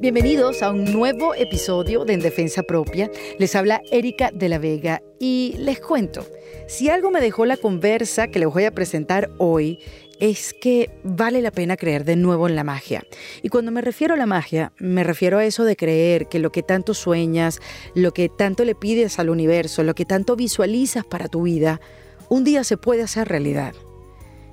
Bienvenidos 0.00 0.62
a 0.62 0.70
un 0.70 0.84
nuevo 0.84 1.34
episodio 1.34 2.04
de 2.04 2.12
En 2.12 2.20
Defensa 2.20 2.62
Propia. 2.62 3.10
Les 3.40 3.56
habla 3.56 3.82
Erika 3.90 4.30
de 4.32 4.48
la 4.48 4.60
Vega 4.60 5.02
y 5.18 5.56
les 5.58 5.80
cuento, 5.80 6.24
si 6.68 6.88
algo 6.88 7.10
me 7.10 7.20
dejó 7.20 7.46
la 7.46 7.56
conversa 7.56 8.28
que 8.28 8.38
les 8.38 8.48
voy 8.48 8.62
a 8.62 8.70
presentar 8.70 9.28
hoy 9.38 9.80
es 10.20 10.54
que 10.60 10.88
vale 11.02 11.42
la 11.42 11.50
pena 11.50 11.76
creer 11.76 12.04
de 12.04 12.14
nuevo 12.14 12.46
en 12.46 12.54
la 12.54 12.62
magia. 12.62 13.02
Y 13.42 13.48
cuando 13.48 13.72
me 13.72 13.80
refiero 13.80 14.14
a 14.14 14.16
la 14.16 14.26
magia, 14.26 14.72
me 14.78 15.02
refiero 15.02 15.38
a 15.38 15.44
eso 15.44 15.64
de 15.64 15.74
creer 15.74 16.28
que 16.28 16.38
lo 16.38 16.52
que 16.52 16.62
tanto 16.62 16.94
sueñas, 16.94 17.58
lo 17.96 18.12
que 18.12 18.28
tanto 18.28 18.64
le 18.64 18.76
pides 18.76 19.18
al 19.18 19.30
universo, 19.30 19.82
lo 19.82 19.96
que 19.96 20.04
tanto 20.04 20.36
visualizas 20.36 21.04
para 21.04 21.26
tu 21.26 21.42
vida, 21.42 21.80
un 22.28 22.44
día 22.44 22.62
se 22.62 22.76
puede 22.76 23.02
hacer 23.02 23.26
realidad. 23.26 23.74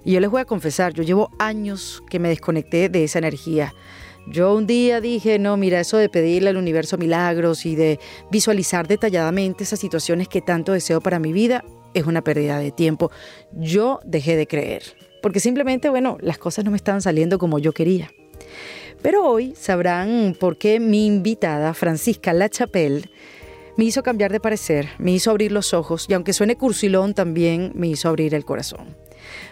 Y 0.03 0.13
yo 0.13 0.19
les 0.19 0.29
voy 0.31 0.41
a 0.41 0.45
confesar, 0.45 0.93
yo 0.93 1.03
llevo 1.03 1.29
años 1.37 2.01
que 2.09 2.17
me 2.17 2.29
desconecté 2.29 2.89
de 2.89 3.03
esa 3.03 3.19
energía. 3.19 3.75
Yo 4.27 4.55
un 4.55 4.65
día 4.65 5.01
dije, 5.01 5.37
no, 5.37 5.55
mira, 5.55 5.79
eso 5.79 5.97
de 5.97 6.09
pedirle 6.09 6.49
al 6.49 6.57
universo 6.57 6.97
milagros 6.97 7.65
y 7.65 7.75
de 7.75 7.99
visualizar 8.31 8.87
detalladamente 8.87 9.63
esas 9.63 9.79
situaciones 9.79 10.27
que 10.27 10.41
tanto 10.41 10.71
deseo 10.71 10.99
para 10.99 11.19
mi 11.19 11.31
vida 11.31 11.63
es 11.93 12.05
una 12.05 12.23
pérdida 12.23 12.57
de 12.57 12.71
tiempo. 12.71 13.11
Yo 13.53 13.99
dejé 14.03 14.35
de 14.35 14.47
creer, 14.47 14.83
porque 15.21 15.39
simplemente, 15.39 15.89
bueno, 15.89 16.17
las 16.21 16.37
cosas 16.39 16.65
no 16.65 16.71
me 16.71 16.77
estaban 16.77 17.01
saliendo 17.01 17.37
como 17.37 17.59
yo 17.59 17.71
quería. 17.71 18.09
Pero 19.01 19.23
hoy 19.23 19.53
sabrán 19.55 20.35
por 20.39 20.57
qué 20.57 20.79
mi 20.79 21.05
invitada, 21.05 21.75
Francisca 21.75 22.33
Lachapelle, 22.33 23.09
me 23.77 23.83
hizo 23.83 24.03
cambiar 24.03 24.31
de 24.31 24.39
parecer, 24.39 24.89
me 24.97 25.11
hizo 25.11 25.29
abrir 25.29 25.51
los 25.51 25.73
ojos 25.73 26.05
y 26.09 26.13
aunque 26.13 26.33
suene 26.33 26.55
cursilón 26.55 27.13
también 27.13 27.73
me 27.75 27.87
hizo 27.87 28.09
abrir 28.09 28.33
el 28.33 28.45
corazón. 28.45 28.95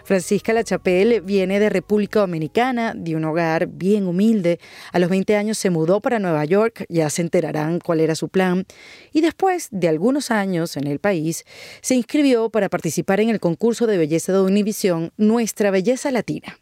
Francisca 0.04 0.52
Lachapelle 0.52 1.20
viene 1.20 1.60
de 1.60 1.70
República 1.70 2.20
Dominicana, 2.20 2.94
de 2.94 3.16
un 3.16 3.24
hogar 3.24 3.66
bien 3.66 4.06
humilde. 4.06 4.60
A 4.92 4.98
los 4.98 5.10
20 5.10 5.36
años 5.36 5.58
se 5.58 5.70
mudó 5.70 6.00
para 6.00 6.18
Nueva 6.18 6.44
York, 6.44 6.86
ya 6.88 7.10
se 7.10 7.22
enterarán 7.22 7.78
cuál 7.80 8.00
era 8.00 8.14
su 8.14 8.28
plan. 8.28 8.66
Y 9.12 9.20
después 9.20 9.68
de 9.70 9.88
algunos 9.88 10.30
años 10.30 10.76
en 10.76 10.86
el 10.86 10.98
país, 10.98 11.44
se 11.80 11.94
inscribió 11.94 12.50
para 12.50 12.68
participar 12.68 13.20
en 13.20 13.30
el 13.30 13.40
concurso 13.40 13.86
de 13.86 13.98
belleza 13.98 14.32
de 14.32 14.40
Univisión 14.40 15.12
Nuestra 15.16 15.70
Belleza 15.70 16.10
Latina. 16.10 16.58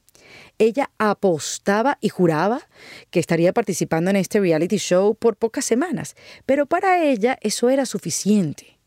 Ella 0.59 0.91
apostaba 0.99 1.99
y 2.01 2.09
juraba 2.09 2.69
que 3.11 3.21
estaría 3.21 3.53
participando 3.53 4.11
en 4.11 4.17
este 4.17 4.41
reality 4.41 4.77
show 4.77 5.15
por 5.15 5.37
pocas 5.37 5.65
semanas, 5.65 6.15
pero 6.47 6.67
para 6.67 7.03
ella 7.03 7.39
eso 7.41 7.71
era 7.71 7.87
suficiente. 7.87 8.79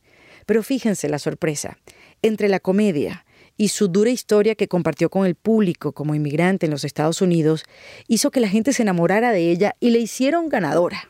Pero 0.45 0.63
fíjense 0.63 1.09
la 1.09 1.19
sorpresa. 1.19 1.77
Entre 2.21 2.49
la 2.49 2.59
comedia, 2.59 3.24
y 3.57 3.69
su 3.69 3.87
dura 3.87 4.09
historia 4.09 4.55
que 4.55 4.67
compartió 4.67 5.09
con 5.09 5.25
el 5.25 5.35
público 5.35 5.91
como 5.91 6.15
inmigrante 6.15 6.65
en 6.65 6.71
los 6.71 6.83
Estados 6.83 7.21
Unidos 7.21 7.63
hizo 8.07 8.31
que 8.31 8.39
la 8.39 8.49
gente 8.49 8.73
se 8.73 8.83
enamorara 8.83 9.31
de 9.31 9.49
ella 9.51 9.75
y 9.79 9.91
le 9.91 9.99
hicieron 9.99 10.49
ganadora. 10.49 11.09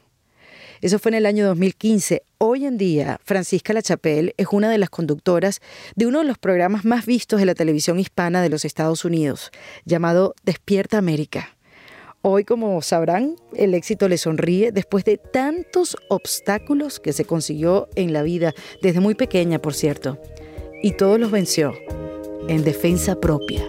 Eso 0.81 0.99
fue 0.99 1.09
en 1.09 1.15
el 1.15 1.25
año 1.25 1.47
2015. 1.47 2.21
Hoy 2.37 2.65
en 2.65 2.77
día, 2.77 3.19
Francisca 3.23 3.73
Lachapelle 3.73 4.33
es 4.37 4.47
una 4.51 4.69
de 4.69 4.77
las 4.77 4.89
conductoras 4.89 5.61
de 5.95 6.05
uno 6.05 6.19
de 6.19 6.25
los 6.25 6.37
programas 6.37 6.85
más 6.85 7.05
vistos 7.05 7.39
de 7.39 7.45
la 7.45 7.55
televisión 7.55 7.99
hispana 7.99 8.41
de 8.41 8.49
los 8.49 8.65
Estados 8.65 9.05
Unidos, 9.05 9.51
llamado 9.85 10.35
Despierta 10.43 10.97
América. 10.97 11.55
Hoy, 12.21 12.43
como 12.43 12.81
sabrán, 12.81 13.35
el 13.55 13.73
éxito 13.73 14.07
le 14.07 14.17
sonríe 14.17 14.71
después 14.71 15.05
de 15.05 15.17
tantos 15.17 15.95
obstáculos 16.09 16.99
que 16.99 17.13
se 17.13 17.25
consiguió 17.25 17.87
en 17.95 18.13
la 18.13 18.23
vida, 18.23 18.53
desde 18.81 18.99
muy 18.99 19.15
pequeña, 19.15 19.59
por 19.59 19.75
cierto. 19.75 20.19
Y 20.81 20.93
todos 20.97 21.19
los 21.19 21.31
venció 21.31 21.73
en 22.47 22.63
defensa 22.63 23.15
propia. 23.19 23.65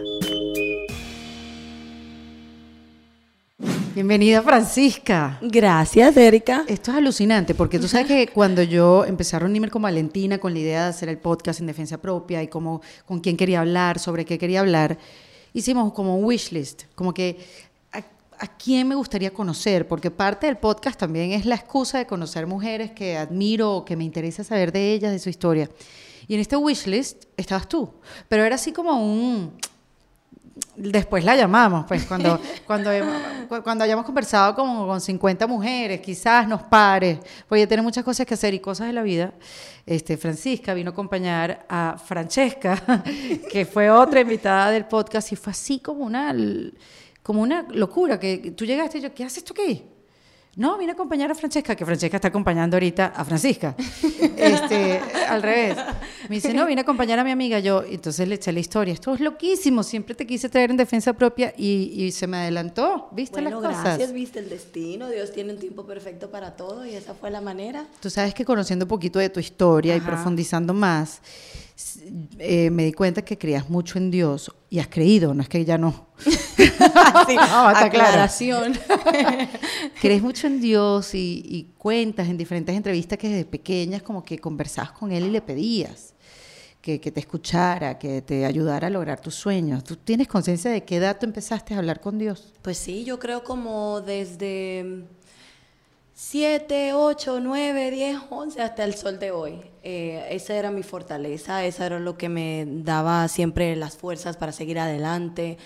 Bienvenida 3.94 4.42
Francisca. 4.42 5.38
Gracias, 5.40 6.14
Erika. 6.16 6.64
Esto 6.68 6.90
es 6.90 6.96
alucinante 6.98 7.54
porque 7.54 7.78
tú 7.78 7.88
sabes 7.88 8.06
que 8.06 8.28
cuando 8.28 8.62
yo 8.62 9.06
empecé 9.06 9.36
a 9.36 9.38
reunirme 9.38 9.70
con 9.70 9.80
Valentina 9.80 10.36
con 10.36 10.52
la 10.52 10.58
idea 10.58 10.82
de 10.82 10.88
hacer 10.90 11.08
el 11.08 11.16
podcast 11.16 11.60
en 11.60 11.66
defensa 11.66 11.96
propia 11.96 12.42
y 12.42 12.48
como 12.48 12.82
con 13.06 13.20
quién 13.20 13.38
quería 13.38 13.60
hablar, 13.60 13.98
sobre 13.98 14.26
qué 14.26 14.36
quería 14.36 14.60
hablar, 14.60 14.98
hicimos 15.54 15.94
como 15.94 16.18
un 16.18 16.24
wish 16.24 16.52
list, 16.52 16.82
como 16.94 17.14
que 17.14 17.38
a, 17.92 17.98
a 18.38 18.56
quién 18.58 18.86
me 18.86 18.94
gustaría 18.94 19.32
conocer, 19.32 19.88
porque 19.88 20.10
parte 20.10 20.46
del 20.46 20.58
podcast 20.58 21.00
también 21.00 21.32
es 21.32 21.46
la 21.46 21.54
excusa 21.54 21.96
de 21.96 22.06
conocer 22.06 22.46
mujeres 22.46 22.90
que 22.90 23.16
admiro 23.16 23.72
o 23.72 23.84
que 23.86 23.96
me 23.96 24.04
interesa 24.04 24.44
saber 24.44 24.70
de 24.72 24.92
ellas, 24.92 25.12
de 25.12 25.18
su 25.18 25.30
historia. 25.30 25.70
Y 26.28 26.34
en 26.34 26.40
este 26.40 26.56
wishlist 26.56 27.24
estabas 27.36 27.68
tú. 27.68 27.90
Pero 28.28 28.44
era 28.44 28.54
así 28.54 28.72
como 28.72 28.92
un... 29.02 29.52
Después 30.74 31.22
la 31.22 31.36
llamamos, 31.36 31.84
pues 31.86 32.04
cuando, 32.06 32.40
cuando, 32.66 32.90
cuando 33.62 33.84
hayamos 33.84 34.06
conversado 34.06 34.54
como 34.54 34.86
con 34.86 35.00
50 35.00 35.46
mujeres, 35.46 36.00
quizás 36.00 36.48
nos 36.48 36.62
pare, 36.62 37.20
porque 37.46 37.60
ya 37.60 37.66
tiene 37.66 37.82
muchas 37.82 38.02
cosas 38.02 38.26
que 38.26 38.34
hacer 38.34 38.54
y 38.54 38.60
cosas 38.60 38.86
de 38.86 38.94
la 38.94 39.02
vida. 39.02 39.34
Este, 39.84 40.16
Francisca 40.16 40.72
vino 40.72 40.90
a 40.90 40.92
acompañar 40.92 41.66
a 41.68 41.96
Francesca, 42.02 43.02
que 43.50 43.66
fue 43.66 43.90
otra 43.90 44.20
invitada 44.20 44.70
del 44.70 44.86
podcast, 44.86 45.30
y 45.32 45.36
fue 45.36 45.50
así 45.50 45.78
como 45.80 46.04
una, 46.04 46.34
como 47.22 47.42
una 47.42 47.66
locura, 47.70 48.18
que 48.18 48.54
tú 48.56 48.64
llegaste 48.64 48.98
y 48.98 49.02
yo, 49.02 49.14
¿qué 49.14 49.24
haces 49.24 49.44
tú 49.44 49.52
aquí? 49.52 49.84
No, 50.56 50.78
vine 50.78 50.92
a 50.92 50.94
acompañar 50.94 51.30
a 51.30 51.34
Francesca, 51.34 51.76
que 51.76 51.84
Francesca 51.84 52.16
está 52.16 52.28
acompañando 52.28 52.76
ahorita 52.76 53.12
a 53.14 53.24
Francisca. 53.24 53.74
Este, 54.36 55.00
al 55.26 55.42
revés. 55.42 55.76
Me 56.28 56.36
dice, 56.36 56.54
no, 56.54 56.66
vine 56.66 56.80
a 56.80 56.82
acompañar 56.82 57.18
a 57.18 57.24
mi 57.24 57.30
amiga. 57.30 57.58
Yo, 57.58 57.82
entonces 57.82 58.26
le 58.28 58.36
eché 58.36 58.52
la 58.52 58.60
historia. 58.60 58.94
Esto 58.94 59.14
es 59.14 59.20
loquísimo. 59.20 59.82
Siempre 59.82 60.14
te 60.14 60.26
quise 60.26 60.48
traer 60.48 60.70
en 60.70 60.76
defensa 60.76 61.12
propia 61.12 61.52
y, 61.56 62.10
se 62.12 62.26
me 62.26 62.38
adelantó. 62.38 63.08
¿Viste 63.12 63.40
las 63.40 63.54
cosas? 63.54 63.82
Gracias, 63.82 64.12
viste 64.12 64.38
el 64.38 64.48
destino. 64.48 65.08
Dios 65.08 65.32
tiene 65.32 65.52
un 65.52 65.58
tiempo 65.58 65.86
perfecto 65.86 66.30
para 66.30 66.56
todo 66.56 66.86
y 66.86 66.94
esa 66.94 67.14
fue 67.14 67.30
la 67.30 67.40
manera. 67.40 67.86
Tú 68.00 68.10
sabes 68.10 68.34
que 68.34 68.44
conociendo 68.44 68.84
un 68.84 68.88
poquito 68.88 69.18
de 69.18 69.28
tu 69.28 69.40
historia 69.40 69.96
y 69.96 70.00
profundizando 70.00 70.72
más, 70.72 71.20
eh, 72.38 72.70
me 72.70 72.84
di 72.84 72.92
cuenta 72.92 73.22
que 73.22 73.36
creías 73.36 73.68
mucho 73.68 73.98
en 73.98 74.10
Dios 74.10 74.50
y 74.70 74.78
has 74.78 74.88
creído, 74.88 75.34
no 75.34 75.42
es 75.42 75.48
que 75.48 75.62
ya 75.64 75.76
no. 75.76 76.06
sí, 76.18 76.34
no, 77.36 77.68
aclaración. 77.68 78.72
Crees 80.00 80.22
mucho 80.22 80.46
en 80.46 80.60
Dios 80.62 81.14
y, 81.14 81.74
cuentas 81.76 82.28
en 82.28 82.36
diferentes 82.36 82.74
entrevistas 82.74 83.18
que 83.18 83.28
desde 83.28 83.44
pequeñas 83.44 84.02
como 84.02 84.24
que 84.24 84.38
conversabas 84.38 84.92
con 84.92 85.12
Y 85.24 85.30
le 85.30 85.40
pedías 85.40 86.14
que, 86.80 87.00
que 87.00 87.10
te 87.10 87.20
escuchara, 87.20 87.98
que 87.98 88.22
te 88.22 88.44
ayudara 88.44 88.88
a 88.88 88.90
lograr 88.90 89.20
tus 89.20 89.34
sueños. 89.34 89.82
¿Tú 89.84 89.96
tienes 89.96 90.28
conciencia 90.28 90.70
de 90.70 90.84
qué 90.84 90.96
edad 90.96 91.18
tú 91.18 91.26
empezaste 91.26 91.74
a 91.74 91.78
hablar 91.78 92.00
con 92.00 92.18
Dios? 92.18 92.52
Pues 92.62 92.78
sí, 92.78 93.04
yo 93.04 93.18
creo 93.18 93.42
como 93.42 94.00
desde 94.00 95.04
7, 96.18 96.94
8, 96.94 97.40
9, 97.40 97.90
10, 97.90 98.18
11 98.30 98.62
hasta 98.62 98.84
el 98.84 98.94
sol 98.94 99.18
de 99.18 99.32
hoy. 99.32 99.60
Eh, 99.82 100.26
esa 100.30 100.54
era 100.54 100.70
mi 100.70 100.82
fortaleza, 100.82 101.62
esa 101.66 101.84
era 101.84 102.00
lo 102.00 102.16
que 102.16 102.30
me 102.30 102.64
daba 102.66 103.28
siempre 103.28 103.76
las 103.76 103.98
fuerzas 103.98 104.38
para 104.38 104.52
seguir 104.52 104.78
adelante, 104.78 105.58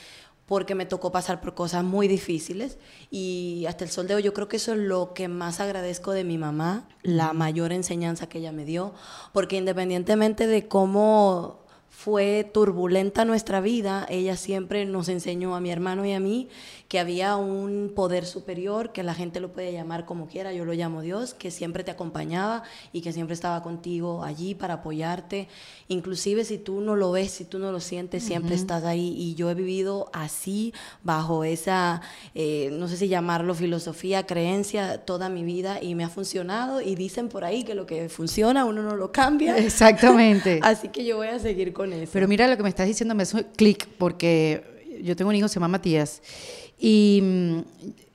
porque 0.50 0.74
me 0.74 0.84
tocó 0.84 1.12
pasar 1.12 1.40
por 1.40 1.54
cosas 1.54 1.84
muy 1.84 2.08
difíciles 2.08 2.76
y 3.08 3.66
hasta 3.68 3.84
el 3.84 3.90
sol 3.90 4.08
de 4.08 4.16
hoy 4.16 4.24
yo 4.24 4.34
creo 4.34 4.48
que 4.48 4.56
eso 4.56 4.72
es 4.72 4.80
lo 4.80 5.14
que 5.14 5.28
más 5.28 5.60
agradezco 5.60 6.10
de 6.10 6.24
mi 6.24 6.38
mamá, 6.38 6.88
la 7.04 7.32
mayor 7.32 7.70
enseñanza 7.70 8.28
que 8.28 8.38
ella 8.38 8.50
me 8.50 8.64
dio, 8.64 8.92
porque 9.32 9.56
independientemente 9.56 10.48
de 10.48 10.66
cómo 10.66 11.60
fue 12.02 12.48
turbulenta 12.50 13.26
nuestra 13.26 13.60
vida, 13.60 14.06
ella 14.08 14.34
siempre 14.34 14.86
nos 14.86 15.10
enseñó 15.10 15.54
a 15.54 15.60
mi 15.60 15.70
hermano 15.70 16.06
y 16.06 16.14
a 16.14 16.20
mí 16.20 16.48
que 16.90 16.98
había 16.98 17.36
un 17.36 17.92
poder 17.94 18.26
superior, 18.26 18.90
que 18.90 19.04
la 19.04 19.14
gente 19.14 19.38
lo 19.38 19.52
puede 19.52 19.72
llamar 19.72 20.06
como 20.06 20.26
quiera, 20.26 20.52
yo 20.52 20.64
lo 20.64 20.72
llamo 20.72 21.02
Dios, 21.02 21.34
que 21.34 21.52
siempre 21.52 21.84
te 21.84 21.92
acompañaba 21.92 22.64
y 22.92 23.00
que 23.00 23.12
siempre 23.12 23.34
estaba 23.34 23.62
contigo 23.62 24.24
allí 24.24 24.56
para 24.56 24.74
apoyarte. 24.74 25.46
Inclusive 25.86 26.44
si 26.44 26.58
tú 26.58 26.80
no 26.80 26.96
lo 26.96 27.12
ves, 27.12 27.30
si 27.30 27.44
tú 27.44 27.60
no 27.60 27.70
lo 27.70 27.78
sientes, 27.78 28.24
siempre 28.24 28.56
estás 28.56 28.82
ahí. 28.82 29.14
Y 29.16 29.36
yo 29.36 29.50
he 29.50 29.54
vivido 29.54 30.10
así, 30.12 30.74
bajo 31.04 31.44
esa, 31.44 32.02
eh, 32.34 32.70
no 32.72 32.88
sé 32.88 32.96
si 32.96 33.06
llamarlo 33.06 33.54
filosofía, 33.54 34.26
creencia, 34.26 35.04
toda 35.04 35.28
mi 35.28 35.44
vida 35.44 35.80
y 35.80 35.94
me 35.94 36.02
ha 36.02 36.08
funcionado. 36.08 36.80
Y 36.80 36.96
dicen 36.96 37.28
por 37.28 37.44
ahí 37.44 37.62
que 37.62 37.76
lo 37.76 37.86
que 37.86 38.08
funciona 38.08 38.64
uno 38.64 38.82
no 38.82 38.96
lo 38.96 39.12
cambia. 39.12 39.56
Exactamente. 39.58 40.58
así 40.64 40.88
que 40.88 41.04
yo 41.04 41.18
voy 41.18 41.28
a 41.28 41.38
seguir 41.38 41.72
con 41.72 41.89
eso. 41.92 42.12
Pero 42.12 42.28
mira 42.28 42.48
lo 42.48 42.56
que 42.56 42.62
me 42.62 42.68
estás 42.68 42.86
diciendo, 42.86 43.14
me 43.14 43.22
hace 43.22 43.46
clic, 43.56 43.86
porque 43.98 44.98
yo 45.02 45.16
tengo 45.16 45.30
un 45.30 45.36
hijo, 45.36 45.48
se 45.48 45.54
llama 45.54 45.68
Matías 45.68 46.22
y 46.78 47.20
mm, 47.22 47.58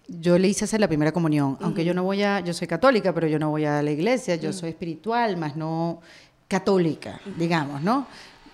yo 0.07 0.37
le 0.37 0.47
hice 0.47 0.65
hacer 0.65 0.79
la 0.79 0.87
primera 0.87 1.11
comunión, 1.11 1.57
aunque 1.61 1.83
yo 1.83 1.93
no 1.93 2.03
voy 2.03 2.23
a, 2.23 2.39
yo 2.39 2.53
soy 2.53 2.67
católica, 2.67 3.13
pero 3.13 3.27
yo 3.27 3.39
no 3.39 3.49
voy 3.49 3.65
a 3.65 3.81
la 3.81 3.91
iglesia, 3.91 4.35
yo 4.35 4.53
soy 4.53 4.69
espiritual, 4.69 5.37
más 5.37 5.55
no 5.55 6.01
católica, 6.47 7.19
digamos, 7.37 7.81
¿no? 7.81 8.07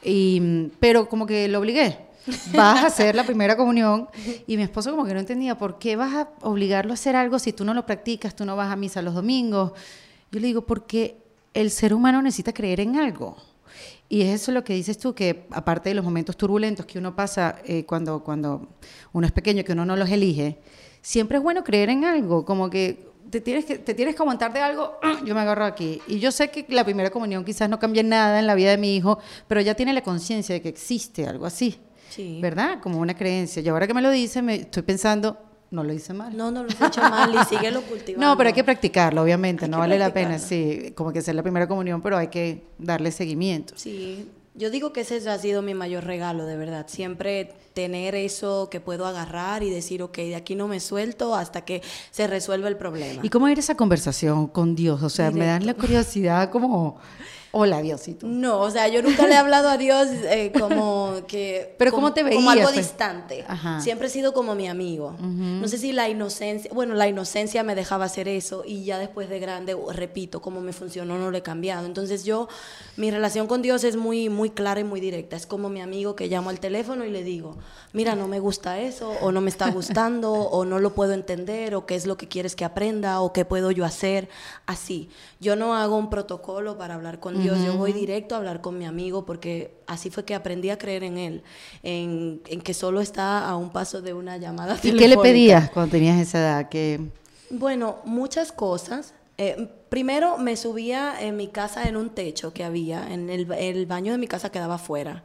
Y, 0.03 0.39
mm, 0.41 0.71
pero 0.79 1.09
como 1.09 1.25
que 1.25 1.47
lo 1.47 1.59
obligué. 1.59 2.11
Vas 2.53 2.83
a 2.83 2.87
hacer 2.87 3.15
la 3.15 3.23
primera 3.25 3.57
comunión 3.57 4.07
y 4.47 4.55
mi 4.55 4.63
esposo 4.63 4.91
como 4.91 5.05
que 5.05 5.13
no 5.13 5.19
entendía 5.19 5.57
por 5.57 5.79
qué 5.79 5.95
vas 5.95 6.13
a 6.13 6.29
obligarlo 6.41 6.91
a 6.91 6.93
hacer 6.93 7.15
algo 7.15 7.39
si 7.39 7.51
tú 7.51 7.65
no 7.65 7.73
lo 7.73 7.85
practicas, 7.85 8.35
tú 8.35 8.45
no 8.45 8.55
vas 8.55 8.71
a 8.71 8.75
misa 8.75 9.01
los 9.01 9.15
domingos. 9.15 9.71
Yo 10.31 10.39
le 10.39 10.47
digo, 10.47 10.61
porque 10.61 11.17
el 11.53 11.71
ser 11.71 11.93
humano 11.93 12.21
necesita 12.21 12.53
creer 12.53 12.79
en 12.79 12.95
algo. 12.95 13.35
Y 14.11 14.23
es 14.23 14.41
eso 14.41 14.51
lo 14.51 14.61
que 14.65 14.73
dices 14.73 14.97
tú, 14.97 15.15
que 15.15 15.45
aparte 15.51 15.87
de 15.87 15.95
los 15.95 16.03
momentos 16.03 16.35
turbulentos 16.35 16.85
que 16.85 16.99
uno 16.99 17.15
pasa 17.15 17.55
eh, 17.63 17.85
cuando, 17.85 18.21
cuando 18.21 18.67
uno 19.13 19.25
es 19.25 19.31
pequeño, 19.31 19.63
que 19.63 19.71
uno 19.71 19.85
no 19.85 19.95
los 19.95 20.09
elige, 20.09 20.59
siempre 21.01 21.37
es 21.37 21.43
bueno 21.43 21.63
creer 21.63 21.87
en 21.87 22.03
algo, 22.03 22.43
como 22.43 22.69
que 22.69 23.07
te 23.29 23.39
tienes 23.39 23.63
que, 23.63 23.77
te 23.77 23.93
tienes 23.93 24.13
que 24.13 24.21
aguantar 24.21 24.51
de 24.51 24.59
algo, 24.59 24.99
yo 25.25 25.33
me 25.33 25.39
agarro 25.39 25.63
aquí. 25.63 26.01
Y 26.09 26.19
yo 26.19 26.33
sé 26.33 26.49
que 26.51 26.65
la 26.67 26.83
primera 26.83 27.09
comunión 27.09 27.45
quizás 27.45 27.69
no 27.69 27.79
cambie 27.79 28.03
nada 28.03 28.37
en 28.37 28.47
la 28.47 28.55
vida 28.55 28.71
de 28.71 28.77
mi 28.77 28.97
hijo, 28.97 29.17
pero 29.47 29.61
ya 29.61 29.75
tiene 29.75 29.93
la 29.93 30.03
conciencia 30.03 30.53
de 30.55 30.61
que 30.61 30.67
existe 30.67 31.25
algo 31.25 31.45
así. 31.45 31.79
Sí. 32.09 32.39
¿Verdad? 32.41 32.81
Como 32.81 32.99
una 32.99 33.15
creencia. 33.15 33.61
Y 33.61 33.69
ahora 33.69 33.87
que 33.87 33.93
me 33.93 34.01
lo 34.01 34.11
dice, 34.11 34.41
me 34.41 34.55
estoy 34.55 34.83
pensando, 34.83 35.37
no 35.71 35.83
lo 35.83 35.93
hice 35.93 36.13
mal. 36.13 36.35
No, 36.35 36.51
no 36.51 36.63
lo 36.63 36.69
has 36.69 36.81
hecho 36.81 37.01
mal 37.01 37.33
y 37.33 37.45
síguelo 37.45 37.81
cultivando. 37.89 38.27
No, 38.27 38.37
pero 38.37 38.47
hay 38.49 38.53
que 38.53 38.63
practicarlo, 38.63 39.23
obviamente, 39.23 39.65
Hay 39.65 39.71
no 39.71 39.79
vale 39.79 39.97
la 39.97 40.13
pena, 40.13 40.37
sí, 40.37 40.93
como 40.95 41.11
que 41.11 41.21
sea 41.21 41.33
la 41.33 41.43
primera 41.43 41.67
comunión, 41.67 42.01
pero 42.01 42.17
hay 42.17 42.27
que 42.27 42.63
darle 42.77 43.11
seguimiento. 43.11 43.73
Sí, 43.77 44.29
yo 44.53 44.69
digo 44.69 44.91
que 44.91 45.01
ese 45.01 45.27
ha 45.29 45.39
sido 45.39 45.61
mi 45.61 45.73
mayor 45.73 46.03
regalo, 46.03 46.45
de 46.45 46.57
verdad. 46.57 46.85
Siempre 46.89 47.53
tener 47.73 48.15
eso 48.15 48.67
que 48.69 48.81
puedo 48.81 49.05
agarrar 49.05 49.63
y 49.63 49.69
decir, 49.69 50.03
ok, 50.03 50.17
de 50.17 50.35
aquí 50.35 50.55
no 50.55 50.67
me 50.67 50.81
suelto 50.81 51.35
hasta 51.35 51.63
que 51.63 51.81
se 52.11 52.27
resuelva 52.27 52.67
el 52.67 52.75
problema. 52.75 53.21
¿Y 53.23 53.29
cómo 53.29 53.47
era 53.47 53.61
esa 53.61 53.75
conversación 53.75 54.47
con 54.47 54.75
Dios? 54.75 55.01
O 55.03 55.09
sea, 55.09 55.31
me 55.31 55.45
dan 55.45 55.65
la 55.65 55.73
curiosidad 55.73 56.49
como, 56.51 56.97
hola 57.51 57.81
Diosito. 57.81 58.27
No, 58.27 58.59
o 58.59 58.71
sea, 58.71 58.87
yo 58.87 59.01
nunca 59.01 59.27
le 59.27 59.33
he 59.33 59.37
hablado 59.37 59.69
a 59.69 59.77
Dios 59.77 60.07
eh, 60.09 60.51
como 60.57 61.15
que... 61.27 61.75
Pero 61.77 61.91
como, 61.91 62.07
¿cómo 62.07 62.13
te 62.13 62.21
Como 62.23 62.49
algo 62.49 62.65
veías, 62.65 62.73
pues? 62.73 62.75
distante. 62.87 63.45
Ajá. 63.47 63.81
Siempre 63.81 64.07
he 64.07 64.09
sido 64.09 64.33
como 64.33 64.55
mi 64.55 64.67
amigo. 64.67 65.15
No 65.19 65.67
sé 65.67 65.77
si 65.77 65.91
la 65.91 66.09
inocencia... 66.09 66.71
Bueno, 66.73 66.95
la 66.95 67.07
inocencia 67.07 67.63
me 67.63 67.75
dejaba 67.75 68.05
hacer 68.05 68.27
eso 68.27 68.63
y 68.65 68.85
ya 68.85 68.97
después 68.99 69.29
de 69.29 69.39
grande, 69.39 69.75
repito, 69.93 70.41
como 70.41 70.61
me 70.61 70.73
funcionó, 70.73 71.17
no 71.17 71.29
lo 71.31 71.37
he 71.37 71.41
cambiado. 71.41 71.85
Entonces 71.85 72.23
yo, 72.23 72.47
mi 72.97 73.11
relación 73.11 73.47
con 73.47 73.61
Dios 73.61 73.83
es 73.83 73.95
muy, 73.95 74.29
muy 74.29 74.49
clara 74.49 74.79
y 74.79 74.83
muy 74.83 74.99
directa. 75.01 75.35
Es 75.35 75.45
como 75.45 75.69
mi 75.69 75.81
amigo 75.81 76.15
que 76.15 76.27
llamo 76.27 76.49
al 76.49 76.59
teléfono 76.59 77.05
y 77.05 77.09
le 77.11 77.23
digo, 77.23 77.57
mira, 77.93 78.15
no 78.15 78.27
me 78.27 78.39
gusta 78.39 78.79
eso, 78.79 79.11
o 79.21 79.31
no 79.31 79.41
me 79.41 79.49
está 79.49 79.69
gustando, 79.71 80.31
o 80.31 80.65
no 80.65 80.79
lo 80.79 80.93
puedo 80.93 81.13
entender, 81.13 81.75
o 81.75 81.85
qué 81.85 81.95
es 81.95 82.05
lo 82.05 82.17
que 82.17 82.27
quieres 82.27 82.55
que 82.55 82.65
aprenda, 82.65 83.21
o 83.21 83.33
qué 83.33 83.45
puedo 83.45 83.71
yo 83.71 83.85
hacer. 83.85 84.29
Así. 84.65 85.09
Yo 85.39 85.55
no 85.55 85.75
hago 85.75 85.97
un 85.97 86.09
protocolo 86.09 86.77
para 86.77 86.95
hablar 86.95 87.19
con 87.19 87.40
Dios, 87.41 87.63
yo 87.63 87.77
voy 87.77 87.93
directo 87.93 88.35
a 88.35 88.37
hablar 88.39 88.61
con 88.61 88.77
mi 88.77 88.85
amigo 88.85 89.25
porque 89.25 89.75
así 89.87 90.09
fue 90.09 90.25
que 90.25 90.35
aprendí 90.35 90.69
a 90.69 90.77
creer 90.77 91.03
en 91.03 91.17
él, 91.17 91.43
en, 91.83 92.41
en 92.47 92.61
que 92.61 92.73
solo 92.73 93.01
está 93.01 93.47
a 93.47 93.55
un 93.55 93.71
paso 93.71 94.01
de 94.01 94.13
una 94.13 94.37
llamada. 94.37 94.77
¿Y 94.83 94.95
qué 94.95 95.07
le 95.07 95.17
pedías 95.17 95.69
cuando 95.69 95.91
tenías 95.91 96.19
esa 96.19 96.39
edad? 96.39 96.69
Que 96.69 96.99
Bueno, 97.49 97.97
muchas 98.05 98.51
cosas. 98.51 99.13
Eh, 99.37 99.67
primero 99.95 100.37
me 100.37 100.55
subía 100.55 101.21
en 101.21 101.35
mi 101.35 101.49
casa 101.49 101.89
en 101.89 101.97
un 101.97 102.11
techo 102.11 102.53
que 102.53 102.63
había, 102.63 103.11
en 103.13 103.29
el, 103.29 103.51
el 103.51 103.85
baño 103.87 104.13
de 104.13 104.17
mi 104.17 104.25
casa 104.25 104.49
quedaba 104.49 104.75
afuera 104.75 105.21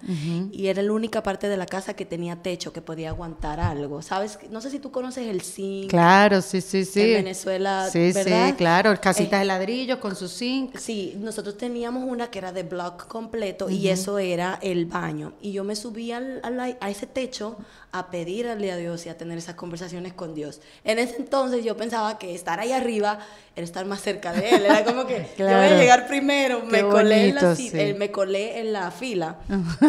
y 0.51 0.67
era 0.67 0.83
la 0.83 0.91
única 0.93 1.23
parte 1.23 1.49
de 1.49 1.57
la 1.57 1.67
casa 1.67 1.95
que 1.95 2.05
tenía 2.05 2.43
techo 2.43 2.73
que 2.73 2.83
podía 2.83 3.11
aguantar 3.11 3.61
algo, 3.61 4.03
¿sabes? 4.03 4.41
No 4.51 4.61
sé 4.61 4.71
si 4.71 4.81
tú 4.81 4.91
conoces 4.91 5.29
el 5.29 5.41
zinc. 5.43 5.89
Claro, 5.89 6.43
sí, 6.43 6.61
sí, 6.61 6.85
sí. 6.85 7.01
En 7.01 7.15
Venezuela, 7.25 7.89
Sí, 7.93 8.11
¿verdad? 8.13 8.49
sí, 8.49 8.55
claro. 8.55 9.01
Casitas 9.01 9.35
Eh, 9.35 9.39
de 9.39 9.45
ladrillos 9.45 9.99
con 9.99 10.17
sus 10.17 10.37
zinc. 10.37 10.77
Sí, 10.77 11.15
nosotros 11.21 11.57
teníamos 11.57 12.03
una 12.03 12.29
que 12.33 12.41
era 12.41 12.51
de 12.51 12.65
block 12.65 13.07
completo 13.07 13.71
y 13.71 13.87
eso 13.89 14.19
era 14.19 14.59
el 14.63 14.87
baño. 14.87 15.35
Y 15.41 15.53
yo 15.53 15.63
me 15.63 15.77
subía 15.77 16.17
al- 16.17 16.77
a 16.81 16.91
ese 16.91 17.07
techo 17.07 17.57
a 17.99 18.11
pedirle 18.11 18.71
a 18.73 18.77
Dios 18.77 19.07
y 19.07 19.09
a 19.09 19.17
tener 19.19 19.39
esas 19.39 19.55
conversaciones 19.55 20.13
con 20.13 20.35
Dios. 20.35 20.61
En 20.85 20.99
ese 20.99 21.17
entonces 21.17 21.65
yo 21.65 21.77
pensaba 21.77 22.19
que 22.19 22.35
estar 22.35 22.61
ahí 22.61 22.73
arriba 22.73 23.19
era 23.55 23.65
estar 23.65 23.85
más 23.87 24.01
cerca 24.03 24.33
de 24.33 24.51
Él. 24.57 24.67
Era 24.67 24.85
como 24.85 25.07
que 25.07 25.15
yo 25.39 25.45
voy 25.45 25.47
Claro. 25.47 25.75
a 25.77 25.79
llegar 25.79 26.07
primero, 26.09 26.65
me 26.65 26.83
colé, 26.83 27.29
en 27.29 27.35
la, 27.35 27.41
bonito, 27.43 27.63
ci- 27.63 27.71
sí. 27.71 27.79
eh, 27.81 27.95
me 27.99 28.11
colé 28.11 28.61
en 28.61 28.73
la 28.73 28.91
fila 28.91 29.37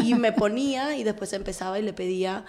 y 0.03 0.13
me 0.15 0.31
ponía 0.31 0.95
y 0.95 1.03
después 1.03 1.31
empezaba 1.33 1.79
y 1.79 1.81
le 1.83 1.93
pedía 1.93 2.45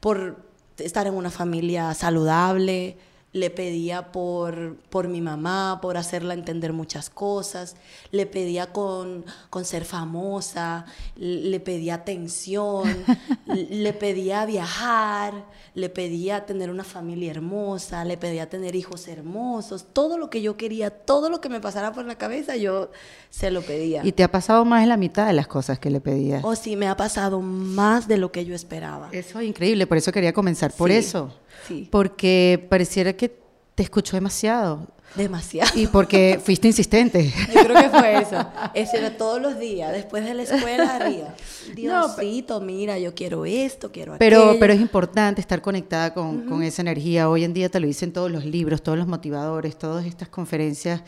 por 0.00 0.36
estar 0.78 1.06
en 1.06 1.14
una 1.14 1.30
familia 1.30 1.94
saludable, 1.94 2.96
le 3.34 3.50
pedía 3.50 4.12
por, 4.12 4.76
por 4.90 5.08
mi 5.08 5.20
mamá, 5.20 5.80
por 5.82 5.96
hacerla 5.96 6.34
entender 6.34 6.72
muchas 6.72 7.10
cosas, 7.10 7.74
le 8.12 8.26
pedía 8.26 8.72
con, 8.72 9.24
con 9.50 9.64
ser 9.64 9.84
famosa, 9.84 10.86
le 11.16 11.58
pedía 11.58 11.94
atención, 11.94 12.88
le 13.46 13.92
pedía 13.92 14.46
viajar, 14.46 15.46
le 15.74 15.88
pedía 15.88 16.46
tener 16.46 16.70
una 16.70 16.84
familia 16.84 17.32
hermosa, 17.32 18.04
le 18.04 18.16
pedía 18.16 18.48
tener 18.48 18.76
hijos 18.76 19.08
hermosos, 19.08 19.86
todo 19.92 20.16
lo 20.16 20.30
que 20.30 20.40
yo 20.40 20.56
quería, 20.56 20.90
todo 20.90 21.28
lo 21.28 21.40
que 21.40 21.48
me 21.48 21.60
pasara 21.60 21.92
por 21.92 22.04
la 22.04 22.16
cabeza, 22.16 22.54
yo 22.54 22.92
se 23.30 23.50
lo 23.50 23.62
pedía. 23.62 24.02
Y 24.04 24.12
te 24.12 24.22
ha 24.22 24.30
pasado 24.30 24.64
más 24.64 24.82
de 24.82 24.86
la 24.86 24.96
mitad 24.96 25.26
de 25.26 25.32
las 25.32 25.48
cosas 25.48 25.80
que 25.80 25.90
le 25.90 26.00
pedías. 26.00 26.44
O 26.44 26.54
sí, 26.54 26.76
me 26.76 26.86
ha 26.86 26.96
pasado 26.96 27.40
más 27.40 28.06
de 28.06 28.16
lo 28.16 28.30
que 28.30 28.44
yo 28.44 28.54
esperaba. 28.54 29.08
Eso 29.10 29.40
es 29.40 29.48
increíble, 29.48 29.88
por 29.88 29.96
eso 29.96 30.12
quería 30.12 30.32
comenzar 30.32 30.72
por 30.72 30.88
Sí, 30.90 30.98
eso. 30.98 31.32
Sí. 31.66 31.88
Porque 31.90 32.64
pareciera 32.68 33.12
que 33.12 33.36
te 33.74 33.82
escuchó 33.82 34.16
demasiado. 34.16 34.88
Demasiado. 35.14 35.70
Y 35.78 35.86
porque 35.86 36.40
fuiste 36.42 36.66
insistente. 36.66 37.32
Yo 37.54 37.64
creo 37.64 37.82
que 37.82 37.90
fue 37.90 38.18
eso. 38.18 38.46
Eso 38.74 38.96
era 38.96 39.16
todos 39.16 39.40
los 39.40 39.58
días, 39.60 39.92
después 39.92 40.24
de 40.24 40.34
la 40.34 40.42
escuela 40.42 40.96
arriba. 40.96 41.34
Diosito, 41.74 42.60
mira, 42.60 42.98
yo 42.98 43.14
quiero 43.14 43.44
esto, 43.46 43.92
quiero 43.92 44.16
Pero, 44.18 44.42
aquello. 44.42 44.60
pero 44.60 44.72
es 44.72 44.80
importante 44.80 45.40
estar 45.40 45.60
conectada 45.62 46.12
con, 46.12 46.46
con 46.46 46.62
esa 46.62 46.82
energía. 46.82 47.28
Hoy 47.28 47.44
en 47.44 47.54
día 47.54 47.68
te 47.68 47.78
lo 47.80 47.86
dicen 47.86 48.12
todos 48.12 48.30
los 48.30 48.44
libros, 48.44 48.82
todos 48.82 48.98
los 48.98 49.06
motivadores, 49.06 49.78
todas 49.78 50.04
estas 50.04 50.28
conferencias, 50.28 51.02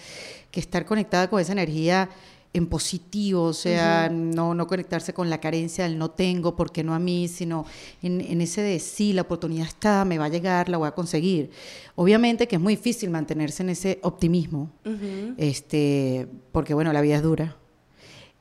que 0.51 0.61
estar 0.61 0.87
conectada 0.87 1.29
con 1.29 1.41
esa 1.41 1.53
energía 1.53 2.09
en 2.57 2.67
positivo, 2.67 3.43
o 3.45 3.53
sea, 3.53 4.09
no, 4.11 4.55
no 4.55 4.67
conectarse 4.67 5.13
con 5.13 5.29
la 5.29 5.41
carencia 5.41 5.85
del 5.85 5.99
no 5.99 6.11
tengo, 6.11 6.57
porque 6.57 6.83
no 6.83 6.95
a 6.95 6.99
mí, 6.99 7.29
sino 7.29 7.67
en, 8.03 8.21
en 8.21 8.41
ese 8.41 8.63
de 8.63 8.79
sí, 8.81 9.13
la 9.13 9.23
oportunidad 9.23 9.67
está, 9.67 10.05
me 10.05 10.19
va 10.19 10.25
a 10.25 10.29
llegar, 10.29 10.69
la 10.69 10.79
voy 10.79 10.89
a 10.89 10.93
conseguir. 10.93 11.51
Obviamente 11.95 12.49
que 12.49 12.57
es 12.57 12.63
muy 12.63 12.77
difícil 12.77 13.11
mantenerse 13.11 13.63
en 13.63 13.71
ese 13.71 13.99
optimismo, 14.03 14.71
Ujú. 14.85 15.35
este, 15.37 16.27
porque 16.53 16.75
bueno, 16.75 16.93
la 16.93 17.01
vida 17.01 17.17
es 17.17 17.23
dura. 17.23 17.57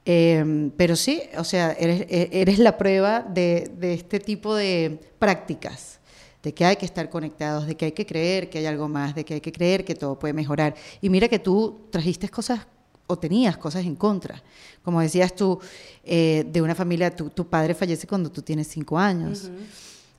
Eh, 0.05 0.69
pero 0.77 0.95
sí, 0.95 1.21
o 1.37 1.43
sea, 1.43 1.71
eres, 1.73 2.01
e- 2.09 2.29
eres 2.31 2.59
la 2.59 2.77
prueba 2.77 3.21
de, 3.21 3.71
de 3.79 3.93
este 3.95 4.19
tipo 4.19 4.55
de 4.55 4.99
prácticas, 5.19 5.99
de 6.43 6.53
que 6.53 6.63
hay 6.63 6.75
que 6.75 6.85
estar 6.85 7.09
conectados, 7.09 7.65
de 7.65 7.75
que 7.75 7.85
hay 7.85 7.91
que 7.91 8.05
creer 8.05 8.49
que 8.51 8.59
hay 8.59 8.67
algo 8.67 8.87
más, 8.87 9.15
de 9.15 9.25
que 9.25 9.33
hay 9.33 9.41
que 9.41 9.51
creer 9.51 9.83
que 9.83 9.95
todo 9.95 10.19
puede 10.19 10.33
mejorar. 10.33 10.75
Y 11.01 11.09
mira 11.09 11.27
que 11.27 11.39
tú 11.39 11.87
trajiste 11.89 12.29
cosas 12.29 12.67
o 13.07 13.17
tenías 13.17 13.57
cosas 13.57 13.85
en 13.85 13.95
contra. 13.95 14.41
Como 14.83 15.01
decías 15.01 15.35
tú, 15.35 15.59
eh, 16.03 16.45
de 16.51 16.61
una 16.61 16.75
familia, 16.75 17.15
tu, 17.15 17.29
tu 17.29 17.47
padre 17.47 17.73
fallece 17.75 18.07
cuando 18.07 18.31
tú 18.31 18.41
tienes 18.41 18.67
cinco 18.67 18.97
años. 18.97 19.51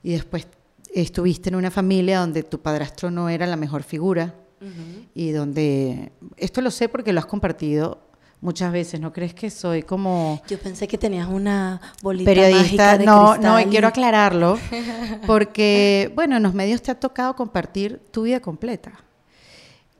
Y 0.03 0.11
después 0.13 0.47
estuviste 0.93 1.49
en 1.49 1.55
una 1.55 1.69
familia 1.71 2.19
donde 2.19 2.43
tu 2.43 2.59
padrastro 2.61 3.11
no 3.11 3.27
era 3.29 3.45
la 3.45 3.55
mejor 3.57 3.83
figura 3.83 4.33
y 5.13 5.31
donde, 5.31 6.11
esto 6.37 6.61
lo 6.61 6.71
sé 6.71 6.89
porque 6.89 7.13
lo 7.13 7.19
has 7.19 7.25
compartido 7.27 7.99
muchas 8.41 8.71
veces, 8.71 8.99
¿no 8.99 9.11
crees 9.13 9.33
que 9.33 9.49
soy 9.49 9.83
como 9.83 10.41
Yo 10.47 10.59
pensé 10.59 10.87
que 10.87 10.97
tenías 10.97 11.27
una 11.27 11.79
bolita 12.01 12.29
periodista? 12.31 12.61
mágica 12.61 12.97
de 12.97 13.05
No, 13.05 13.31
cristal 13.31 13.41
no, 13.43 13.59
y- 13.59 13.65
quiero 13.65 13.87
aclararlo, 13.87 14.57
porque, 15.27 16.11
bueno, 16.15 16.37
en 16.37 16.43
los 16.43 16.53
medios 16.53 16.81
te 16.81 16.91
ha 16.91 16.99
tocado 16.99 17.35
compartir 17.35 17.99
tu 18.11 18.23
vida 18.23 18.39
completa. 18.39 18.93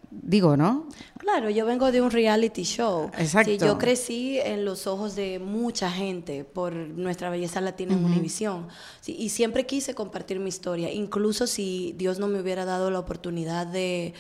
Digo, 0.10 0.56
¿no? 0.56 0.88
Claro, 1.18 1.50
yo 1.50 1.66
vengo 1.66 1.92
de 1.92 2.02
un 2.02 2.12
reality 2.12 2.64
show. 2.64 3.12
Exacto. 3.18 3.52
Sí, 3.52 3.58
yo 3.58 3.78
crecí 3.78 4.40
en 4.40 4.64
los 4.64 4.88
ojos 4.88 5.16
de 5.16 5.40
mucha 5.40 5.92
gente 5.92 6.46
por 6.46 6.74
nuestra 6.74 7.30
belleza 7.30 7.60
latina 7.60 7.94
en 7.94 8.06
Univisión. 8.06 8.68
Sí, 9.02 9.16
y 9.20 9.30
siempre 9.30 9.66
quise 9.66 9.94
compartir 9.94 10.40
mi 10.40 10.50
historia, 10.50 10.92
incluso 10.92 11.46
si 11.46 11.94
Dios 11.98 12.20
no 12.20 12.28
me 12.28 12.40
hubiera 12.40 12.64
dado 12.64 12.90
la 12.90 13.00
oportunidad 13.00 13.68
de 13.68 14.14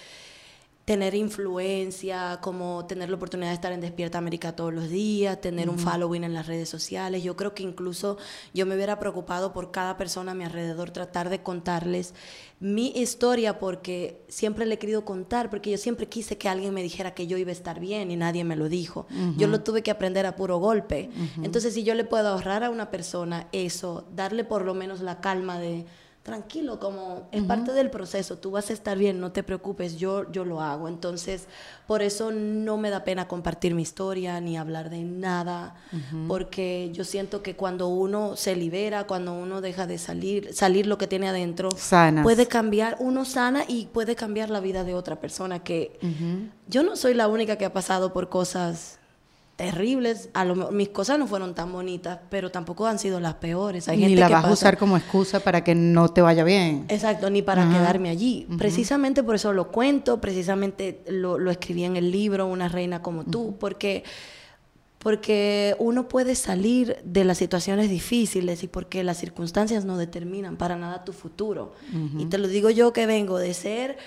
tener 0.87 1.15
influencia, 1.15 2.39
como 2.39 2.85
tener 2.85 3.09
la 3.09 3.17
oportunidad 3.17 3.49
de 3.49 3.55
estar 3.55 3.73
en 3.73 3.81
Despierta 3.81 4.19
América 4.19 4.55
todos 4.55 4.73
los 4.73 4.87
días, 4.87 5.41
tener 5.41 5.69
un 5.69 5.77
following 5.77 6.23
en 6.23 6.33
las 6.33 6.47
redes 6.47 6.69
sociales. 6.69 7.23
Yo 7.23 7.35
creo 7.35 7.53
que 7.53 7.61
incluso 7.61 8.17
yo 8.53 8.65
me 8.65 8.73
hubiera 8.73 8.97
preocupado 8.97 9.51
por 9.51 9.71
cada 9.71 9.97
persona 9.97 10.31
a 10.31 10.33
mi 10.33 10.45
alrededor, 10.45 10.91
tratar 10.91 11.27
de 11.27 11.43
contarles 11.43 12.13
mi 12.61 12.93
historia 12.95 13.59
porque 13.59 14.23
siempre 14.29 14.65
le 14.65 14.75
he 14.75 14.79
querido 14.79 15.03
contar, 15.03 15.49
porque 15.49 15.71
yo 15.71 15.77
siempre 15.77 16.07
quise 16.07 16.37
que 16.37 16.47
alguien 16.47 16.73
me 16.73 16.81
dijera 16.81 17.13
que 17.13 17.27
yo 17.27 17.37
iba 17.37 17.49
a 17.49 17.51
estar 17.51 17.81
bien 17.81 18.09
y 18.09 18.15
nadie 18.15 18.45
me 18.45 18.55
lo 18.55 18.69
dijo. 18.69 19.07
Yo 19.35 19.49
lo 19.49 19.63
tuve 19.63 19.83
que 19.83 19.91
aprender 19.91 20.25
a 20.25 20.37
puro 20.37 20.57
golpe. 20.59 21.09
Entonces, 21.43 21.73
si 21.73 21.83
yo 21.83 21.95
le 21.95 22.05
puedo 22.05 22.29
ahorrar 22.29 22.63
a 22.63 22.69
una 22.69 22.91
persona 22.91 23.49
eso, 23.51 24.07
darle 24.15 24.45
por 24.45 24.63
lo 24.63 24.73
menos 24.73 25.01
la 25.01 25.19
calma 25.19 25.59
de 25.59 25.85
tranquilo, 26.27 26.77
como 26.77 27.29
es 27.31 27.41
parte 27.43 27.71
del 27.71 27.89
proceso, 27.89 28.37
tú 28.37 28.51
vas 28.51 28.69
a 28.69 28.73
estar 28.73 28.97
bien, 28.97 29.21
no 29.21 29.31
te 29.31 29.43
preocupes, 29.43 29.97
yo, 29.97 30.29
yo 30.29 30.43
lo 30.43 30.61
hago. 30.61 30.89
Entonces, 30.89 31.47
por 31.87 32.01
eso 32.01 32.31
no 32.31 32.77
me 32.77 32.89
da 32.89 33.05
pena 33.05 33.29
compartir 33.29 33.73
mi 33.73 33.81
historia 33.81 34.41
ni 34.41 34.57
hablar 34.57 34.89
de 34.89 35.03
nada, 35.03 35.75
porque 36.27 36.91
yo 36.91 37.05
siento 37.05 37.41
que 37.41 37.55
cuando 37.55 37.87
uno 37.87 38.35
se 38.35 38.57
libera, 38.57 39.07
cuando 39.07 39.33
uno 39.33 39.61
deja 39.61 39.87
de 39.87 39.97
salir, 39.97 40.53
salir 40.53 40.85
lo 40.85 40.97
que 40.97 41.07
tiene 41.07 41.29
adentro, 41.29 41.71
Sanas. 41.71 42.23
puede 42.23 42.45
cambiar, 42.47 42.97
uno 42.99 43.23
sana 43.23 43.63
y 43.65 43.85
puede 43.85 44.17
cambiar 44.17 44.49
la 44.49 44.59
vida 44.59 44.83
de 44.83 44.95
otra 44.95 45.21
persona, 45.21 45.63
que 45.63 45.97
yo 46.67 46.83
no 46.83 46.97
soy 46.97 47.13
la 47.13 47.29
única 47.29 47.55
que 47.55 47.63
ha 47.63 47.71
pasado 47.71 48.11
por 48.11 48.27
cosas 48.27 48.99
terribles. 49.57 50.29
A 50.33 50.45
lo, 50.45 50.71
mis 50.71 50.89
cosas 50.89 51.19
no 51.19 51.27
fueron 51.27 51.53
tan 51.55 51.73
bonitas, 51.73 52.19
pero 52.29 52.51
tampoco 52.51 52.85
han 52.85 52.99
sido 52.99 53.19
las 53.19 53.33
peores. 53.33 53.89
Hay 53.89 53.97
ni 53.97 54.03
gente 54.03 54.21
la 54.21 54.27
que 54.27 54.33
vas 54.35 54.45
a 54.45 54.51
usar 54.53 54.77
como 54.77 54.95
excusa 54.95 55.41
para 55.41 55.63
que 55.63 55.75
no 55.75 56.09
te 56.09 56.21
vaya 56.21 56.43
bien. 56.45 56.85
Exacto, 56.87 57.29
ni 57.29 57.41
para 57.41 57.63
Ajá. 57.63 57.77
quedarme 57.77 58.09
allí. 58.09 58.47
Precisamente 58.57 59.23
por 59.23 59.35
eso 59.35 59.51
lo 59.51 59.69
cuento, 59.69 60.21
precisamente 60.21 61.01
lo, 61.09 61.39
lo 61.39 61.51
escribí 61.51 61.83
en 61.83 61.97
el 61.97 62.11
libro 62.11 62.45
Una 62.45 62.69
reina 62.69 63.01
como 63.01 63.25
tú, 63.25 63.57
porque, 63.59 64.03
porque 64.99 65.75
uno 65.79 66.07
puede 66.07 66.35
salir 66.35 66.97
de 67.03 67.25
las 67.25 67.39
situaciones 67.39 67.89
difíciles 67.89 68.61
y 68.61 68.67
porque 68.67 69.03
las 69.03 69.17
circunstancias 69.17 69.85
no 69.85 69.97
determinan 69.97 70.57
para 70.57 70.75
nada 70.75 71.03
tu 71.03 71.13
futuro. 71.13 71.73
Y 72.19 72.25
te 72.25 72.37
lo 72.37 72.47
digo 72.47 72.69
yo 72.69 72.93
que 72.93 73.07
vengo 73.07 73.39
de 73.39 73.55
ser 73.55 73.97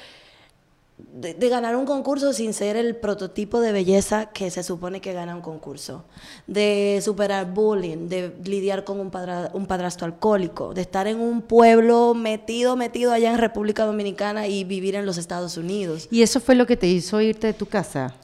de, 1.13 1.35
de 1.35 1.49
ganar 1.49 1.77
un 1.77 1.85
concurso 1.87 2.33
sin 2.33 2.53
ser 2.55 2.77
el 2.77 2.97
prototipo 2.97 3.61
de 3.61 3.73
belleza 3.73 4.27
que 4.27 4.51
se 4.51 4.63
supone 4.63 5.01
que 5.01 5.13
gana 5.13 5.35
un 5.35 5.43
concurso, 5.43 6.05
de 6.47 7.01
superar 7.05 7.53
bullying, 7.53 8.09
de 8.09 8.33
lidiar 8.45 8.85
con 8.85 9.01
un, 9.01 9.11
padra- 9.11 9.51
un 9.55 9.67
padrastro 9.67 10.07
alcohólico, 10.07 10.75
de 10.75 10.83
estar 10.83 11.07
en 11.07 11.21
un 11.21 11.43
pueblo 11.43 12.15
metido, 12.15 12.77
metido 12.77 13.13
allá 13.13 13.31
en 13.33 13.39
República 13.39 13.85
Dominicana 13.85 14.47
y 14.47 14.65
vivir 14.65 14.95
en 14.95 15.07
los 15.07 15.19
Estados 15.19 15.57
Unidos. 15.57 16.09
¿Y 16.11 16.23
eso 16.23 16.41
fue 16.41 16.55
lo 16.55 16.67
que 16.67 16.77
te 16.77 16.87
hizo 16.87 17.21
irte 17.21 17.47
de 17.49 17.53
tu 17.55 17.67
casa? 17.67 18.15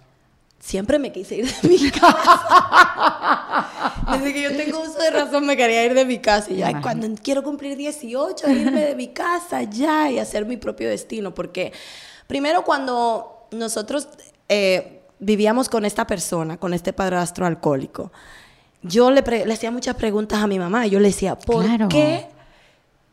Siempre 0.58 0.98
me 0.98 1.12
quise 1.12 1.36
ir 1.36 1.46
de 1.52 1.68
mi 1.68 1.90
casa. 2.00 3.68
Desde 4.12 4.32
que 4.32 4.42
yo 4.42 4.56
tengo 4.56 4.80
uso 4.80 4.98
de 4.98 5.10
razón 5.10 5.46
me 5.46 5.56
quería 5.56 5.84
ir 5.84 5.94
de 5.94 6.04
mi 6.04 6.18
casa. 6.18 6.50
Y 6.52 6.56
ya, 6.56 6.80
cuando 6.80 7.08
quiero 7.22 7.42
cumplir 7.42 7.76
18, 7.76 8.50
irme 8.50 8.84
de 8.86 8.94
mi 8.96 9.08
casa 9.08 9.62
ya 9.62 10.10
y 10.10 10.18
hacer 10.18 10.44
mi 10.46 10.56
propio 10.56 10.88
destino. 10.88 11.34
Porque 11.34 11.72
primero 12.26 12.64
cuando 12.64 13.46
nosotros 13.52 14.08
eh, 14.48 15.02
vivíamos 15.18 15.68
con 15.68 15.84
esta 15.84 16.06
persona, 16.06 16.56
con 16.58 16.74
este 16.74 16.92
padrastro 16.92 17.46
alcohólico, 17.46 18.12
yo 18.82 19.10
le, 19.10 19.20
hacía 19.52 19.70
muchas 19.70 19.96
preguntas 19.96 20.40
a 20.42 20.46
mi 20.46 20.58
mamá. 20.58 20.86
Yo 20.86 21.00
le 21.00 21.08
decía, 21.08 21.36
¿por 21.36 21.64
Claro. 21.64 21.88
qué 21.88 22.26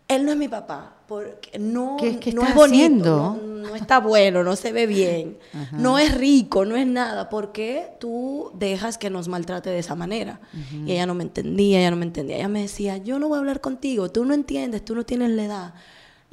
él 0.08 0.25
no 0.25 0.32
es 0.32 0.38
mi 0.38 0.48
papá? 0.48 0.93
Porque 1.08 1.58
no, 1.60 1.98
¿Qué- 2.00 2.20
qué 2.20 2.32
no 2.34 2.43
es 2.43 2.53
bonito, 2.55 3.38
no 3.41 3.75
está 3.75 4.00
bueno, 4.00 4.43
no 4.43 4.55
se 4.55 4.72
ve 4.72 4.88
bien, 4.88 5.38
no 5.72 5.98
es 6.00 6.13
rico, 6.15 6.65
no 6.65 6.75
es 6.75 6.86
nada. 6.88 7.29
¿Por 7.29 7.51
qué 7.51 7.89
tú 8.00 8.51
dejas 8.55 8.98
que 8.98 9.10
nos 9.10 9.27
maltrate 9.27 9.70
de 9.70 9.79
esa 9.79 9.96
manera? 9.96 10.39
Y 10.86 10.91
ella 10.91 11.05
no 11.05 11.13
me 11.13 11.24
entendía, 11.24 11.79
ella 11.79 11.91
no 11.91 11.98
me 11.98 12.05
entendía. 12.05 12.38
Ella 12.38 12.48
me 12.50 12.62
decía, 12.62 12.98
yo 12.98 13.20
no 13.20 13.27
voy 13.27 13.38
a 13.38 13.39
hablar 13.39 13.62
contigo, 13.62 14.10
tú 14.12 14.25
no 14.25 14.34
entiendes, 14.34 14.84
tú 14.86 14.96
no 14.96 15.03
tienes 15.05 15.29
la 15.32 15.43
edad. 15.46 15.74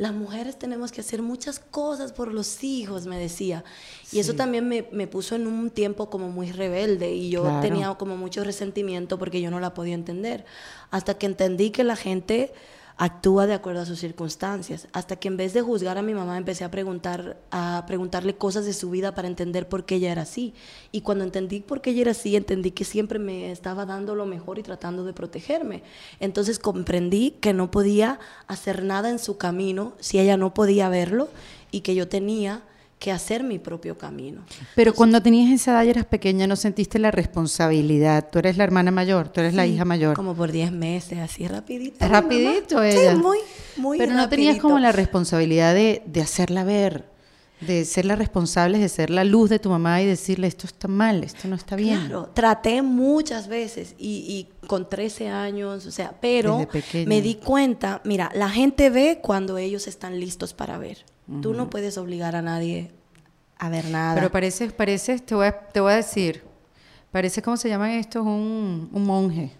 Las 0.00 0.14
mujeres 0.14 0.59
tenemos 0.59 0.92
que 0.92 1.02
hacer 1.02 1.21
muchas 1.21 1.59
cosas 1.59 2.12
por 2.14 2.33
los 2.33 2.64
hijos, 2.64 3.04
me 3.07 3.19
decía. 3.19 3.64
Y 4.12 4.19
eso 4.19 4.33
también 4.35 4.66
me, 4.66 4.88
me 4.92 5.07
puso 5.07 5.35
en 5.35 5.47
un 5.47 5.69
tiempo 5.69 6.09
como 6.09 6.30
muy 6.30 6.52
rebelde 6.52 7.12
y 7.12 7.28
yo 7.28 7.42
Claro. 7.42 7.61
tenía 7.61 7.95
como 7.97 8.16
mucho 8.16 8.42
resentimiento 8.42 9.19
porque 9.19 9.42
yo 9.42 9.50
no 9.50 9.61
la 9.61 9.75
podía 9.75 9.92
entender. 9.95 10.47
Hasta 10.90 11.19
que 11.19 11.26
entendí 11.26 11.69
que 11.69 11.85
la 11.85 11.97
gente 11.97 12.50
actúa 13.00 13.47
de 13.47 13.54
acuerdo 13.54 13.80
a 13.80 13.87
sus 13.87 13.99
circunstancias. 13.99 14.87
Hasta 14.92 15.16
que 15.16 15.28
en 15.28 15.38
vez 15.38 15.54
de 15.54 15.62
juzgar 15.62 15.97
a 15.97 16.02
mi 16.02 16.12
mamá 16.12 16.37
empecé 16.37 16.64
a 16.64 16.71
preguntar 16.71 17.38
a 17.50 17.85
preguntarle 17.87 18.37
cosas 18.37 18.66
de 18.66 18.75
su 18.75 18.90
vida 18.90 19.14
para 19.14 19.26
entender 19.26 19.71
por 19.71 19.87
qué 19.87 19.95
ella 19.95 20.12
era 20.12 20.23
así. 20.23 20.52
Y 20.92 21.00
cuando 21.00 21.25
entendí 21.25 21.61
por 21.61 21.80
qué 21.80 21.90
ella 21.90 22.02
era 22.02 22.11
así, 22.11 22.37
entendí 22.37 22.73
que 22.73 22.85
siempre 22.85 23.19
me 23.19 23.52
estaba 23.52 23.87
dando 23.87 24.14
lo 24.14 24.26
mejor 24.26 24.59
y 24.59 24.62
tratando 24.62 25.02
de 25.04 25.14
protegerme. 25.14 25.83
Entonces 26.21 26.59
comprendí 26.59 27.30
que 27.40 27.54
no 27.54 27.71
podía 27.71 28.21
hacer 28.47 28.85
nada 28.85 29.09
en 29.09 29.19
su 29.19 29.38
camino 29.38 29.95
si 29.99 30.19
ella 30.19 30.37
no 30.37 30.52
podía 30.52 30.90
verlo 30.90 31.30
y 31.71 31.80
que 31.80 31.95
yo 31.95 32.07
tenía 32.07 32.64
que 33.00 33.11
hacer 33.11 33.42
mi 33.42 33.59
propio 33.59 33.97
camino. 33.97 34.42
Pero 34.76 34.95
cuando 34.95 35.23
tenías 35.23 35.50
esa 35.50 35.73
edad 35.73 35.85
y 35.85 35.88
eras 35.88 36.04
pequeña, 36.04 36.47
¿no 36.47 36.54
sentiste 36.54 36.99
la 36.99 37.11
responsabilidad? 37.11 38.28
Tú 38.30 38.38
eres 38.38 38.59
la 38.59 38.64
hermana 38.64 38.90
mayor, 38.90 39.30
tú 39.30 39.40
eres 39.40 39.54
la 39.54 39.66
hija 39.66 39.87
mayor. 39.87 40.14
Como 40.14 40.35
por 40.35 40.52
10 40.52 40.71
meses, 40.71 41.19
así 41.19 41.49
rapidito. 41.49 42.07
Rapidito 42.07 42.83
ella. 42.83 43.12
Sí, 43.12 43.19
muy, 43.19 43.38
muy 43.78 43.99
Pero 43.99 44.12
no 44.12 44.28
tenías 44.28 44.59
como 44.59 44.78
la 44.78 44.92
responsabilidad 44.92 45.75
de, 45.75 46.02
de 46.04 46.21
hacerla 46.21 46.62
ver, 46.62 47.09
de 47.62 47.87
ser 47.87 48.04
la 48.04 48.16
responsable, 48.16 48.78
de 48.78 48.90
ser 48.90 49.09
la 49.09 49.25
luz 49.25 49.49
de 49.49 49.59
tu 49.59 49.71
mamá 49.71 50.02
y 50.02 50.07
decirle 50.07 50.47
esto 50.47 50.66
está 50.66 50.87
mal, 50.87 51.25
esto 51.25 51.49
no 51.49 51.57
está 51.57 51.76
bien. 51.76 52.00
Claro, 52.00 52.30
traté 52.35 52.83
muchas 52.83 53.49
veces 53.49 53.95
y, 53.99 54.49
y 54.61 54.66
con 54.66 54.90
13 54.90 55.28
años, 55.28 55.87
o 55.87 55.90
sea, 55.90 56.14
pero 56.21 56.69
me 57.07 57.23
di 57.23 57.37
cuenta, 57.37 58.02
mira, 58.04 58.30
la 58.35 58.50
gente 58.50 58.90
ve 58.90 59.21
cuando 59.23 59.57
ellos 59.57 59.87
están 59.87 60.21
listos 60.21 60.52
para 60.52 60.76
ver. 60.76 60.99
Tú 61.42 61.54
no 61.54 61.70
puedes 61.70 61.96
obligar 61.96 62.34
a 62.34 62.42
nadie 62.42 62.90
a 63.58 63.68
ver 63.68 63.84
nada. 63.87 64.14
Pero 64.14 64.30
parece, 64.30 64.70
parece 64.70 65.18
te, 65.18 65.34
voy 65.34 65.46
a, 65.46 65.52
te 65.52 65.80
voy 65.80 65.92
a 65.92 65.96
decir, 65.96 66.42
parece, 67.12 67.42
¿cómo 67.42 67.56
se 67.56 67.68
llaman 67.68 67.90
estos? 67.90 68.25
Un, 68.25 68.88
un 68.90 69.04
monje. 69.04 69.52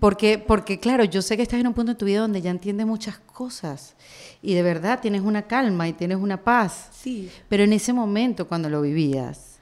Porque, 0.00 0.38
porque, 0.38 0.80
claro, 0.80 1.04
yo 1.04 1.20
sé 1.20 1.36
que 1.36 1.42
estás 1.42 1.60
en 1.60 1.66
un 1.66 1.74
punto 1.74 1.92
de 1.92 1.98
tu 1.98 2.06
vida 2.06 2.20
donde 2.20 2.40
ya 2.40 2.50
entiendes 2.50 2.86
muchas 2.86 3.18
cosas 3.18 3.94
y 4.40 4.54
de 4.54 4.62
verdad 4.62 5.00
tienes 5.00 5.20
una 5.22 5.42
calma 5.42 5.86
y 5.88 5.92
tienes 5.92 6.16
una 6.16 6.42
paz. 6.42 6.88
sí, 6.92 7.30
Pero 7.48 7.64
en 7.64 7.72
ese 7.74 7.92
momento, 7.92 8.48
cuando 8.48 8.70
lo 8.70 8.80
vivías, 8.80 9.58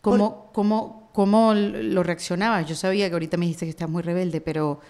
¿cómo, 0.00 0.50
cómo, 0.52 1.08
cómo 1.12 1.54
lo 1.54 2.02
reaccionabas? 2.02 2.66
Yo 2.66 2.74
sabía 2.74 3.08
que 3.08 3.14
ahorita 3.14 3.36
me 3.36 3.46
dijiste 3.46 3.66
que 3.66 3.70
estás 3.70 3.88
muy 3.88 4.02
rebelde, 4.02 4.40
pero 4.40 4.80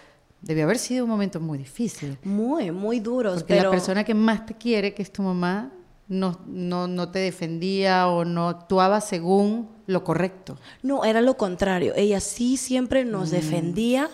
debió 0.43 0.65
haber 0.65 0.77
sido 0.77 1.05
un 1.05 1.09
momento 1.09 1.39
muy 1.39 1.57
difícil. 1.57 2.17
muy, 2.23 2.69
muy 2.71 2.99
duros. 2.99 3.35
Porque 3.41 3.55
pero 3.55 3.63
la 3.65 3.71
persona 3.71 4.03
que 4.03 4.13
más 4.13 4.45
te 4.45 4.53
quiere, 4.53 4.93
que 4.93 5.01
es 5.01 5.11
tu 5.11 5.23
mamá, 5.23 5.71
no, 6.07 6.39
no, 6.45 6.87
no 6.87 7.09
te 7.09 7.19
defendía 7.19 8.07
o 8.07 8.25
no 8.25 8.49
actuaba 8.49 9.01
según 9.01 9.69
lo 9.87 10.03
correcto. 10.03 10.57
No, 10.83 11.03
era 11.05 11.21
lo 11.21 11.35
contrario. 11.37 11.93
Ella 11.95 12.19
sí 12.19 12.57
siempre 12.57 13.03
nos 13.05 13.29
Mm. 13.29 13.31
defendía, 13.31 14.09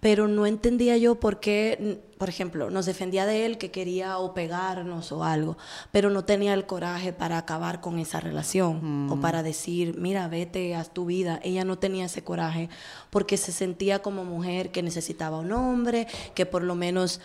pero 0.00 0.28
no 0.28 0.46
entendía 0.46 0.96
yo 0.98 1.16
por 1.16 1.40
qué, 1.40 2.00
por 2.20 2.28
ejemplo, 2.28 2.68
nos 2.68 2.84
defendía 2.84 3.24
de 3.24 3.46
él 3.46 3.56
que 3.56 3.70
quería 3.70 4.18
o 4.18 4.34
pegarnos 4.34 5.10
o 5.10 5.24
algo, 5.24 5.56
pero 5.90 6.10
no 6.10 6.26
tenía 6.26 6.52
el 6.52 6.66
coraje 6.66 7.14
para 7.14 7.38
acabar 7.38 7.80
con 7.80 7.98
esa 7.98 8.20
relación 8.20 9.06
Mm. 9.06 9.10
o 9.12 9.20
para 9.22 9.42
decir, 9.42 9.96
mira, 9.98 10.28
vete, 10.28 10.74
haz 10.74 10.90
tu 10.92 11.06
vida. 11.06 11.40
Ella 11.42 11.64
no 11.64 11.78
tenía 11.78 12.04
ese 12.04 12.22
coraje 12.22 12.68
porque 13.08 13.38
se 13.38 13.52
sentía 13.52 14.00
como 14.00 14.26
mujer 14.26 14.70
que 14.70 14.82
necesitaba 14.82 15.38
un 15.38 15.50
hombre, 15.52 16.08
que 16.34 16.44
por 16.44 16.62
lo 16.62 16.74
menos 16.74 17.22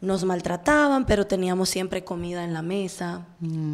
nos 0.00 0.22
maltrataban, 0.22 1.04
pero 1.04 1.26
teníamos 1.26 1.68
siempre 1.68 2.04
comida 2.04 2.44
en 2.44 2.52
la 2.52 2.62
mesa, 2.62 3.26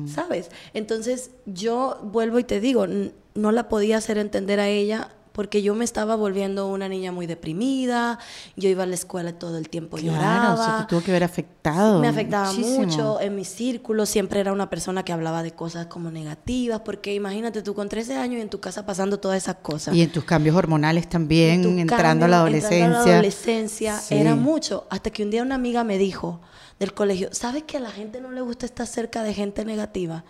¿sabes? 0.06 0.50
Entonces 0.72 1.30
yo 1.44 2.00
vuelvo 2.02 2.38
y 2.38 2.44
te 2.44 2.58
digo, 2.58 2.86
no 3.34 3.52
la 3.52 3.68
podía 3.68 3.98
hacer 3.98 4.16
entender 4.16 4.60
a 4.60 4.68
ella 4.68 5.10
porque 5.38 5.62
yo 5.62 5.76
me 5.76 5.84
estaba 5.84 6.16
volviendo 6.16 6.66
una 6.66 6.88
niña 6.88 7.12
muy 7.12 7.28
deprimida, 7.28 8.18
yo 8.56 8.68
iba 8.68 8.82
a 8.82 8.86
la 8.86 8.96
escuela 8.96 9.32
todo 9.38 9.56
el 9.56 9.68
tiempo 9.68 9.96
Claro, 9.96 10.16
lloraba. 10.16 10.54
o 10.54 10.56
sea, 10.56 10.78
te 10.78 10.86
tuvo 10.90 11.00
que 11.00 11.12
haber 11.12 11.22
afectado. 11.22 12.00
Me 12.00 12.08
afectaba 12.08 12.52
muchísimo. 12.52 12.84
mucho 12.86 13.20
en 13.20 13.36
mi 13.36 13.44
círculo, 13.44 14.04
siempre 14.04 14.40
era 14.40 14.52
una 14.52 14.68
persona 14.68 15.04
que 15.04 15.12
hablaba 15.12 15.44
de 15.44 15.52
cosas 15.52 15.86
como 15.86 16.10
negativas, 16.10 16.80
porque 16.80 17.14
imagínate 17.14 17.62
tú 17.62 17.72
con 17.72 17.88
13 17.88 18.16
años 18.16 18.38
y 18.38 18.40
en 18.40 18.50
tu 18.50 18.58
casa 18.58 18.84
pasando 18.84 19.20
todas 19.20 19.36
esas 19.40 19.54
cosas. 19.62 19.94
Y 19.94 20.02
en 20.02 20.10
tus 20.10 20.24
cambios 20.24 20.56
hormonales 20.56 21.08
también, 21.08 21.62
tu 21.62 21.68
entrando 21.68 22.24
a 22.24 22.28
la 22.28 22.38
cambio, 22.38 22.56
entrando 22.56 22.74
a 22.74 22.88
la 22.88 22.96
adolescencia. 22.98 23.12
adolescencia, 23.14 23.98
Sí. 24.00 24.14
era 24.16 24.34
mucho. 24.34 24.88
Hasta 24.90 25.10
que 25.10 25.22
un 25.22 25.30
día 25.30 25.42
una 25.44 25.54
amiga 25.54 25.84
me 25.84 25.98
dijo 25.98 26.40
del 26.80 26.94
colegio, 26.94 27.28
¿sabes 27.30 27.62
que 27.62 27.76
a 27.76 27.80
la 27.80 27.92
gente 27.92 28.20
no 28.20 28.32
le 28.32 28.40
gusta 28.40 28.66
estar 28.66 28.88
cerca 28.88 29.22
de 29.22 29.34
gente 29.34 29.64
negativa? 29.64 30.24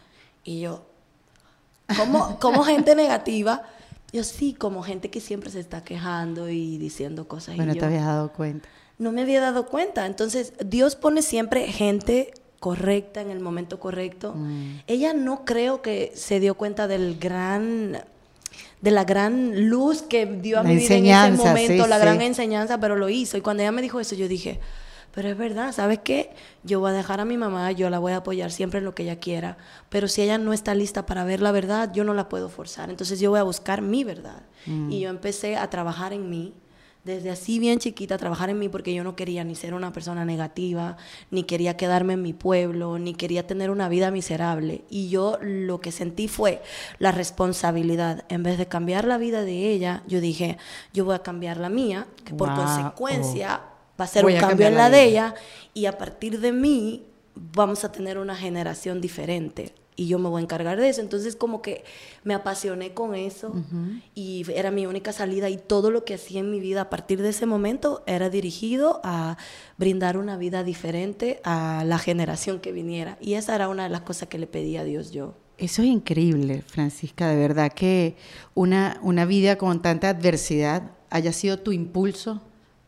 Y 0.44 0.60
yo, 0.60 0.84
¿cómo, 1.96 2.38
cómo 2.40 2.62
gente 2.62 2.94
negativa? 2.94 3.62
Yo 4.12 4.24
sí, 4.24 4.54
como 4.54 4.82
gente 4.82 5.10
que 5.10 5.20
siempre 5.20 5.50
se 5.50 5.60
está 5.60 5.84
quejando 5.84 6.48
y 6.48 6.78
diciendo 6.78 7.28
cosas. 7.28 7.56
Bueno, 7.56 7.72
y 7.72 7.74
te 7.74 7.80
yo, 7.80 7.86
habías 7.86 8.06
dado 8.06 8.32
cuenta. 8.32 8.68
no 8.98 9.12
me 9.12 9.22
había 9.22 9.40
dado 9.40 9.66
cuenta. 9.66 10.06
Entonces, 10.06 10.54
Dios 10.64 10.96
pone 10.96 11.22
siempre 11.22 11.66
gente 11.66 12.32
correcta 12.58 13.20
en 13.20 13.30
el 13.30 13.40
momento 13.40 13.78
correcto. 13.78 14.34
Mm. 14.34 14.80
Ella 14.86 15.12
no 15.12 15.44
creo 15.44 15.82
que 15.82 16.12
se 16.14 16.40
dio 16.40 16.54
cuenta 16.54 16.88
del 16.88 17.18
gran 17.18 18.02
de 18.80 18.90
la 18.90 19.04
gran 19.04 19.68
luz 19.68 20.02
que 20.02 20.24
dio 20.26 20.58
a 20.58 20.62
La 20.62 20.68
mi 20.68 20.76
vida 20.76 20.96
en 20.96 21.06
ese 21.06 21.42
momento, 21.42 21.84
sí, 21.84 21.90
la 21.90 21.98
gran 21.98 22.20
enseñanza, 22.22 22.78
pero 22.78 22.96
lo 22.96 23.08
hizo. 23.08 23.36
Y 23.36 23.40
cuando 23.40 23.62
ella 23.62 23.72
me 23.72 23.82
dijo 23.82 24.00
eso, 24.00 24.14
yo 24.14 24.28
dije, 24.28 24.60
pero 25.18 25.30
es 25.30 25.36
verdad, 25.36 25.72
¿sabes 25.72 25.98
qué? 25.98 26.30
Yo 26.62 26.78
voy 26.78 26.90
a 26.90 26.92
dejar 26.92 27.18
a 27.18 27.24
mi 27.24 27.36
mamá, 27.36 27.72
yo 27.72 27.90
la 27.90 27.98
voy 27.98 28.12
a 28.12 28.18
apoyar 28.18 28.52
siempre 28.52 28.78
en 28.78 28.84
lo 28.84 28.94
que 28.94 29.02
ella 29.02 29.18
quiera, 29.18 29.58
pero 29.88 30.06
si 30.06 30.22
ella 30.22 30.38
no 30.38 30.52
está 30.52 30.76
lista 30.76 31.06
para 31.06 31.24
ver 31.24 31.40
la 31.40 31.50
verdad, 31.50 31.90
yo 31.92 32.04
no 32.04 32.14
la 32.14 32.28
puedo 32.28 32.48
forzar. 32.48 32.88
Entonces 32.88 33.18
yo 33.18 33.30
voy 33.30 33.40
a 33.40 33.42
buscar 33.42 33.82
mi 33.82 34.04
verdad. 34.04 34.42
Mm. 34.66 34.92
Y 34.92 35.00
yo 35.00 35.10
empecé 35.10 35.56
a 35.56 35.68
trabajar 35.70 36.12
en 36.12 36.30
mí, 36.30 36.54
desde 37.02 37.30
así 37.30 37.58
bien 37.58 37.80
chiquita, 37.80 38.14
a 38.14 38.18
trabajar 38.18 38.48
en 38.50 38.60
mí 38.60 38.68
porque 38.68 38.94
yo 38.94 39.02
no 39.02 39.16
quería 39.16 39.42
ni 39.42 39.56
ser 39.56 39.74
una 39.74 39.92
persona 39.92 40.24
negativa, 40.24 40.96
ni 41.32 41.42
quería 41.42 41.76
quedarme 41.76 42.12
en 42.12 42.22
mi 42.22 42.32
pueblo, 42.32 43.00
ni 43.00 43.14
quería 43.14 43.44
tener 43.44 43.70
una 43.70 43.88
vida 43.88 44.12
miserable. 44.12 44.84
Y 44.88 45.08
yo 45.08 45.36
lo 45.42 45.80
que 45.80 45.90
sentí 45.90 46.28
fue 46.28 46.62
la 47.00 47.10
responsabilidad. 47.10 48.24
En 48.28 48.44
vez 48.44 48.56
de 48.56 48.68
cambiar 48.68 49.04
la 49.04 49.18
vida 49.18 49.42
de 49.42 49.68
ella, 49.72 50.04
yo 50.06 50.20
dije, 50.20 50.58
yo 50.94 51.04
voy 51.04 51.16
a 51.16 51.24
cambiar 51.24 51.56
la 51.56 51.70
mía, 51.70 52.06
que 52.24 52.34
por 52.34 52.54
consecuencia 52.54 53.62
va 53.98 54.04
a 54.04 54.08
ser 54.08 54.22
Voy 54.22 54.34
un 54.34 54.40
cambio 54.40 54.66
en 54.66 54.74
la 54.74 54.88
la 54.88 54.90
de 54.90 55.04
ella, 55.04 55.34
y 55.74 55.86
a 55.86 55.98
partir 55.98 56.40
de 56.40 56.52
mí 56.52 57.04
vamos 57.34 57.84
a 57.84 57.92
tener 57.92 58.18
una 58.18 58.36
generación 58.36 59.00
diferente. 59.00 59.72
y 60.00 60.06
yo 60.06 60.20
me 60.20 60.28
voy 60.28 60.38
a 60.40 60.44
encargar 60.44 60.78
de 60.80 60.88
eso. 60.88 61.00
Entonces 61.00 61.34
como 61.34 61.60
que 61.60 61.82
me 62.22 62.32
apasioné 62.32 62.94
con 62.94 63.16
eso 63.16 63.52
y 64.14 64.44
era 64.54 64.70
mi 64.70 64.86
única 64.86 65.12
salida 65.12 65.50
y 65.50 65.56
todo 65.56 65.90
lo 65.90 66.04
que 66.04 66.14
hacía 66.14 66.38
en 66.38 66.52
mi 66.52 66.60
vida 66.60 66.82
a 66.82 66.88
partir 66.88 67.20
de 67.20 67.30
ese 67.30 67.46
momento 67.46 68.04
era 68.06 68.30
dirigido 68.30 69.00
a 69.02 69.36
brindar 69.76 70.16
una 70.16 70.36
vida 70.36 70.62
diferente 70.62 71.40
a 71.42 71.82
la 71.84 71.98
generación 71.98 72.60
que 72.60 72.70
viniera. 72.70 73.18
Y 73.20 73.34
esa 73.34 73.56
era 73.56 73.68
una 73.68 73.82
de 73.82 73.88
las 73.88 74.02
cosas 74.02 74.28
que 74.28 74.38
le 74.38 74.46
pedí 74.46 74.76
a 74.76 74.84
Dios 74.84 75.10
yo. 75.10 75.34
Eso 75.58 75.82
es 75.82 75.88
increíble, 75.88 76.62
Francisca, 76.64 77.26
de 77.26 77.36
verdad 77.36 77.72
que 77.72 78.14
una, 78.54 79.00
una 79.02 79.24
vida 79.24 79.58
con 79.58 79.82
tanta 79.82 80.10
adversidad 80.10 80.92
haya 81.10 81.32
sido 81.32 81.58
tu 81.58 81.72
impulso 81.72 82.40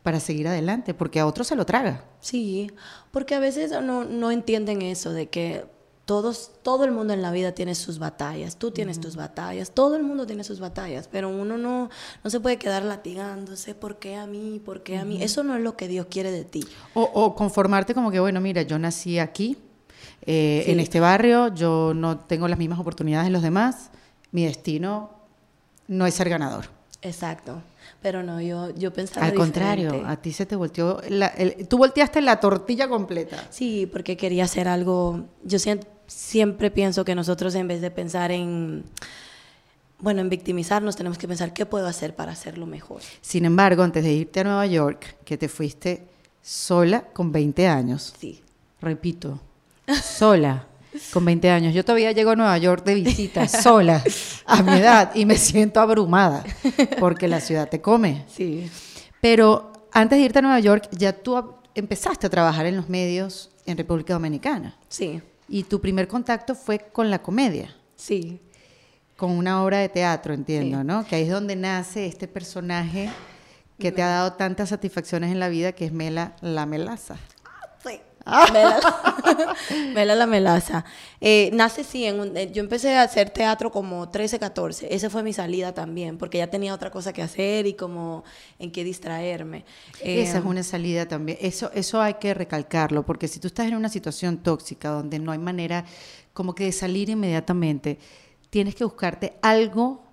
para 0.03 0.21
seguir 0.21 0.49
adelante, 0.49 0.95
porque 0.95 1.21
a 1.21 1.27
otros 1.27 1.47
se 1.47 1.57
lo 1.57 1.67
traga. 1.67 2.05
Sí, 2.21 2.71
porque 3.11 3.35
a 3.35 3.41
veces 3.41 3.71
no, 3.83 4.05
no 4.05 4.31
entienden 4.31 4.83
eso 4.83 5.13
de 5.13 5.29
que 5.29 5.67
todos, 6.11 6.51
todo 6.63 6.85
el 6.85 6.91
mundo 6.91 7.13
en 7.13 7.23
la 7.23 7.31
vida 7.31 7.53
tiene 7.53 7.77
sus 7.77 8.01
batallas, 8.01 8.57
tú 8.57 8.73
tienes 8.73 8.99
tus 8.99 9.15
batallas, 9.15 9.71
todo 9.71 9.95
el 9.95 10.03
mundo 10.03 10.27
tiene 10.27 10.43
sus 10.43 10.59
batallas, 10.59 11.07
pero 11.07 11.29
uno 11.29 11.57
no, 11.57 11.89
no 12.25 12.31
se 12.31 12.41
puede 12.41 12.57
quedar 12.57 12.83
latigándose, 12.83 13.77
¿por 13.77 14.01
qué 14.01 14.17
a 14.17 14.27
mí? 14.27 14.61
¿Por 14.65 14.83
qué 14.83 14.99
a 14.99 15.05
mí? 15.05 15.23
Eso 15.23 15.45
no 15.45 15.55
es 15.55 15.63
lo 15.63 15.77
que 15.77 15.87
Dios 15.87 16.07
quiere 16.11 16.33
de 16.33 16.45
ti. 16.45 16.65
O, 16.95 17.37
conformarte 17.37 17.95
como 17.95 18.11
que, 18.11 18.19
bueno, 18.19 18.41
mira, 18.41 18.63
yo 18.63 18.77
nací 18.77 19.21
aquí, 19.21 19.57
eh, 20.23 20.65
en 20.67 20.81
este 20.81 20.99
barrio, 20.99 21.55
yo 21.55 21.93
no 21.95 22.19
tengo 22.19 22.49
las 22.49 22.59
mismas 22.59 22.81
oportunidades 22.81 23.29
de 23.29 23.33
los 23.33 23.43
demás, 23.43 23.91
mi 24.33 24.45
destino 24.45 25.11
no 25.87 26.07
es 26.07 26.15
ser 26.15 26.29
ganador. 26.29 26.71
Exacto. 27.03 27.63
Pero 28.03 28.23
no, 28.23 28.41
yo, 28.41 28.75
yo 28.75 28.93
pensaba. 28.93 29.27
Al 29.27 29.35
contrario, 29.35 30.05
a 30.07 30.17
ti 30.17 30.33
se 30.33 30.47
te 30.47 30.57
volteó. 30.57 31.01
tú 31.69 31.77
volteaste 31.77 32.21
la 32.23 32.41
tortilla 32.41 32.89
completa. 32.89 33.47
Sí, 33.51 33.87
porque 33.87 34.17
quería 34.17 34.45
hacer 34.45 34.69
algo. 34.69 35.27
Yo 35.45 35.59
siento, 35.59 35.87
siempre 36.07 36.71
pienso 36.71 37.05
que 37.05 37.15
nosotros 37.15 37.55
en 37.55 37.69
vez 37.69 37.83
de 37.83 37.91
pensar 37.91 38.33
en, 38.33 38.85
bueno, 39.99 40.23
en 40.23 40.31
victimizarnos, 40.31 40.97
tenemos 40.97 41.19
que 41.19 41.29
pensar 41.29 41.53
qué 41.53 41.67
puedo 41.67 41.87
hacer 41.87 42.17
para 42.17 42.33
hacerlo 42.33 42.67
mejor. 42.67 43.03
Sin 43.21 43.45
embargo, 43.45 43.83
antes 43.83 44.03
de 44.03 44.13
irte 44.13 44.41
a 44.41 44.45
Nueva 44.45 44.67
York, 44.67 45.17
que 45.25 45.37
te 45.37 45.49
fuiste 45.49 46.09
sola 46.43 47.03
con 47.13 47.33
20 47.33 47.69
años. 47.69 48.15
Sí. 48.19 48.41
Repito, 48.81 49.39
sola 50.03 50.67
con 51.13 51.25
20 51.25 51.51
años. 51.51 51.75
Yo 51.75 51.85
todavía 51.85 52.13
llego 52.13 52.31
a 52.31 52.37
Nueva 52.37 52.59
York 52.59 52.85
de 52.85 52.95
visita 52.95 53.49
sola 53.49 54.03
a 54.47 54.63
mi 54.63 54.73
edad 54.73 55.13
y 55.15 55.25
me 55.27 55.37
siento 55.37 55.81
abrumada 55.81 56.45
porque 56.99 57.29
la 57.29 57.41
ciudad 57.41 57.69
te 57.69 57.81
come. 57.81 58.25
Sí. 58.29 58.71
Pero 59.21 59.89
antes 59.93 60.19
de 60.19 60.25
irte 60.25 60.39
a 60.39 60.43
Nueva 60.43 60.61
York, 60.61 60.89
ya 60.93 61.13
tú 61.13 61.55
empezaste 61.75 62.27
a 62.27 62.31
trabajar 62.31 62.67
en 62.67 62.77
los 62.77 62.89
medios 62.89 63.51
en 63.67 63.77
República 63.77 64.15
Dominicana. 64.15 64.77
Sí. 64.89 65.21
Y 65.49 65.65
tu 65.65 65.81
primer 65.81 66.09
contacto 66.09 66.55
fue 66.55 66.79
con 66.79 67.11
la 67.11 67.21
comedia. 67.21 67.75
Sí. 67.97 68.41
Con 69.17 69.33
una 69.33 69.63
obra 69.63 69.79
de 69.79 69.89
teatro, 69.89 70.33
entiendo, 70.33 70.83
¿no? 70.83 71.05
Que 71.05 71.17
ahí 71.17 71.23
es 71.25 71.31
donde 71.31 71.57
nace 71.57 72.07
este 72.07 72.27
personaje 72.27 73.11
que 73.79 73.93
te 73.93 74.03
ha 74.03 74.09
dado 74.09 74.35
tantas 74.35 74.69
satisfacciones 74.69 75.33
en 75.33 75.41
la 75.41 75.49
vida, 75.49 75.73
que 75.73 75.87
es 75.87 75.93
Mela 75.93 76.37
la 76.41 76.67
Melaza. 76.67 77.17
Sí. 78.27 79.93
Mela, 79.95 80.15
la 80.17 80.27
melaza. 80.27 80.85
Eh, 81.21 81.51
nace 81.53 81.85
sí, 81.85 82.05
en 82.05 82.37
eh, 82.37 82.51
yo 82.53 82.61
empecé 82.61 82.97
a 82.97 83.03
hacer 83.03 83.31
teatro 83.31 83.71
como 83.71 84.09
13, 84.09 84.39
14. 84.39 84.95
Esa 84.95 85.11
fue 85.11 85.23
mi 85.23 85.33
salida 85.33 85.73
también, 85.73 86.19
porque 86.19 86.39
ya 86.39 86.49
tenía 86.49 86.75
otra 86.75 86.91
cosa 86.91 87.13
que 87.13 87.23
hacer 87.23 87.67
y 87.67 87.75
como 87.75 88.25
en 88.59 88.71
qué 88.71 88.85
distraerme. 88.85 89.65
Esa 90.01 90.39
es 90.39 90.45
eh, 90.45 90.49
una 90.49 90.63
salida 90.63 91.07
también. 91.07 91.39
Eso, 91.41 91.71
eso 91.75 92.01
hay 92.01 92.15
que 92.15 92.35
recalcarlo, 92.35 93.05
porque 93.05 93.29
si 93.29 93.41
tú 93.41 93.49
estás 93.49 93.67
en 93.67 93.77
una 93.77 93.89
situación 93.89 94.39
tóxica 94.39 94.91
donde 94.91 95.19
no 95.19 95.33
hay 95.33 95.39
manera 95.39 95.85
como 96.33 96.55
que 96.55 96.65
de 96.65 96.73
salir 96.73 97.09
inmediatamente, 97.09 97.99
tienes 98.51 98.75
que 98.75 98.85
buscarte 98.85 99.35
algo 99.43 100.05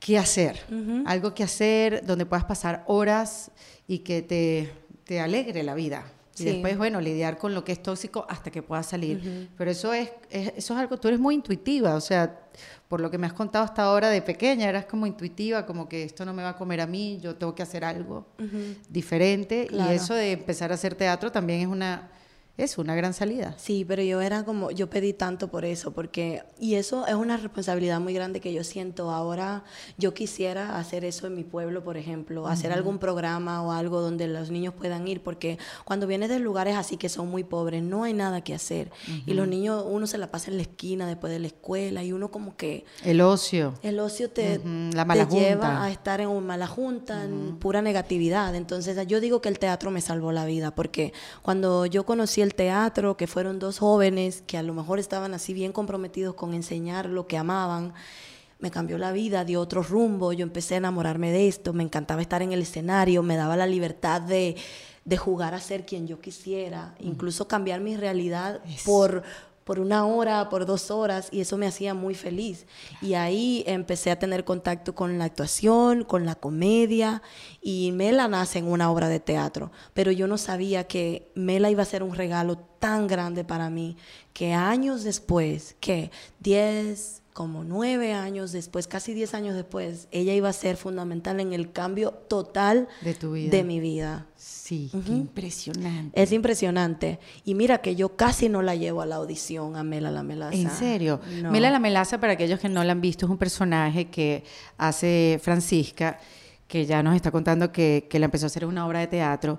que 0.00 0.18
hacer, 0.18 0.60
algo 1.06 1.32
que 1.32 1.42
hacer 1.42 2.04
donde 2.04 2.26
puedas 2.26 2.44
pasar 2.44 2.84
horas 2.86 3.50
y 3.88 4.00
que 4.00 4.20
te, 4.20 4.70
te 5.04 5.18
alegre 5.18 5.62
la 5.62 5.74
vida. 5.74 6.04
Y 6.36 6.44
después, 6.44 6.76
bueno, 6.76 7.00
lidiar 7.00 7.38
con 7.38 7.54
lo 7.54 7.64
que 7.64 7.72
es 7.72 7.82
tóxico 7.82 8.26
hasta 8.28 8.50
que 8.50 8.62
pueda 8.62 8.82
salir. 8.82 9.48
Pero 9.56 9.70
eso 9.70 9.92
es, 9.92 10.10
eso 10.30 10.74
es 10.74 10.80
algo, 10.80 10.98
tú 10.98 11.08
eres 11.08 11.20
muy 11.20 11.34
intuitiva, 11.34 11.94
o 11.94 12.00
sea, 12.00 12.40
por 12.88 13.00
lo 13.00 13.10
que 13.10 13.18
me 13.18 13.26
has 13.26 13.32
contado 13.32 13.64
hasta 13.64 13.82
ahora 13.82 14.08
de 14.08 14.22
pequeña, 14.22 14.68
eras 14.68 14.84
como 14.86 15.06
intuitiva, 15.06 15.66
como 15.66 15.88
que 15.88 16.02
esto 16.02 16.24
no 16.24 16.32
me 16.32 16.42
va 16.42 16.50
a 16.50 16.56
comer 16.56 16.80
a 16.80 16.86
mí, 16.86 17.18
yo 17.22 17.36
tengo 17.36 17.54
que 17.54 17.62
hacer 17.62 17.84
algo 17.84 18.26
diferente. 18.88 19.68
Y 19.70 19.92
eso 19.92 20.14
de 20.14 20.32
empezar 20.32 20.70
a 20.72 20.74
hacer 20.74 20.94
teatro 20.94 21.30
también 21.30 21.60
es 21.60 21.66
una 21.66 22.10
es 22.56 22.78
una 22.78 22.94
gran 22.94 23.14
salida. 23.14 23.54
Sí, 23.58 23.84
pero 23.84 24.00
yo 24.02 24.20
era 24.20 24.44
como, 24.44 24.70
yo 24.70 24.88
pedí 24.88 25.12
tanto 25.12 25.48
por 25.48 25.64
eso, 25.64 25.92
porque, 25.92 26.44
y 26.60 26.74
eso 26.74 27.04
es 27.06 27.14
una 27.14 27.36
responsabilidad 27.36 27.98
muy 27.98 28.14
grande 28.14 28.40
que 28.40 28.52
yo 28.52 28.62
siento 28.62 29.10
ahora. 29.10 29.64
Yo 29.98 30.14
quisiera 30.14 30.78
hacer 30.78 31.04
eso 31.04 31.26
en 31.26 31.34
mi 31.34 31.42
pueblo, 31.42 31.82
por 31.82 31.96
ejemplo, 31.96 32.46
hacer 32.46 32.70
algún 32.70 32.98
programa 32.98 33.60
o 33.62 33.72
algo 33.72 34.00
donde 34.00 34.28
los 34.28 34.50
niños 34.50 34.72
puedan 34.72 35.08
ir, 35.08 35.20
porque 35.20 35.58
cuando 35.84 36.06
vienes 36.06 36.28
de 36.28 36.38
lugares 36.38 36.76
así 36.76 36.96
que 36.96 37.08
son 37.08 37.28
muy 37.28 37.42
pobres, 37.42 37.82
no 37.82 38.04
hay 38.04 38.12
nada 38.12 38.42
que 38.42 38.54
hacer. 38.54 38.92
Y 39.26 39.34
los 39.34 39.48
niños, 39.48 39.84
uno 39.88 40.06
se 40.06 40.18
la 40.18 40.30
pasa 40.30 40.52
en 40.52 40.58
la 40.58 40.62
esquina 40.62 41.08
después 41.08 41.32
de 41.32 41.40
la 41.40 41.48
escuela 41.48 42.04
y 42.04 42.12
uno 42.12 42.30
como 42.30 42.56
que... 42.56 42.84
El 43.02 43.20
ocio. 43.20 43.74
El 43.82 43.98
ocio 43.98 44.30
te, 44.30 44.60
la 44.92 45.04
mala 45.04 45.28
te 45.28 45.34
lleva 45.34 45.82
a 45.82 45.90
estar 45.90 46.20
en 46.20 46.28
una 46.28 46.46
mala 46.46 46.66
junta, 46.68 47.24
en 47.24 47.56
pura 47.56 47.82
negatividad. 47.82 48.54
Entonces 48.54 48.96
yo 49.08 49.18
digo 49.18 49.40
que 49.40 49.48
el 49.48 49.58
teatro 49.58 49.90
me 49.90 50.00
salvó 50.00 50.30
la 50.30 50.46
vida, 50.46 50.72
porque 50.72 51.12
cuando 51.42 51.86
yo 51.86 52.06
conocí 52.06 52.43
el 52.44 52.54
teatro, 52.54 53.16
que 53.16 53.26
fueron 53.26 53.58
dos 53.58 53.80
jóvenes 53.80 54.44
que 54.46 54.56
a 54.56 54.62
lo 54.62 54.72
mejor 54.72 55.00
estaban 55.00 55.34
así 55.34 55.52
bien 55.52 55.72
comprometidos 55.72 56.34
con 56.34 56.54
enseñar 56.54 57.06
lo 57.06 57.26
que 57.26 57.36
amaban. 57.36 57.92
Me 58.60 58.70
cambió 58.70 58.96
la 58.98 59.10
vida, 59.10 59.44
dio 59.44 59.60
otro 59.60 59.82
rumbo, 59.82 60.32
yo 60.32 60.44
empecé 60.44 60.74
a 60.74 60.78
enamorarme 60.78 61.32
de 61.32 61.48
esto, 61.48 61.72
me 61.72 61.82
encantaba 61.82 62.22
estar 62.22 62.40
en 62.42 62.52
el 62.52 62.62
escenario, 62.62 63.22
me 63.22 63.36
daba 63.36 63.56
la 63.56 63.66
libertad 63.66 64.20
de, 64.20 64.56
de 65.04 65.16
jugar 65.16 65.54
a 65.54 65.60
ser 65.60 65.84
quien 65.84 66.06
yo 66.06 66.20
quisiera, 66.20 66.94
incluso 67.00 67.48
cambiar 67.48 67.80
mi 67.80 67.96
realidad 67.96 68.60
por 68.84 69.24
por 69.64 69.80
una 69.80 70.06
hora, 70.06 70.48
por 70.48 70.66
dos 70.66 70.90
horas, 70.90 71.28
y 71.32 71.40
eso 71.40 71.56
me 71.56 71.66
hacía 71.66 71.94
muy 71.94 72.14
feliz. 72.14 72.66
Y 73.00 73.14
ahí 73.14 73.64
empecé 73.66 74.10
a 74.10 74.18
tener 74.18 74.44
contacto 74.44 74.94
con 74.94 75.18
la 75.18 75.24
actuación, 75.24 76.04
con 76.04 76.26
la 76.26 76.34
comedia, 76.34 77.22
y 77.60 77.90
Mela 77.92 78.28
nace 78.28 78.60
en 78.60 78.68
una 78.68 78.90
obra 78.90 79.08
de 79.08 79.20
teatro, 79.20 79.72
pero 79.94 80.12
yo 80.12 80.26
no 80.26 80.38
sabía 80.38 80.84
que 80.84 81.32
Mela 81.34 81.70
iba 81.70 81.82
a 81.82 81.86
ser 81.86 82.02
un 82.02 82.14
regalo 82.14 82.58
tan 82.78 83.06
grande 83.06 83.44
para 83.44 83.70
mí, 83.70 83.96
que 84.32 84.52
años 84.52 85.02
después, 85.02 85.76
que 85.80 86.10
diez, 86.38 87.23
como 87.34 87.64
nueve 87.64 88.12
años 88.12 88.52
después, 88.52 88.86
casi 88.86 89.12
diez 89.12 89.34
años 89.34 89.56
después, 89.56 90.06
ella 90.12 90.32
iba 90.32 90.48
a 90.48 90.52
ser 90.52 90.76
fundamental 90.76 91.40
en 91.40 91.52
el 91.52 91.72
cambio 91.72 92.12
total 92.12 92.88
de, 93.00 93.12
tu 93.12 93.32
vida. 93.32 93.50
de 93.50 93.64
mi 93.64 93.80
vida. 93.80 94.26
Sí, 94.36 94.88
impresionante. 95.08 96.22
Es 96.22 96.30
impresionante. 96.30 97.18
Y 97.44 97.56
mira 97.56 97.78
que 97.78 97.96
yo 97.96 98.14
casi 98.14 98.48
no 98.48 98.62
la 98.62 98.76
llevo 98.76 99.02
a 99.02 99.06
la 99.06 99.16
audición 99.16 99.74
a 99.74 99.82
Mela 99.82 100.12
la 100.12 100.22
Melaza. 100.22 100.56
¿En 100.56 100.70
serio? 100.70 101.20
Mela 101.50 101.72
la 101.72 101.80
Melaza, 101.80 102.20
para 102.20 102.34
aquellos 102.34 102.60
que 102.60 102.68
no 102.68 102.84
la 102.84 102.92
han 102.92 103.00
visto, 103.00 103.26
es 103.26 103.30
un 103.30 103.38
personaje 103.38 104.10
que 104.10 104.44
hace 104.78 105.40
Francisca, 105.42 106.20
que 106.68 106.86
ya 106.86 107.02
nos 107.02 107.16
está 107.16 107.32
contando 107.32 107.72
que, 107.72 108.06
que 108.08 108.20
la 108.20 108.26
empezó 108.26 108.46
a 108.46 108.48
hacer 108.48 108.64
una 108.64 108.86
obra 108.86 109.00
de 109.00 109.08
teatro. 109.08 109.58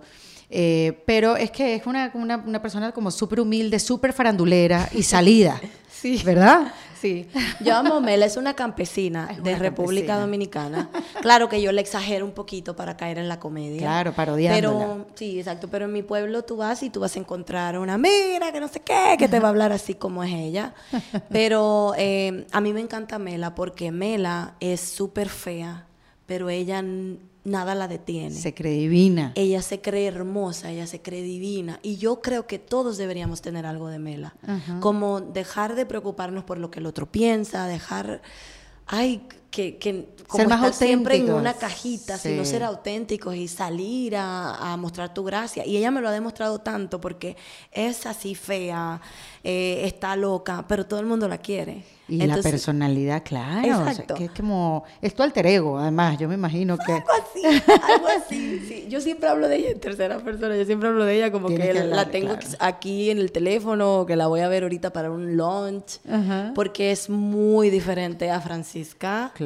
Eh, 0.49 1.03
pero 1.05 1.35
es 1.35 1.51
que 1.51 1.75
es 1.75 1.85
una, 1.85 2.11
una, 2.13 2.37
una 2.37 2.61
persona 2.61 2.93
como 2.93 3.11
súper 3.11 3.41
humilde, 3.41 3.79
súper 3.79 4.13
farandulera 4.13 4.87
y 4.93 5.03
salida. 5.03 5.59
sí. 5.91 6.21
¿Verdad? 6.23 6.71
Sí. 7.05 7.27
Yo 7.59 7.75
amo 7.75 8.01
Mela, 8.01 8.25
es 8.25 8.35
una 8.35 8.55
campesina 8.55 9.29
de 9.41 9.55
República 9.55 10.17
Dominicana. 10.17 10.89
Claro 11.21 11.49
que 11.49 11.61
yo 11.61 11.71
le 11.71 11.81
exagero 11.81 12.25
un 12.25 12.31
poquito 12.31 12.75
para 12.75 12.97
caer 12.97 13.19
en 13.19 13.27
la 13.27 13.39
comedia. 13.39 13.79
Claro, 13.81 14.13
parodiándola. 14.13 14.79
Pero, 14.79 15.07
sí, 15.13 15.37
exacto. 15.37 15.67
Pero 15.69 15.85
en 15.85 15.93
mi 15.93 16.01
pueblo 16.01 16.43
tú 16.43 16.57
vas 16.57 16.81
y 16.81 16.89
tú 16.89 16.99
vas 16.99 17.15
a 17.15 17.19
encontrar 17.19 17.77
una 17.77 17.97
mira 17.97 18.51
que 18.51 18.59
no 18.59 18.67
sé 18.67 18.79
qué, 18.79 19.15
que 19.19 19.27
te 19.27 19.39
va 19.39 19.49
a 19.49 19.51
hablar 19.51 19.71
así 19.71 19.93
como 19.93 20.23
es 20.23 20.33
ella. 20.33 20.73
Pero 21.29 21.93
eh, 21.97 22.47
a 22.51 22.59
mí 22.61 22.73
me 22.73 22.81
encanta 22.81 23.19
Mela 23.19 23.53
porque 23.53 23.91
Mela 23.91 24.55
es 24.59 24.81
súper 24.81 25.29
fea, 25.29 25.85
pero 26.25 26.49
ella 26.49 26.83
nada 27.43 27.75
la 27.75 27.87
detiene. 27.87 28.35
Se 28.35 28.53
cree 28.53 28.77
divina. 28.77 29.31
Ella 29.35 29.61
se 29.61 29.79
cree 29.79 30.07
hermosa, 30.07 30.71
ella 30.71 30.87
se 30.87 31.01
cree 31.01 31.21
divina. 31.21 31.79
Y 31.83 31.97
yo 31.97 32.21
creo 32.21 32.47
que 32.47 32.59
todos 32.59 32.97
deberíamos 32.97 33.41
tener 33.41 33.65
algo 33.65 33.87
de 33.87 33.99
Mela. 33.99 34.35
Como 34.79 35.21
dejar 35.21 35.75
de 35.75 35.85
preocuparnos 35.85 36.43
por 36.43 36.57
lo 36.57 36.71
que 36.71 36.79
el 36.79 36.85
otro 36.85 37.11
piensa, 37.11 37.67
dejar... 37.67 38.21
Ay, 38.87 39.27
que, 39.55 39.77
que 39.77 40.05
como 40.27 40.41
Ser 40.41 40.49
más 40.49 40.63
estar 40.65 40.87
siempre 40.87 41.15
en 41.15 41.31
una 41.31 41.53
cajita, 41.53 42.17
sino 42.17 42.43
Sí. 42.43 42.51
ser 42.51 42.63
auténticos 42.63 43.35
y 43.35 43.47
salir 43.47 44.17
a, 44.17 44.73
a 44.73 44.75
mostrar 44.75 45.13
tu 45.13 45.23
gracia. 45.23 45.65
Y 45.65 45.77
ella 45.77 45.91
me 45.91 46.01
lo 46.01 46.09
ha 46.09 46.11
demostrado 46.11 46.59
tanto 46.59 46.99
porque 46.99 47.37
es 47.71 48.05
así 48.05 48.35
fea, 48.35 48.99
eh, 49.43 49.83
está 49.85 50.15
loca, 50.17 50.65
pero 50.67 50.85
todo 50.85 50.99
el 50.99 51.05
mundo 51.05 51.27
la 51.29 51.37
quiere. 51.37 51.83
Y 52.07 52.17
la 52.17 52.37
personalidad, 52.37 53.23
claro. 53.23 53.61
o 53.61 53.83
sea, 53.83 53.91
Exacto. 53.91 54.13
que 54.13 54.25
es 54.25 54.31
como, 54.31 54.83
es 55.01 55.15
tu 55.15 55.23
alter 55.23 55.47
ego, 55.47 55.79
además, 55.79 56.19
yo 56.19 56.27
me 56.27 56.35
imagino 56.35 56.77
que... 56.77 56.91
Algo 56.91 57.07
así, 57.09 57.63
algo 57.93 58.07
así. 58.07 58.59
sí. 58.67 58.85
Yo 58.89 59.01
siempre 59.01 59.27
hablo 59.27 59.47
de 59.47 59.55
ella 59.55 59.69
en 59.71 59.79
tercera 59.79 60.19
persona, 60.19 60.55
yo 60.55 60.65
siempre 60.65 60.89
hablo 60.89 61.03
de 61.03 61.15
ella 61.17 61.31
como 61.31 61.47
que, 61.47 61.67
hablar, 61.69 61.85
la 61.85 62.11
tengo 62.11 62.37
claro. 62.37 62.57
aquí 62.59 63.09
en 63.09 63.17
el 63.17 63.31
teléfono, 63.31 64.05
que 64.05 64.15
la 64.15 64.27
voy 64.27 64.41
a 64.41 64.47
ver 64.47 64.61
ahorita 64.63 64.93
para 64.93 65.09
un 65.09 65.35
launch, 65.35 65.97
Ajá. 66.07 66.51
porque 66.53 66.91
es 66.91 67.09
muy 67.09 67.71
diferente 67.71 68.29
a 68.29 68.39
Francisca. 68.39 69.31
Claro. 69.33 69.44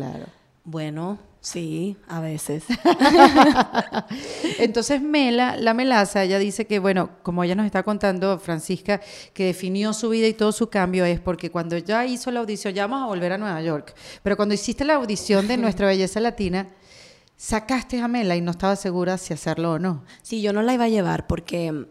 Bueno, 0.63 1.17
sí, 1.41 1.97
a 2.07 2.19
veces. 2.19 2.65
Entonces 4.59 5.01
Mela, 5.01 5.55
la 5.57 5.73
melaza, 5.73 6.23
ella 6.23 6.38
dice 6.38 6.67
que, 6.67 6.79
bueno, 6.79 7.09
como 7.23 7.43
ella 7.43 7.55
nos 7.55 7.65
está 7.65 7.83
contando, 7.83 8.38
Francisca, 8.39 9.01
que 9.33 9.45
definió 9.45 9.93
su 9.93 10.09
vida 10.09 10.27
y 10.27 10.33
todo 10.33 10.51
su 10.51 10.69
cambio 10.69 11.05
es 11.05 11.19
porque 11.19 11.49
cuando 11.49 11.77
ya 11.77 12.05
hizo 12.05 12.29
la 12.31 12.41
audición, 12.41 12.73
ya 12.73 12.88
vamos 12.88 13.03
a 13.03 13.07
volver 13.07 13.31
a 13.33 13.38
Nueva 13.38 13.62
York, 13.62 13.95
pero 14.21 14.35
cuando 14.35 14.53
hiciste 14.53 14.85
la 14.85 14.95
audición 14.95 15.47
de 15.47 15.57
Nuestra 15.57 15.88
Belleza 15.88 16.19
Latina, 16.19 16.67
sacaste 17.35 18.01
a 18.01 18.07
Mela 18.07 18.35
y 18.35 18.41
no 18.41 18.51
estaba 18.51 18.75
segura 18.75 19.17
si 19.17 19.33
hacerlo 19.33 19.73
o 19.73 19.79
no. 19.79 20.03
Sí, 20.21 20.41
yo 20.41 20.53
no 20.53 20.62
la 20.62 20.73
iba 20.73 20.83
a 20.83 20.89
llevar 20.89 21.25
porque 21.25 21.88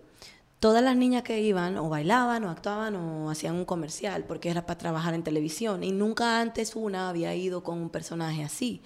todas 0.60 0.82
las 0.82 0.96
niñas 0.96 1.22
que 1.22 1.40
iban 1.40 1.76
o 1.78 1.88
bailaban 1.88 2.44
o 2.44 2.50
actuaban 2.50 2.96
o 2.96 3.30
hacían 3.30 3.54
un 3.54 3.64
comercial 3.64 4.24
porque 4.24 4.50
era 4.50 4.66
para 4.66 4.78
trabajar 4.78 5.14
en 5.14 5.22
televisión 5.22 5.84
y 5.84 5.92
nunca 5.92 6.40
antes 6.40 6.74
una 6.74 7.08
había 7.08 7.34
ido 7.34 7.62
con 7.62 7.78
un 7.78 7.90
personaje 7.90 8.42
así. 8.42 8.82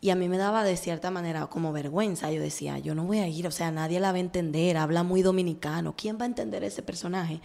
Y 0.00 0.10
a 0.10 0.16
mí 0.16 0.28
me 0.28 0.36
daba 0.36 0.64
de 0.64 0.76
cierta 0.76 1.12
manera 1.12 1.46
como 1.46 1.72
vergüenza. 1.72 2.32
Yo 2.32 2.42
decía, 2.42 2.80
yo 2.80 2.96
no 2.96 3.04
voy 3.04 3.18
a 3.20 3.28
ir, 3.28 3.46
o 3.46 3.52
sea, 3.52 3.70
nadie 3.70 4.00
la 4.00 4.10
va 4.10 4.16
a 4.16 4.20
entender, 4.20 4.76
habla 4.76 5.04
muy 5.04 5.22
dominicano, 5.22 5.94
¿quién 5.96 6.18
va 6.18 6.24
a 6.24 6.26
entender 6.26 6.64
ese 6.64 6.82
personaje? 6.82 7.40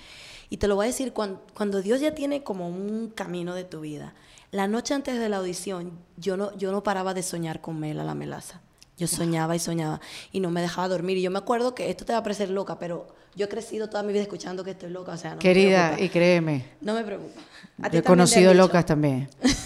Y 0.49 0.57
te 0.57 0.67
lo 0.67 0.75
voy 0.75 0.85
a 0.85 0.87
decir, 0.87 1.13
cuando, 1.13 1.45
cuando 1.53 1.83
Dios 1.83 1.99
ya 2.01 2.15
tiene 2.15 2.41
como 2.41 2.67
un 2.67 3.11
camino 3.13 3.53
de 3.53 3.63
tu 3.63 3.81
vida, 3.81 4.15
la 4.49 4.67
noche 4.67 4.95
antes 4.95 5.19
de 5.19 5.29
la 5.29 5.37
audición, 5.37 5.99
yo 6.15 6.35
no, 6.35 6.55
yo 6.57 6.71
no 6.71 6.81
paraba 6.81 7.13
de 7.13 7.21
soñar 7.21 7.61
con 7.61 7.79
Mela 7.79 8.03
la 8.03 8.15
melaza. 8.15 8.61
Yo 8.97 9.05
soñaba 9.05 9.55
y 9.55 9.59
soñaba 9.59 10.01
y 10.31 10.39
no 10.39 10.49
me 10.49 10.61
dejaba 10.61 10.87
dormir. 10.87 11.17
Y 11.17 11.21
yo 11.21 11.29
me 11.29 11.37
acuerdo 11.37 11.75
que 11.75 11.91
esto 11.91 12.05
te 12.05 12.13
va 12.13 12.19
a 12.19 12.23
parecer 12.23 12.49
loca, 12.49 12.79
pero 12.79 13.07
yo 13.37 13.45
he 13.45 13.49
crecido 13.49 13.87
toda 13.89 14.03
mi 14.03 14.11
vida 14.11 14.23
escuchando 14.23 14.63
que 14.63 14.71
estoy 14.71 14.89
loca. 14.89 15.11
O 15.13 15.17
sea, 15.17 15.33
no 15.35 15.39
Querida, 15.39 15.93
me 15.97 16.03
y 16.05 16.09
créeme, 16.09 16.65
No 16.81 16.93
me 16.93 17.03
preocupa. 17.03 17.39
A 17.81 17.89
yo 17.89 17.99
he 17.99 18.03
conocido 18.03 18.53
locas 18.53 18.85
también. 18.85 19.29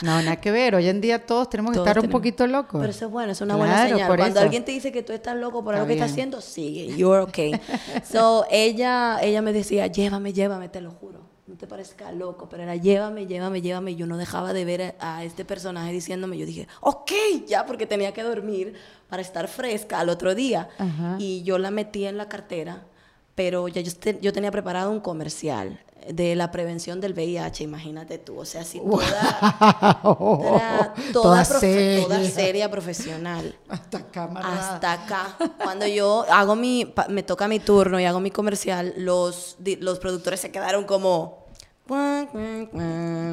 No, 0.00 0.22
nada 0.22 0.36
que 0.36 0.52
ver. 0.52 0.76
Hoy 0.76 0.86
en 0.88 1.00
día 1.00 1.26
todos 1.26 1.50
tenemos 1.50 1.72
que 1.72 1.78
estar 1.78 1.98
un 1.98 2.08
poquito 2.08 2.46
locos. 2.46 2.80
Pero 2.80 2.90
eso 2.92 3.06
es 3.06 3.10
bueno, 3.10 3.32
es 3.32 3.40
una 3.40 3.56
buena 3.56 3.72
Claro, 3.74 3.90
señal. 3.90 4.06
por 4.08 4.16
Cuando 4.18 4.38
eso. 4.38 4.44
alguien 4.44 4.64
te 4.64 4.70
dice 4.70 4.92
que 4.92 5.02
tú 5.02 5.12
estás 5.12 5.36
loco 5.36 5.64
por 5.64 5.74
Está 5.74 5.80
algo 5.82 5.88
que 5.88 5.94
estás 5.94 6.12
haciendo, 6.12 6.40
sigue, 6.40 6.96
you're 6.96 7.20
okay. 7.20 7.50
so, 8.08 8.46
ella, 8.48 9.18
ella 9.20 9.42
me 9.42 9.52
decía, 9.52 9.88
llévame, 9.88 10.32
llévame, 10.32 10.68
te 10.68 10.80
lo 10.80 10.92
juro. 10.92 11.26
No 11.48 11.56
te 11.56 11.66
parezca 11.66 12.12
loco, 12.12 12.48
pero 12.48 12.62
era 12.62 12.76
llévame, 12.76 13.26
llévame, 13.26 13.60
llévame. 13.60 13.90
Y 13.90 13.96
yo 13.96 14.06
no 14.06 14.16
dejaba 14.18 14.52
de 14.52 14.64
ver 14.64 14.94
a, 15.00 15.16
a 15.16 15.24
este 15.24 15.44
personaje 15.44 15.90
diciéndome, 15.90 16.38
yo 16.38 16.46
dije, 16.46 16.68
ok, 16.80 17.10
ya, 17.48 17.66
porque 17.66 17.84
tenía 17.86 18.12
que 18.12 18.22
dormir 18.22 18.74
para 19.08 19.20
estar 19.20 19.48
fresca 19.48 19.98
al 19.98 20.10
otro 20.10 20.36
día. 20.36 20.68
Ajá. 20.78 21.16
Y 21.18 21.42
yo 21.42 21.58
la 21.58 21.72
metí 21.72 22.04
en 22.04 22.18
la 22.18 22.28
cartera, 22.28 22.84
pero 23.38 23.68
ya 23.68 23.80
yo, 23.82 23.94
te- 23.94 24.18
yo 24.20 24.32
tenía 24.32 24.50
preparado 24.50 24.90
un 24.90 24.98
comercial 24.98 25.78
de 26.12 26.34
la 26.34 26.50
prevención 26.50 27.00
del 27.00 27.12
VIH, 27.12 27.62
imagínate 27.62 28.18
tú. 28.18 28.36
O 28.40 28.44
sea, 28.44 28.64
si 28.64 28.80
toda, 28.80 29.06
era 29.06 30.94
toda, 31.12 31.12
Toda 31.12 31.42
profe- 31.44 31.60
seria. 31.60 32.02
toda 32.04 32.24
seria 32.24 32.70
profesional. 32.70 33.54
Hasta 33.68 34.06
cámara. 34.10 34.72
Hasta 34.74 34.92
acá. 34.92 35.36
Cuando 35.62 35.86
yo 35.86 36.24
hago 36.30 36.56
mi, 36.56 36.92
me 37.08 37.22
toca 37.22 37.46
mi 37.46 37.60
turno 37.60 38.00
y 38.00 38.06
hago 38.06 38.18
mi 38.18 38.32
comercial, 38.32 38.92
los, 38.96 39.56
los 39.80 39.98
productores 40.00 40.40
se 40.40 40.50
quedaron 40.50 40.84
como... 40.84 41.46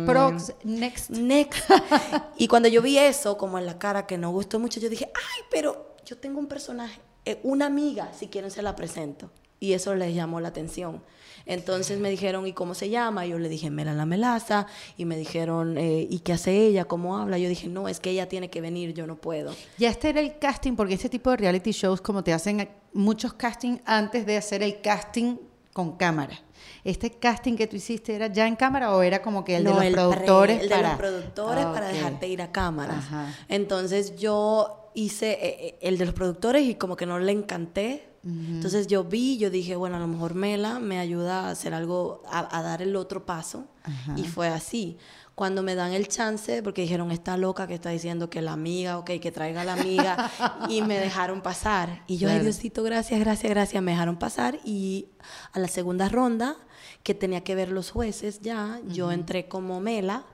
Prox, 0.05 0.53
next. 0.63 1.09
Next. 1.09 1.69
Y 2.37 2.47
cuando 2.47 2.67
yo 2.69 2.81
vi 2.83 2.97
eso, 2.99 3.37
como 3.37 3.57
en 3.57 3.65
la 3.65 3.77
cara 3.79 4.05
que 4.05 4.17
no 4.19 4.29
gustó 4.31 4.59
mucho, 4.59 4.79
yo 4.79 4.89
dije, 4.89 5.09
ay, 5.15 5.41
pero 5.49 5.95
yo 6.05 6.17
tengo 6.17 6.39
un 6.39 6.47
personaje, 6.47 6.99
eh, 7.25 7.39
una 7.43 7.65
amiga, 7.65 8.11
si 8.17 8.27
quieren 8.27 8.51
se 8.51 8.61
la 8.61 8.75
presento. 8.75 9.29
Y 9.59 9.73
eso 9.73 9.95
les 9.95 10.13
llamó 10.13 10.39
la 10.41 10.49
atención. 10.49 11.01
Entonces 11.47 11.99
me 11.99 12.09
dijeron, 12.09 12.47
¿y 12.47 12.53
cómo 12.53 12.73
se 12.73 12.89
llama? 12.89 13.25
Yo 13.25 13.37
le 13.37 13.49
dije, 13.49 13.69
Mela 13.69 13.93
la 13.93 14.05
Melaza. 14.05 14.65
Y 14.97 15.05
me 15.05 15.15
dijeron, 15.15 15.77
eh, 15.77 16.07
¿y 16.09 16.19
qué 16.19 16.33
hace 16.33 16.57
ella? 16.65 16.85
¿Cómo 16.85 17.17
habla? 17.17 17.37
Yo 17.37 17.47
dije, 17.49 17.67
no, 17.67 17.87
es 17.87 17.99
que 17.99 18.09
ella 18.09 18.27
tiene 18.27 18.49
que 18.49 18.61
venir, 18.61 18.93
yo 18.93 19.05
no 19.05 19.15
puedo. 19.15 19.53
Ya 19.77 19.89
este 19.89 20.09
era 20.09 20.21
el 20.21 20.39
casting, 20.39 20.75
porque 20.75 20.95
este 20.95 21.07
tipo 21.09 21.29
de 21.31 21.37
reality 21.37 21.71
shows, 21.71 22.01
como 22.01 22.23
te 22.23 22.33
hacen 22.33 22.67
muchos 22.93 23.33
castings 23.33 23.79
antes 23.85 24.25
de 24.25 24.37
hacer 24.37 24.63
el 24.63 24.81
casting 24.81 25.37
con 25.71 25.97
cámara. 25.97 26.39
¿Este 26.83 27.11
casting 27.11 27.55
que 27.55 27.67
tú 27.67 27.75
hiciste 27.75 28.15
era 28.15 28.27
ya 28.27 28.47
en 28.47 28.55
cámara 28.55 28.95
o 28.95 29.01
era 29.03 29.21
como 29.21 29.43
que 29.45 29.57
el 29.57 29.63
No, 29.65 29.79
de 29.79 29.91
los 29.91 30.07
productores? 30.15 30.61
el 30.61 30.69
de 30.69 30.75
para... 30.75 30.89
los 30.89 30.97
productores 30.97 31.65
Ah, 31.65 31.71
para 31.73 31.87
ok. 31.87 31.93
dejarte 31.93 32.27
ir 32.27 32.41
a 32.41 32.51
cámaras. 32.51 32.97
Ajá. 32.97 33.35
Entonces 33.49 34.15
yo 34.15 34.89
hice 34.95 35.31
eh, 35.33 35.37
eh, 35.67 35.77
el 35.81 35.97
de 35.97 36.05
los 36.05 36.13
productores 36.15 36.63
y 36.65 36.75
como 36.75 36.95
que 36.95 37.05
no 37.05 37.19
le 37.19 37.31
encanté. 37.31 38.09
Entonces 38.25 38.87
yo 38.87 39.03
vi, 39.03 39.37
yo 39.37 39.51
dije, 39.51 39.75
bueno, 39.75 39.97
a 39.97 39.99
lo 39.99 40.07
mejor 40.07 40.33
Mela 40.33 40.79
me 40.79 40.97
ayuda 40.97 41.41
a 41.41 41.51
hacer 41.51 41.75
algo, 41.75 42.23
a, 42.27 42.57
a 42.57 42.63
dar 42.63 42.81
el 42.81 42.95
otro 42.95 43.23
paso. 43.25 43.67
Y 44.15 44.23
fue 44.23 44.47
así. 44.47 44.97
Cuando 45.35 45.61
me 45.61 45.75
dan 45.75 45.91
el 45.91 46.07
chance, 46.07 46.63
porque 46.63 46.81
dijeron, 46.81 47.11
está 47.11 47.37
loca 47.37 47.67
que 47.67 47.75
está 47.75 47.89
diciendo 47.89 48.29
que 48.29 48.41
la 48.41 48.53
amiga, 48.53 48.97
ok, 48.97 49.11
que 49.21 49.31
traiga 49.31 49.61
a 49.61 49.65
la 49.65 49.73
amiga, 49.73 50.31
y 50.69 50.81
me 50.81 50.97
dejaron 50.97 51.41
pasar. 51.41 52.03
Y 52.07 52.17
yo, 52.17 52.29
ay 52.29 52.35
Claro. 52.35 52.45
Diosito, 52.45 52.81
gracias, 52.83 53.19
gracias, 53.19 53.49
gracias, 53.51 53.83
me 53.83 53.91
dejaron 53.91 54.17
pasar. 54.17 54.59
Y 54.63 55.09
a 55.51 55.59
la 55.59 55.67
segunda 55.67 56.09
ronda, 56.09 56.55
que 57.03 57.13
tenía 57.13 57.43
que 57.43 57.53
ver 57.53 57.69
los 57.69 57.91
jueces 57.91 58.39
ya, 58.39 58.79
yo 58.87 59.11
entré 59.11 59.47
como 59.47 59.79
Mela, 59.81 60.25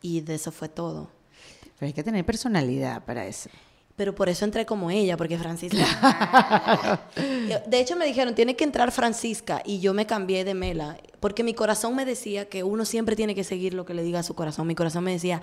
y 0.00 0.22
de 0.22 0.34
eso 0.34 0.50
fue 0.50 0.68
todo. 0.68 1.10
Pero 1.78 1.86
hay 1.86 1.92
que 1.92 2.02
tener 2.02 2.24
personalidad 2.24 3.04
para 3.04 3.26
eso. 3.26 3.50
Pero 3.98 4.14
por 4.14 4.28
eso 4.28 4.44
entré 4.44 4.64
como 4.64 4.92
ella, 4.92 5.16
porque 5.16 5.36
Francisca. 5.36 7.00
de 7.66 7.80
hecho, 7.80 7.96
me 7.96 8.06
dijeron, 8.06 8.32
tiene 8.32 8.54
que 8.54 8.62
entrar 8.62 8.92
Francisca. 8.92 9.60
Y 9.64 9.80
yo 9.80 9.92
me 9.92 10.06
cambié 10.06 10.44
de 10.44 10.54
Mela. 10.54 10.96
Porque 11.18 11.42
mi 11.42 11.52
corazón 11.52 11.96
me 11.96 12.04
decía 12.04 12.48
que 12.48 12.62
uno 12.62 12.84
siempre 12.84 13.16
tiene 13.16 13.34
que 13.34 13.42
seguir 13.42 13.74
lo 13.74 13.84
que 13.84 13.94
le 13.94 14.04
diga 14.04 14.20
a 14.20 14.22
su 14.22 14.36
corazón. 14.36 14.68
Mi 14.68 14.76
corazón 14.76 15.02
me 15.02 15.10
decía, 15.10 15.42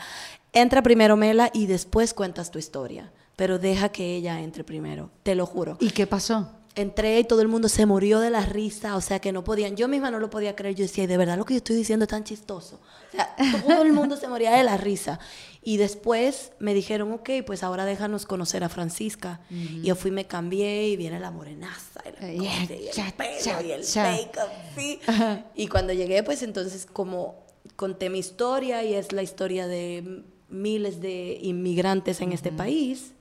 entra 0.54 0.82
primero 0.82 1.18
Mela 1.18 1.50
y 1.54 1.65
después 1.65 2.13
cuentas 2.13 2.50
tu 2.50 2.58
historia. 2.58 3.12
Pero 3.36 3.60
deja 3.60 3.89
que 3.89 4.15
ella 4.15 4.39
entre 4.39 4.63
primero. 4.63 5.12
Te 5.24 5.36
lo 5.36 5.46
juro. 5.46 5.76
¿Y 5.82 5.89
qué 5.89 6.08
pasó? 6.08 6.50
Entré 6.76 7.20
y 7.20 7.24
todo 7.26 7.41
el 7.41 7.50
mundo 7.50 7.68
se 7.68 7.86
murió 7.86 8.22
de 8.22 8.30
la 8.30 8.41
risa, 8.41 8.96
o 8.96 9.02
sea 9.02 9.20
que 9.20 9.32
no 9.32 9.46
podían, 9.46 9.78
yo 9.78 9.88
misma 9.88 10.12
no 10.12 10.20
lo 10.20 10.30
podía 10.30 10.58
creer, 10.58 10.76
yo 10.76 10.84
decía, 10.84 11.06
"¿Y 11.06 11.08
de 11.08 11.15
verdad 11.15 11.38
lo 11.38 11.46
que 11.46 11.54
yo 11.54 11.60
estoy 11.60 11.78
diciendo 11.78 12.04
es 12.04 12.10
tan 12.10 12.26
chistoso. 12.26 12.82
O 13.08 13.15
sea, 13.15 13.34
todo 13.65 13.82
el 13.84 13.94
mundo 13.94 14.18
se 14.18 14.28
moría 14.28 14.52
de 14.52 14.63
la 14.63 14.76
risa. 14.76 15.18
Y 15.67 15.78
después 15.78 16.51
me 16.60 16.75
dijeron, 16.75 17.12
ok, 17.12 17.28
pues 17.43 17.63
ahora 17.63 17.86
déjanos 17.86 18.28
conocer 18.28 18.63
a 18.63 18.69
Francisca. 18.69 19.41
Y 19.49 19.82
yo 19.82 19.95
fui, 19.95 20.12
me 20.12 20.25
cambié 20.25 20.89
y 20.89 20.95
viene 20.95 21.19
la 21.19 21.32
morenaza, 21.32 22.04
y 22.21 22.21
la 22.21 22.32
y 22.32 22.47
el 22.47 22.91
cha, 22.91 23.12
pelo, 23.17 23.32
cha, 23.41 23.63
y 23.63 23.71
el 23.71 23.82
make-up, 23.95 24.51
sí. 24.78 24.99
Y 25.56 25.67
cuando 25.67 25.91
llegué, 25.91 26.21
pues 26.21 26.43
entonces 26.43 26.86
como 26.86 27.43
conté 27.75 28.12
mi 28.12 28.19
historia 28.19 28.84
y 28.84 28.93
es 28.93 29.12
la 29.12 29.23
historia 29.23 29.65
de 29.65 30.23
miles 30.49 31.01
de 31.01 31.39
inmigrantes 31.41 32.21
en 32.21 32.32
este 32.32 32.51
país, 32.51 33.14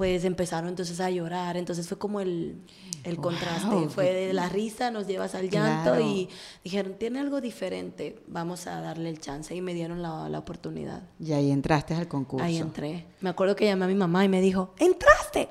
pues 0.00 0.24
empezaron 0.24 0.70
entonces 0.70 0.98
a 0.98 1.10
llorar. 1.10 1.58
Entonces 1.58 1.86
fue 1.86 1.98
como 1.98 2.22
el, 2.22 2.56
el 3.04 3.16
Wow, 3.16 3.22
contraste. 3.24 3.88
Fue 3.90 4.10
de 4.14 4.32
la 4.32 4.48
risa, 4.48 4.90
nos 4.90 5.06
llevas 5.06 5.34
al 5.34 5.50
llanto 5.50 5.90
Claro. 5.90 6.00
y 6.00 6.26
dijeron, 6.64 6.94
tiene 6.98 7.18
algo 7.20 7.42
diferente, 7.42 8.22
vamos 8.26 8.66
a 8.66 8.80
darle 8.80 9.10
el 9.10 9.20
chance. 9.20 9.54
Y 9.54 9.60
me 9.60 9.74
dieron 9.74 10.00
la, 10.00 10.30
la 10.30 10.38
oportunidad. 10.38 11.02
Y 11.18 11.32
ahí 11.32 11.50
entraste 11.50 11.92
al 11.92 12.08
concurso. 12.08 12.42
Ahí 12.46 12.56
entré. 12.56 13.08
Me 13.20 13.28
acuerdo 13.28 13.54
que 13.54 13.66
llamé 13.66 13.84
a 13.84 13.88
mi 13.88 13.94
mamá 13.94 14.24
y 14.24 14.30
me 14.30 14.40
dijo, 14.40 14.72
¡entraste! 14.78 15.50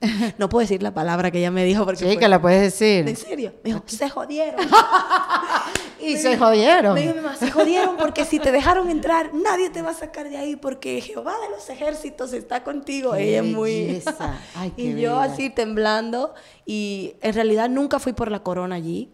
No 0.38 0.48
puedo 0.48 0.60
decir 0.60 0.84
la 0.84 0.94
palabra 0.94 1.32
que 1.32 1.38
ella 1.40 1.50
me 1.50 1.64
dijo 1.64 1.84
porque 1.84 1.98
Sí, 1.98 2.04
fue- 2.04 2.16
que 2.18 2.28
la 2.28 2.40
puedes 2.40 2.62
decir. 2.62 3.08
¿En 3.08 3.16
serio? 3.16 3.54
Me 3.64 3.70
dijo, 3.72 3.82
se 3.86 4.08
jodieron. 4.08 4.60
Y 6.02 6.16
se 6.16 6.36
jodieron. 6.36 6.94
Me 6.94 7.02
dijo 7.02 7.14
mi 7.14 7.20
mamá, 7.20 7.36
se 7.36 7.50
jodieron 7.50 7.96
porque 7.96 8.24
si 8.24 8.38
te 8.38 8.52
dejaron 8.52 8.90
entrar, 8.90 9.32
nadie 9.34 9.70
te 9.70 9.82
va 9.82 9.90
a 9.90 9.94
sacar 9.94 10.28
de 10.28 10.36
ahí 10.36 10.56
porque 10.56 11.00
Jehová 11.00 11.34
de 11.42 11.50
los 11.50 11.68
ejércitos 11.70 12.32
está 12.32 12.64
contigo. 12.64 13.12
Qué 13.12 13.28
Ella 13.30 13.38
es 13.40 13.54
muy... 13.54 14.02
Ay, 14.54 14.70
qué 14.76 14.82
y 14.82 14.90
yo 15.00 15.18
bella. 15.18 15.22
así 15.22 15.50
temblando 15.50 16.34
y 16.64 17.14
en 17.20 17.34
realidad 17.34 17.68
nunca 17.68 17.98
fui 17.98 18.12
por 18.12 18.30
la 18.30 18.42
corona 18.42 18.76
allí. 18.76 19.10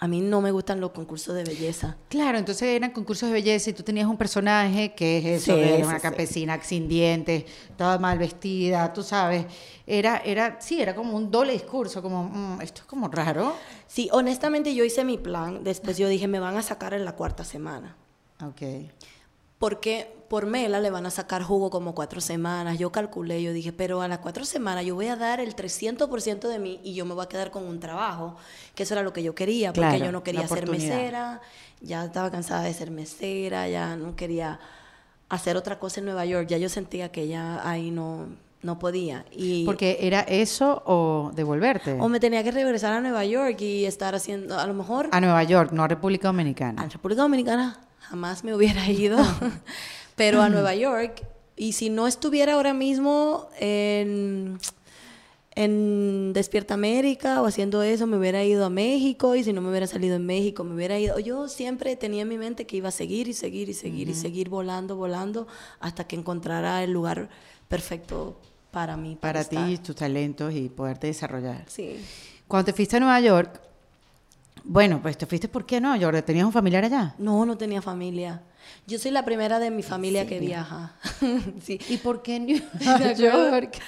A 0.00 0.06
mí 0.06 0.20
no 0.20 0.40
me 0.40 0.52
gustan 0.52 0.80
los 0.80 0.90
concursos 0.92 1.34
de 1.34 1.42
belleza. 1.42 1.96
Claro, 2.08 2.38
entonces 2.38 2.68
eran 2.68 2.92
concursos 2.92 3.28
de 3.28 3.32
belleza 3.32 3.70
y 3.70 3.72
tú 3.72 3.82
tenías 3.82 4.06
un 4.06 4.16
personaje 4.16 4.94
que 4.94 5.18
es 5.18 5.24
eso, 5.42 5.54
Sí, 5.56 5.60
era 5.60 5.76
sí, 5.78 5.82
una 5.82 5.96
sí. 5.96 6.02
campesina 6.02 6.62
sin 6.62 6.88
dientes, 6.88 7.44
toda 7.76 7.98
mal 7.98 8.16
vestida, 8.18 8.92
tú 8.92 9.02
sabes. 9.02 9.46
Era, 9.86 10.18
era, 10.24 10.60
sí, 10.60 10.80
era 10.80 10.94
como 10.94 11.16
un 11.16 11.30
doble 11.32 11.52
discurso, 11.52 12.00
como, 12.00 12.24
mm, 12.24 12.60
esto 12.62 12.82
es 12.82 12.86
como 12.86 13.08
raro. 13.08 13.56
Sí, 13.88 14.08
honestamente 14.12 14.72
yo 14.74 14.84
hice 14.84 15.04
mi 15.04 15.18
plan. 15.18 15.64
Después 15.64 15.98
yo 15.98 16.06
dije, 16.08 16.28
me 16.28 16.38
van 16.38 16.56
a 16.56 16.62
sacar 16.62 16.94
en 16.94 17.04
la 17.04 17.16
cuarta 17.16 17.42
semana. 17.44 17.96
Ok. 18.44 18.62
Porque 19.58 20.14
por 20.28 20.46
Mela 20.46 20.80
le 20.80 20.90
van 20.90 21.06
a 21.06 21.10
sacar 21.10 21.42
jugo 21.42 21.70
como 21.70 21.94
cuatro 21.94 22.20
semanas. 22.20 22.78
Yo 22.78 22.92
calculé, 22.92 23.42
yo 23.42 23.52
dije, 23.52 23.72
pero 23.72 24.02
a 24.02 24.08
las 24.08 24.18
cuatro 24.18 24.44
semanas 24.44 24.84
yo 24.84 24.94
voy 24.94 25.06
a 25.06 25.16
dar 25.16 25.40
el 25.40 25.56
300% 25.56 26.48
de 26.48 26.58
mí 26.58 26.80
y 26.84 26.94
yo 26.94 27.06
me 27.06 27.14
voy 27.14 27.24
a 27.24 27.28
quedar 27.28 27.50
con 27.50 27.64
un 27.64 27.80
trabajo, 27.80 28.36
que 28.74 28.82
eso 28.82 28.94
era 28.94 29.02
lo 29.02 29.12
que 29.12 29.22
yo 29.22 29.34
quería, 29.34 29.72
porque 29.72 29.88
Claro, 29.88 30.04
yo 30.04 30.12
no 30.12 30.22
quería 30.22 30.46
ser 30.46 30.68
mesera, 30.68 31.40
ya 31.80 32.04
estaba 32.04 32.30
cansada 32.30 32.62
de 32.62 32.74
ser 32.74 32.90
mesera, 32.90 33.68
ya 33.68 33.96
no 33.96 34.16
quería 34.16 34.60
hacer 35.30 35.56
otra 35.56 35.78
cosa 35.78 36.00
en 36.00 36.06
Nueva 36.06 36.24
York, 36.26 36.46
ya 36.48 36.58
yo 36.58 36.68
sentía 36.68 37.10
que 37.10 37.26
ya 37.26 37.66
ahí 37.68 37.90
no, 37.90 38.26
no 38.62 38.78
podía. 38.78 39.24
Y, 39.30 39.64
Porque 39.64 39.98
era 40.02 40.20
eso 40.20 40.82
o 40.84 41.32
devolverte. 41.34 41.96
o 41.98 42.08
me 42.08 42.20
tenía 42.20 42.44
que 42.44 42.50
regresar 42.50 42.92
a 42.92 43.00
Nueva 43.00 43.24
York 43.24 43.60
y 43.62 43.86
estar 43.86 44.14
haciendo, 44.14 44.58
a 44.58 44.66
lo 44.66 44.74
mejor 44.74 45.08
A 45.10 45.20
Nueva 45.20 45.42
York, 45.42 45.72
no 45.72 45.84
a 45.84 45.88
República 45.88 46.28
Dominicana. 46.28 46.82
a 46.82 46.88
República 46.88 47.22
Dominicana 47.22 47.87
jamás 48.00 48.44
me 48.44 48.54
hubiera 48.54 48.88
ido, 48.90 49.18
pero 50.16 50.42
a 50.42 50.48
Nueva 50.48 50.74
York. 50.74 51.24
Y 51.56 51.72
si 51.72 51.90
no 51.90 52.06
estuviera 52.06 52.54
ahora 52.54 52.72
mismo 52.72 53.48
en, 53.58 54.58
en 55.56 56.32
Despierta 56.32 56.74
América 56.74 57.42
o 57.42 57.46
haciendo 57.46 57.82
eso, 57.82 58.06
me 58.06 58.16
hubiera 58.16 58.44
ido 58.44 58.64
a 58.64 58.70
México. 58.70 59.34
Y 59.34 59.42
si 59.42 59.52
no 59.52 59.60
me 59.60 59.70
hubiera 59.70 59.88
salido 59.88 60.14
en 60.14 60.24
México, 60.24 60.62
me 60.62 60.74
hubiera 60.74 60.98
ido. 60.98 61.18
Yo 61.18 61.48
siempre 61.48 61.96
tenía 61.96 62.22
en 62.22 62.28
mi 62.28 62.38
mente 62.38 62.66
que 62.66 62.76
iba 62.76 62.90
a 62.90 62.92
seguir 62.92 63.26
y 63.26 63.32
seguir 63.32 63.68
y 63.68 63.74
seguir 63.74 64.08
y 64.08 64.14
seguir 64.14 64.48
volando, 64.48 64.94
volando, 64.94 65.48
hasta 65.80 66.06
que 66.06 66.14
encontrara 66.14 66.84
el 66.84 66.92
lugar 66.92 67.28
perfecto 67.66 68.40
para 68.70 68.96
mí. 68.96 69.18
para 69.20 69.42
ti, 69.42 69.56
estar. 69.56 69.78
tus 69.86 69.96
talentos 69.96 70.54
y 70.54 70.68
poderte 70.68 71.08
desarrollar. 71.08 71.64
Sí. 71.66 71.96
Cuando 72.46 72.66
te 72.66 72.72
fuiste 72.72 72.96
a 72.96 73.00
Nueva 73.00 73.20
York, 73.20 73.60
bueno, 74.68 75.00
pues 75.00 75.16
te 75.16 75.24
fuiste 75.24 75.48
¿por 75.48 75.64
qué 75.64 75.80
Nueva 75.80 75.96
York? 75.96 76.24
¿Tenías 76.24 76.44
un 76.44 76.52
familiar 76.52 76.84
allá? 76.84 77.14
No, 77.18 77.46
no 77.46 77.56
tenía 77.56 77.80
familia. 77.80 78.42
Yo 78.86 78.98
soy 78.98 79.10
la 79.10 79.24
primera 79.24 79.58
de 79.58 79.70
mi 79.70 79.82
familia 79.82 80.26
que 80.26 80.38
viaja. 80.40 80.92
sí. 81.62 81.80
¿Y 81.88 81.96
por 81.96 82.22
qué 82.22 82.36
en 82.36 82.62
Nueva 82.84 83.12
York? 83.14 83.80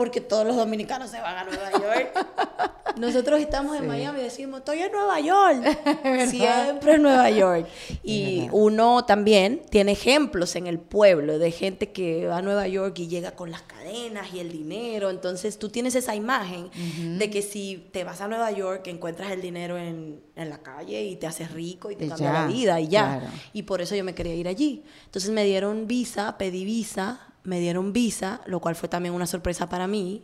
Porque 0.00 0.22
todos 0.22 0.46
los 0.46 0.56
dominicanos 0.56 1.10
se 1.10 1.20
van 1.20 1.36
a 1.36 1.44
Nueva 1.44 1.72
York. 1.72 2.26
Nosotros 2.96 3.38
estamos 3.38 3.76
en 3.76 3.86
Miami 3.86 4.20
y 4.20 4.22
decimos, 4.22 4.60
estoy 4.60 4.78
en 4.78 4.90
Nueva 4.92 5.20
York. 5.20 5.62
Siempre 6.30 6.94
en 6.94 7.02
Nueva 7.02 7.28
York. 7.28 7.66
Y 8.02 8.48
uno 8.50 9.04
también 9.04 9.60
tiene 9.68 9.92
ejemplos 9.92 10.56
en 10.56 10.66
el 10.66 10.78
pueblo 10.78 11.38
de 11.38 11.50
gente 11.50 11.92
que 11.92 12.26
va 12.26 12.38
a 12.38 12.42
Nueva 12.42 12.66
York 12.66 12.98
y 12.98 13.08
llega 13.08 13.32
con 13.32 13.50
las 13.50 13.60
cadenas 13.60 14.32
y 14.32 14.40
el 14.40 14.50
dinero. 14.50 15.10
Entonces 15.10 15.58
tú 15.58 15.68
tienes 15.68 15.94
esa 15.94 16.14
imagen 16.14 16.70
de 17.18 17.28
que 17.28 17.42
si 17.42 17.86
te 17.92 18.02
vas 18.02 18.22
a 18.22 18.28
Nueva 18.28 18.50
York 18.52 18.86
encuentras 18.86 19.30
el 19.32 19.42
dinero 19.42 19.76
en, 19.76 20.22
en 20.34 20.48
la 20.48 20.62
calle 20.62 21.04
y 21.04 21.16
te 21.16 21.26
haces 21.26 21.52
rico 21.52 21.90
y 21.90 21.96
te 21.96 22.06
Y 22.06 22.08
cambia 22.08 22.32
ya, 22.32 22.40
la 22.40 22.46
vida 22.46 22.80
y 22.80 22.88
ya. 22.88 23.18
claro. 23.18 23.26
Y 23.52 23.64
por 23.64 23.82
eso 23.82 23.94
yo 23.94 24.02
me 24.02 24.14
quería 24.14 24.34
ir 24.34 24.48
allí. 24.48 24.82
Entonces 25.04 25.30
me 25.30 25.44
dieron 25.44 25.86
visa, 25.86 26.38
pedí 26.38 26.64
visa, 26.64 27.29
me 27.50 27.58
dieron 27.58 27.92
visa, 27.92 28.40
lo 28.46 28.60
cual 28.60 28.76
fue 28.76 28.88
también 28.88 29.12
una 29.12 29.26
sorpresa 29.26 29.68
para 29.68 29.88
mí, 29.88 30.22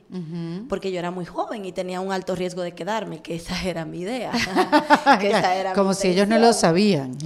porque 0.68 0.92
yo 0.92 1.00
era 1.00 1.10
muy 1.10 1.24
joven 1.26 1.64
y 1.64 1.72
tenía 1.72 2.00
un 2.00 2.12
alto 2.12 2.36
riesgo 2.36 2.62
de 2.62 2.70
quedarme, 2.72 3.20
que 3.20 3.34
esa 3.34 3.60
era 3.64 3.84
mi 3.84 4.00
idea. 4.02 4.30
que 5.20 5.30
esa 5.30 5.56
era 5.56 5.70
mi 5.70 5.74
Como 5.74 5.92
si 5.92 6.06
ellos 6.08 6.28
no 6.28 6.38
lo 6.38 6.52
sabían. 6.52 7.18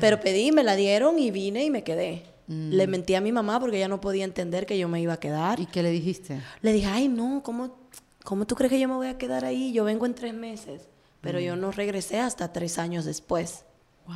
Pero 0.00 0.20
pedí, 0.20 0.52
me 0.52 0.62
la 0.62 0.76
dieron 0.76 1.18
y 1.18 1.32
vine 1.32 1.64
y 1.64 1.70
me 1.70 1.82
quedé. 1.82 2.22
Mm. 2.46 2.70
Le 2.70 2.86
mentí 2.86 3.14
a 3.16 3.20
mi 3.20 3.32
mamá 3.32 3.58
porque 3.58 3.78
ella 3.78 3.88
no 3.88 4.00
podía 4.00 4.24
entender 4.24 4.64
que 4.64 4.78
yo 4.78 4.88
me 4.88 5.00
iba 5.00 5.14
a 5.14 5.18
quedar. 5.20 5.58
¿Y 5.58 5.66
qué 5.66 5.82
le 5.82 5.90
dijiste? 5.90 6.40
Le 6.62 6.72
dije, 6.72 6.86
ay, 6.86 7.08
no, 7.08 7.42
¿cómo, 7.44 7.76
¿cómo 8.22 8.46
tú 8.46 8.54
crees 8.54 8.70
que 8.70 8.78
yo 8.78 8.86
me 8.88 8.94
voy 8.94 9.08
a 9.08 9.18
quedar 9.18 9.44
ahí? 9.44 9.72
Yo 9.72 9.82
vengo 9.84 10.06
en 10.06 10.14
tres 10.14 10.34
meses. 10.34 10.82
Pero 11.20 11.38
Mm. 11.40 11.42
yo 11.42 11.56
no 11.56 11.72
regresé 11.72 12.20
hasta 12.20 12.52
tres 12.52 12.78
años 12.78 13.04
después. 13.04 13.64
Wow. 14.06 14.14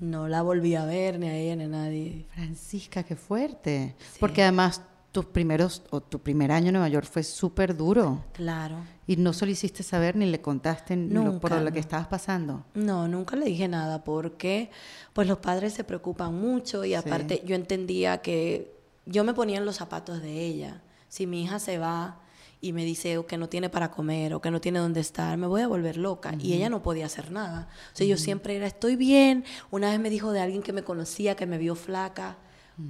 No 0.00 0.28
la 0.28 0.42
volví 0.42 0.74
a 0.74 0.84
ver 0.84 1.18
ni 1.18 1.28
a 1.28 1.36
ella 1.36 1.56
ni 1.56 1.64
a 1.64 1.68
nadie. 1.68 2.26
Francisca, 2.34 3.02
qué 3.02 3.16
fuerte. 3.16 3.94
Porque 4.18 4.42
además 4.42 4.82
tus 5.12 5.26
primeros 5.26 5.82
o 5.90 6.00
tu 6.00 6.20
primer 6.20 6.52
año 6.52 6.68
en 6.68 6.74
Nueva 6.74 6.88
York 6.88 7.06
fue 7.10 7.22
súper 7.24 7.76
duro 7.76 8.24
Claro. 8.32 8.76
y 9.08 9.16
no 9.16 9.32
solo 9.32 9.50
hiciste 9.50 9.82
saber 9.82 10.14
ni 10.16 10.24
le 10.26 10.40
contaste 10.40 10.94
ni 10.96 11.12
lo- 11.12 11.40
por 11.40 11.50
Nunca, 11.50 11.64
lo 11.64 11.72
que 11.72 11.80
estabas 11.80 12.06
pasando. 12.06 12.64
No, 12.74 13.08
nunca 13.08 13.34
le 13.36 13.46
dije 13.46 13.66
nada 13.66 14.04
porque 14.04 14.70
pues 15.12 15.26
los 15.26 15.38
padres 15.38 15.74
se 15.74 15.82
preocupan 15.84 16.32
mucho 16.34 16.84
y 16.84 16.94
aparte 16.94 17.42
yo 17.44 17.56
entendía 17.56 18.18
que 18.22 18.72
yo 19.06 19.24
me 19.24 19.34
ponía 19.34 19.58
en 19.58 19.64
los 19.66 19.76
zapatos 19.76 20.22
de 20.22 20.44
ella. 20.46 20.80
Si 21.08 21.26
mi 21.26 21.42
hija 21.42 21.58
se 21.58 21.78
va 21.78 22.20
y 22.62 22.72
me 22.72 22.84
dice 22.84 23.16
o 23.18 23.26
que 23.26 23.38
no 23.38 23.48
tiene 23.48 23.70
para 23.70 23.90
comer 23.90 24.34
o 24.34 24.40
que 24.40 24.50
no 24.50 24.60
tiene 24.60 24.78
dónde 24.80 25.00
estar, 25.00 25.36
me 25.38 25.46
voy 25.46 25.62
a 25.62 25.66
volver 25.68 25.96
loca. 25.96 26.34
Y 26.38 26.52
ella 26.52 26.68
no 26.68 26.82
podía 26.82 27.06
hacer 27.06 27.30
nada. 27.30 27.68
O 27.92 27.96
sea, 27.96 28.06
yo 28.06 28.16
siempre 28.18 28.56
era, 28.56 28.66
estoy 28.66 28.96
bien. 28.96 29.44
Una 29.70 29.90
vez 29.90 29.98
me 30.00 30.10
dijo 30.10 30.32
de 30.32 30.40
alguien 30.40 30.62
que 30.62 30.72
me 30.72 30.82
conocía, 30.82 31.36
que 31.36 31.46
me 31.46 31.56
vio 31.58 31.74
flaca, 31.74 32.36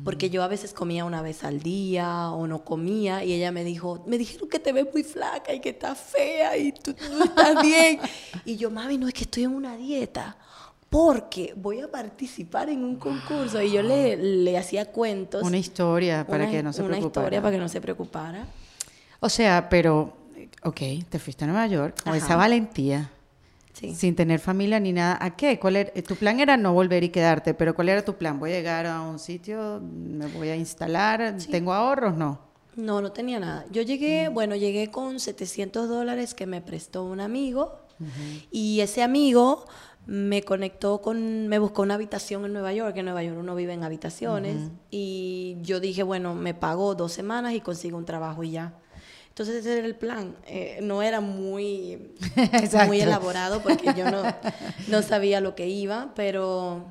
porque 0.05 0.31
yo 0.31 0.43
a 0.45 0.49
veces 0.49 0.73
comía 0.73 1.05
una 1.05 1.21
vez 1.21 1.43
al 1.43 1.61
día 1.61 2.31
o 2.31 2.47
no 2.47 2.65
comía, 2.65 3.25
y 3.25 3.33
ella 3.33 3.51
me 3.53 3.65
dijo, 3.65 4.05
me 4.07 4.19
dijeron 4.19 4.49
que 4.49 4.61
te 4.61 4.73
ves 4.73 4.87
muy 4.93 5.03
flaca 5.03 5.53
y 5.53 5.61
que 5.61 5.71
estás 5.71 5.99
fea 5.99 6.57
y 6.57 6.71
tú 6.73 6.95
no 7.11 7.25
estás 7.25 7.61
bien. 7.63 7.99
y 8.45 8.57
yo, 8.57 8.71
mami, 8.71 8.99
no 8.99 9.09
es 9.09 9.15
que 9.15 9.23
estoy 9.25 9.45
en 9.45 9.55
una 9.55 9.77
dieta. 9.77 10.37
Porque 10.89 11.55
voy 11.57 11.81
a 11.81 11.89
participar 11.89 12.69
en 12.69 12.83
un 12.83 12.97
concurso 12.97 13.63
y 13.63 13.71
yo 13.71 13.81
le, 13.83 14.17
le 14.17 14.59
hacía 14.59 14.87
cuentos. 14.91 15.43
Una 15.45 15.59
historia 15.59 16.27
para 16.27 16.45
una- 16.45 16.51
que 16.53 16.63
no 16.65 16.73
se 16.73 16.81
Una 16.83 16.89
preocupara. 16.97 17.23
historia 17.27 17.43
para 17.43 17.53
que 17.57 17.61
no 17.63 17.69
se 17.69 17.81
preocupara. 17.81 18.47
O 19.21 19.29
sea, 19.29 19.69
pero, 19.69 20.17
ok, 20.65 20.81
te 21.09 21.19
fuiste 21.19 21.45
a 21.45 21.47
Nueva 21.49 21.67
York 21.67 22.03
con 22.03 22.15
Ajá. 22.15 22.25
esa 22.25 22.37
valentía, 22.37 23.11
Sí. 23.73 23.95
sin 23.95 24.15
tener 24.17 24.41
familia 24.41 24.81
ni 24.81 24.93
nada. 24.93 25.17
¿A 25.21 25.37
qué? 25.37 25.59
¿Cuál 25.59 25.77
era? 25.77 25.93
Tu 26.03 26.17
plan 26.17 26.41
era 26.41 26.57
no 26.57 26.73
volver 26.73 27.05
y 27.05 27.09
quedarte, 27.11 27.55
pero 27.55 27.75
¿cuál 27.75 27.89
era 27.89 28.05
tu 28.05 28.15
plan? 28.17 28.39
¿Voy 28.39 28.51
a 28.53 28.55
llegar 28.57 28.87
a 28.87 29.01
un 29.03 29.19
sitio? 29.19 29.81
¿Me 29.83 30.27
voy 30.27 30.49
a 30.49 30.57
instalar? 30.57 31.37
¿Tengo 31.51 31.73
ahorros? 31.73 32.17
No. 32.17 32.41
No, 32.77 33.01
no 33.01 33.13
tenía 33.13 33.39
nada. 33.41 33.65
Yo 33.71 33.83
llegué, 33.83 34.29
bueno, 34.29 34.55
llegué 34.57 34.91
con 34.91 35.19
700 35.21 35.89
dólares 35.89 36.35
que 36.35 36.47
me 36.47 36.61
prestó 36.61 37.05
un 37.05 37.21
amigo 37.21 37.79
y 38.51 38.81
ese 38.81 39.03
amigo 39.03 39.67
me 40.07 40.43
conectó 40.43 41.01
con, 41.03 41.49
me 41.49 41.59
buscó 41.59 41.83
una 41.83 41.95
habitación 41.95 42.45
en 42.47 42.53
Nueva 42.55 42.73
York, 42.73 42.95
que 42.95 43.01
en 43.01 43.07
Nueva 43.07 43.23
York 43.23 43.37
uno 43.39 43.55
vive 43.55 43.75
en 43.75 43.85
habitaciones 43.85 44.71
y 44.91 45.57
yo 45.63 45.79
dije, 45.81 46.03
bueno, 46.03 46.35
me 46.35 46.55
pago 46.55 46.95
dos 46.95 47.13
semanas 47.13 47.53
y 47.55 47.61
consigo 47.61 47.99
un 47.99 48.05
trabajo 48.07 48.43
y 48.43 48.53
ya. 48.53 48.73
Entonces 49.31 49.57
ese 49.57 49.79
era 49.79 49.87
el 49.87 49.95
plan. 49.97 50.37
Eh, 50.47 50.81
no 50.83 51.03
era 51.03 51.21
muy, 51.21 52.13
elaborado 53.01 53.63
porque 53.63 53.95
yo 53.97 54.11
no, 54.11 54.23
no 54.89 55.03
sabía 55.03 55.41
lo 55.41 55.55
que 55.55 55.69
iba, 55.69 56.13
pero 56.15 56.85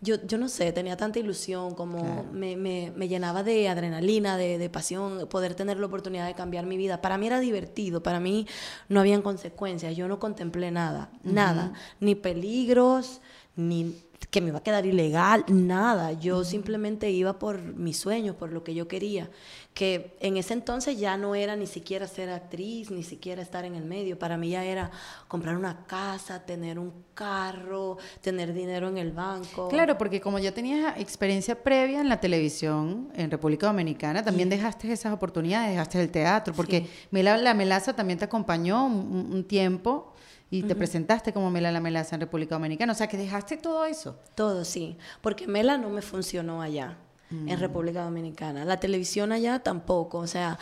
yo, 0.00 0.16
yo 0.26 0.36
no 0.36 0.48
sé, 0.48 0.70
tenía 0.72 0.96
tanta 0.98 1.18
ilusión, 1.18 1.74
como 1.74 1.98
Claro. 2.00 2.24
me, 2.32 2.56
me, 2.56 2.92
me 2.94 3.08
llenaba 3.08 3.42
de 3.42 3.68
adrenalina, 3.68 4.36
de, 4.36 4.58
de 4.58 4.68
pasión, 4.68 5.26
poder 5.28 5.54
tener 5.54 5.78
la 5.78 5.86
oportunidad 5.86 6.26
de 6.26 6.34
cambiar 6.34 6.66
mi 6.66 6.76
vida. 6.76 7.00
Para 7.00 7.16
mí 7.16 7.26
era 7.26 7.40
divertido, 7.40 8.02
para 8.02 8.20
mí 8.20 8.46
no 8.88 9.00
habían 9.00 9.22
consecuencias, 9.22 9.96
yo 9.96 10.06
no 10.06 10.18
contemplé 10.18 10.70
nada, 10.70 11.10
nada, 11.22 11.72
ni 12.00 12.14
peligros, 12.14 13.22
ni 13.56 13.96
que 14.30 14.40
me 14.40 14.48
iba 14.48 14.58
a 14.58 14.62
quedar 14.62 14.84
ilegal, 14.84 15.44
nada. 15.48 16.12
Yo 16.12 16.44
simplemente 16.44 17.10
iba 17.10 17.38
por 17.38 17.60
mis 17.62 17.96
sueños, 17.98 18.36
por 18.36 18.52
lo 18.52 18.64
que 18.64 18.74
yo 18.74 18.88
quería, 18.88 19.30
que 19.74 20.16
en 20.20 20.36
ese 20.36 20.54
entonces 20.54 20.98
ya 21.00 21.16
no 21.16 21.34
era 21.34 21.56
ni 21.56 21.66
siquiera 21.66 22.06
ser 22.06 22.30
actriz, 22.30 22.92
ni 22.92 23.02
siquiera 23.02 23.42
estar 23.42 23.64
en 23.64 23.74
el 23.74 23.84
medio. 23.84 24.16
Para 24.16 24.36
mí 24.36 24.50
ya 24.50 24.64
era 24.64 24.92
comprar 25.26 25.56
una 25.56 25.84
casa, 25.86 26.44
tener 26.46 26.78
un 26.78 26.92
carro, 27.12 27.98
tener 28.20 28.52
dinero 28.54 28.88
en 28.88 28.98
el 28.98 29.10
banco. 29.10 29.68
Claro, 29.68 29.98
porque 29.98 30.20
como 30.20 30.38
ya 30.38 30.52
tenías 30.52 30.96
experiencia 30.98 31.60
previa 31.60 32.00
en 32.00 32.08
la 32.08 32.20
televisión 32.20 33.08
en 33.16 33.30
República 33.32 33.66
Dominicana, 33.66 34.22
también 34.22 34.48
dejaste 34.48 34.92
esas 34.92 35.12
oportunidades, 35.12 35.70
dejaste 35.72 36.00
el 36.00 36.10
teatro, 36.10 36.54
porque 36.54 36.88
Mela 37.10 37.36
la 37.36 37.52
Melaza 37.52 37.94
también 37.96 38.18
te 38.20 38.26
acompañó 38.26 38.86
un, 38.86 38.92
un- 38.94 39.32
un 39.34 39.44
tiempo 39.44 40.14
y 40.50 40.62
te 40.62 40.76
presentaste 40.76 41.32
como 41.32 41.50
Mela 41.50 41.72
la 41.72 41.80
Melaza 41.80 42.14
en 42.14 42.20
República 42.20 42.54
Dominicana. 42.54 42.92
O 42.92 42.94
sea, 42.94 43.08
que 43.08 43.16
dejaste 43.16 43.56
todo 43.56 43.84
eso. 43.86 44.20
Todo, 44.36 44.64
sí. 44.64 44.96
Porque 45.20 45.48
Mela 45.48 45.78
no 45.78 45.88
me 45.90 46.00
funcionó 46.00 46.62
allá, 46.62 46.96
en 47.46 47.58
República 47.58 48.04
Dominicana. 48.04 48.64
La 48.64 48.78
televisión 48.78 49.32
allá 49.32 49.58
tampoco. 49.60 50.18
O 50.18 50.26
sea, 50.26 50.58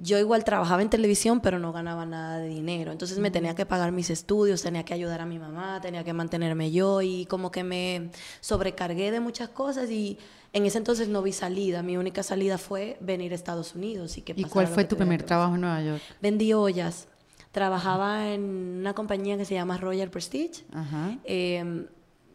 yo 0.00 0.18
igual 0.18 0.44
trabajaba 0.44 0.82
en 0.82 0.90
televisión, 0.90 1.40
pero 1.40 1.58
no 1.58 1.72
ganaba 1.72 2.06
nada 2.06 2.38
de 2.38 2.48
dinero. 2.48 2.92
Entonces 2.92 3.18
me 3.18 3.30
tenía 3.30 3.54
que 3.54 3.66
pagar 3.66 3.92
mis 3.92 4.10
estudios, 4.10 4.62
tenía 4.62 4.84
que 4.84 4.94
ayudar 4.94 5.20
a 5.20 5.26
mi 5.26 5.38
mamá, 5.38 5.80
tenía 5.80 6.04
que 6.04 6.12
mantenerme 6.12 6.70
yo 6.70 7.02
y 7.02 7.26
como 7.26 7.50
que 7.50 7.64
me 7.64 8.10
sobrecargué 8.40 9.10
de 9.10 9.20
muchas 9.20 9.48
cosas 9.48 9.90
y 9.90 10.18
en 10.52 10.66
ese 10.66 10.78
entonces 10.78 11.08
no 11.08 11.22
vi 11.22 11.32
salida. 11.32 11.82
Mi 11.82 11.96
única 11.96 12.22
salida 12.22 12.58
fue 12.58 12.96
venir 13.00 13.32
a 13.32 13.34
Estados 13.34 13.74
Unidos. 13.74 14.16
¿Y, 14.18 14.22
que 14.22 14.34
¿Y 14.36 14.44
cuál 14.44 14.68
fue 14.68 14.84
que 14.84 14.90
tu 14.90 14.96
primer 14.96 15.22
trabajo 15.22 15.54
en 15.56 15.62
Nueva 15.62 15.82
York? 15.82 16.02
Vendí 16.22 16.52
ollas. 16.52 17.08
Trabajaba 17.50 18.28
en 18.32 18.42
una 18.80 18.94
compañía 18.94 19.36
que 19.36 19.44
se 19.44 19.54
llama 19.54 19.78
Royal 19.78 20.10
Prestige. 20.10 20.64
Ajá. 20.72 21.16
Eh, 21.24 21.86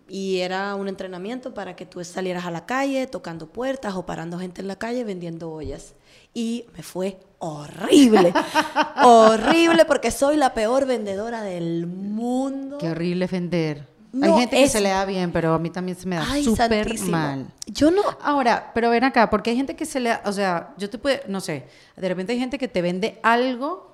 y 0.09 0.39
era 0.39 0.75
un 0.75 0.87
entrenamiento 0.87 1.53
para 1.53 1.75
que 1.75 1.85
tú 1.85 2.03
salieras 2.03 2.45
a 2.45 2.51
la 2.51 2.65
calle 2.65 3.07
tocando 3.07 3.47
puertas 3.47 3.95
o 3.95 4.05
parando 4.05 4.37
gente 4.39 4.61
en 4.61 4.67
la 4.67 4.75
calle 4.75 5.03
vendiendo 5.03 5.51
ollas. 5.51 5.95
Y 6.33 6.65
me 6.75 6.83
fue 6.83 7.19
horrible, 7.39 8.33
horrible 9.03 9.85
porque 9.85 10.11
soy 10.11 10.37
la 10.37 10.53
peor 10.53 10.85
vendedora 10.85 11.41
del 11.41 11.87
mundo. 11.87 12.77
Qué 12.79 12.89
horrible 12.89 13.27
vender. 13.27 13.87
Hay 14.21 14.31
gente 14.33 14.57
que 14.57 14.69
se 14.69 14.79
le 14.79 14.89
da 14.89 15.05
bien, 15.05 15.31
pero 15.31 15.55
a 15.55 15.59
mí 15.59 15.71
también 15.71 15.97
se 15.97 16.07
me 16.07 16.17
da 16.17 16.25
súper 16.43 16.99
mal. 17.01 17.47
Yo 17.65 17.89
no, 17.89 18.03
Ahora, 18.21 18.71
pero 18.73 18.91
ven 18.91 19.03
acá, 19.03 19.29
porque 19.29 19.49
hay 19.49 19.55
gente 19.55 19.75
que 19.75 19.85
se 19.85 19.99
le 19.99 20.09
da, 20.09 20.21
o 20.25 20.31
sea, 20.31 20.73
yo 20.77 20.89
te 20.89 20.99
puedo, 20.99 21.19
no 21.27 21.41
sé, 21.41 21.65
de 21.95 22.07
repente 22.07 22.33
hay 22.33 22.39
gente 22.39 22.59
que 22.59 22.67
te 22.67 22.83
vende 22.83 23.19
algo 23.23 23.92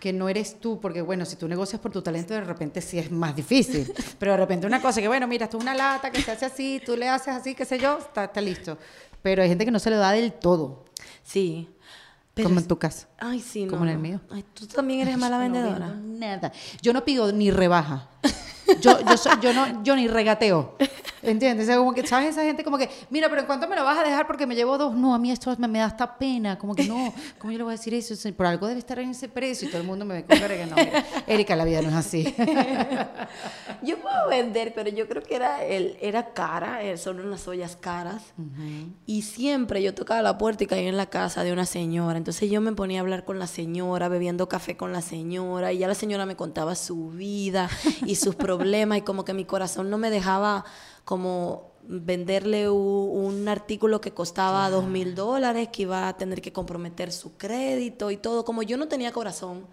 que 0.00 0.12
no 0.12 0.28
eres 0.28 0.58
tú, 0.58 0.80
porque 0.80 1.02
bueno, 1.02 1.24
si 1.26 1.36
tú 1.36 1.46
negocias 1.46 1.80
por 1.80 1.92
tu 1.92 2.00
talento, 2.02 2.34
de 2.34 2.40
repente 2.40 2.80
sí 2.80 2.98
es 2.98 3.10
más 3.10 3.36
difícil. 3.36 3.92
Pero 4.18 4.32
de 4.32 4.38
repente 4.38 4.66
una 4.66 4.80
cosa 4.80 5.00
que, 5.00 5.06
bueno, 5.08 5.26
mira, 5.28 5.44
esto 5.44 5.58
es 5.58 5.62
una 5.62 5.74
lata 5.74 6.10
que 6.10 6.22
se 6.22 6.30
hace 6.32 6.46
así, 6.46 6.82
tú 6.84 6.96
le 6.96 7.08
haces 7.08 7.34
así, 7.34 7.54
qué 7.54 7.64
sé 7.64 7.78
yo, 7.78 7.98
está, 7.98 8.24
está 8.24 8.40
listo. 8.40 8.78
Pero 9.22 9.42
hay 9.42 9.48
gente 9.50 9.64
que 9.66 9.70
no 9.70 9.78
se 9.78 9.90
lo 9.90 9.98
da 9.98 10.12
del 10.12 10.32
todo, 10.32 10.84
sí. 11.22 11.68
como 12.34 12.56
es- 12.56 12.62
en 12.62 12.68
tu 12.68 12.78
caso. 12.78 13.06
Ay, 13.18 13.40
sí, 13.40 13.66
no. 13.66 13.72
como 13.72 13.84
en 13.84 13.90
el 13.90 13.98
mío. 13.98 14.20
Ay, 14.30 14.44
tú 14.54 14.66
también 14.66 15.00
eres 15.00 15.18
mala 15.18 15.36
no 15.36 15.42
vendedora. 15.42 15.94
nada. 15.94 16.50
Yo 16.80 16.92
no 16.94 17.04
pido 17.04 17.30
ni 17.32 17.50
rebaja. 17.50 18.08
Yo, 18.80 18.98
yo, 19.40 19.52
no, 19.52 19.82
yo 19.82 19.96
ni 19.96 20.08
regateo. 20.08 20.76
¿Entiendes? 21.22 21.64
O 21.64 21.66
sea, 21.66 21.76
como 21.76 21.92
que, 21.92 22.06
¿sabes? 22.06 22.30
Esa 22.30 22.44
gente 22.44 22.64
como 22.64 22.78
que, 22.78 22.88
mira, 23.10 23.28
pero 23.28 23.42
¿en 23.42 23.46
cuánto 23.46 23.68
me 23.68 23.76
lo 23.76 23.84
vas 23.84 23.98
a 23.98 24.02
dejar? 24.02 24.26
Porque 24.26 24.46
me 24.46 24.54
llevo 24.54 24.78
dos. 24.78 24.94
No, 24.94 25.14
a 25.14 25.18
mí 25.18 25.30
esto 25.30 25.54
me, 25.58 25.68
me 25.68 25.80
da 25.80 25.86
hasta 25.86 26.16
pena. 26.16 26.58
Como 26.58 26.74
que 26.74 26.84
no, 26.84 27.12
¿cómo 27.38 27.52
yo 27.52 27.58
le 27.58 27.64
voy 27.64 27.74
a 27.74 27.76
decir 27.76 27.92
eso? 27.94 28.14
Por 28.34 28.46
algo 28.46 28.66
debe 28.66 28.78
estar 28.78 28.98
en 28.98 29.10
ese 29.10 29.28
precio 29.28 29.68
y 29.68 29.70
todo 29.70 29.80
el 29.80 29.86
mundo 29.86 30.04
me 30.04 30.14
ve 30.14 30.24
con 30.24 30.38
cara 30.38 30.56
que 30.56 30.66
no. 30.66 30.76
mira, 30.76 31.04
Erika, 31.26 31.56
la 31.56 31.64
vida 31.64 31.82
no 31.82 31.88
es 31.88 31.94
así. 31.94 32.34
Yo 33.82 33.98
puedo 33.98 34.28
vender, 34.28 34.72
pero 34.74 34.90
yo 34.90 35.08
creo 35.08 35.22
que 35.22 35.34
era, 35.34 35.64
el, 35.64 35.96
era 36.02 36.34
cara, 36.34 36.82
eh, 36.82 36.98
son 36.98 37.18
unas 37.20 37.46
ollas 37.48 37.76
caras. 37.76 38.22
Y 39.06 39.22
siempre 39.22 39.82
yo 39.82 39.94
tocaba 39.94 40.20
la 40.20 40.36
puerta 40.36 40.64
y 40.64 40.66
caía 40.66 40.88
en 40.88 40.98
la 40.98 41.06
casa 41.06 41.44
de 41.44 41.52
una 41.52 41.64
señora. 41.64 42.18
Entonces 42.18 42.50
yo 42.50 42.60
me 42.60 42.72
ponía 42.72 43.00
a 43.00 43.02
hablar 43.02 43.24
con 43.24 43.38
la 43.38 43.46
señora, 43.46 44.08
bebiendo 44.08 44.48
café 44.48 44.76
con 44.76 44.92
la 44.92 45.00
señora. 45.00 45.72
Y 45.72 45.78
ya 45.78 45.88
la 45.88 45.94
señora 45.94 46.26
me 46.26 46.36
contaba 46.36 46.74
su 46.74 47.10
vida 47.10 47.70
y 48.04 48.16
sus 48.16 48.34
problemas. 48.34 48.59
Y 48.96 49.02
como 49.02 49.24
que 49.24 49.34
mi 49.34 49.44
corazón 49.44 49.90
no 49.90 49.98
me 49.98 50.10
dejaba 50.10 50.64
como 51.04 51.70
venderle 51.82 52.68
un 52.70 53.48
artículo 53.48 54.00
que 54.00 54.12
costaba 54.12 54.68
dos 54.70 54.84
mil 54.86 55.14
dólares, 55.14 55.68
que 55.72 55.82
iba 55.82 56.08
a 56.08 56.16
tener 56.16 56.40
que 56.40 56.52
comprometer 56.52 57.10
su 57.12 57.36
crédito 57.36 58.10
y 58.10 58.16
todo. 58.16 58.44
Como 58.44 58.62
yo 58.62 58.76
no 58.76 58.88
tenía 58.88 59.12
corazón. 59.12 59.66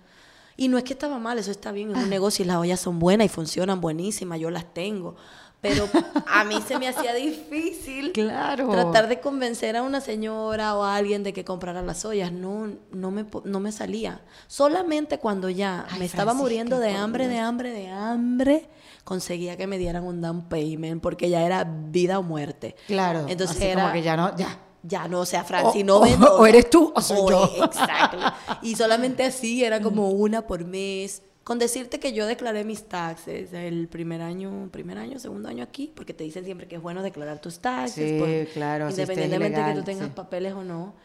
Y 0.59 0.69
no 0.69 0.79
es 0.79 0.83
que 0.83 0.93
estaba 0.93 1.19
mal, 1.19 1.37
eso 1.37 1.51
está 1.51 1.71
bien, 1.71 1.91
es 1.95 2.03
un 2.03 2.09
negocio 2.09 2.43
y 2.43 2.47
las 2.47 2.57
ollas 2.57 2.79
son 2.79 2.97
buenas 2.97 3.25
y 3.25 3.29
funcionan 3.29 3.79
buenísimas, 3.79 4.39
yo 4.39 4.49
las 4.49 4.73
tengo. 4.73 5.15
Pero 5.59 5.89
a 6.27 6.43
mí 6.43 6.59
se 6.67 6.77
me 6.77 6.87
hacía 6.87 7.13
difícil 7.15 8.11
Claro. 8.13 8.69
tratar 8.69 9.07
de 9.07 9.19
convencer 9.19 9.75
a 9.75 9.81
una 9.83 10.01
señora 10.01 10.75
o 10.75 10.83
a 10.83 10.95
alguien 10.95 11.23
de 11.23 11.33
que 11.33 11.43
comprara 11.43 11.81
las 11.81 12.05
ollas. 12.05 12.31
No, 12.31 12.71
no, 12.91 13.11
me, 13.11 13.25
no 13.43 13.59
me 13.59 13.71
salía. 13.71 14.21
Solamente 14.47 15.17
cuando 15.19 15.49
ya 15.49 15.85
Ay, 15.89 15.99
me 15.99 16.05
estaba 16.05 16.33
muriendo 16.33 16.79
de 16.79 16.91
hambre, 16.93 17.27
de 17.27 17.39
hambre, 17.39 17.71
de 17.71 17.87
hambre, 17.87 18.69
conseguía 19.07 19.55
que 19.55 19.67
me 19.67 19.77
dieran 19.77 20.03
un 20.03 20.19
down 20.19 20.49
payment 20.49 21.01
porque 21.01 21.29
ya 21.29 21.41
era 21.45 21.63
vida 21.63 22.19
o 22.19 22.23
muerte. 22.23 22.75
Claro. 22.87 23.25
Entonces 23.29 23.55
así 23.55 23.65
era 23.65 23.81
como 23.83 23.93
que 23.93 24.01
ya 24.01 24.17
no, 24.17 24.35
ya. 24.35 24.59
ya 24.83 25.07
no, 25.07 25.21
o 25.21 25.25
sea, 25.25 25.45
Franci, 25.45 25.81
no 25.81 26.01
vendo. 26.01 26.35
o 26.37 26.45
eres 26.45 26.69
tú 26.69 26.91
o 26.93 27.01
soy 27.01 27.29
yo. 27.29 27.49
Exacto. 27.63 28.17
Y 28.61 28.75
solamente 28.75 29.23
así 29.23 29.63
era 29.63 29.81
como 29.81 30.09
una 30.09 30.45
por 30.45 30.65
mes. 30.65 31.21
Con 31.45 31.57
decirte 31.57 32.01
que 32.01 32.11
yo 32.11 32.25
declaré 32.25 32.65
mis 32.65 32.83
taxes 32.89 33.53
el 33.53 33.87
primer 33.87 34.21
año, 34.21 34.67
primer 34.73 34.97
año, 34.97 35.19
segundo 35.19 35.47
año 35.47 35.63
aquí, 35.63 35.89
porque 35.95 36.13
te 36.13 36.25
dicen 36.25 36.43
siempre 36.43 36.67
que 36.67 36.75
es 36.75 36.81
bueno 36.81 37.01
declarar 37.01 37.39
tus 37.39 37.59
taxes. 37.59 38.09
Sí, 38.09 38.19
por- 38.19 38.51
claro, 38.51 38.91
si 38.91 38.99
Independientemente 38.99 39.61
de 39.61 39.69
que 39.69 39.79
tú 39.79 39.85
tengas 39.85 40.07
sí. 40.07 40.13
papeles 40.13 40.51
o 40.51 40.65
no. 40.65 40.95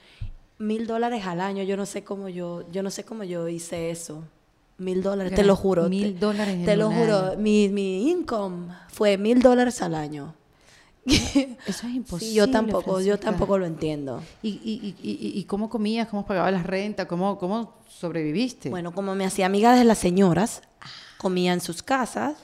Mil 0.59 0.89
dólares 0.89 1.25
al 1.25 1.41
año, 1.41 1.63
yo 1.63 1.77
no 1.77 1.87
sé 1.87 2.03
cómo 2.03 2.29
yo, 2.29 2.69
yo 2.73 2.83
no 2.83 2.91
sé 2.91 3.05
cómo 3.05 3.23
yo 3.23 3.47
hice 3.47 3.93
eso. 3.93 4.25
Mil 4.83 5.03
dólares, 5.03 5.35
te 5.35 5.45
lo 5.45 5.57
juro. 5.57 5.89
Mil 5.89 6.15
te- 6.15 6.19
dólares 6.21 6.55
en 6.55 6.65
Te 6.65 6.77
lo 6.77 6.91
juro. 6.91 7.37
Mi, 7.39 7.69
mi 7.69 8.11
income 8.11 8.75
fue 8.89 9.17
mil 9.19 9.41
dólares 9.41 9.81
al 9.83 9.95
año. 9.95 10.35
Eso 11.05 11.87
es 11.87 11.95
imposible. 11.95 12.31
Sí, 12.31 12.35
yo 12.35 12.51
tampoco, 12.51 13.01
yo 13.01 13.07
Francisca. 13.17 13.19
tampoco 13.31 13.59
lo 13.59 13.67
entiendo. 13.67 14.23
¿Y, 14.43 14.51
y, 14.51 14.95
y, 15.03 15.39
y, 15.39 15.45
cómo 15.45 15.69
comías? 15.69 16.09
¿Cómo 16.09 16.25
pagabas 16.27 16.53
las 16.53 16.65
rentas? 16.65 17.07
¿Cómo, 17.07 17.39
cómo 17.39 17.75
sobreviviste? 17.89 18.71
Bueno, 18.71 18.93
como 18.93 19.15
me 19.15 19.25
hacía 19.25 19.47
amiga 19.47 19.75
de 19.75 19.85
las 19.85 19.99
señoras, 19.99 20.63
comía 21.19 21.53
en 21.53 21.61
sus 21.61 21.83
casas. 21.83 22.35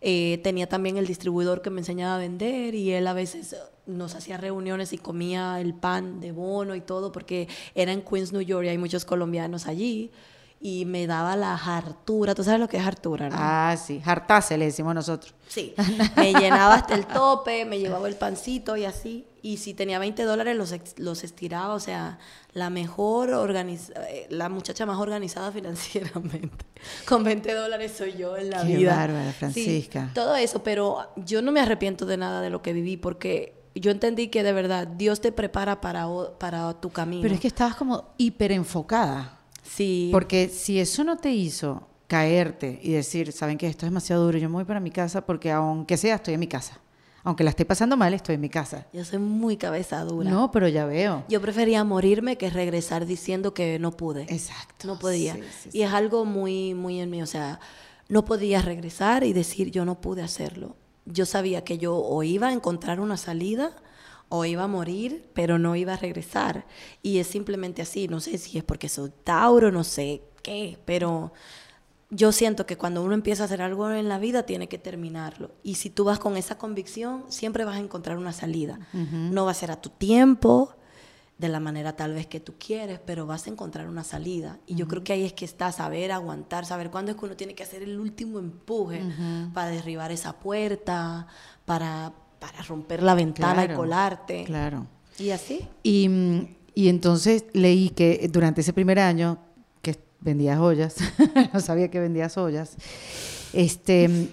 eh, 0.00 0.38
tenía 0.44 0.68
también 0.68 0.98
el 0.98 1.06
distribuidor 1.06 1.62
que 1.62 1.70
me 1.70 1.80
enseñaba 1.80 2.14
a 2.16 2.18
vender 2.18 2.74
y 2.76 2.92
él 2.92 3.06
a 3.08 3.12
veces 3.12 3.56
nos 3.86 4.14
hacía 4.14 4.36
reuniones 4.36 4.92
y 4.92 4.98
comía 4.98 5.60
el 5.60 5.74
pan 5.74 6.20
de 6.20 6.30
bono 6.32 6.74
y 6.76 6.80
todo 6.80 7.10
porque 7.12 7.48
era 7.74 7.92
en 7.92 8.02
Queens, 8.02 8.32
New 8.32 8.42
York 8.42 8.66
y 8.66 8.68
hay 8.68 8.78
muchos 8.78 9.04
colombianos 9.04 9.66
allí 9.66 10.10
y 10.68 10.84
me 10.84 11.06
daba 11.06 11.36
la 11.36 11.54
hartura. 11.54 12.34
¿Tú 12.34 12.42
sabes 12.42 12.58
lo 12.58 12.66
que 12.68 12.78
es 12.78 12.84
hartura, 12.84 13.28
no? 13.28 13.36
Ah, 13.38 13.76
sí. 13.76 14.00
Jartase 14.00 14.58
le 14.58 14.64
decimos 14.64 14.96
nosotros. 14.96 15.32
Sí, 15.46 15.74
me 16.16 16.32
llenaba 16.32 16.74
hasta 16.74 16.94
el 16.96 17.06
tope, 17.06 17.64
me 17.64 17.78
llevaba 17.78 18.08
el 18.08 18.16
pancito 18.16 18.76
y 18.76 18.84
así. 18.84 19.26
Y 19.42 19.58
si 19.58 19.74
tenía 19.74 20.00
20 20.00 20.24
dólares, 20.24 20.56
los, 20.56 20.74
los 20.98 21.22
estiraba. 21.22 21.74
O 21.74 21.78
sea, 21.78 22.18
la 22.52 22.68
mejor 22.68 23.28
organiz- 23.30 23.92
eh, 24.08 24.26
la 24.28 24.48
muchacha 24.48 24.84
más 24.86 24.98
organizada 24.98 25.52
financieramente. 25.52 26.66
Con 27.06 27.22
20 27.22 27.54
dólares 27.54 27.92
soy 27.96 28.14
yo 28.16 28.36
en 28.36 28.50
la 28.50 28.62
Qué 28.66 28.76
vida. 28.76 28.96
bárbara, 28.96 29.30
Sí, 29.30 29.36
Francisca. 29.38 30.10
todo 30.14 30.34
eso, 30.34 30.64
pero 30.64 31.12
yo 31.14 31.42
no 31.42 31.52
me 31.52 31.60
arrepiento 31.60 32.06
de 32.06 32.16
nada 32.16 32.40
de 32.40 32.50
lo 32.50 32.60
que 32.62 32.72
viví 32.72 32.96
porque 32.96 33.54
yo 33.76 33.92
entendí 33.92 34.28
que 34.28 34.42
de 34.42 34.52
verdad 34.52 34.88
Dios 34.88 35.20
te 35.20 35.30
prepara 35.30 35.80
para, 35.80 36.08
para 36.40 36.74
tu 36.80 36.90
camino. 36.90 37.22
Pero 37.22 37.34
es 37.34 37.40
que 37.40 37.46
estabas 37.46 37.76
como 37.76 38.14
hiper 38.18 38.50
enfocada. 38.50 39.34
Sí. 39.68 40.08
Porque 40.12 40.48
si 40.48 40.78
eso 40.80 41.04
no 41.04 41.16
te 41.16 41.30
hizo 41.30 41.86
caerte 42.06 42.78
y 42.82 42.92
decir, 42.92 43.32
saben 43.32 43.58
que 43.58 43.66
esto 43.66 43.86
es 43.86 43.90
demasiado 43.90 44.24
duro, 44.24 44.38
yo 44.38 44.48
me 44.48 44.54
voy 44.54 44.64
para 44.64 44.80
mi 44.80 44.90
casa 44.90 45.26
porque 45.26 45.50
aunque 45.50 45.96
sea, 45.96 46.16
estoy 46.16 46.34
en 46.34 46.40
mi 46.40 46.46
casa. 46.46 46.80
Aunque 47.24 47.42
la 47.42 47.50
esté 47.50 47.64
pasando 47.64 47.96
mal, 47.96 48.14
estoy 48.14 48.36
en 48.36 48.40
mi 48.40 48.48
casa. 48.48 48.86
yo 48.92 49.04
soy 49.04 49.18
muy 49.18 49.56
cabeza 49.56 50.04
dura. 50.04 50.30
No, 50.30 50.52
pero 50.52 50.68
ya 50.68 50.86
veo. 50.86 51.24
Yo 51.28 51.40
prefería 51.40 51.82
morirme 51.82 52.38
que 52.38 52.50
regresar 52.50 53.04
diciendo 53.04 53.52
que 53.52 53.80
no 53.80 53.90
pude. 53.90 54.22
Exacto. 54.28 54.86
No 54.86 54.96
podía. 54.96 55.34
Sí, 55.34 55.42
sí, 55.62 55.70
Y 55.72 55.82
es 55.82 55.92
algo 55.92 56.24
muy, 56.24 56.74
muy 56.74 57.00
en 57.00 57.10
mí. 57.10 57.22
O 57.22 57.26
sea, 57.26 57.58
no 58.08 58.24
podía 58.24 58.62
regresar 58.62 59.24
y 59.24 59.32
decir 59.32 59.72
yo 59.72 59.84
no 59.84 60.00
pude 60.00 60.22
hacerlo. 60.22 60.76
Yo 61.04 61.26
sabía 61.26 61.64
que 61.64 61.78
yo 61.78 61.96
o 61.96 62.22
iba 62.22 62.46
a 62.46 62.52
encontrar 62.52 63.00
una 63.00 63.16
salida 63.16 63.72
o 64.28 64.44
iba 64.44 64.64
a 64.64 64.68
morir, 64.68 65.30
pero 65.34 65.58
no 65.58 65.76
iba 65.76 65.94
a 65.94 65.96
regresar. 65.96 66.66
Y 67.02 67.18
es 67.18 67.26
simplemente 67.26 67.82
así. 67.82 68.08
No 68.08 68.20
sé 68.20 68.38
si 68.38 68.58
es 68.58 68.64
porque 68.64 68.88
soy 68.88 69.12
Tauro, 69.24 69.70
no 69.70 69.84
sé 69.84 70.22
qué, 70.42 70.78
pero 70.84 71.32
yo 72.10 72.32
siento 72.32 72.66
que 72.66 72.76
cuando 72.76 73.02
uno 73.02 73.14
empieza 73.14 73.42
a 73.42 73.46
hacer 73.46 73.62
algo 73.62 73.90
en 73.90 74.08
la 74.08 74.18
vida 74.18 74.44
tiene 74.44 74.68
que 74.68 74.78
terminarlo. 74.78 75.52
Y 75.62 75.74
si 75.74 75.90
tú 75.90 76.04
vas 76.04 76.18
con 76.18 76.36
esa 76.36 76.58
convicción, 76.58 77.24
siempre 77.28 77.64
vas 77.64 77.76
a 77.76 77.80
encontrar 77.80 78.18
una 78.18 78.32
salida. 78.32 78.78
No 78.92 79.44
va 79.44 79.50
a 79.50 79.54
ser 79.54 79.70
a 79.70 79.80
tu 79.80 79.90
tiempo, 79.90 80.76
de 81.38 81.48
la 81.48 81.60
manera 81.60 81.94
tal 81.94 82.14
vez 82.14 82.26
que 82.26 82.40
tú 82.40 82.54
quieres, 82.58 82.98
pero 83.04 83.26
vas 83.26 83.46
a 83.46 83.50
encontrar 83.50 83.88
una 83.88 84.04
salida. 84.04 84.58
Y 84.66 84.74
yo 84.74 84.88
creo 84.88 85.04
que 85.04 85.12
ahí 85.12 85.24
es 85.24 85.34
que 85.34 85.44
está 85.44 85.70
saber 85.70 86.12
aguantar, 86.12 86.64
saber 86.64 86.90
cuándo 86.90 87.10
es 87.10 87.18
que 87.18 87.26
uno 87.26 87.36
tiene 87.36 87.54
que 87.54 87.62
hacer 87.62 87.82
el 87.82 88.00
último 88.00 88.38
empuje 88.38 89.02
para 89.52 89.68
derribar 89.68 90.12
esa 90.12 90.38
puerta, 90.38 91.26
para, 91.66 92.14
para 92.38 92.62
romper 92.62 93.02
la 93.02 93.14
ventana 93.14 93.64
y 93.64 93.68
colarte. 93.68 94.44
Claro. 94.44 94.86
Y 95.18 95.30
así. 95.30 95.66
Y, 95.82 96.48
y 96.74 96.88
entonces 96.88 97.44
leí 97.52 97.90
que 97.90 98.28
durante 98.30 98.60
ese 98.60 98.72
primer 98.72 98.98
año 98.98 99.38
que 99.82 99.98
vendías 100.20 100.58
ollas, 100.58 100.96
no 101.52 101.60
sabía 101.60 101.90
que 101.90 102.00
vendías 102.00 102.36
ollas, 102.36 102.76
este, 103.52 104.28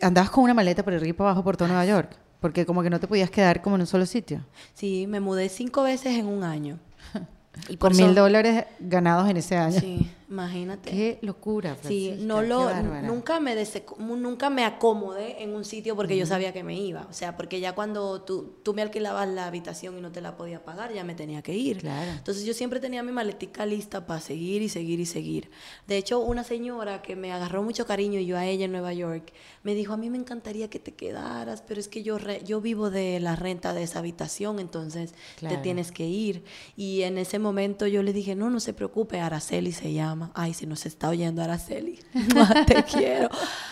andabas 0.00 0.30
con 0.30 0.44
una 0.44 0.54
maleta 0.54 0.82
por 0.84 0.92
arriba 0.94 1.08
y 1.08 1.12
para 1.12 1.30
abajo 1.30 1.42
por 1.44 1.56
todo 1.56 1.68
Nueva 1.68 1.84
York, 1.86 2.16
porque 2.40 2.64
como 2.64 2.82
que 2.82 2.90
no 2.90 3.00
te 3.00 3.08
podías 3.08 3.30
quedar 3.30 3.62
como 3.62 3.76
en 3.76 3.80
un 3.82 3.86
solo 3.86 4.06
sitio. 4.06 4.44
Sí, 4.74 5.06
me 5.08 5.18
mudé 5.20 5.48
cinco 5.48 5.82
veces 5.82 6.16
en 6.18 6.26
un 6.26 6.42
año. 6.44 6.78
Y 7.68 7.74
eso- 7.74 7.90
mil 7.90 8.14
dólares 8.14 8.66
ganados 8.78 9.28
en 9.28 9.36
ese 9.38 9.56
año. 9.56 9.80
Sí, 9.80 10.08
imagínate. 10.30 10.90
Qué 10.90 11.18
locura, 11.22 11.76
Sí, 11.82 12.14
no 12.20 12.42
lo, 12.42 12.68
nunca 13.02 13.40
me 13.40 13.54
nunca 13.98 14.50
me 14.50 14.64
acomodé 14.64 15.42
en 15.42 15.54
un 15.54 15.64
sitio 15.64 15.96
porque 15.96 16.16
yo 16.16 16.26
sabía 16.26 16.52
que 16.52 16.62
me 16.62 16.74
iba. 16.78 17.06
O 17.08 17.12
sea, 17.12 17.36
porque 17.36 17.60
ya 17.60 17.74
cuando 17.74 18.22
tú, 18.22 18.56
tú 18.62 18.74
me 18.74 18.82
alquilabas 18.82 19.28
la 19.28 19.46
habitación 19.46 19.96
y 19.98 20.00
no 20.00 20.12
te 20.12 20.20
la 20.20 20.36
podía 20.36 20.64
pagar, 20.64 20.92
ya 20.92 21.04
me 21.04 21.14
tenía 21.14 21.42
que 21.42 21.54
ir. 21.54 21.78
Claro. 21.78 22.10
Entonces 22.12 22.44
yo 22.44 22.52
siempre 22.54 22.80
tenía 22.80 23.02
mi 23.02 23.12
maletica 23.12 23.64
lista 23.66 24.06
para 24.06 24.20
seguir 24.20 24.62
y 24.62 24.68
seguir 24.68 25.00
y 25.00 25.06
seguir. 25.06 25.50
De 25.86 25.96
hecho, 25.96 26.20
una 26.20 26.44
señora 26.44 27.02
que 27.02 27.16
me 27.16 27.32
agarró 27.32 27.62
mucho 27.62 27.86
cariño 27.86 28.20
y 28.20 28.26
yo 28.26 28.36
a 28.36 28.44
ella 28.46 28.66
en 28.66 28.72
Nueva 28.72 28.92
York, 28.92 29.32
me 29.62 29.74
dijo, 29.74 29.92
a 29.92 29.96
mí 29.96 30.10
me 30.10 30.18
encantaría 30.18 30.68
que 30.70 30.78
te 30.78 30.94
quedaras, 30.94 31.62
pero 31.66 31.80
es 31.80 31.88
que 31.88 32.02
yo, 32.02 32.18
re- 32.18 32.42
yo 32.44 32.60
vivo 32.60 32.90
de 32.90 33.20
la 33.20 33.36
renta 33.36 33.72
de 33.74 33.82
esa 33.82 33.98
habitación, 34.00 34.58
entonces 34.60 35.14
Claro. 35.36 35.56
te 35.56 35.62
tienes 35.62 35.92
que 35.92 36.06
ir. 36.06 36.44
Y 36.76 37.02
en 37.02 37.18
ese 37.18 37.38
momento 37.38 37.86
yo 37.86 38.02
le 38.02 38.12
dije, 38.12 38.34
no, 38.34 38.50
no 38.50 38.60
se 38.60 38.72
preocupe, 38.72 39.20
Araceli 39.20 39.72
se 39.72 39.92
llama. 39.92 40.17
Ay, 40.34 40.54
si 40.54 40.66
nos 40.66 40.86
está 40.86 41.08
oyendo 41.08 41.42
Araceli, 41.42 41.98
te 42.66 42.82
quiero. 42.84 43.28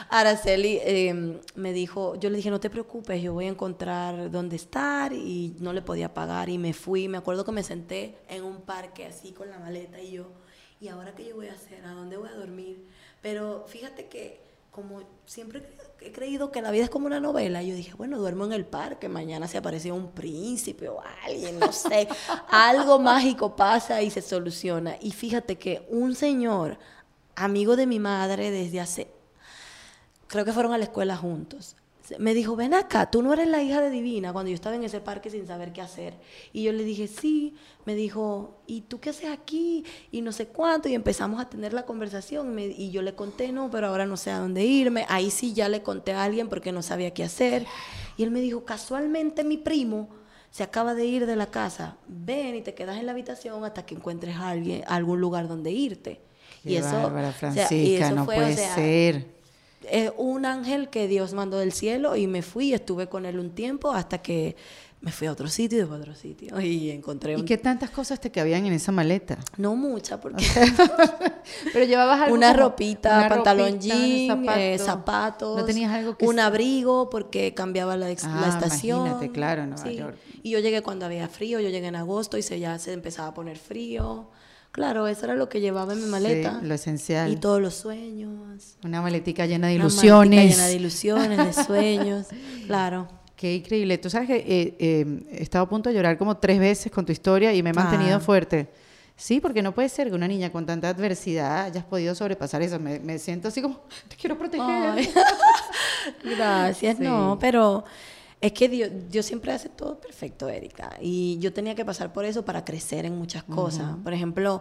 Araceli 0.08 0.78
eh, 0.82 1.40
me 1.54 1.72
dijo, 1.72 2.16
yo 2.16 2.30
le 2.30 2.36
dije, 2.36 2.50
no 2.50 2.60
te 2.60 2.70
preocupes, 2.70 3.22
yo 3.22 3.32
voy 3.32 3.46
a 3.46 3.48
encontrar 3.48 4.30
dónde 4.30 4.56
estar 4.56 5.12
y 5.12 5.56
no 5.58 5.72
le 5.72 5.82
podía 5.82 6.14
pagar 6.14 6.48
y 6.48 6.58
me 6.58 6.72
fui. 6.72 7.08
Me 7.08 7.18
acuerdo 7.18 7.44
que 7.44 7.52
me 7.52 7.62
senté 7.62 8.18
en 8.28 8.44
un 8.44 8.62
parque 8.62 9.06
así 9.06 9.32
con 9.32 9.50
la 9.50 9.58
maleta 9.58 10.00
y 10.00 10.12
yo, 10.12 10.32
¿y 10.80 10.88
ahora 10.88 11.14
qué 11.14 11.28
yo 11.28 11.36
voy 11.36 11.48
a 11.48 11.54
hacer? 11.54 11.84
¿A 11.84 11.92
dónde 11.92 12.16
voy 12.16 12.28
a 12.28 12.34
dormir? 12.34 12.86
Pero 13.20 13.64
fíjate 13.66 14.06
que 14.06 14.45
como 14.76 15.00
siempre 15.24 15.66
he 16.02 16.12
creído 16.12 16.52
que 16.52 16.60
la 16.60 16.70
vida 16.70 16.84
es 16.84 16.90
como 16.90 17.06
una 17.06 17.18
novela, 17.18 17.62
yo 17.62 17.74
dije, 17.74 17.94
bueno, 17.94 18.18
duermo 18.18 18.44
en 18.44 18.52
el 18.52 18.66
parque, 18.66 19.08
mañana 19.08 19.48
se 19.48 19.56
aparece 19.56 19.90
un 19.90 20.12
príncipe 20.12 20.86
o 20.90 21.00
alguien, 21.24 21.58
no 21.58 21.72
sé, 21.72 22.06
algo 22.50 22.98
mágico 22.98 23.56
pasa 23.56 24.02
y 24.02 24.10
se 24.10 24.20
soluciona. 24.20 24.98
Y 25.00 25.12
fíjate 25.12 25.56
que 25.56 25.86
un 25.88 26.14
señor, 26.14 26.78
amigo 27.36 27.74
de 27.74 27.86
mi 27.86 27.98
madre 27.98 28.50
desde 28.50 28.78
hace, 28.78 29.08
creo 30.26 30.44
que 30.44 30.52
fueron 30.52 30.74
a 30.74 30.78
la 30.78 30.84
escuela 30.84 31.16
juntos, 31.16 31.74
me 32.18 32.34
dijo, 32.34 32.56
ven 32.56 32.74
acá, 32.74 33.10
tú 33.10 33.22
no 33.22 33.32
eres 33.32 33.48
la 33.48 33.62
hija 33.62 33.80
de 33.80 33.90
Divina, 33.90 34.32
cuando 34.32 34.50
yo 34.50 34.54
estaba 34.54 34.76
en 34.76 34.84
ese 34.84 35.00
parque 35.00 35.30
sin 35.30 35.46
saber 35.46 35.72
qué 35.72 35.80
hacer. 35.80 36.14
Y 36.52 36.62
yo 36.62 36.72
le 36.72 36.84
dije, 36.84 37.08
sí, 37.08 37.54
me 37.84 37.94
dijo, 37.94 38.62
¿y 38.66 38.82
tú 38.82 39.00
qué 39.00 39.10
haces 39.10 39.30
aquí? 39.30 39.84
Y 40.10 40.22
no 40.22 40.32
sé 40.32 40.46
cuánto, 40.46 40.88
y 40.88 40.94
empezamos 40.94 41.40
a 41.40 41.48
tener 41.48 41.72
la 41.72 41.84
conversación. 41.84 42.58
y 42.58 42.90
yo 42.90 43.02
le 43.02 43.14
conté, 43.14 43.52
no, 43.52 43.70
pero 43.70 43.88
ahora 43.88 44.06
no 44.06 44.16
sé 44.16 44.30
a 44.30 44.38
dónde 44.38 44.64
irme. 44.64 45.06
Ahí 45.08 45.30
sí 45.30 45.52
ya 45.52 45.68
le 45.68 45.82
conté 45.82 46.12
a 46.12 46.24
alguien 46.24 46.48
porque 46.48 46.72
no 46.72 46.82
sabía 46.82 47.12
qué 47.12 47.24
hacer. 47.24 47.66
Y 48.16 48.22
él 48.22 48.30
me 48.30 48.40
dijo, 48.40 48.64
casualmente 48.64 49.44
mi 49.44 49.56
primo 49.56 50.08
se 50.50 50.62
acaba 50.62 50.94
de 50.94 51.04
ir 51.04 51.26
de 51.26 51.36
la 51.36 51.46
casa, 51.46 51.98
ven 52.06 52.54
y 52.54 52.62
te 52.62 52.74
quedas 52.74 52.98
en 52.98 53.06
la 53.06 53.12
habitación 53.12 53.62
hasta 53.64 53.84
que 53.84 53.94
encuentres 53.94 54.36
a 54.36 54.48
alguien, 54.48 54.84
algún 54.86 55.20
lugar 55.20 55.48
donde 55.48 55.70
irte. 55.70 56.22
y 56.64 56.76
eso, 56.76 57.12
Francisca, 57.38 58.10
no 58.12 58.24
puede 58.24 58.56
ser 58.56 59.35
es 59.90 60.12
un 60.16 60.44
ángel 60.44 60.88
que 60.88 61.08
Dios 61.08 61.32
mandó 61.32 61.58
del 61.58 61.72
cielo 61.72 62.16
y 62.16 62.26
me 62.26 62.42
fui, 62.42 62.72
estuve 62.72 63.08
con 63.08 63.26
él 63.26 63.38
un 63.38 63.50
tiempo 63.50 63.92
hasta 63.92 64.18
que 64.18 64.56
me 65.00 65.12
fui 65.12 65.26
a 65.26 65.32
otro 65.32 65.46
sitio 65.46 65.76
y 65.76 65.80
después 65.82 65.98
a 65.98 66.02
otro 66.02 66.14
sitio 66.14 66.60
y 66.60 66.90
encontré 66.90 67.34
¿Y 67.34 67.44
qué 67.44 67.58
tantas 67.58 67.90
cosas 67.90 68.18
te 68.18 68.30
cabían 68.30 68.66
en 68.66 68.72
esa 68.72 68.92
maleta? 68.92 69.38
No 69.56 69.76
muchas, 69.76 70.18
porque... 70.18 70.44
Pero 71.72 71.84
llevabas 71.84 72.22
algo 72.22 72.34
Una 72.34 72.52
ropita, 72.52 73.28
pantalón 73.28 73.78
jean, 73.78 74.44
eh, 74.48 74.78
zapatos. 74.78 75.56
¿No 75.56 75.64
tenías 75.64 75.92
algo 75.92 76.16
Un 76.22 76.40
abrigo 76.40 77.08
porque 77.10 77.54
cambiaba 77.54 77.96
la, 77.96 78.06
ah, 78.06 78.10
estación. 78.10 79.06
imagínate, 79.06 79.30
claro, 79.30 79.62
en 79.62 79.70
Nueva 79.70 79.92
York. 79.92 80.16
Y 80.42 80.50
yo 80.50 80.58
llegué 80.58 80.82
cuando 80.82 81.06
había 81.06 81.28
frío, 81.28 81.60
yo 81.60 81.68
llegué 81.68 81.86
en 81.86 81.96
agosto 81.96 82.36
y 82.38 82.42
se, 82.42 82.58
ya 82.58 82.78
se 82.78 82.92
empezaba 82.92 83.28
a 83.28 83.34
poner 83.34 83.58
frío. 83.58 84.28
Claro, 84.76 85.06
eso 85.06 85.24
era 85.24 85.34
lo 85.34 85.48
que 85.48 85.62
llevaba 85.62 85.94
en 85.94 86.02
mi 86.02 86.06
maleta. 86.06 86.60
Sí, 86.60 86.66
lo 86.66 86.74
esencial. 86.74 87.32
Y 87.32 87.36
todos 87.36 87.62
los 87.62 87.72
sueños. 87.72 88.76
Una 88.84 89.00
maletica 89.00 89.46
llena 89.46 89.68
de 89.68 89.74
ilusiones. 89.76 90.44
Una 90.44 90.54
llena 90.54 90.66
de 90.66 90.74
ilusiones, 90.74 91.56
de 91.56 91.64
sueños. 91.64 92.26
Claro. 92.66 93.08
Qué 93.36 93.54
increíble. 93.54 93.96
Tú 93.96 94.10
sabes 94.10 94.28
que 94.28 94.36
eh, 94.36 94.76
eh, 94.78 95.22
he 95.30 95.42
estado 95.42 95.64
a 95.64 95.68
punto 95.68 95.88
de 95.88 95.94
llorar 95.94 96.18
como 96.18 96.36
tres 96.36 96.58
veces 96.58 96.92
con 96.92 97.06
tu 97.06 97.12
historia 97.12 97.54
y 97.54 97.62
me 97.62 97.70
he 97.70 97.72
mantenido 97.72 98.16
ah. 98.16 98.20
fuerte. 98.20 98.68
Sí, 99.16 99.40
porque 99.40 99.62
no 99.62 99.72
puede 99.72 99.88
ser 99.88 100.08
que 100.08 100.14
una 100.14 100.28
niña 100.28 100.52
con 100.52 100.66
tanta 100.66 100.90
adversidad 100.90 101.64
hayas 101.64 101.84
podido 101.84 102.14
sobrepasar 102.14 102.60
eso. 102.60 102.78
Me, 102.78 103.18
siento 103.18 103.48
así 103.48 103.62
como, 103.62 103.80
te 104.08 104.16
quiero 104.16 104.36
proteger. 104.36 105.08
Gracias, 106.36 106.98
no, 106.98 107.38
pero 107.40 107.84
es 108.40 108.52
que 108.52 108.68
Dios, 108.68 109.26
siempre 109.26 109.52
hace 109.52 109.68
todo 109.68 109.98
perfecto, 109.98 110.48
Erika. 110.48 110.96
Y 111.00 111.38
yo 111.40 111.52
tenía 111.52 111.74
que 111.74 111.84
pasar 111.84 112.12
por 112.12 112.24
eso 112.24 112.44
para 112.44 112.64
crecer 112.64 113.06
en 113.06 113.16
muchas 113.16 113.42
cosas. 113.44 113.96
Por 114.04 114.12
ejemplo, 114.12 114.60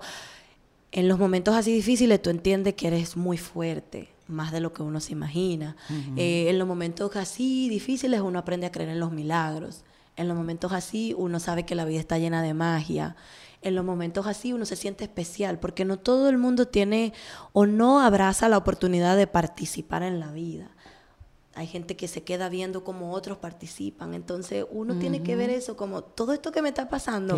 en 0.91 1.07
los 1.07 1.19
momentos 1.19 1.55
así 1.55 1.73
difíciles 1.73 2.21
tú 2.21 2.29
entiendes 2.29 2.75
que 2.75 2.87
eres 2.87 3.17
muy 3.17 3.37
fuerte, 3.37 4.09
más 4.27 4.51
de 4.51 4.61
lo 4.61 4.71
que 4.71 4.81
uno 4.81 5.01
se 5.01 5.11
imagina. 5.11 5.75
Eh, 6.15 6.49
en 6.49 6.57
los 6.57 6.67
momentos 6.67 7.15
así 7.15 7.67
difíciles 7.67 8.21
uno 8.21 8.39
aprende 8.39 8.65
a 8.67 8.71
creer 8.71 8.89
en 8.89 8.99
los 8.99 9.11
milagros. 9.11 9.83
En 10.15 10.29
los 10.29 10.37
momentos 10.37 10.71
así 10.71 11.13
uno 11.17 11.41
sabe 11.41 11.65
que 11.65 11.75
la 11.75 11.83
vida 11.83 11.99
está 11.99 12.17
llena 12.17 12.41
de 12.41 12.53
magia. 12.53 13.17
En 13.61 13.75
los 13.75 13.83
momentos 13.83 14.25
así 14.25 14.53
uno 14.53 14.65
se 14.65 14.77
siente 14.77 15.03
especial 15.03 15.59
porque 15.59 15.83
no 15.83 15.97
todo 15.97 16.29
el 16.29 16.37
mundo 16.37 16.67
tiene 16.67 17.11
o 17.51 17.65
no 17.65 17.99
abraza 17.99 18.47
la 18.47 18.57
oportunidad 18.57 19.17
de 19.17 19.27
participar 19.27 20.01
en 20.03 20.21
la 20.21 20.31
vida 20.31 20.74
hay 21.55 21.67
gente 21.67 21.95
que 21.95 22.07
se 22.07 22.23
queda 22.23 22.49
viendo 22.49 22.83
cómo 22.83 23.11
otros 23.11 23.37
participan. 23.37 24.13
Entonces 24.13 24.65
uno 24.69 24.99
tiene 24.99 25.23
que 25.23 25.35
ver 25.35 25.49
eso 25.49 25.77
como 25.77 26.03
todo 26.03 26.33
esto 26.33 26.51
que 26.51 26.61
me 26.61 26.69
está 26.69 26.89
pasando 26.89 27.37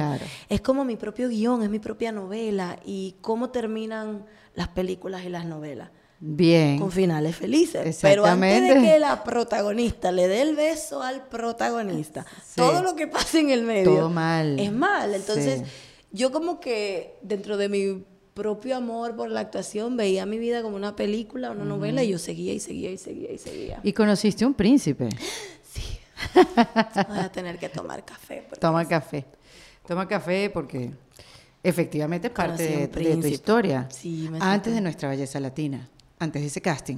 es 0.49 0.61
como 0.61 0.83
mi 0.83 0.97
propio 0.97 1.29
guion, 1.29 1.63
es 1.63 1.69
mi 1.69 1.79
propia 1.79 2.11
novela 2.11 2.79
y 2.83 3.15
cómo 3.21 3.51
terminan 3.51 4.25
las 4.55 4.69
películas 4.69 5.23
y 5.23 5.29
las 5.29 5.45
novelas. 5.45 5.91
Bien. 6.19 6.79
Con 6.79 6.91
finales 6.91 7.35
felices. 7.35 7.99
Pero 8.01 8.25
antes 8.25 8.73
de 8.73 8.81
que 8.81 8.99
la 8.99 9.23
protagonista 9.23 10.11
le 10.11 10.27
dé 10.27 10.41
el 10.41 10.55
beso 10.55 11.03
al 11.03 11.27
protagonista, 11.27 12.25
todo 12.55 12.81
lo 12.81 12.95
que 12.95 13.05
pasa 13.05 13.39
en 13.39 13.51
el 13.51 13.61
medio 13.63 13.93
todo 13.93 14.09
mal. 14.09 14.59
es 14.59 14.71
mal. 14.71 15.13
Entonces, 15.13 15.61
yo 16.11 16.31
como 16.31 16.59
que 16.59 17.19
dentro 17.21 17.55
de 17.57 17.69
mi 17.69 18.03
propio 18.37 18.77
amor 18.77 19.15
por 19.15 19.29
la 19.31 19.39
actuación, 19.39 19.97
veía 19.97 20.27
mi 20.27 20.37
vida 20.37 20.61
como 20.61 20.75
una 20.75 20.95
película, 20.95 21.49
una 21.49 21.65
novela, 21.65 22.03
y 22.03 22.09
yo 22.09 22.19
seguía 22.19 22.53
y 22.53 22.59
seguía 22.59 22.91
y 22.91 22.97
seguía 22.99 23.31
y 23.31 23.37
seguía. 23.39 23.79
¿Y 23.81 23.93
conociste 23.93 24.45
un 24.45 24.53
príncipe? 24.53 25.09
Sí. 25.73 25.81
Voy 26.35 27.17
a 27.17 27.31
tener 27.31 27.57
que 27.57 27.67
tomar 27.67 28.05
café. 28.05 28.47
Toma 28.59 28.87
café. 28.87 29.25
Toma 29.87 30.07
café 30.07 30.51
porque 30.53 30.91
efectivamente 31.63 32.27
es 32.27 32.33
parte 32.33 32.87
de, 32.87 33.17
tu 33.17 33.27
historia. 33.27 33.87
Sí, 33.89 34.29
antes 34.39 34.71
de 34.71 34.81
nuestra 34.81 35.09
belleza 35.09 35.39
latina, 35.39 35.89
antes 36.19 36.43
de 36.43 36.47
ese 36.47 36.61
casting. 36.61 36.97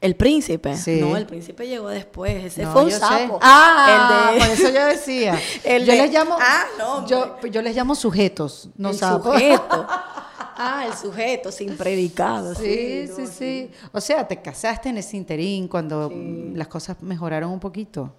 El 0.00 0.16
príncipe. 0.16 0.76
Sí. 0.76 1.00
No, 1.00 1.16
el 1.16 1.26
príncipe 1.26 1.68
llegó 1.68 1.88
después. 1.88 2.44
Ese 2.44 2.66
fue 2.66 2.84
un 2.84 2.90
sapo. 2.90 3.38
Ah, 3.42 4.30
el 4.32 4.38
de... 4.38 4.44
por 4.44 4.54
eso 4.54 4.70
yo 4.72 4.86
decía. 4.86 5.38
yo 5.64 5.78
les 5.78 6.12
llamo. 6.12 6.36
Ah, 6.40 6.64
no. 6.78 7.06
Yo, 7.06 7.40
yo 7.48 7.62
les 7.62 7.76
llamo 7.76 7.94
sujetos, 7.94 8.70
no 8.76 8.90
el 8.90 8.98
Sujeto. 8.98 9.86
Ah, 10.60 10.86
el 10.86 10.94
sujeto, 10.94 11.52
sin 11.52 11.76
predicado. 11.76 12.52
Sí, 12.54 13.06
sí, 13.14 13.26
sí, 13.26 13.70
O 13.92 14.00
sea, 14.00 14.26
te 14.26 14.42
casaste 14.42 14.88
en 14.88 14.98
ese 14.98 15.16
interín 15.16 15.68
cuando 15.68 16.12
las 16.54 16.66
cosas 16.66 17.00
mejoraron 17.00 17.52
un 17.52 17.60
poquito. 17.60 18.12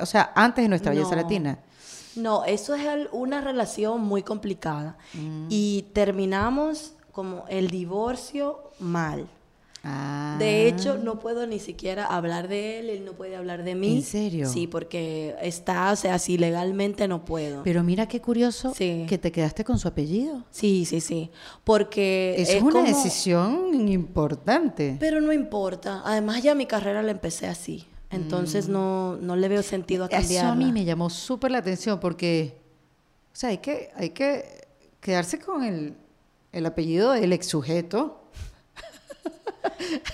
o 0.00 0.06
sea, 0.06 0.32
antes 0.34 0.64
de 0.64 0.68
nuestra 0.68 0.92
belleza 0.92 1.14
latina. 1.14 1.58
No, 2.16 2.44
eso 2.44 2.74
es 2.74 3.08
una 3.12 3.42
relación 3.42 4.00
muy 4.00 4.22
complicada. 4.22 4.96
Mm. 5.12 5.46
Y 5.50 5.82
terminamos 5.92 6.94
como 7.12 7.44
el 7.48 7.68
divorcio 7.68 8.70
mal. 8.80 9.28
De 10.38 10.68
hecho, 10.68 10.92
ah. 10.92 11.02
no 11.02 11.18
puedo 11.18 11.46
ni 11.46 11.58
siquiera 11.58 12.06
hablar 12.06 12.48
de 12.48 12.78
él, 12.78 12.90
él 12.90 13.04
no 13.04 13.12
puede 13.12 13.36
hablar 13.36 13.64
de 13.64 13.74
mí. 13.74 13.96
¿En 13.96 14.02
serio? 14.02 14.48
Sí, 14.48 14.66
porque 14.66 15.34
está, 15.42 15.92
o 15.92 15.96
sea, 15.96 16.14
así 16.14 16.38
legalmente 16.38 17.08
no 17.08 17.24
puedo. 17.24 17.62
Pero 17.64 17.82
mira 17.82 18.06
qué 18.06 18.20
curioso 18.20 18.72
que 18.72 19.18
te 19.20 19.32
quedaste 19.32 19.64
con 19.64 19.78
su 19.78 19.88
apellido. 19.88 20.44
Sí, 20.50 20.84
sí, 20.84 21.00
sí. 21.00 21.30
Porque 21.64 22.36
es, 22.38 22.50
es 22.50 22.62
una 22.62 22.82
decisión 22.82 23.88
importante. 23.88 24.96
Pero 25.00 25.20
no 25.20 25.32
importa. 25.32 26.02
Además, 26.04 26.42
ya 26.42 26.54
mi 26.54 26.66
carrera 26.66 27.02
la 27.02 27.10
empecé 27.10 27.46
así. 27.46 27.86
Entonces 28.10 28.68
mm. 28.68 28.72
no, 28.72 29.16
no 29.16 29.36
le 29.36 29.48
veo 29.48 29.62
sentido 29.62 30.04
a 30.04 30.08
cambiarla. 30.08 30.50
Eso 30.50 30.52
a 30.52 30.54
mí 30.54 30.72
me 30.72 30.84
llamó 30.84 31.10
súper 31.10 31.50
la 31.50 31.58
atención 31.58 32.00
porque, 32.00 32.56
o 33.32 33.36
sea, 33.36 33.50
hay 33.50 33.58
que, 33.58 33.90
hay 33.96 34.10
que 34.10 34.66
quedarse 35.00 35.38
con 35.38 35.62
el, 35.62 35.94
el 36.52 36.66
apellido 36.66 37.12
del 37.12 37.32
ex 37.32 37.46
sujeto 37.46 38.17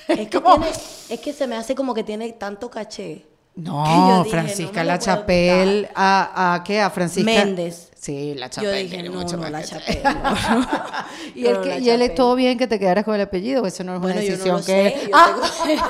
es, 0.09 0.29
que 0.29 0.41
tiene, 0.41 0.67
es 1.09 1.21
que 1.21 1.33
se 1.33 1.47
me 1.47 1.57
hace 1.57 1.75
como 1.75 1.95
que 1.95 2.05
tiene 2.05 2.33
tanto 2.33 2.71
caché. 2.71 3.27
No, 3.57 4.25
Francisca 4.31 4.83
La 4.83 4.99
Chapelle, 4.99 5.89
a, 5.95 6.55
a, 6.55 6.65
qué? 6.65 6.81
A 6.81 6.91
Francisca 6.91 7.31
Méndez. 7.31 7.91
Sí, 7.97 8.35
La 8.35 8.51
Chapelle. 8.51 8.89
Yo 8.89 8.97
dije, 8.97 9.03
no, 9.09 9.23
no, 9.23 9.49
La 9.51 9.63
Chapelle. 9.63 10.03
y, 11.35 11.47
él, 11.47 11.61
que, 11.63 11.79
y 11.79 11.89
él 11.89 12.03
es 12.03 12.15
todo 12.15 12.35
bien 12.35 12.59
que 12.59 12.67
te 12.67 12.79
quedaras 12.79 13.05
con 13.05 13.15
el 13.15 13.21
apellido, 13.23 13.65
eso 13.67 13.85
no 13.85 13.95
es 13.97 14.03
una 14.03 14.15
decisión 14.15 14.63
que... 14.65 14.95
Yo, 15.05 15.11
¡Ah! 15.15 15.37
tengo, 15.65 15.83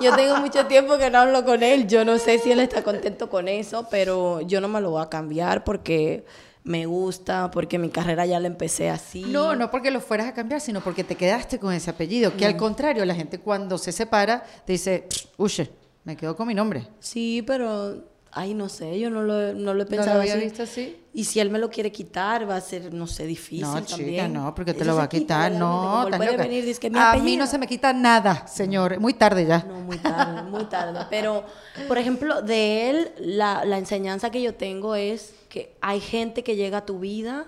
yo 0.00 0.14
tengo 0.14 0.36
mucho 0.36 0.66
tiempo 0.66 0.98
que 0.98 1.10
no 1.10 1.18
hablo 1.18 1.44
con 1.44 1.62
él, 1.62 1.86
yo 1.88 2.04
no 2.04 2.18
sé 2.18 2.38
si 2.38 2.52
él 2.52 2.60
está 2.60 2.82
contento 2.82 3.30
con 3.30 3.48
eso, 3.48 3.88
pero 3.90 4.42
yo 4.42 4.60
no 4.60 4.68
me 4.68 4.80
lo 4.80 4.90
voy 4.90 5.02
a 5.02 5.08
cambiar 5.08 5.64
porque 5.64 6.24
me 6.66 6.84
gusta, 6.84 7.50
porque 7.52 7.78
mi 7.78 7.90
carrera 7.90 8.26
ya 8.26 8.40
la 8.40 8.48
empecé 8.48 8.90
así. 8.90 9.22
No, 9.22 9.54
no 9.54 9.70
porque 9.70 9.92
lo 9.92 10.00
fueras 10.00 10.26
a 10.26 10.34
cambiar, 10.34 10.60
sino 10.60 10.80
porque 10.80 11.04
te 11.04 11.14
quedaste 11.14 11.60
con 11.60 11.72
ese 11.72 11.90
apellido, 11.90 12.36
que 12.36 12.44
al 12.44 12.56
contrario, 12.56 13.04
la 13.04 13.14
gente 13.14 13.38
cuando 13.38 13.78
se 13.78 13.92
separa 13.92 14.44
te 14.64 14.72
dice, 14.72 15.06
uche, 15.36 15.70
me 16.02 16.16
quedo 16.16 16.34
con 16.34 16.48
mi 16.48 16.54
nombre. 16.54 16.88
Sí, 16.98 17.42
pero, 17.46 18.04
ay, 18.36 18.54
no 18.54 18.68
sé, 18.68 18.98
yo 19.00 19.10
no 19.10 19.22
lo, 19.22 19.54
no 19.54 19.74
lo 19.74 19.82
he 19.82 19.86
pensado 19.86 20.18
¿No 20.18 20.24
lo 20.24 20.30
había 20.30 20.36
visto 20.36 20.62
así? 20.62 20.96
Y 21.12 21.24
si 21.24 21.40
él 21.40 21.50
me 21.50 21.58
lo 21.58 21.70
quiere 21.70 21.90
quitar, 21.90 22.48
va 22.48 22.56
a 22.56 22.60
ser, 22.60 22.92
no 22.92 23.06
sé, 23.06 23.26
difícil 23.26 23.62
no, 23.62 23.82
también. 23.82 24.32
no, 24.32 24.54
porque 24.54 24.74
te 24.74 24.84
lo 24.84 24.94
va 24.94 25.04
a 25.04 25.08
quitar, 25.08 25.50
no, 25.52 26.02
A 26.02 27.16
mí 27.16 27.36
no 27.36 27.46
se 27.46 27.58
me 27.58 27.66
quita 27.66 27.92
nada, 27.92 28.46
señor, 28.46 29.00
muy 29.00 29.14
tarde 29.14 29.46
ya. 29.46 29.64
No, 29.66 29.80
muy 29.80 29.98
tarde, 29.98 30.42
muy 30.42 30.64
tarde. 30.66 31.06
Pero, 31.10 31.44
por 31.88 31.98
ejemplo, 31.98 32.42
de 32.42 32.90
él, 32.90 33.12
la, 33.18 33.64
la 33.64 33.78
enseñanza 33.78 34.30
que 34.30 34.42
yo 34.42 34.54
tengo 34.54 34.94
es 34.94 35.34
hay 35.80 36.00
gente 36.00 36.42
que 36.42 36.56
llega 36.56 36.78
a 36.78 36.86
tu 36.86 36.98
vida, 36.98 37.46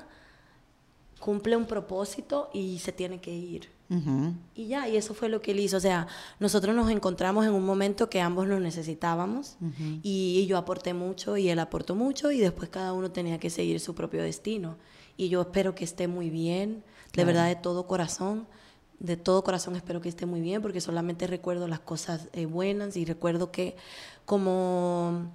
cumple 1.18 1.56
un 1.56 1.66
propósito 1.66 2.50
y 2.52 2.78
se 2.78 2.92
tiene 2.92 3.20
que 3.20 3.32
ir. 3.32 3.70
Y 4.54 4.66
ya, 4.66 4.86
y 4.86 4.96
eso 4.96 5.14
fue 5.14 5.28
lo 5.30 5.40
que 5.40 5.52
él 5.52 5.60
hizo. 5.60 5.78
O 5.78 5.80
sea, 5.80 6.06
nosotros 6.38 6.76
nos 6.76 6.90
encontramos 6.90 7.46
en 7.46 7.52
un 7.52 7.64
momento 7.64 8.10
que 8.10 8.20
ambos 8.20 8.46
nos 8.46 8.60
necesitábamos 8.60 9.56
y, 10.02 10.46
yo 10.46 10.58
aporté 10.58 10.94
mucho 10.94 11.36
y 11.36 11.48
él 11.48 11.58
aportó 11.58 11.94
mucho 11.94 12.30
y 12.30 12.38
después 12.38 12.68
cada 12.68 12.92
uno 12.92 13.10
tenía 13.10 13.38
que 13.38 13.50
seguir 13.50 13.80
su 13.80 13.94
propio 13.94 14.22
destino. 14.22 14.76
Y 15.16 15.30
yo 15.30 15.40
espero 15.40 15.74
que 15.74 15.84
esté 15.84 16.06
muy 16.06 16.30
bien, 16.30 16.84
de 17.14 17.24
verdad, 17.24 17.48
de 17.48 17.56
todo 17.56 17.86
corazón. 17.86 18.46
de 19.00 19.16
todo 19.16 19.42
corazón 19.42 19.76
espero 19.76 20.00
que 20.00 20.08
esté 20.08 20.26
muy 20.26 20.40
bien 20.40 20.60
porque 20.60 20.80
solamente 20.80 21.26
recuerdo 21.26 21.68
las 21.68 21.78
cosas 21.80 22.28
eh, 22.32 22.46
buenas 22.46 22.96
y 22.96 23.04
recuerdo 23.04 23.52
que 23.52 23.76
como 24.24 25.30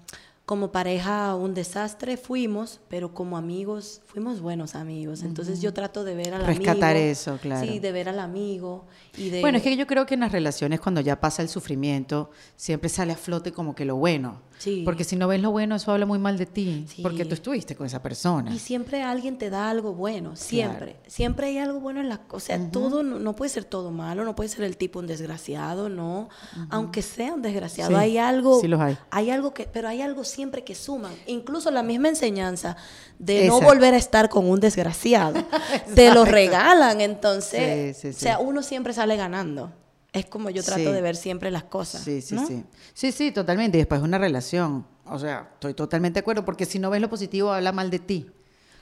como 0.45 0.73
pareja 0.73 1.35
un 1.35 1.53
desastre 1.53 2.17
fuimos, 2.17 2.81
pero 2.89 3.13
como 3.13 3.37
amigos 3.37 4.01
fuimos 4.05 4.41
buenos 4.41 4.75
amigos. 4.75 5.23
Entonces 5.23 5.61
yo 5.61 5.73
trato 5.73 6.03
de 6.03 6.15
ver 6.15 6.33
al 6.33 6.43
amigo. 6.43 6.59
Rescatar 6.59 6.97
eso, 6.97 7.37
claro. 7.41 7.65
Sí, 7.65 7.79
de 7.79 7.91
ver 7.93 8.09
al 8.09 8.19
amigo. 8.19 8.85
Y 9.17 9.29
de... 9.29 9.39
Bueno, 9.39 9.57
es 9.57 9.63
que 9.63 9.77
yo 9.77 9.87
creo 9.87 10.05
que 10.05 10.15
en 10.15 10.19
las 10.19 10.33
relaciones 10.33 10.81
cuando 10.81 10.99
ya 10.99 11.21
pasa 11.21 11.41
el 11.41 11.49
sufrimiento, 11.49 12.29
siempre 12.57 12.89
sale 12.89 13.13
a 13.13 13.15
flote 13.15 13.53
como 13.53 13.73
que 13.73 13.85
lo 13.85 13.95
bueno. 13.95 14.41
Porque 14.85 15.03
si 15.03 15.15
no 15.15 15.27
ves 15.27 15.41
lo 15.41 15.51
bueno, 15.51 15.75
eso 15.75 15.91
habla 15.91 16.05
muy 16.05 16.19
mal 16.19 16.37
de 16.37 16.45
ti. 16.45 16.85
Porque 17.01 17.25
tú 17.25 17.33
estuviste 17.33 17.75
con 17.75 17.85
esa 17.85 18.01
persona. 18.01 18.53
Y 18.53 18.59
siempre 18.59 19.01
alguien 19.01 19.37
te 19.37 19.49
da 19.49 19.69
algo 19.69 19.93
bueno, 19.93 20.35
siempre. 20.35 20.97
Siempre 21.07 21.47
hay 21.47 21.57
algo 21.57 21.79
bueno 21.79 21.99
en 21.99 22.09
la... 22.09 22.21
O 22.29 22.39
sea, 22.39 22.59
todo, 22.71 23.03
no, 23.03 23.35
puede 23.35 23.49
ser 23.49 23.65
todo 23.65 23.91
malo, 23.91 24.23
no 24.23 24.35
puede 24.35 24.49
ser 24.49 24.63
el 24.63 24.77
tipo 24.77 24.99
un 24.99 25.07
desgraciado, 25.07 25.89
no. 25.89 26.29
Aunque 26.69 27.01
sea 27.01 27.33
un 27.33 27.41
desgraciado, 27.41 27.97
hay 27.97 28.17
algo... 28.17 28.59
Sí 28.61 28.67
los 28.67 28.79
hay. 28.79 28.97
Hay 29.11 29.29
algo 29.29 29.53
que... 29.53 29.65
Pero 29.65 29.87
hay 29.87 30.01
algo 30.01 30.23
siempre 30.23 30.63
que 30.63 30.75
suman. 30.75 31.13
Incluso 31.27 31.71
la 31.71 31.83
misma 31.83 32.09
enseñanza 32.09 32.77
de 33.19 33.47
no 33.47 33.59
volver 33.61 33.93
a 33.93 33.97
estar 33.97 34.29
con 34.29 34.49
un 34.49 34.59
desgraciado. 34.59 35.43
te 35.95 36.13
lo 36.13 36.25
regalan, 36.25 37.01
entonces... 37.01 38.03
o 38.05 38.13
sea, 38.13 38.39
uno 38.39 38.63
siempre 38.63 38.93
sale 38.93 39.15
ganando. 39.15 39.71
Es 40.13 40.27
como 40.27 40.51
yo 40.51 40.63
trato 40.63 40.91
de 40.91 41.01
ver 41.01 41.15
siempre 41.15 41.49
las 41.49 41.63
cosas. 41.63 42.03
Sí, 42.03 42.21
sí, 42.21 42.37
sí. 42.47 42.63
Sí, 42.93 43.11
sí, 43.11 43.31
totalmente. 43.31 43.77
Y 43.77 43.81
después 43.81 44.01
una 44.01 44.19
relación. 44.19 44.85
O 45.05 45.17
sea, 45.17 45.49
estoy 45.53 45.73
totalmente 45.73 46.15
de 46.15 46.19
acuerdo, 46.21 46.45
porque 46.45 46.65
si 46.65 46.77
no 46.79 46.91
ves 46.91 47.01
lo 47.01 47.09
positivo, 47.09 47.51
habla 47.51 47.71
mal 47.71 47.89
de 47.89 47.99
ti. 47.99 48.31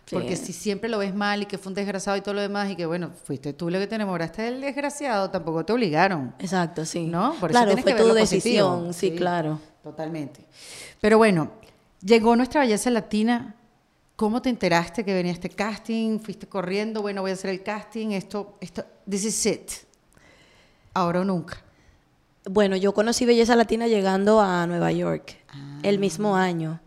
Porque 0.10 0.36
si 0.36 0.52
siempre 0.52 0.90
lo 0.90 0.98
ves 0.98 1.16
mal 1.16 1.44
y 1.44 1.46
que 1.46 1.58
fue 1.58 1.70
un 1.70 1.76
desgraciado 1.76 2.18
y 2.18 2.22
todo 2.22 2.34
lo 2.34 2.42
demás, 2.42 2.70
y 2.70 2.76
que 2.76 2.86
bueno, 2.86 3.12
fuiste 3.24 3.54
tú 3.54 3.70
lo 3.70 3.80
que 3.80 3.88
te 3.88 3.96
enamoraste 3.96 4.42
del 4.42 4.60
desgraciado, 4.60 5.30
tampoco 5.30 5.64
te 5.64 5.72
obligaron. 5.72 6.36
Exacto, 6.40 6.86
sí. 6.86 7.06
¿No? 7.06 7.34
Por 7.40 7.52
claro, 7.52 7.78
fue 7.78 7.94
tu 7.94 8.14
decisión, 8.14 8.94
sí, 8.94 9.12
claro. 9.12 9.60
Totalmente. 9.82 10.46
Pero 11.00 11.18
bueno, 11.18 11.52
llegó 12.02 12.36
nuestra 12.36 12.62
belleza 12.62 12.90
latina. 12.90 13.56
¿Cómo 14.18 14.42
te 14.42 14.50
enteraste 14.50 15.04
que 15.06 15.14
venía 15.14 15.32
este 15.32 15.50
casting? 15.50 16.20
¿Fuiste 16.20 16.46
corriendo? 16.48 17.02
Bueno, 17.02 17.22
voy 17.22 17.32
a 17.32 17.34
hacer 17.34 17.50
el 17.50 17.64
casting. 17.64 18.10
Esto, 18.10 18.58
esto, 18.60 18.86
this 19.10 19.24
is 19.24 19.46
it. 19.46 19.72
Ahora 20.94 21.22
o 21.22 21.24
nunca. 21.24 21.64
Bueno, 22.50 22.76
yo 22.76 22.94
conocí 22.94 23.26
Belleza 23.26 23.56
Latina 23.56 23.88
llegando 23.88 24.42
a 24.42 24.66
Nueva 24.66 24.92
York 24.92 25.38
el 25.84 26.00
mismo 26.00 26.36
ah, 26.36 26.44
año. 26.44 26.80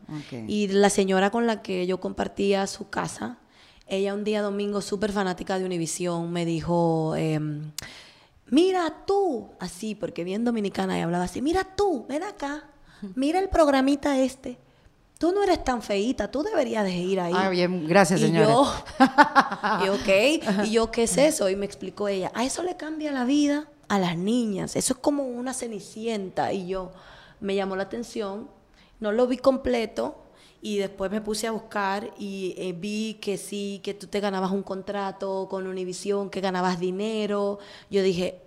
Y 0.48 0.68
la 0.68 0.90
señora 0.90 1.30
con 1.30 1.46
la 1.46 1.62
que 1.62 1.86
yo 1.86 2.00
compartía 2.00 2.66
su 2.66 2.88
casa, 2.88 3.38
ella 3.86 4.14
un 4.14 4.24
día 4.24 4.42
domingo 4.42 4.80
súper 4.80 5.12
fanática 5.12 5.58
de 5.58 5.64
Univisión 5.64 6.32
me 6.32 6.44
dijo, 6.44 7.14
em, 7.16 7.72
mira 8.50 9.04
tú, 9.06 9.50
así, 9.60 9.94
porque 9.94 10.24
bien 10.24 10.44
dominicana 10.44 10.98
y 10.98 11.02
hablaba 11.02 11.24
así, 11.24 11.40
mira 11.40 11.64
tú, 11.76 12.04
ven 12.08 12.22
acá, 12.22 12.64
mira 13.14 13.38
el 13.38 13.48
programita 13.48 14.18
este. 14.18 14.58
Tú 15.18 15.32
no 15.32 15.44
eres 15.44 15.62
tan 15.62 15.80
feíta, 15.80 16.30
tú 16.30 16.42
deberías 16.42 16.84
de 16.84 16.96
ir 16.96 17.20
ahí. 17.20 17.32
Ah, 17.34 17.48
bien, 17.48 17.86
gracias, 17.86 18.20
señora. 18.20 18.48
Y 19.80 19.86
yo, 19.86 19.86
y 19.86 19.88
ok, 19.88 20.66
y 20.66 20.70
yo, 20.72 20.90
¿qué 20.90 21.04
es 21.04 21.16
eso? 21.16 21.48
Y 21.48 21.56
me 21.56 21.64
explicó 21.64 22.08
ella, 22.08 22.32
a 22.34 22.44
eso 22.44 22.62
le 22.62 22.76
cambia 22.76 23.12
la 23.12 23.24
vida 23.24 23.68
a 23.88 23.98
las 23.98 24.16
niñas. 24.16 24.76
Eso 24.76 24.94
es 24.94 24.98
como 24.98 25.24
una 25.24 25.54
cenicienta. 25.54 26.52
Y 26.52 26.68
yo 26.68 26.92
me 27.40 27.54
llamó 27.54 27.76
la 27.76 27.84
atención, 27.84 28.48
no 29.00 29.12
lo 29.12 29.26
vi 29.26 29.38
completo. 29.38 30.20
Y 30.60 30.78
después 30.78 31.10
me 31.10 31.20
puse 31.20 31.46
a 31.46 31.50
buscar 31.50 32.14
y 32.18 32.54
eh, 32.56 32.72
vi 32.72 33.18
que 33.20 33.36
sí, 33.36 33.82
que 33.84 33.92
tú 33.92 34.06
te 34.06 34.20
ganabas 34.20 34.50
un 34.50 34.62
contrato 34.62 35.46
con 35.50 35.66
Univision, 35.66 36.30
que 36.30 36.40
ganabas 36.40 36.80
dinero. 36.80 37.58
Yo 37.90 38.02
dije, 38.02 38.40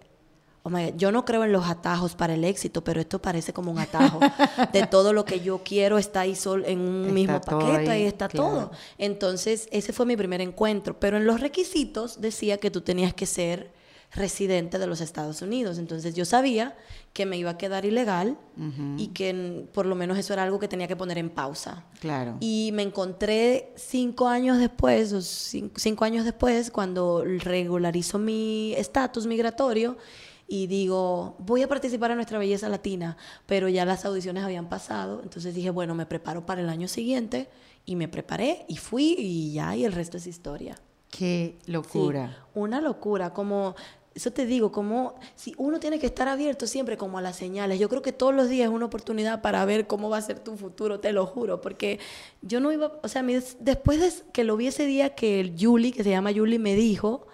oh 0.63 0.71
yo 0.97 1.11
no 1.11 1.25
creo 1.25 1.43
en 1.43 1.51
los 1.51 1.67
atajos 1.67 2.15
para 2.15 2.33
el 2.33 2.43
éxito, 2.43 2.83
pero 2.83 2.99
esto 2.99 3.21
parece 3.21 3.53
como 3.53 3.71
un 3.71 3.77
atajo. 3.77 4.19
de 4.73 4.87
todo 4.87 5.13
lo 5.13 5.25
que 5.25 5.41
yo 5.41 5.61
quiero 5.63 5.99
está 5.99 6.21
ahí 6.21 6.35
sol, 6.35 6.63
en 6.65 6.79
un 6.79 7.13
mismo 7.13 7.39
paquete, 7.39 7.91
ahí, 7.91 8.07
está 8.07 8.27
todo. 8.27 8.71
Entonces, 8.97 9.69
ese 9.71 9.93
fue 9.93 10.07
mi 10.07 10.17
primer 10.17 10.41
encuentro. 10.41 10.99
Pero 10.99 11.17
en 11.17 11.27
los 11.27 11.39
requisitos 11.39 12.19
decía 12.19 12.57
que 12.57 12.71
tú 12.71 12.81
tenías 12.81 13.13
que 13.13 13.27
ser 13.27 13.76
residente 14.11 14.79
de 14.79 14.87
los 14.87 15.01
Estados 15.01 15.41
Unidos. 15.41 15.77
Entonces 15.77 16.15
yo 16.15 16.25
sabía 16.25 16.75
que 17.13 17.25
me 17.25 17.37
iba 17.37 17.51
a 17.51 17.57
quedar 17.57 17.85
ilegal 17.85 18.37
y 18.97 19.07
que 19.07 19.67
por 19.73 19.85
lo 19.85 19.95
menos 19.95 20.17
eso 20.17 20.33
era 20.33 20.43
algo 20.43 20.59
que 20.59 20.67
tenía 20.67 20.87
que 20.87 20.95
poner 20.95 21.17
en 21.17 21.29
pausa. 21.29 21.85
Claro. 21.99 22.37
Y 22.39 22.71
me 22.73 22.83
encontré 22.83 23.73
cinco 23.75 24.27
años 24.27 24.57
después, 24.57 25.13
o 25.13 25.21
cinco, 25.21 26.05
años 26.05 26.25
después, 26.25 26.71
cuando 26.71 27.23
regularizo 27.25 28.19
mi 28.19 28.73
estatus 28.73 29.27
migratorio 29.27 29.97
y 30.47 30.67
digo, 30.67 31.35
voy 31.39 31.61
a 31.61 31.67
participar 31.67 32.11
en 32.11 32.17
nuestra 32.17 32.39
belleza 32.39 32.69
latina, 32.69 33.17
pero 33.45 33.67
ya 33.67 33.83
las 33.83 34.05
audiciones 34.05 34.43
habían 34.43 34.69
pasado, 34.69 35.21
entonces 35.21 35.53
dije, 35.53 35.71
bueno, 35.71 35.93
me 35.93 36.05
preparo 36.05 36.45
para 36.45 36.61
el 36.61 36.69
año 36.69 36.87
siguiente 36.87 37.49
y 37.85 37.97
me 37.97 38.07
preparé 38.07 38.65
y 38.69 38.77
fui 38.77 39.15
y 39.17 39.53
ya, 39.53 39.75
y 39.75 39.83
el 39.83 39.91
resto 39.91 40.17
es 40.17 40.25
historia. 40.25 40.75
Qué 41.17 41.57
locura. 41.65 42.45
una 42.53 42.79
locura, 42.79 43.33
como 43.33 43.75
eso 44.17 44.31
te 44.31 44.47
digo, 44.47 44.71
como 44.71 45.13
si 45.35 45.53
uno 45.57 45.79
tiene 45.79 45.99
que 45.99 46.07
estar 46.07 46.27
abierto 46.27 46.65
siempre 46.65 46.97
como 46.97 47.19
a 47.19 47.21
las 47.21 47.35
señales. 47.35 47.79
Yo 47.79 47.87
creo 47.87 48.01
que 48.01 48.11
todos 48.11 48.33
los 48.33 48.49
días 48.49 48.67
es 48.67 48.73
una 48.73 48.87
oportunidad 48.87 49.43
para 49.43 49.63
ver 49.63 49.85
cómo 49.85 50.09
va 50.09 50.17
a 50.17 50.21
ser 50.23 50.39
tu 50.39 50.57
futuro, 50.57 50.99
te 50.99 51.13
lo 51.13 51.27
juro, 51.27 51.61
porque 51.61 51.99
yo 52.41 52.59
no 52.59 52.71
iba, 52.71 52.93
o 53.03 53.07
sea, 53.07 53.23
después 53.59 53.99
de 53.99 54.11
que 54.33 54.43
lo 54.43 54.57
vi 54.57 54.67
ese 54.67 54.87
día 54.87 55.13
que 55.13 55.39
el 55.39 55.53
Julie, 55.57 55.91
que 55.91 56.03
se 56.03 56.09
llama 56.09 56.31
Julie, 56.33 56.57
me 56.57 56.73
dijo, 56.73 57.27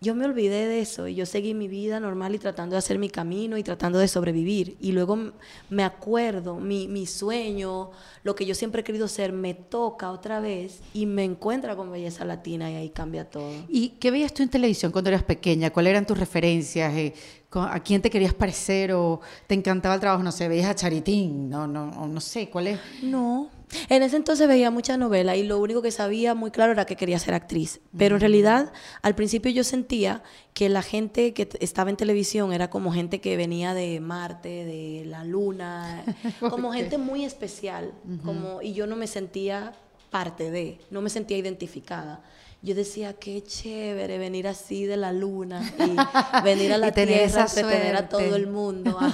yo 0.00 0.14
me 0.14 0.24
olvidé 0.24 0.66
de 0.66 0.80
eso 0.80 1.06
y 1.06 1.14
yo 1.14 1.26
seguí 1.26 1.54
mi 1.54 1.68
vida 1.68 2.00
normal 2.00 2.34
y 2.34 2.38
tratando 2.38 2.74
de 2.74 2.78
hacer 2.78 2.98
mi 2.98 3.10
camino 3.10 3.58
y 3.58 3.62
tratando 3.62 3.98
de 3.98 4.08
sobrevivir. 4.08 4.76
Y 4.80 4.92
luego 4.92 5.32
me 5.68 5.84
acuerdo, 5.84 6.56
mi, 6.56 6.88
mi 6.88 7.06
sueño, 7.06 7.90
lo 8.24 8.34
que 8.34 8.46
yo 8.46 8.54
siempre 8.54 8.80
he 8.80 8.84
querido 8.84 9.06
ser, 9.06 9.32
me 9.32 9.54
toca 9.54 10.10
otra 10.10 10.40
vez 10.40 10.80
y 10.94 11.06
me 11.06 11.24
encuentra 11.24 11.76
con 11.76 11.92
Belleza 11.92 12.24
Latina 12.24 12.70
y 12.70 12.74
ahí 12.74 12.88
cambia 12.88 13.28
todo. 13.28 13.52
¿Y 13.68 13.90
qué 14.00 14.10
veías 14.10 14.32
tú 14.32 14.42
en 14.42 14.48
televisión 14.48 14.90
cuando 14.90 15.10
eras 15.10 15.22
pequeña? 15.22 15.70
¿Cuáles 15.70 15.90
eran 15.90 16.05
tus 16.06 16.18
referencias? 16.18 16.94
Eh, 16.94 17.14
¿A 17.52 17.80
quién 17.80 18.02
te 18.02 18.10
querías 18.10 18.34
parecer 18.34 18.92
o 18.92 19.20
te 19.46 19.54
encantaba 19.54 19.94
el 19.94 20.00
trabajo? 20.00 20.22
No 20.22 20.32
sé, 20.32 20.46
veías 20.48 20.68
a 20.68 20.74
Charitín, 20.74 21.48
no, 21.48 21.66
no, 21.66 21.86
no 22.06 22.20
sé, 22.20 22.50
¿cuál 22.50 22.66
es? 22.66 22.80
No, 23.02 23.50
en 23.88 24.02
ese 24.02 24.16
entonces 24.16 24.46
veía 24.46 24.70
mucha 24.70 24.96
novela 24.96 25.36
y 25.36 25.42
lo 25.42 25.58
único 25.58 25.82
que 25.82 25.90
sabía 25.90 26.34
muy 26.34 26.50
claro 26.50 26.72
era 26.72 26.84
que 26.84 26.96
quería 26.96 27.18
ser 27.18 27.34
actriz. 27.34 27.80
Pero 27.96 28.16
en 28.16 28.20
realidad, 28.20 28.72
al 29.02 29.14
principio 29.14 29.50
yo 29.50 29.64
sentía 29.64 30.22
que 30.54 30.68
la 30.68 30.82
gente 30.82 31.32
que 31.34 31.48
estaba 31.60 31.90
en 31.90 31.96
televisión 31.96 32.52
era 32.52 32.70
como 32.70 32.92
gente 32.92 33.20
que 33.20 33.36
venía 33.36 33.74
de 33.74 34.00
Marte, 34.00 34.64
de 34.64 35.04
la 35.06 35.24
Luna, 35.24 36.04
como 36.40 36.72
gente 36.72 36.98
muy 36.98 37.24
especial. 37.24 37.92
como, 38.24 38.62
y 38.62 38.72
yo 38.72 38.86
no 38.86 38.96
me 38.96 39.06
sentía 39.06 39.72
parte 40.10 40.50
de, 40.50 40.78
no 40.90 41.02
me 41.02 41.10
sentía 41.10 41.36
identificada 41.36 42.22
yo 42.62 42.74
decía, 42.74 43.14
qué 43.14 43.42
chévere 43.42 44.18
venir 44.18 44.48
así 44.48 44.86
de 44.86 44.96
la 44.96 45.12
luna 45.12 45.62
y 45.78 45.94
venir 46.44 46.72
a 46.72 46.78
la 46.78 46.92
tierra, 46.92 47.42
entretener 47.42 47.96
a 47.96 48.08
todo 48.08 48.36
el 48.36 48.46
mundo. 48.46 48.98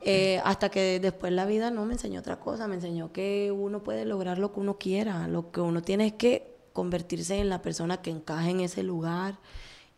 Eh, 0.00 0.40
hasta 0.44 0.70
que 0.70 1.00
después 1.00 1.32
la 1.32 1.44
vida 1.44 1.70
no 1.70 1.84
me 1.84 1.92
enseñó 1.92 2.20
otra 2.20 2.40
cosa, 2.40 2.66
me 2.66 2.76
enseñó 2.76 3.12
que 3.12 3.52
uno 3.54 3.82
puede 3.82 4.06
lograr 4.06 4.38
lo 4.38 4.52
que 4.52 4.60
uno 4.60 4.78
quiera, 4.78 5.28
lo 5.28 5.50
que 5.50 5.60
uno 5.60 5.82
tiene 5.82 6.06
es 6.06 6.12
que 6.14 6.56
convertirse 6.72 7.38
en 7.38 7.48
la 7.48 7.60
persona 7.60 8.00
que 8.00 8.10
encaje 8.10 8.50
en 8.50 8.60
ese 8.60 8.82
lugar. 8.82 9.38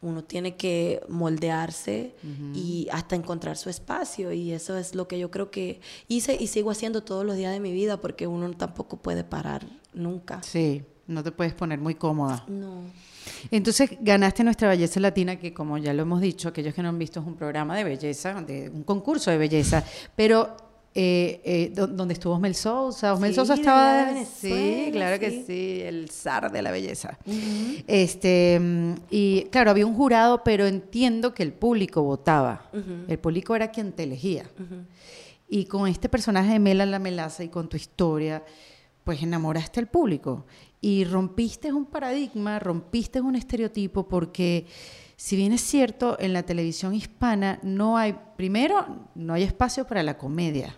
Uno 0.03 0.25
tiene 0.25 0.57
que 0.57 1.03
moldearse 1.09 2.15
y 2.55 2.89
hasta 2.91 3.17
encontrar 3.17 3.59
su 3.59 3.69
espacio. 3.69 4.33
Y 4.33 4.53
eso 4.53 4.79
es 4.79 4.95
lo 4.95 5.07
que 5.07 5.19
yo 5.19 5.31
creo 5.31 5.51
que 5.51 5.81
hice 6.09 6.37
y 6.41 6.47
sigo 6.47 6.71
haciendo 6.71 7.03
todos 7.03 7.27
los 7.27 7.37
días 7.37 7.53
de 7.53 7.61
mi 7.61 7.73
vida 7.73 7.99
porque 7.99 8.27
uno 8.27 8.51
tampoco 8.53 8.97
puede 8.97 9.25
parar 9.25 9.67
nunca. 9.93 10.43
Sí, 10.43 10.83
no 11.11 11.23
te 11.23 11.33
puedes 11.33 11.53
poner 11.55 11.79
muy 11.79 11.95
cómoda. 11.95 12.45
No. 12.49 12.85
Entonces 13.51 13.91
ganaste 14.01 14.45
nuestra 14.45 14.69
belleza 14.69 15.01
latina, 15.01 15.37
que 15.37 15.53
como 15.53 15.79
ya 15.79 15.93
lo 15.93 16.03
hemos 16.03 16.21
dicho, 16.21 16.49
aquellos 16.49 16.75
que 16.75 16.83
no 16.83 16.89
han 16.89 16.99
visto 16.99 17.21
es 17.21 17.27
un 17.27 17.37
programa 17.37 17.77
de 17.77 17.85
belleza, 17.85 18.35
de 18.43 18.71
un 18.71 18.83
concurso 18.83 19.31
de 19.31 19.39
belleza, 19.39 19.85
pero 20.17 20.57
eh, 20.93 21.41
eh, 21.45 21.73
donde 21.73 22.15
estuvo 22.15 22.35
Osmel 22.35 22.55
Sousa. 22.57 23.15
Osmel 23.15 23.33
Sousa 23.33 23.55
estaba. 23.55 24.13
Sí, 24.25 24.89
claro 24.91 25.21
que 25.21 25.45
sí, 25.47 25.81
el 25.83 26.11
zar 26.11 26.51
de 26.51 26.63
la 26.63 26.73
belleza. 26.73 27.17
este, 27.87 28.61
y 29.11 29.43
claro, 29.51 29.71
había 29.71 29.87
un 29.87 29.95
jurado, 29.95 30.43
pero 30.43 30.67
entiendo 30.67 31.33
que 31.33 31.45
el 31.45 31.53
público 31.53 32.03
votaba. 32.03 32.71
El 33.09 33.19
público 33.19 33.55
era 33.55 33.71
quien 33.71 33.93
te 33.93 34.03
elegía. 34.03 34.51
Y 35.49 35.65
con 35.65 35.89
este 35.89 36.09
personaje 36.09 36.53
de 36.53 36.59
Mela 36.59 36.87
la 36.87 36.99
Melaza 36.99 37.45
y 37.45 37.49
con 37.49 37.69
tu 37.69 37.77
historia, 37.77 38.43
pues 39.11 39.25
enamoraste 39.25 39.81
al 39.81 39.89
público 39.89 40.47
y 40.81 41.03
rompiste 41.03 41.73
un 41.73 41.85
paradigma, 41.85 42.61
rompiste 42.61 43.21
un 43.21 43.35
estereotipo, 43.35 44.07
porque 44.07 44.69
si 45.17 45.35
bien 45.35 45.53
es 45.53 45.63
cierto, 45.63 46.17
en 46.21 46.33
la 46.33 46.45
televisión 46.45 46.95
hispana 46.95 47.59
no 47.65 47.99
hay, 47.99 48.17
primero, 48.37 49.09
no 49.17 49.35
hay 49.35 49.43
espacio 49.43 49.85
para 49.85 50.05
la 50.05 50.17
comedia. 50.17 50.77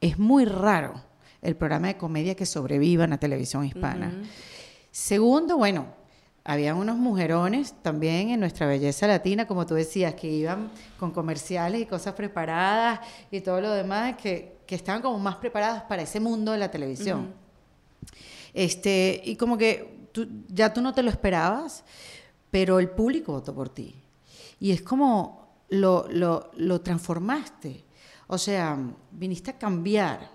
Es 0.00 0.20
muy 0.20 0.44
raro 0.44 0.94
el 1.40 1.56
programa 1.56 1.88
de 1.88 1.96
comedia 1.96 2.36
que 2.36 2.46
sobreviva 2.46 3.02
en 3.02 3.10
la 3.10 3.18
televisión 3.18 3.64
hispana. 3.64 4.22
Segundo, 4.92 5.56
bueno, 5.56 5.86
había 6.44 6.76
unos 6.76 6.96
mujerones 6.96 7.74
también 7.82 8.30
en 8.30 8.38
nuestra 8.38 8.68
belleza 8.68 9.08
latina, 9.08 9.48
como 9.48 9.66
tú 9.66 9.74
decías, 9.74 10.14
que 10.14 10.28
iban 10.28 10.70
con 10.96 11.10
comerciales 11.10 11.80
y 11.80 11.86
cosas 11.86 12.14
preparadas 12.14 13.00
y 13.32 13.40
todo 13.40 13.60
lo 13.60 13.72
demás, 13.72 14.14
que, 14.16 14.61
que 14.72 14.76
estaban 14.76 15.02
como 15.02 15.18
más 15.18 15.36
preparadas 15.36 15.82
para 15.82 16.00
ese 16.00 16.18
mundo 16.18 16.52
de 16.52 16.56
la 16.56 16.70
televisión. 16.70 17.34
este, 18.54 19.20
y 19.22 19.36
como 19.36 19.58
que 19.58 20.08
tú, 20.12 20.26
ya 20.48 20.72
tú 20.72 20.80
no 20.80 20.94
te 20.94 21.02
lo 21.02 21.10
esperabas, 21.10 21.84
pero 22.50 22.78
el 22.78 22.88
público 22.88 23.32
votó 23.32 23.54
por 23.54 23.68
ti. 23.68 23.94
Y 24.58 24.70
es 24.70 24.80
como 24.80 25.58
lo, 25.68 26.06
lo, 26.08 26.50
lo 26.56 26.80
transformaste. 26.80 27.84
O 28.28 28.38
sea, 28.38 28.78
viniste 29.10 29.50
a 29.50 29.58
cambiar 29.58 30.30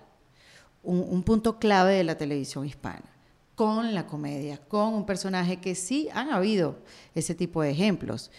un, 0.84 1.04
un 1.08 1.24
punto 1.24 1.58
clave 1.58 1.94
de 1.94 2.04
la 2.04 2.16
televisión 2.16 2.64
hispana 2.64 3.10
con 3.56 3.92
la 3.92 4.06
comedia, 4.06 4.58
con 4.68 4.94
un 4.94 5.04
personaje 5.04 5.60
que 5.60 5.74
sí 5.74 6.08
han 6.14 6.30
habido 6.30 6.76
ese 7.12 7.34
tipo 7.34 7.60
de 7.60 7.70
ejemplos, 7.70 8.30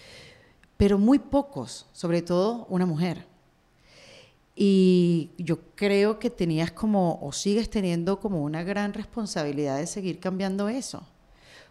pero 0.78 0.98
muy 0.98 1.20
pocos, 1.20 1.88
sobre 1.92 2.22
todo 2.22 2.68
una 2.70 2.86
mujer. 2.86 3.29
Y 4.62 5.32
yo 5.38 5.74
creo 5.74 6.20
que 6.20 6.30
tenías 6.30 6.74
como, 6.74 7.18
o 7.22 7.32
sigues 7.32 7.70
teniendo 7.70 8.20
como 8.20 8.44
una 8.44 8.62
gran 8.62 8.94
responsabilidad 8.94 9.78
de 9.78 9.88
seguir 9.88 10.20
cambiando 10.20 10.68
eso, 10.68 11.08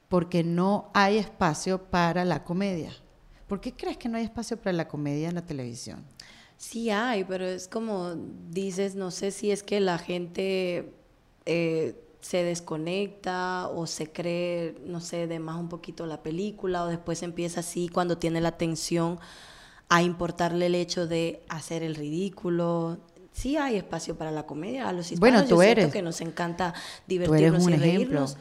porque 0.09 0.43
no 0.43 0.91
hay 0.95 1.19
espacio 1.19 1.83
para 1.91 2.25
la 2.25 2.45
comedia. 2.45 2.91
¿Por 3.47 3.61
qué 3.61 3.75
crees 3.75 3.99
que 3.99 4.09
no 4.09 4.17
hay 4.17 4.25
espacio 4.25 4.57
para 4.57 4.73
la 4.73 4.89
comedia 4.89 5.29
en 5.29 5.35
la 5.35 5.45
televisión? 5.45 6.03
Sí 6.57 6.89
hay, 6.89 7.25
pero 7.25 7.45
es 7.45 7.69
como 7.69 8.15
dices, 8.49 8.95
no 8.95 9.11
sé 9.11 9.33
si 9.33 9.51
es 9.51 9.63
que 9.63 9.81
la 9.81 9.99
gente 9.99 10.95
eh, 11.45 11.95
se 12.23 12.43
desconecta 12.43 13.69
o 13.69 13.87
se 13.87 14.11
cree, 14.11 14.77
no 14.87 15.03
sé, 15.03 15.27
de 15.27 15.41
más 15.41 15.61
un 15.61 15.69
poquito 15.69 16.07
la 16.07 16.23
película 16.23 16.85
o 16.85 16.87
después 16.87 17.23
empieza 17.23 17.61
así 17.61 17.91
cuando 17.91 18.17
tiene 18.17 18.41
la 18.41 18.49
atención 18.49 19.21
a 19.89 20.03
importarle 20.03 20.67
el 20.67 20.75
hecho 20.75 21.07
de 21.07 21.43
hacer 21.49 21.83
el 21.83 21.95
ridículo. 21.95 22.99
Sí 23.33 23.57
hay 23.57 23.77
espacio 23.77 24.19
para 24.19 24.33
la 24.33 24.47
comedia. 24.47 24.89
A 24.89 24.93
los 24.93 25.13
hispanos 25.13 25.21
bueno, 25.43 25.49
tú 25.49 25.55
yo 25.57 25.63
eres, 25.63 25.93
que 25.93 26.03
nos 26.03 26.21
encanta 26.21 26.75
divertirnos 27.07 27.65
un 27.65 27.71
y 27.71 27.75
ejemplo. 27.77 28.27
reírnos. 28.27 28.37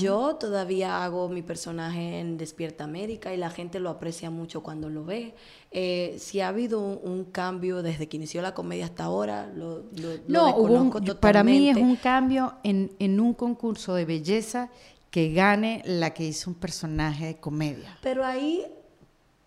Yo 0.00 0.36
todavía 0.36 1.04
hago 1.04 1.28
mi 1.28 1.42
personaje 1.42 2.18
en 2.20 2.38
Despierta 2.38 2.84
América 2.84 3.34
y 3.34 3.36
la 3.36 3.50
gente 3.50 3.78
lo 3.78 3.90
aprecia 3.90 4.30
mucho 4.30 4.62
cuando 4.62 4.88
lo 4.88 5.04
ve. 5.04 5.34
Eh, 5.70 6.16
si 6.18 6.40
ha 6.40 6.48
habido 6.48 6.80
un, 6.80 6.98
un 7.12 7.24
cambio 7.26 7.82
desde 7.82 8.08
que 8.08 8.16
inició 8.16 8.40
la 8.40 8.54
comedia 8.54 8.86
hasta 8.86 9.04
ahora, 9.04 9.52
lo, 9.54 9.80
lo, 9.96 10.14
lo 10.14 10.18
No, 10.28 10.56
hubo 10.56 10.72
un- 10.78 10.84
desconozco 10.84 11.20
para 11.20 11.44
mí 11.44 11.68
es 11.68 11.74
totalmente. 11.76 11.82
un 11.82 11.96
cambio 11.96 12.54
en, 12.64 12.92
en 12.98 13.20
un 13.20 13.34
concurso 13.34 13.94
de 13.94 14.06
belleza 14.06 14.70
que 15.10 15.30
gane 15.34 15.82
la 15.84 16.14
que 16.14 16.24
hizo 16.24 16.48
un 16.48 16.56
personaje 16.56 17.26
de 17.26 17.36
comedia. 17.36 17.98
Pero 18.02 18.24
ahí 18.24 18.64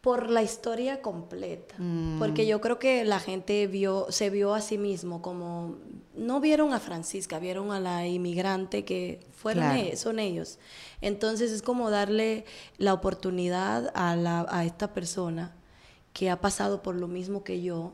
por 0.01 0.31
la 0.31 0.41
historia 0.41 1.01
completa, 1.01 1.75
Mm. 1.77 2.17
porque 2.17 2.47
yo 2.47 2.59
creo 2.59 2.79
que 2.79 3.05
la 3.05 3.19
gente 3.19 3.67
vio, 3.67 4.07
se 4.09 4.29
vio 4.31 4.53
a 4.55 4.61
sí 4.61 4.77
mismo 4.79 5.21
como 5.21 5.77
no 6.15 6.39
vieron 6.41 6.73
a 6.73 6.79
Francisca, 6.79 7.37
vieron 7.39 7.71
a 7.71 7.79
la 7.79 8.05
inmigrante 8.07 8.83
que 8.83 9.19
fueron 9.31 9.63
Claro. 9.63 9.79
e- 9.79 9.95
son 9.95 10.17
ellos. 10.19 10.57
Entonces 11.01 11.51
es 11.51 11.61
como 11.61 11.89
darle 11.91 12.45
la 12.77 12.93
oportunidad 12.93 13.91
a 13.93 14.15
la 14.15 14.45
a 14.49 14.65
esta 14.65 14.91
persona 14.93 15.53
que 16.13 16.29
ha 16.31 16.41
pasado 16.41 16.81
por 16.81 16.95
lo 16.95 17.07
mismo 17.07 17.43
que 17.43 17.61
yo, 17.61 17.93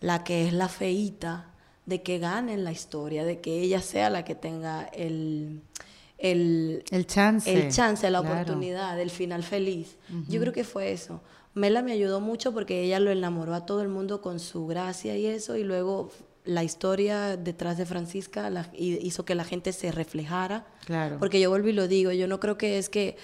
la 0.00 0.22
que 0.24 0.46
es 0.46 0.52
la 0.52 0.68
feíta, 0.68 1.50
de 1.84 2.02
que 2.02 2.18
gane 2.20 2.54
en 2.54 2.62
la 2.64 2.70
historia, 2.72 3.24
de 3.24 3.40
que 3.40 3.60
ella 3.60 3.82
sea 3.82 4.08
la 4.08 4.24
que 4.24 4.34
tenga 4.36 4.84
el 4.84 5.62
el, 6.22 6.84
El 6.90 7.06
chance. 7.06 7.50
el 7.50 7.72
chance, 7.72 8.08
la 8.10 8.20
claro. 8.20 8.34
oportunidad, 8.34 9.00
el 9.00 9.08
final 9.10 9.42
feliz. 9.42 9.96
Yo 10.28 10.38
creo 10.40 10.52
que 10.52 10.64
fue 10.64 10.92
eso. 10.92 11.22
Mela 11.54 11.82
me 11.82 11.92
ayudó 11.92 12.20
mucho 12.20 12.52
porque 12.52 12.82
ella 12.84 13.00
lo 13.00 13.10
enamoró 13.10 13.54
a 13.54 13.66
todo 13.66 13.82
el 13.82 13.88
mundo 13.88 14.20
con 14.22 14.38
su 14.38 14.66
gracia 14.66 15.16
y 15.16 15.26
eso, 15.26 15.56
y 15.56 15.64
luego 15.64 16.10
la 16.44 16.62
historia 16.64 17.36
detrás 17.36 17.76
de 17.76 17.86
Francisca 17.86 18.48
la- 18.50 18.70
hi- 18.72 18.98
hizo 19.02 19.24
que 19.24 19.34
la 19.34 19.44
gente 19.44 19.72
se 19.72 19.90
reflejara. 19.92 20.66
Claro. 20.86 21.18
Porque 21.18 21.40
yo 21.40 21.50
vuelvo 21.50 21.68
y 21.68 21.72
lo 21.72 21.88
digo, 21.88 22.12
yo 22.12 22.26
no 22.28 22.38
creo 22.40 22.56
que 22.56 22.78
es 22.78 22.88
que, 22.88 23.16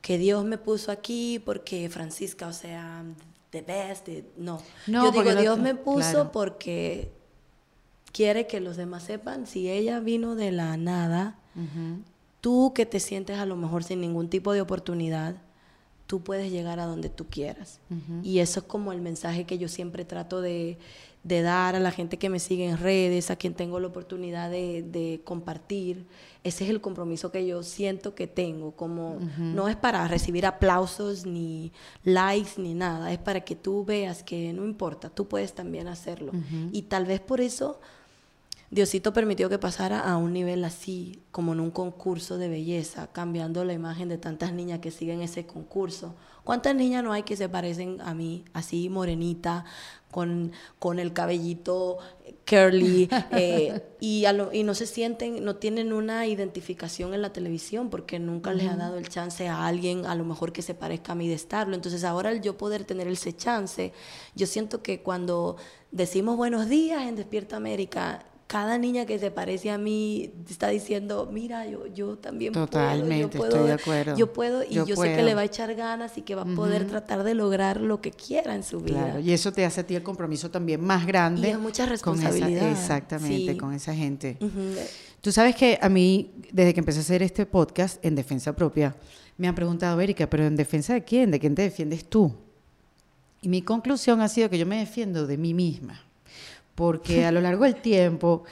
que 0.00 0.18
Dios 0.18 0.44
me 0.44 0.56
puso 0.58 0.92
aquí 0.92 1.40
porque 1.44 1.88
Francisca, 1.90 2.46
o 2.46 2.52
sea, 2.52 3.04
the 3.50 3.62
best, 3.62 4.04
the- 4.06 4.24
no. 4.36 4.62
No, 4.86 5.04
yo 5.04 5.10
digo, 5.10 5.32
no 5.34 5.40
Dios 5.40 5.58
me 5.58 5.74
puso 5.74 6.10
claro. 6.10 6.32
porque 6.32 7.10
quiere 8.12 8.46
que 8.46 8.60
los 8.60 8.76
demás 8.76 9.02
sepan, 9.02 9.46
si 9.46 9.68
ella 9.68 9.98
vino 10.00 10.36
de 10.36 10.52
la 10.52 10.76
nada, 10.76 11.38
tú 12.40 12.72
que 12.74 12.86
te 12.86 13.00
sientes 13.00 13.38
a 13.38 13.46
lo 13.46 13.56
mejor 13.56 13.82
sin 13.84 14.00
ningún 14.00 14.28
tipo 14.28 14.52
de 14.52 14.60
oportunidad, 14.60 15.36
tú 16.06 16.22
puedes 16.22 16.50
llegar 16.50 16.80
a 16.80 16.86
donde 16.86 17.08
tú 17.08 17.26
quieras. 17.28 17.80
Y 18.22 18.40
eso 18.40 18.60
es 18.60 18.66
como 18.66 18.92
el 18.92 19.00
mensaje 19.00 19.44
que 19.44 19.58
yo 19.58 19.68
siempre 19.68 20.04
trato 20.04 20.40
de, 20.40 20.78
de 21.22 21.40
dar 21.40 21.74
a 21.74 21.80
la 21.80 21.90
gente 21.90 22.18
que 22.18 22.28
me 22.28 22.38
sigue 22.38 22.68
en 22.68 22.76
redes, 22.76 23.30
a 23.30 23.36
quien 23.36 23.54
tengo 23.54 23.80
la 23.80 23.86
oportunidad 23.86 24.50
de, 24.50 24.82
de 24.82 25.22
compartir. 25.24 26.06
Ese 26.42 26.64
es 26.64 26.70
el 26.70 26.82
compromiso 26.82 27.32
que 27.32 27.46
yo 27.46 27.62
siento 27.62 28.14
que 28.14 28.26
tengo, 28.26 28.72
como 28.72 29.18
no 29.38 29.68
es 29.68 29.76
para 29.76 30.06
recibir 30.06 30.44
aplausos 30.44 31.24
ni 31.24 31.72
likes 32.02 32.60
ni 32.60 32.74
nada, 32.74 33.10
es 33.10 33.18
para 33.18 33.40
que 33.40 33.56
tú 33.56 33.84
veas 33.86 34.22
que 34.22 34.52
no 34.52 34.64
importa, 34.66 35.08
tú 35.08 35.26
puedes 35.26 35.54
también 35.54 35.88
hacerlo. 35.88 36.32
Y 36.70 36.82
tal 36.82 37.06
vez 37.06 37.20
por 37.20 37.40
eso 37.40 37.80
Diosito 38.70 39.12
permitió 39.12 39.48
que 39.48 39.58
pasara 39.58 40.00
a 40.00 40.16
un 40.16 40.32
nivel 40.32 40.64
así, 40.64 41.22
como 41.30 41.52
en 41.52 41.60
un 41.60 41.70
concurso 41.70 42.38
de 42.38 42.48
belleza, 42.48 43.08
cambiando 43.12 43.64
la 43.64 43.72
imagen 43.72 44.08
de 44.08 44.18
tantas 44.18 44.52
niñas 44.52 44.80
que 44.80 44.90
siguen 44.90 45.20
ese 45.22 45.46
concurso. 45.46 46.14
¿Cuántas 46.42 46.74
niñas 46.74 47.04
no 47.04 47.12
hay 47.12 47.22
que 47.22 47.36
se 47.36 47.48
parecen 47.48 48.00
a 48.02 48.14
mí, 48.14 48.44
así 48.52 48.88
morenita, 48.90 49.64
con, 50.10 50.52
con 50.78 50.98
el 50.98 51.12
cabellito 51.12 51.98
curly, 52.48 53.08
eh, 53.30 53.80
y, 54.00 54.24
a 54.26 54.32
lo- 54.32 54.52
y 54.52 54.62
no 54.62 54.74
se 54.74 54.86
sienten, 54.86 55.44
no 55.44 55.56
tienen 55.56 55.92
una 55.92 56.26
identificación 56.26 57.14
en 57.14 57.22
la 57.22 57.32
televisión 57.32 57.90
porque 57.90 58.18
nunca 58.18 58.52
les 58.52 58.68
ha 58.68 58.76
dado 58.76 58.98
el 58.98 59.08
chance 59.08 59.48
a 59.48 59.66
alguien, 59.66 60.04
a 60.06 60.14
lo 60.14 60.24
mejor 60.24 60.52
que 60.52 60.62
se 60.62 60.74
parezca 60.74 61.12
a 61.12 61.14
mí 61.14 61.28
de 61.28 61.34
estarlo. 61.34 61.74
Entonces 61.74 62.04
ahora 62.04 62.30
el 62.30 62.40
yo 62.42 62.58
poder 62.58 62.84
tener 62.84 63.08
ese 63.08 63.34
chance, 63.36 63.92
yo 64.34 64.46
siento 64.46 64.82
que 64.82 65.02
cuando 65.02 65.56
decimos 65.92 66.36
buenos 66.36 66.68
días 66.68 67.02
en 67.08 67.16
Despierta 67.16 67.56
América, 67.56 68.24
cada 68.46 68.76
niña 68.78 69.06
que 69.06 69.18
se 69.18 69.30
parece 69.30 69.70
a 69.70 69.78
mí 69.78 70.30
está 70.48 70.68
diciendo, 70.68 71.28
mira, 71.32 71.66
yo, 71.66 71.86
yo 71.86 72.16
también 72.18 72.52
Totalmente, 72.52 73.38
puedo, 73.38 73.50
yo 73.50 73.50
estoy 73.50 73.50
puedo, 73.50 73.64
de 73.66 73.72
acuerdo. 73.72 74.16
yo 74.16 74.32
puedo, 74.32 74.62
y 74.64 74.74
Yo 74.74 74.86
yo, 74.86 74.96
sé 74.96 75.16
que 75.16 75.22
le 75.22 75.34
va 75.34 75.40
a 75.40 75.44
echar 75.44 75.74
ganas 75.74 76.16
y 76.18 76.22
que 76.22 76.34
va 76.34 76.42
a 76.42 76.54
poder 76.54 76.86
tratar 76.86 77.24
de 77.24 77.34
lograr 77.34 77.80
lo 77.80 78.00
que 78.00 78.10
quiera 78.10 78.54
en 78.54 78.62
su 78.62 78.80
vida. 78.80 79.02
Claro, 79.04 79.20
y 79.20 79.32
eso 79.32 79.52
te 79.52 79.64
hace 79.64 79.80
a 79.80 79.86
ti 79.86 79.94
el 79.96 80.02
compromiso 80.02 80.50
también 80.50 80.80
más 80.82 81.06
grande. 81.06 81.48
Y 81.48 81.50
es 81.52 81.58
mucha 81.58 81.84
con 81.84 81.84
esa- 81.84 81.90
responsabilidad, 82.28 82.70
exactamente, 82.70 83.52
sí. 83.52 83.58
con 83.58 83.72
esa 83.72 83.94
gente. 83.94 84.36
Tú 85.20 85.32
sabes 85.32 85.56
que 85.56 85.78
a 85.80 85.88
mí, 85.88 86.32
desde 86.52 86.74
que 86.74 86.80
empecé 86.80 86.98
a 86.98 87.02
hacer 87.02 87.22
este 87.22 87.46
podcast 87.46 88.04
en 88.04 88.14
defensa 88.14 88.54
propia, 88.54 88.94
me 89.38 89.48
han 89.48 89.54
preguntado, 89.54 89.98
Erika, 90.00 90.28
pero 90.28 90.44
¿en 90.44 90.54
defensa 90.54 90.92
de 90.92 91.02
quién? 91.02 91.30
¿De 91.30 91.40
quién 91.40 91.54
te 91.54 91.62
defiendes 91.62 92.04
tú? 92.04 92.32
Y 93.40 93.48
mi 93.48 93.62
conclusión 93.62 94.20
ha 94.20 94.28
sido 94.28 94.48
que 94.50 94.58
yo 94.58 94.66
me 94.66 94.78
defiendo 94.78 95.26
de 95.26 95.36
mí 95.38 95.54
misma, 95.54 96.02
porque 96.74 97.24
a 97.24 97.32
lo 97.32 97.40
largo 97.40 97.64
del 97.64 97.76
tiempo 97.76 98.44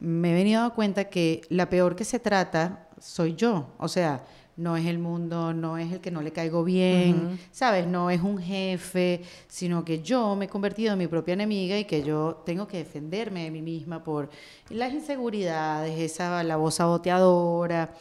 me 0.00 0.30
he 0.30 0.34
venido 0.34 0.60
dando 0.60 0.74
cuenta 0.74 1.04
que 1.04 1.42
la 1.48 1.68
peor 1.68 1.96
que 1.96 2.04
se 2.04 2.18
trata 2.18 2.88
soy 2.98 3.34
yo. 3.34 3.68
O 3.78 3.88
sea, 3.88 4.24
no 4.56 4.76
es 4.76 4.86
el 4.86 4.98
mundo, 4.98 5.54
no 5.54 5.78
es 5.78 5.90
el 5.90 6.00
que 6.00 6.10
no 6.10 6.20
le 6.20 6.32
caigo 6.32 6.64
bien, 6.64 7.38
¿sabes? 7.50 7.86
No 7.86 8.10
es 8.10 8.20
un 8.20 8.38
jefe, 8.38 9.22
sino 9.48 9.84
que 9.84 10.02
yo 10.02 10.36
me 10.36 10.44
he 10.44 10.48
convertido 10.48 10.92
en 10.92 10.98
mi 10.98 11.06
propia 11.06 11.34
enemiga 11.34 11.78
y 11.78 11.86
que 11.86 12.02
yo 12.02 12.42
tengo 12.44 12.68
que 12.68 12.78
defenderme 12.78 13.44
de 13.44 13.50
mí 13.50 13.62
misma 13.62 14.04
por 14.04 14.28
las 14.68 14.92
inseguridades, 14.92 15.98
esa 15.98 16.42
la 16.42 16.56
voz 16.56 16.74
saboteadora 16.74 17.94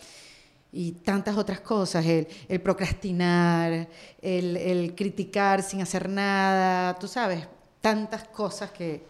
y 0.71 0.91
tantas 0.91 1.37
otras 1.37 1.61
cosas, 1.61 2.05
el, 2.05 2.27
el 2.47 2.61
procrastinar, 2.61 3.87
el, 4.21 4.57
el 4.57 4.95
criticar 4.95 5.63
sin 5.63 5.81
hacer 5.81 6.09
nada, 6.09 6.99
tú 6.99 7.07
sabes, 7.07 7.47
tantas 7.79 8.25
cosas 8.25 8.69
que, 8.71 9.01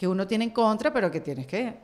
que 0.00 0.08
uno 0.08 0.26
tiene 0.26 0.44
en 0.44 0.50
contra, 0.50 0.90
pero 0.94 1.10
que 1.10 1.20
tienes 1.20 1.46
que, 1.46 1.74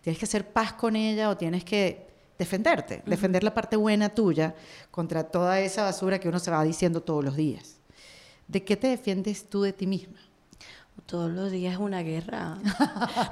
tienes 0.00 0.16
que 0.16 0.26
hacer 0.26 0.46
paz 0.52 0.74
con 0.74 0.94
ella 0.94 1.28
o 1.28 1.36
tienes 1.36 1.64
que 1.64 2.06
defenderte, 2.38 3.02
defender 3.04 3.42
la 3.42 3.52
parte 3.52 3.74
buena 3.74 4.10
tuya 4.10 4.54
contra 4.92 5.24
toda 5.24 5.58
esa 5.58 5.82
basura 5.82 6.20
que 6.20 6.28
uno 6.28 6.38
se 6.38 6.52
va 6.52 6.62
diciendo 6.62 7.00
todos 7.02 7.24
los 7.24 7.34
días. 7.34 7.78
¿De 8.46 8.62
qué 8.62 8.76
te 8.76 8.86
defiendes 8.86 9.50
tú 9.50 9.62
de 9.62 9.72
ti 9.72 9.88
misma? 9.88 10.20
Todos 11.06 11.32
los 11.32 11.50
días 11.50 11.72
es 11.74 11.80
una 11.80 12.02
guerra. 12.04 12.58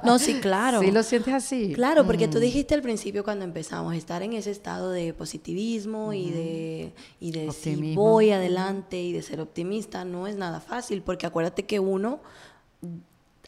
No, 0.03 0.19
sí, 0.19 0.33
claro. 0.41 0.81
¿Sí 0.81 0.91
lo 0.91 1.03
sientes 1.03 1.33
así? 1.33 1.71
Claro, 1.73 2.05
porque 2.05 2.27
tú 2.27 2.39
Mm. 2.39 2.41
dijiste 2.41 2.75
al 2.75 2.81
principio 2.81 3.23
cuando 3.23 3.45
empezamos, 3.45 3.95
estar 3.95 4.23
en 4.23 4.33
ese 4.33 4.51
estado 4.51 4.91
de 4.91 5.13
positivismo 5.13 6.11
y 6.11 6.31
de, 6.31 6.93
y 7.21 7.31
de 7.31 7.49
si 7.53 7.95
voy 7.95 8.31
adelante 8.31 9.01
y 9.01 9.13
de 9.13 9.21
ser 9.21 9.39
optimista 9.39 10.03
no 10.03 10.27
es 10.27 10.35
nada 10.35 10.59
fácil, 10.59 11.01
porque 11.01 11.25
acuérdate 11.25 11.63
que 11.63 11.79
uno 11.79 12.19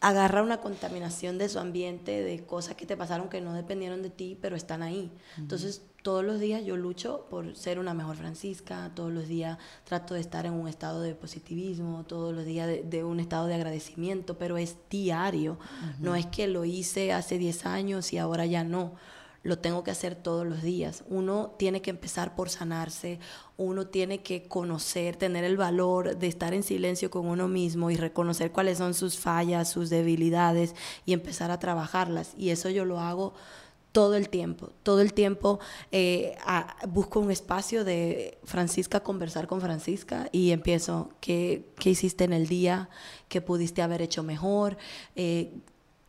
agarra 0.00 0.42
una 0.42 0.60
contaminación 0.60 1.38
de 1.38 1.48
su 1.48 1.58
ambiente, 1.58 2.22
de 2.22 2.44
cosas 2.44 2.76
que 2.76 2.86
te 2.86 2.96
pasaron 2.96 3.28
que 3.28 3.40
no 3.40 3.54
dependieron 3.54 4.02
de 4.02 4.10
ti, 4.10 4.38
pero 4.40 4.54
están 4.56 4.82
ahí. 4.82 5.10
Entonces, 5.38 5.82
todos 6.02 6.24
los 6.24 6.38
días 6.38 6.64
yo 6.64 6.76
lucho 6.76 7.26
por 7.30 7.56
ser 7.56 7.78
una 7.78 7.94
mejor 7.94 8.16
Francisca, 8.16 8.92
todos 8.94 9.12
los 9.12 9.26
días 9.26 9.58
trato 9.84 10.14
de 10.14 10.20
estar 10.20 10.46
en 10.46 10.52
un 10.52 10.68
estado 10.68 11.00
de 11.00 11.14
positivismo, 11.14 12.04
todos 12.06 12.34
los 12.34 12.44
días 12.44 12.68
de, 12.84 13.04
un 13.04 13.20
estado 13.20 13.46
de 13.46 13.54
agradecimiento, 13.54 14.38
pero 14.38 14.58
es 14.58 14.76
diario. 14.90 15.58
No 15.98 16.14
es 16.14 16.26
que 16.26 16.46
lo 16.46 16.64
hice 16.64 17.12
hace 17.12 17.38
10 17.38 17.66
años 17.66 18.12
y 18.12 18.18
ahora 18.18 18.46
ya 18.46 18.64
no 18.64 18.92
lo 19.46 19.58
tengo 19.58 19.84
que 19.84 19.92
hacer 19.92 20.16
todos 20.16 20.44
los 20.44 20.62
días. 20.62 21.04
Uno 21.08 21.54
tiene 21.56 21.80
que 21.80 21.90
empezar 21.90 22.34
por 22.34 22.50
sanarse, 22.50 23.20
uno 23.56 23.86
tiene 23.86 24.22
que 24.22 24.48
conocer, 24.48 25.16
tener 25.16 25.44
el 25.44 25.56
valor 25.56 26.18
de 26.18 26.26
estar 26.26 26.52
en 26.52 26.64
silencio 26.64 27.10
con 27.10 27.26
uno 27.26 27.46
mismo 27.46 27.90
y 27.90 27.96
reconocer 27.96 28.50
cuáles 28.50 28.78
son 28.78 28.92
sus 28.92 29.18
fallas, 29.18 29.70
sus 29.70 29.88
debilidades 29.88 30.74
y 31.04 31.12
empezar 31.12 31.50
a 31.50 31.60
trabajarlas. 31.60 32.32
Y 32.36 32.50
eso 32.50 32.68
yo 32.70 32.84
lo 32.84 32.98
hago 32.98 33.34
todo 33.92 34.16
el 34.16 34.28
tiempo, 34.28 34.72
todo 34.82 35.00
el 35.00 35.14
tiempo 35.14 35.58
eh, 35.90 36.36
busco 36.88 37.20
un 37.20 37.30
espacio 37.30 37.82
de 37.82 38.36
Francisca 38.44 39.00
conversar 39.00 39.46
con 39.46 39.62
Francisca 39.62 40.28
y 40.32 40.50
empiezo, 40.50 41.10
¿qué, 41.20 41.70
qué 41.78 41.90
hiciste 41.90 42.24
en 42.24 42.34
el 42.34 42.46
día? 42.46 42.90
¿Qué 43.28 43.40
pudiste 43.40 43.80
haber 43.80 44.02
hecho 44.02 44.22
mejor? 44.22 44.76
Eh, 45.14 45.54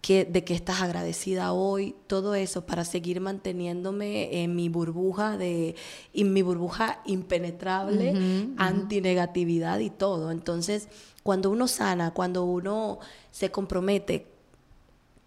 de 0.01 0.43
que 0.45 0.53
estás 0.53 0.81
agradecida 0.81 1.51
hoy, 1.51 1.93
todo 2.07 2.33
eso 2.33 2.65
para 2.65 2.85
seguir 2.85 3.19
manteniéndome 3.19 4.41
en 4.41 4.55
mi 4.55 4.69
burbuja 4.69 5.37
de 5.37 5.75
en 6.13 6.31
mi 6.31 6.41
burbuja 6.43 7.01
impenetrable, 7.05 8.13
antinegatividad 8.57 9.79
y 9.79 9.89
todo. 9.89 10.31
Entonces, 10.31 10.87
cuando 11.23 11.49
uno 11.49 11.67
sana, 11.67 12.11
cuando 12.13 12.45
uno 12.45 12.99
se 13.31 13.51
compromete 13.51 14.27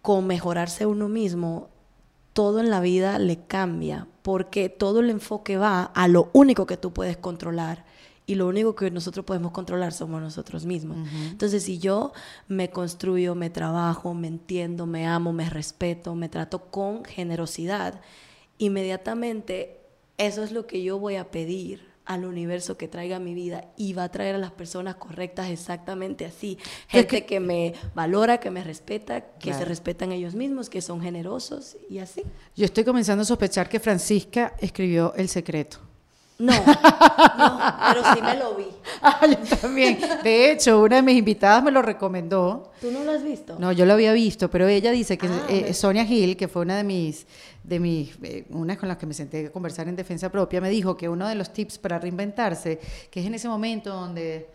con 0.00 0.26
mejorarse 0.26 0.86
uno 0.86 1.10
mismo, 1.10 1.68
todo 2.32 2.60
en 2.60 2.70
la 2.70 2.80
vida 2.80 3.18
le 3.18 3.44
cambia, 3.44 4.06
porque 4.22 4.70
todo 4.70 5.00
el 5.00 5.10
enfoque 5.10 5.58
va 5.58 5.82
a 5.82 6.08
lo 6.08 6.30
único 6.32 6.64
que 6.64 6.78
tú 6.78 6.92
puedes 6.92 7.18
controlar 7.18 7.84
y 8.30 8.36
lo 8.36 8.46
único 8.46 8.76
que 8.76 8.92
nosotros 8.92 9.26
podemos 9.26 9.50
controlar 9.50 9.92
somos 9.92 10.22
nosotros 10.22 10.64
mismos. 10.64 10.98
Entonces, 11.30 11.64
si 11.64 11.80
yo 11.80 12.12
me 12.46 12.70
construyo, 12.70 13.34
me 13.34 13.50
trabajo, 13.50 14.14
me 14.14 14.28
entiendo, 14.28 14.86
me 14.86 15.04
amo, 15.04 15.32
me 15.32 15.50
respeto, 15.50 16.14
me 16.14 16.28
trato 16.28 16.70
con 16.70 17.04
generosidad, 17.04 18.00
inmediatamente 18.58 19.80
eso 20.16 20.44
es 20.44 20.52
lo 20.52 20.68
que 20.68 20.80
yo 20.84 21.00
voy 21.00 21.16
a 21.16 21.32
pedir 21.32 21.90
al 22.04 22.24
universo 22.24 22.76
que 22.76 22.86
traiga 22.86 23.18
mi 23.18 23.34
vida 23.34 23.72
y 23.76 23.94
va 23.94 24.04
a 24.04 24.12
traer 24.12 24.36
a 24.36 24.38
las 24.38 24.52
personas 24.52 24.94
correctas 24.94 25.50
exactamente 25.50 26.24
así. 26.24 26.56
Gente 26.86 27.26
que, 27.26 27.40
me 27.40 27.74
valora, 27.96 28.38
que 28.38 28.52
me 28.52 28.62
respeta, 28.62 29.22
que 29.38 29.52
se 29.52 29.64
respetan 29.64 30.12
ellos 30.12 30.36
mismos, 30.36 30.70
que 30.70 30.82
son 30.82 31.00
generosos 31.00 31.76
y 31.88 31.98
así. 31.98 32.22
Yo 32.54 32.64
estoy 32.64 32.84
comenzando 32.84 33.22
a 33.22 33.24
sospechar 33.24 33.68
que 33.68 33.80
Francisca 33.80 34.54
escribió 34.60 35.14
El 35.14 35.28
Secreto. 35.28 35.89
No, 36.40 36.52
no, 37.38 37.60
pero 37.88 38.14
sí 38.14 38.22
me 38.22 38.36
lo 38.36 38.54
vi. 38.54 38.64
Ah, 39.02 39.26
yo 39.26 39.56
también. 39.56 39.98
De 40.22 40.52
hecho, 40.52 40.82
una 40.82 40.96
de 40.96 41.02
mis 41.02 41.16
invitadas 41.16 41.62
me 41.62 41.70
lo 41.70 41.80
recomendó. 41.80 42.70
¿Tú 42.82 42.90
no 42.90 43.02
lo 43.02 43.12
has 43.12 43.22
visto? 43.22 43.58
No, 43.58 43.72
yo 43.72 43.86
lo 43.86 43.94
había 43.94 44.12
visto, 44.12 44.50
pero 44.50 44.68
ella 44.68 44.90
dice 44.90 45.16
que 45.16 45.26
ah, 45.26 45.46
eh, 45.48 45.72
Sonia 45.72 46.04
Gil, 46.04 46.36
que 46.36 46.48
fue 46.48 46.62
una 46.62 46.76
de 46.76 46.84
mis, 46.84 47.26
de 47.62 47.80
mis, 47.80 48.18
eh, 48.22 48.44
una 48.50 48.76
con 48.76 48.88
las 48.88 48.98
que 48.98 49.06
me 49.06 49.14
senté 49.14 49.46
a 49.46 49.50
conversar 49.50 49.88
en 49.88 49.96
defensa 49.96 50.30
propia, 50.30 50.60
me 50.60 50.68
dijo 50.68 50.98
que 50.98 51.08
uno 51.08 51.26
de 51.26 51.34
los 51.34 51.50
tips 51.50 51.78
para 51.78 51.98
reinventarse, 51.98 52.78
que 53.10 53.20
es 53.20 53.26
en 53.26 53.34
ese 53.34 53.48
momento 53.48 53.90
donde 53.90 54.48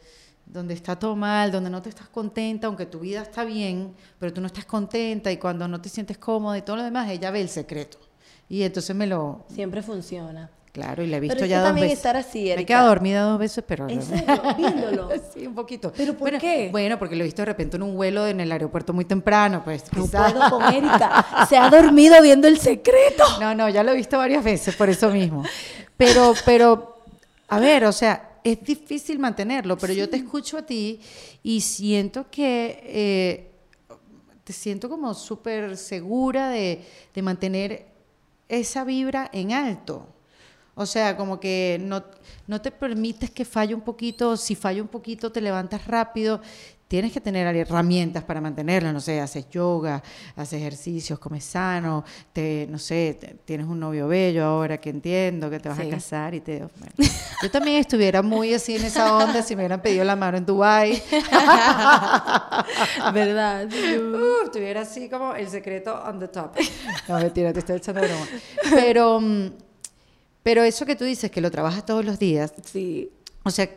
donde 0.45 0.75
está 0.75 0.95
todo 0.95 1.15
mal, 1.15 1.51
donde 1.51 1.71
no 1.71 1.81
te 1.81 1.89
estás 1.89 2.07
contenta, 2.07 2.67
aunque 2.67 2.85
tu 2.85 2.99
vida 2.99 3.23
está 3.23 3.43
bien, 3.43 3.95
pero 4.19 4.31
tú 4.31 4.41
no 4.41 4.47
estás 4.47 4.65
contenta 4.65 5.31
y 5.31 5.37
cuando 5.37 5.67
no 5.67 5.81
te 5.81 5.89
sientes 5.89 6.19
cómoda 6.19 6.55
y 6.55 6.61
todo 6.61 6.75
lo 6.75 6.83
demás, 6.83 7.09
ella 7.09 7.31
ve 7.31 7.41
el 7.41 7.49
secreto. 7.49 7.97
Y 8.47 8.61
entonces 8.61 8.95
me 8.95 9.07
lo... 9.07 9.43
Siempre 9.49 9.81
funciona. 9.81 10.51
Claro, 10.75 11.03
y 11.03 11.07
la 11.07 11.15
he 11.15 11.19
visto 11.21 11.45
ya 11.45 11.59
dos 11.59 11.69
también 11.69 11.85
veces. 11.85 11.99
estar 11.99 12.17
así, 12.17 12.51
Me 12.53 12.63
he 12.63 12.65
quedado 12.65 12.89
dormida 12.89 13.21
dos 13.21 13.39
veces, 13.39 13.63
pero... 13.65 13.87
¿En 13.87 14.01
serio? 14.01 14.41
Viéndolo. 14.57 15.09
sí, 15.33 15.47
un 15.47 15.55
poquito. 15.55 15.93
¿Pero 15.95 16.17
por 16.17 16.37
qué? 16.37 16.67
Bueno, 16.69 16.99
porque 16.99 17.15
lo 17.15 17.21
he 17.21 17.23
visto 17.23 17.43
de 17.43 17.45
repente 17.45 17.77
en 17.77 17.83
un 17.83 17.95
vuelo 17.95 18.27
en 18.27 18.41
el 18.41 18.51
aeropuerto 18.51 18.91
muy 18.91 19.05
temprano, 19.05 19.63
pues 19.63 19.85
No 19.93 20.05
puedo 20.05 20.49
con 20.49 20.63
Erika. 20.73 21.45
Se 21.47 21.55
ha 21.55 21.69
dormido 21.69 22.21
viendo 22.21 22.49
El 22.49 22.59
Secreto. 22.59 23.23
No, 23.39 23.55
no, 23.55 23.69
ya 23.69 23.83
lo 23.83 23.93
he 23.93 23.95
visto 23.95 24.17
varias 24.17 24.43
veces, 24.43 24.75
por 24.75 24.89
eso 24.89 25.09
mismo. 25.11 25.45
Pero, 25.95 26.33
pero, 26.45 26.97
a 27.47 27.57
ver, 27.57 27.85
o 27.85 27.93
sea, 27.93 28.39
es 28.43 28.61
difícil 28.61 29.17
mantenerlo, 29.17 29.77
pero 29.77 29.93
yo 29.93 30.09
te 30.09 30.17
escucho 30.17 30.57
a 30.57 30.65
ti 30.65 30.99
y 31.41 31.61
siento 31.61 32.25
que... 32.29 32.81
Eh, 32.83 33.51
te 34.43 34.51
siento 34.51 34.89
como 34.89 35.13
súper 35.13 35.77
segura 35.77 36.49
de, 36.49 36.85
de 37.13 37.21
mantener 37.21 37.85
esa 38.49 38.83
vibra 38.83 39.29
en 39.31 39.53
alto. 39.53 40.09
O 40.75 40.85
sea, 40.85 41.15
como 41.15 41.39
que 41.39 41.77
no, 41.81 42.03
no 42.47 42.61
te 42.61 42.69
permites 42.69 43.31
que 43.31 43.45
falle 43.45 43.73
un 43.73 43.81
poquito, 43.81 44.35
si 44.35 44.55
falla 44.55 44.81
un 44.81 44.89
poquito 44.89 45.31
te 45.31 45.39
levantas 45.39 45.87
rápido, 45.87 46.41
tienes 46.87 47.11
que 47.11 47.19
tener 47.19 47.47
herramientas 47.55 48.23
para 48.23 48.39
mantenerlo, 48.39 48.93
no 48.93 48.99
sé, 48.99 49.19
haces 49.19 49.49
yoga, 49.49 50.03
haces 50.35 50.61
ejercicios, 50.61 51.17
comes 51.17 51.43
sano, 51.43 52.03
te, 52.31 52.67
no 52.69 52.77
sé, 52.77 53.17
tienes 53.43 53.65
un 53.67 53.79
novio 53.79 54.07
bello 54.07 54.45
ahora 54.45 54.77
que 54.79 54.91
entiendo 54.91 55.49
que 55.49 55.59
te 55.59 55.69
vas 55.69 55.79
a 55.79 55.89
casar 55.89 56.35
y 56.35 56.41
te... 56.41 56.63
yo 57.41 57.51
también 57.51 57.77
estuviera 57.77 58.21
muy 58.21 58.53
así 58.53 58.75
en 58.75 58.83
esa 58.83 59.17
onda 59.17 59.41
si 59.41 59.55
me 59.55 59.63
hubieran 59.63 59.81
pedido 59.81 60.03
la 60.03 60.15
mano 60.15 60.37
en 60.37 60.45
Dubai. 60.45 61.01
¿Verdad? 63.13 63.67
Uh, 63.67 64.43
estuviera 64.43 64.81
así 64.81 65.09
como 65.09 65.33
el 65.33 65.49
secreto 65.49 66.03
on 66.05 66.19
the 66.19 66.27
top. 66.27 66.51
No, 67.07 67.17
mentira, 67.17 67.51
te 67.51 67.59
estoy 67.59 67.77
echando 67.77 68.01
broma. 68.01 68.27
Pero... 68.75 69.19
Mm, 69.21 69.51
pero 70.45 70.63
eso 70.63 70.85
que 70.85 70.95
tú 70.95 71.05
dices, 71.05 71.31
que 71.31 71.41
lo 71.41 71.49
trabajas 71.49 71.87
todos 71.87 72.05
los 72.05 72.19
días. 72.19 72.53
Sí. 72.63 73.09
O 73.41 73.49
sea, 73.49 73.67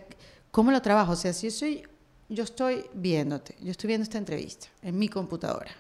¿cómo 0.51 0.71
lo 0.71 0.83
trabajo? 0.83 1.13
O 1.13 1.17
sea, 1.17 1.33
si 1.33 1.47
yo 1.47 1.51
soy, 1.51 1.83
yo 2.29 2.45
estoy 2.45 2.85
viéndote, 2.93 3.57
yo 3.63 3.71
estoy 3.71 3.89
viendo 3.89 4.03
esta 4.03 4.19
entrevista 4.19 4.67
en 4.83 4.99
mi 4.99 5.09
computadora. 5.09 5.71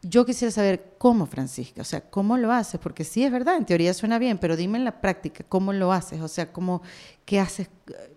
Yo 0.00 0.24
quisiera 0.24 0.50
saber 0.50 0.94
cómo, 0.96 1.26
Francisca, 1.26 1.82
o 1.82 1.84
sea, 1.84 2.00
cómo 2.00 2.38
lo 2.38 2.50
haces, 2.50 2.80
porque 2.80 3.04
sí 3.04 3.22
es 3.22 3.30
verdad, 3.30 3.58
en 3.58 3.66
teoría 3.66 3.92
suena 3.92 4.18
bien, 4.18 4.38
pero 4.38 4.56
dime 4.56 4.78
en 4.78 4.84
la 4.86 4.98
práctica 4.98 5.44
cómo 5.46 5.74
lo 5.74 5.92
haces, 5.92 6.22
o 6.22 6.28
sea, 6.28 6.50
cómo, 6.50 6.80
qué 7.26 7.38
haces, 7.38 7.68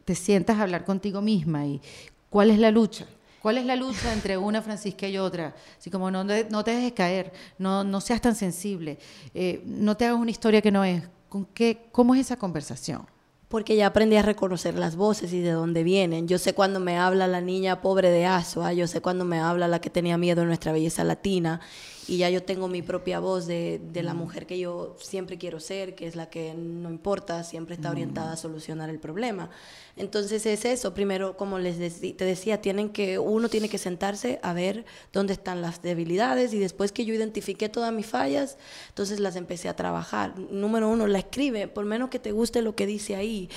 te 0.05 0.15
sientas 0.15 0.57
a 0.59 0.61
hablar 0.61 0.85
contigo 0.85 1.21
misma 1.21 1.65
y 1.65 1.81
cuál 2.29 2.51
es 2.51 2.57
la 2.57 2.71
lucha. 2.71 3.05
¿Cuál 3.41 3.57
es 3.57 3.65
la 3.65 3.75
lucha 3.75 4.13
entre 4.13 4.37
una 4.37 4.61
Francisca 4.61 5.09
y 5.09 5.17
otra? 5.17 5.53
Así 5.77 5.89
como 5.89 6.09
no, 6.09 6.23
no 6.23 6.63
te 6.63 6.71
dejes 6.71 6.93
caer, 6.93 7.33
no, 7.57 7.83
no 7.83 7.99
seas 7.99 8.21
tan 8.21 8.33
sensible, 8.33 8.97
eh, 9.33 9.61
no 9.65 9.97
te 9.97 10.05
hagas 10.05 10.17
una 10.17 10.31
historia 10.31 10.61
que 10.61 10.71
no 10.71 10.85
es. 10.85 11.03
¿Con 11.33 11.45
qué, 11.45 11.87
¿Cómo 11.91 12.13
es 12.13 12.21
esa 12.21 12.37
conversación? 12.37 13.07
Porque 13.47 13.75
ya 13.75 13.87
aprendí 13.87 14.17
a 14.17 14.21
reconocer 14.21 14.75
las 14.75 14.95
voces 14.95 15.33
y 15.33 15.41
de 15.41 15.49
dónde 15.49 15.81
vienen. 15.81 16.27
Yo 16.27 16.37
sé 16.37 16.53
cuando 16.53 16.79
me 16.79 16.99
habla 16.99 17.25
la 17.25 17.41
niña 17.41 17.81
pobre 17.81 18.11
de 18.11 18.27
Asua, 18.27 18.71
yo 18.73 18.85
sé 18.85 19.01
cuando 19.01 19.25
me 19.25 19.39
habla 19.39 19.67
la 19.67 19.81
que 19.81 19.89
tenía 19.89 20.15
miedo 20.19 20.41
de 20.41 20.45
nuestra 20.45 20.71
belleza 20.71 21.03
latina, 21.03 21.59
y 22.07 22.17
ya 22.17 22.29
yo 22.29 22.43
tengo 22.43 22.67
mi 22.67 22.81
propia 22.81 23.19
voz 23.19 23.45
de, 23.45 23.81
de, 23.91 24.03
la 24.03 24.13
mujer 24.13 24.45
que 24.45 24.59
yo 24.59 24.95
siempre 24.99 25.37
quiero 25.37 25.59
ser, 25.59 25.95
que 25.95 26.07
es 26.07 26.15
la 26.15 26.29
que 26.29 26.53
no 26.53 26.89
importa, 26.89 27.43
siempre 27.43 27.75
está 27.75 27.89
orientada 27.89 28.33
a 28.33 28.37
solucionar 28.37 28.89
el 28.89 28.99
problema. 28.99 29.49
Entonces 29.95 30.45
es 30.45 30.65
eso, 30.65 30.93
primero, 30.93 31.37
como 31.37 31.59
les 31.59 31.77
te 31.99 32.25
decía, 32.25 32.61
tienen 32.61 32.89
que, 32.89 33.19
uno 33.19 33.47
tiene 33.47 33.69
que 33.69 33.77
sentarse 33.77 34.39
a 34.41 34.53
ver 34.53 34.85
dónde 35.11 35.33
están 35.33 35.61
las 35.61 35.81
debilidades 35.81 36.53
y 36.53 36.59
después 36.59 36.91
que 36.91 37.05
yo 37.05 37.13
identifiqué 37.13 37.69
todas 37.69 37.93
mis 37.93 38.07
fallas, 38.07 38.57
entonces 38.89 39.19
las 39.19 39.35
empecé 39.35 39.69
a 39.69 39.75
trabajar. 39.75 40.37
Número 40.37 40.89
uno, 40.89 41.07
la 41.07 41.19
escribe, 41.19 41.67
por 41.67 41.85
menos 41.85 42.09
que 42.09 42.19
te 42.19 42.31
guste 42.31 42.61
lo 42.61 42.75
que 42.75 42.87
dice 42.87 43.15
ahí. 43.15 43.49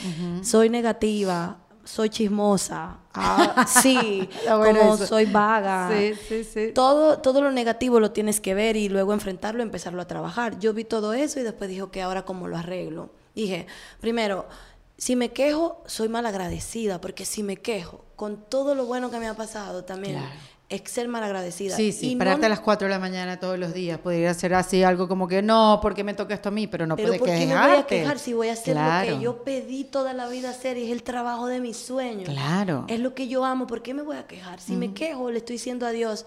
Soy 0.42 0.68
negativa, 0.68 1.65
soy 1.86 2.10
chismosa, 2.10 2.98
ah, 3.14 3.64
sí, 3.66 4.28
como 4.46 4.96
soy 4.98 5.24
vaga. 5.26 5.90
Sí, 5.90 6.14
sí, 6.28 6.44
sí. 6.44 6.72
Todo, 6.74 7.18
todo 7.20 7.40
lo 7.40 7.52
negativo 7.52 8.00
lo 8.00 8.10
tienes 8.10 8.40
que 8.40 8.54
ver 8.54 8.76
y 8.76 8.88
luego 8.88 9.12
enfrentarlo, 9.12 9.62
empezarlo 9.62 10.02
a 10.02 10.06
trabajar. 10.06 10.58
Yo 10.58 10.74
vi 10.74 10.84
todo 10.84 11.14
eso 11.14 11.40
y 11.40 11.44
después 11.44 11.70
dije, 11.70 11.84
que 11.90 12.02
ahora 12.02 12.24
cómo 12.24 12.48
lo 12.48 12.56
arreglo. 12.56 13.10
Dije, 13.34 13.66
primero, 14.00 14.46
si 14.98 15.14
me 15.14 15.30
quejo, 15.30 15.82
soy 15.86 16.08
mal 16.08 16.26
agradecida, 16.26 17.00
porque 17.00 17.24
si 17.24 17.42
me 17.42 17.56
quejo 17.56 18.04
con 18.16 18.36
todo 18.48 18.74
lo 18.74 18.86
bueno 18.86 19.10
que 19.10 19.18
me 19.18 19.28
ha 19.28 19.34
pasado 19.34 19.84
también, 19.84 20.20
es 20.68 20.82
ser 20.90 21.06
mal 21.06 21.22
agradecida. 21.22 21.76
Sí, 21.76 21.92
sí, 21.92 22.16
pararte 22.16 22.46
a 22.46 22.48
las 22.48 22.60
4 22.60 22.88
de 22.88 22.90
la 22.92 22.98
mañana 22.98 23.38
todos 23.38 23.58
los 23.58 23.72
días. 23.72 23.98
Podría 23.98 24.34
ser 24.34 24.54
así 24.54 24.82
algo 24.82 25.06
como 25.06 25.28
que 25.28 25.40
no, 25.40 25.78
porque 25.80 26.02
me 26.02 26.14
toca 26.14 26.34
esto 26.34 26.48
a 26.48 26.52
mí, 26.52 26.66
pero 26.66 26.86
no 26.86 26.96
puede 26.96 27.18
¿por 27.18 27.28
qué 27.28 27.46
me 27.46 27.54
voy 27.54 27.76
a 27.76 27.86
quejar 27.86 28.18
si 28.18 28.32
voy 28.32 28.48
a 28.48 28.54
hacer 28.54 28.76
lo 28.76 29.16
que 29.16 29.22
yo 29.22 29.44
pedí 29.44 29.84
toda 29.84 30.12
la 30.12 30.28
vida 30.28 30.50
hacer? 30.50 30.76
Es 30.76 30.90
el 30.90 31.02
trabajo 31.02 31.46
de 31.46 31.60
mis 31.60 31.76
sueños. 31.76 32.28
Claro. 32.28 32.84
Es 32.88 32.98
lo 32.98 33.14
que 33.14 33.28
yo 33.28 33.44
amo. 33.44 33.66
¿Por 33.66 33.82
qué 33.82 33.94
me 33.94 34.02
voy 34.02 34.16
a 34.16 34.26
quejar? 34.26 34.60
Si 34.60 34.72
me 34.72 34.92
quejo, 34.92 35.30
le 35.30 35.38
estoy 35.38 35.54
diciendo 35.54 35.86
a 35.86 35.90
Dios, 35.90 36.26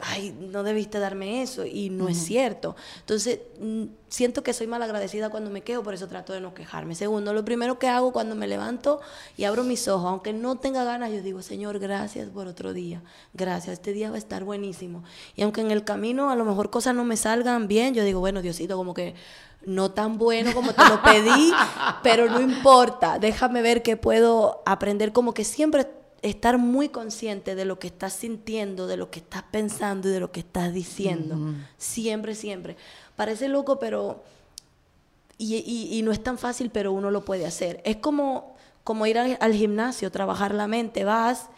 ay, 0.00 0.36
no 0.38 0.62
debiste 0.64 0.98
darme 0.98 1.42
eso 1.42 1.64
y 1.64 1.88
no 1.90 2.08
es 2.08 2.18
cierto. 2.18 2.74
Entonces, 3.00 3.40
mm, 3.60 3.84
siento 4.08 4.42
que 4.42 4.52
soy 4.52 4.66
mal 4.66 4.82
agradecida 4.82 5.30
cuando 5.30 5.50
me 5.50 5.62
quejo, 5.62 5.82
por 5.82 5.94
eso 5.94 6.08
trato 6.08 6.32
de 6.32 6.40
no 6.40 6.52
quejarme. 6.52 6.94
Segundo, 6.94 7.32
lo 7.32 7.44
primero 7.44 7.78
que 7.78 7.88
hago 7.88 8.12
cuando 8.12 8.34
me 8.34 8.48
levanto 8.48 9.00
y 9.36 9.44
abro 9.44 9.62
mis 9.62 9.86
ojos, 9.86 10.06
aunque 10.06 10.32
no 10.32 10.56
tenga 10.56 10.84
ganas, 10.84 11.12
yo 11.12 11.22
digo, 11.22 11.42
Señor, 11.42 11.78
gracias 11.78 12.28
por 12.30 12.48
otro 12.48 12.72
día. 12.72 13.02
Gracias, 13.34 13.74
este 13.74 13.92
día 13.92 14.10
va 14.10 14.16
a 14.16 14.18
estar 14.18 14.42
buenísimo. 14.42 15.04
Y 15.36 15.42
aunque 15.42 15.60
en 15.60 15.70
el 15.70 15.84
camino 15.84 16.30
a 16.30 16.36
lo 16.36 16.44
mejor 16.44 16.70
cosas 16.70 16.94
no 16.94 17.04
me 17.04 17.16
salgan 17.16 17.68
bien, 17.68 17.94
yo 17.94 18.04
digo, 18.04 18.18
bueno, 18.18 18.42
Diosito, 18.42 18.76
como 18.76 18.94
que 18.94 19.14
no 19.64 19.92
tan 19.92 20.18
bueno 20.18 20.52
como 20.54 20.72
te 20.74 20.84
lo 20.88 21.02
pedí, 21.02 21.52
pero 22.02 22.28
no 22.28 22.40
importa, 22.40 23.18
déjame 23.18 23.62
ver 23.62 23.82
que 23.82 23.96
puedo 23.96 24.62
aprender 24.66 25.12
como 25.12 25.32
que 25.34 25.44
siempre 25.44 25.86
estar 26.24 26.56
muy 26.56 26.88
consciente 26.88 27.54
de 27.54 27.66
lo 27.66 27.78
que 27.78 27.86
estás 27.86 28.14
sintiendo, 28.14 28.86
de 28.86 28.96
lo 28.96 29.10
que 29.10 29.20
estás 29.20 29.42
pensando 29.44 30.08
y 30.08 30.12
de 30.12 30.20
lo 30.20 30.32
que 30.32 30.40
estás 30.40 30.72
diciendo. 30.72 31.36
Siempre, 31.76 32.34
siempre. 32.34 32.76
Parece 33.14 33.48
loco, 33.48 33.78
pero... 33.78 34.24
Y, 35.36 36.00
no 36.02 36.12
es 36.12 36.22
tan 36.22 36.38
fácil, 36.38 36.70
pero 36.70 36.92
uno 36.92 37.10
lo 37.10 37.24
puede 37.24 37.44
hacer. 37.44 37.82
Es 37.84 37.96
como, 37.96 38.56
como 38.84 39.06
ir 39.06 39.18
al, 39.18 39.52
gimnasio, 39.52 40.10
trabajar 40.10 40.54
la 40.54 40.66
mente. 40.66 41.04
Vas 41.04 41.48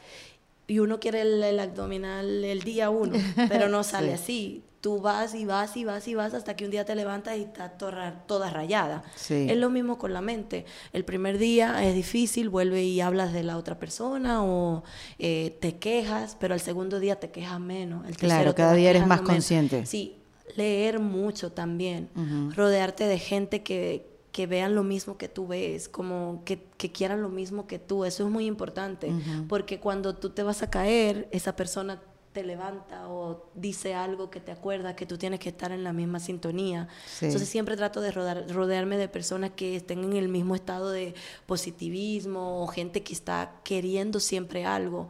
y 0.67 0.81
uno 0.81 0.99
quiere 0.99 1.21
el, 1.21 1.61
abdominal 1.61 2.45
el 2.45 2.63
día 2.63 2.91
uno, 2.91 3.17
pero 3.49 3.69
no 3.69 3.85
sale 3.85 4.15
así 4.15 4.65
tú 4.87 5.01
vas 5.01 5.35
y 5.35 5.45
vas 5.45 5.77
y 5.77 5.85
vas 5.85 6.07
y 6.07 6.15
vas 6.15 6.33
hasta 6.33 6.55
que 6.55 6.65
un 6.65 6.71
día 6.71 6.85
te 6.85 6.95
levantas 6.95 7.37
y 7.37 7.41
estás 7.41 7.77
toda, 7.77 8.23
toda 8.29 8.51
rayada. 8.51 9.03
Es 9.29 9.57
lo 9.57 9.69
mismo 9.69 9.99
con 9.99 10.13
la 10.13 10.21
mente. 10.21 10.65
El 10.93 11.05
primer 11.05 11.39
día 11.39 11.85
es 11.85 11.93
difícil, 11.93 12.51
vuelve 12.51 12.85
y 12.85 13.01
hablas 13.01 13.33
de 13.33 13.43
la 13.43 13.57
otra 13.57 13.81
persona 13.81 14.45
o 14.45 14.85
eh, 15.19 15.59
te 15.61 15.79
quejas, 15.79 16.37
pero 16.39 16.55
al 16.55 16.61
segundo 16.61 17.01
día 17.01 17.19
te 17.19 17.33
quejas 17.33 17.59
menos. 17.59 18.07
El 18.07 18.17
claro, 18.17 18.55
cada 18.55 18.75
día 18.75 18.91
eres 18.91 19.09
más 19.09 19.23
consciente. 19.23 19.87
Sí, 19.87 20.19
leer 20.55 21.01
mucho 21.01 21.51
también, 21.51 22.09
rodearte 22.55 23.09
de 23.09 23.19
gente 23.19 23.65
que, 23.65 24.07
que 24.31 24.47
vean 24.47 24.77
lo 24.77 24.85
mismo 24.85 25.19
que 25.19 25.27
tú 25.27 25.49
ves, 25.49 25.89
como 25.89 26.43
que, 26.45 26.63
que, 26.77 26.93
quieran 26.93 27.23
lo 27.23 27.29
mismo 27.29 27.67
que 27.67 27.81
tú. 27.81 28.05
Eso 28.05 28.25
es 28.25 28.31
muy 28.31 28.47
importante, 28.47 29.13
porque 29.49 29.81
cuando 29.81 30.15
tú 30.15 30.31
te 30.31 30.45
vas 30.45 30.63
a 30.63 30.71
caer, 30.71 31.27
esa 31.33 31.57
persona 31.57 32.01
te 32.37 32.45
levanta 32.45 33.09
o 33.09 33.49
dice 33.55 33.95
algo 33.95 34.29
que 34.29 34.41
te 34.41 34.53
acuerda 34.53 34.95
que 34.95 35.07
tú 35.07 35.17
tienes 35.17 35.41
que 35.41 35.49
estar 35.49 35.73
en 35.73 35.83
la 35.83 35.95
misma 35.95 36.21
sintonía. 36.21 36.87
Entonces 37.23 37.49
siempre 37.49 37.79
trato 37.79 38.03
de 38.03 38.11
rodearme 38.11 38.99
de 38.99 39.09
personas 39.09 39.53
que 39.57 39.75
estén 39.75 40.05
en 40.05 40.13
el 40.13 40.29
mismo 40.29 40.55
estado 40.55 40.91
de 40.91 41.15
positivismo 41.47 42.63
o 42.63 42.67
gente 42.67 43.03
que 43.03 43.15
está 43.15 43.53
queriendo 43.65 44.21
siempre 44.21 44.67
algo 44.67 45.09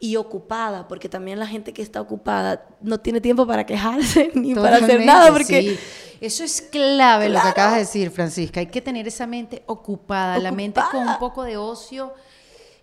y 0.00 0.16
ocupada, 0.16 0.86
porque 0.86 1.08
también 1.08 1.38
la 1.38 1.46
gente 1.46 1.72
que 1.72 1.80
está 1.80 2.02
ocupada 2.02 2.66
no 2.82 3.00
tiene 3.00 3.22
tiempo 3.22 3.46
para 3.46 3.64
quejarse 3.64 4.32
ni 4.34 4.54
para 4.54 4.76
hacer 4.76 5.02
nada, 5.02 5.32
porque 5.32 5.78
eso 6.20 6.44
es 6.44 6.60
clave 6.60 7.30
lo 7.30 7.40
que 7.40 7.48
acabas 7.48 7.72
de 7.76 7.80
decir, 7.80 8.10
Francisca. 8.10 8.60
Hay 8.60 8.66
que 8.66 8.82
tener 8.82 9.08
esa 9.08 9.26
mente 9.26 9.62
ocupada, 9.64 10.38
la 10.38 10.52
mente 10.52 10.82
con 10.92 11.08
un 11.08 11.18
poco 11.18 11.42
de 11.42 11.56
ocio 11.56 12.12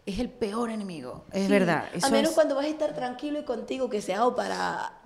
es 0.05 0.19
el 0.19 0.29
peor 0.29 0.69
enemigo. 0.69 1.25
Es 1.31 1.49
verdad. 1.49 1.85
a 2.01 2.09
menos 2.09 2.33
cuando 2.33 2.55
vas 2.55 2.65
a 2.65 2.69
estar 2.69 2.93
tranquilo 2.93 3.39
y 3.39 3.43
contigo, 3.43 3.89
que 3.89 4.01
sea 4.01 4.27
o 4.27 4.35
para 4.35 4.99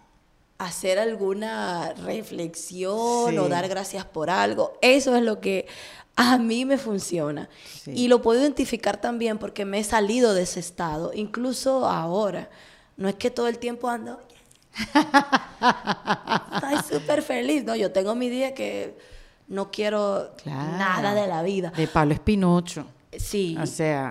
hacer 0.58 0.98
alguna 0.98 1.94
reflexión 1.94 3.38
o 3.38 3.48
dar 3.48 3.68
gracias 3.68 4.06
por 4.06 4.30
algo. 4.30 4.74
Eso 4.82 5.16
es 5.16 5.22
lo 5.22 5.40
que 5.40 5.68
a 6.16 6.38
mí 6.38 6.66
me 6.66 6.78
funciona. 6.78 7.48
Y 7.86 8.08
lo 8.08 8.22
puedo 8.22 8.42
identificar 8.42 9.00
también 9.00 9.38
porque 9.38 9.66
me 9.66 9.80
he 9.80 9.84
salido 9.84 10.34
de 10.34 10.44
ese 10.44 10.60
estado, 10.60 11.12
incluso 11.14 11.88
ahora. 11.88 12.50
No 12.98 13.08
es 13.08 13.16
que 13.16 13.30
todo 13.30 13.48
el 13.48 13.60
tiempo 13.60 13.88
ando, 13.90 14.20
estoy 16.56 17.00
súper 17.00 17.22
feliz. 17.22 17.64
No, 17.64 17.76
yo 17.76 17.92
tengo 17.92 18.16
mi 18.16 18.30
día 18.30 18.56
que 18.56 18.98
no 19.48 19.70
quiero 19.70 20.32
nada 20.46 21.14
de 21.14 21.28
la 21.28 21.44
vida. 21.44 21.72
De 21.72 21.88
Pablo 21.88 22.16
Espinocho. 22.16 22.88
Sí, 23.18 23.58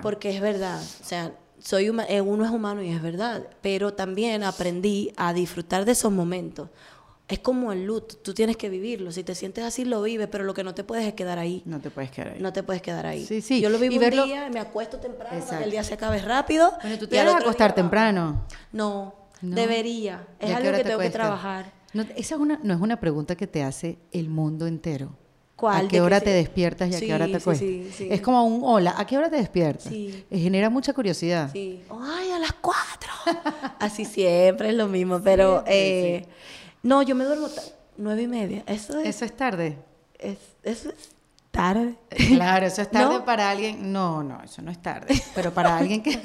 porque 0.03 0.35
es 0.35 0.41
verdad. 0.41 0.81
O 0.81 1.05
sea, 1.05 1.33
soy 1.59 1.87
eh, 2.09 2.21
uno 2.21 2.45
es 2.45 2.51
humano 2.51 2.83
y 2.83 2.91
es 2.91 3.03
verdad. 3.03 3.47
Pero 3.61 3.95
también 3.95 4.43
aprendí 4.43 5.13
a 5.17 5.33
disfrutar 5.33 5.85
de 5.85 5.93
esos 5.93 6.13
momentos. 6.13 6.71
Es 7.29 7.41
como 7.41 7.73
el 7.73 7.85
luto, 7.85 8.17
tú 8.19 8.35
tienes 8.35 8.57
que 8.57 8.69
vivirlo. 8.69 9.11
Si 9.11 9.25
te 9.25 9.35
sientes 9.35 9.65
así, 9.65 9.85
lo 9.85 10.01
vives, 10.01 10.29
pero 10.31 10.45
lo 10.45 10.55
que 10.55 10.63
no 10.63 10.75
te 10.75 10.85
puedes 10.85 11.05
es 11.05 11.15
quedar 11.15 11.41
ahí. 11.41 11.61
No 11.65 11.81
te 11.81 11.91
puedes 11.91 12.13
quedar 12.13 12.35
ahí. 12.35 12.41
No 12.41 12.53
te 12.53 12.63
puedes 12.63 12.83
quedar 12.83 13.05
ahí. 13.05 13.27
Sí, 13.27 13.41
sí. 13.41 13.61
Yo 13.61 13.69
lo 13.69 13.79
vivo 13.79 13.97
un 13.97 14.11
día, 14.11 14.49
me 14.49 14.61
acuesto 14.61 14.99
temprano, 14.99 15.45
para 15.45 15.59
que 15.59 15.65
el 15.65 15.71
día 15.73 15.83
se 15.83 15.95
acabe 15.95 16.21
rápido. 16.21 16.73
Bueno, 16.81 16.99
tú 16.99 17.09
te 17.09 17.17
vas 17.17 17.35
a 17.35 17.39
acostar 17.39 17.75
temprano. 17.75 18.47
No, 18.71 19.15
debería. 19.41 20.25
Es 20.39 20.55
algo 20.55 20.71
que 20.71 20.85
tengo 20.85 21.01
que 21.01 21.11
trabajar. 21.11 21.73
No, 21.95 22.05
esa 22.15 22.37
una, 22.37 22.61
no 22.63 22.75
es 22.75 22.81
una 22.81 23.01
pregunta 23.01 23.37
que 23.37 23.47
te 23.47 23.63
hace 23.63 23.99
el 24.13 24.29
mundo 24.29 24.67
entero. 24.67 25.17
¿A 25.63 25.89
qué 25.89 26.01
hora 26.03 26.21
te 26.21 26.31
despiertas 26.31 26.91
y 26.91 26.95
a 26.95 27.01
qué 27.01 27.15
hora 27.15 27.27
te 27.27 27.37
acuestas? 27.37 27.67
es 28.01 28.21
como 28.21 28.45
un 28.45 28.61
hola, 28.63 28.95
¿a 28.97 29.07
qué 29.07 29.17
hora 29.17 29.31
te 29.31 29.37
despiertas? 29.37 29.93
Genera 30.31 30.69
mucha 30.69 30.93
curiosidad. 30.93 31.51
Sí. 31.53 31.83
Ay, 31.91 32.31
a 32.33 32.39
las 32.39 32.53
cuatro. 32.53 33.11
Así 33.79 34.05
siempre 34.05 34.69
es 34.69 34.75
lo 34.75 34.87
mismo, 34.87 35.21
pero 35.23 35.65
eh, 35.67 36.27
no, 36.83 37.03
yo 37.03 37.15
me 37.15 37.25
duermo 37.25 37.49
nueve 37.97 38.23
y 38.23 38.27
media. 38.27 38.65
Eso 38.67 38.99
es, 39.01 39.09
eso 39.09 39.25
es 39.25 39.35
tarde. 39.35 39.79
Es, 40.19 40.39
eso 40.63 40.91
es 40.91 41.11
tarde. 41.51 41.95
Claro, 42.11 42.67
eso 42.67 42.83
es 42.83 42.91
tarde 42.91 43.21
para 43.25 43.51
alguien. 43.51 43.91
No, 43.91 44.23
no, 44.23 44.43
eso 44.43 44.61
no 44.61 44.71
es 44.71 44.83
tarde. 44.83 45.15
Pero 45.35 45.55
para 45.55 45.79
alguien 45.79 46.03
que 46.03 46.19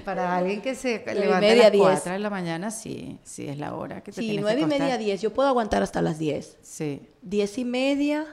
para 0.04 0.36
alguien 0.36 0.60
que 0.60 0.74
se 0.74 1.02
levanta 1.14 1.50
a 1.50 1.54
las 1.54 1.70
cuatro 1.70 2.12
de 2.12 2.18
la 2.18 2.30
mañana, 2.30 2.70
sí, 2.70 3.18
sí 3.24 3.48
es 3.48 3.56
la 3.56 3.74
hora 3.74 4.02
que 4.02 4.12
te 4.12 4.20
Sí, 4.20 4.36
nueve 4.38 4.60
y 4.60 4.66
media, 4.66 4.98
diez. 4.98 5.22
Yo 5.22 5.32
puedo 5.32 5.48
aguantar 5.48 5.82
hasta 5.82 6.02
las 6.02 6.18
diez. 6.18 6.58
Sí. 6.60 7.00
Diez 7.22 7.56
y 7.56 7.64
media 7.64 8.26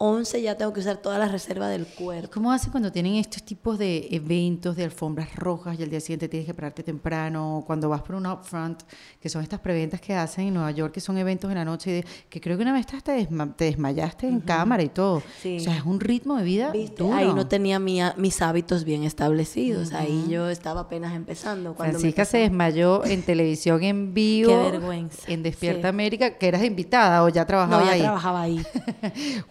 11 0.00 0.42
ya 0.42 0.56
tengo 0.56 0.72
que 0.72 0.78
usar 0.78 0.98
toda 0.98 1.18
la 1.18 1.26
reserva 1.26 1.66
del 1.68 1.84
cuerpo. 1.84 2.30
¿Cómo 2.32 2.52
hace 2.52 2.70
cuando 2.70 2.92
tienen 2.92 3.16
estos 3.16 3.42
tipos 3.42 3.78
de 3.78 4.06
eventos 4.12 4.76
de 4.76 4.84
alfombras 4.84 5.34
rojas 5.34 5.76
y 5.78 5.82
al 5.82 5.90
día 5.90 5.98
siguiente 5.98 6.28
tienes 6.28 6.46
que 6.46 6.54
pararte 6.54 6.84
temprano? 6.84 7.64
Cuando 7.66 7.88
vas 7.88 8.02
por 8.02 8.14
un 8.14 8.26
upfront, 8.26 8.82
que 9.20 9.28
son 9.28 9.42
estas 9.42 9.58
preventas 9.58 10.00
que 10.00 10.14
hacen 10.14 10.46
en 10.46 10.54
Nueva 10.54 10.70
York, 10.70 10.94
que 10.94 11.00
son 11.00 11.18
eventos 11.18 11.50
en 11.50 11.56
la 11.56 11.64
noche, 11.64 12.04
que 12.28 12.40
creo 12.40 12.56
que 12.56 12.62
una 12.62 12.72
vez 12.72 12.86
te, 12.86 13.28
desmayaste 13.58 14.28
en 14.28 14.40
cámara 14.40 14.84
y 14.84 14.88
todo. 14.88 15.16
O 15.16 15.22
sea, 15.40 15.76
es 15.76 15.84
un 15.84 15.98
ritmo 15.98 16.36
de 16.36 16.44
vida 16.44 16.72
Ahí 17.12 17.32
no 17.34 17.48
tenía 17.48 17.80
mis 17.80 18.40
hábitos 18.40 18.84
bien 18.84 19.02
establecidos. 19.02 19.92
Ahí 19.92 20.26
yo 20.28 20.48
estaba 20.48 20.82
apenas 20.82 21.14
empezando. 21.16 21.74
Cuando 21.74 21.98
Francisca 21.98 22.24
se 22.24 22.38
desmayó 22.38 23.04
en 23.04 23.22
televisión 23.22 23.82
en 23.82 24.14
vivo. 24.18 24.50
Qué 24.50 24.70
vergüenza. 24.70 25.22
En 25.26 25.42
Despierta 25.42 25.88
América, 25.88 26.38
que 26.38 26.46
eras 26.46 26.62
invitada 26.62 27.24
o 27.24 27.28
ya 27.28 27.44
trabajaba 27.44 27.82
ahí. 27.82 27.86
No, 27.86 27.96
ya 27.96 28.02
trabajaba 28.04 28.42
ahí. 28.42 28.62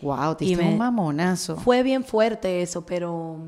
wow, 0.02 0.36
y 0.40 0.56
un 0.56 0.78
mamonazo. 0.78 1.58
Fue 1.58 1.84
bien 1.84 2.04
fuerte 2.04 2.62
eso, 2.62 2.86
pero 2.86 3.40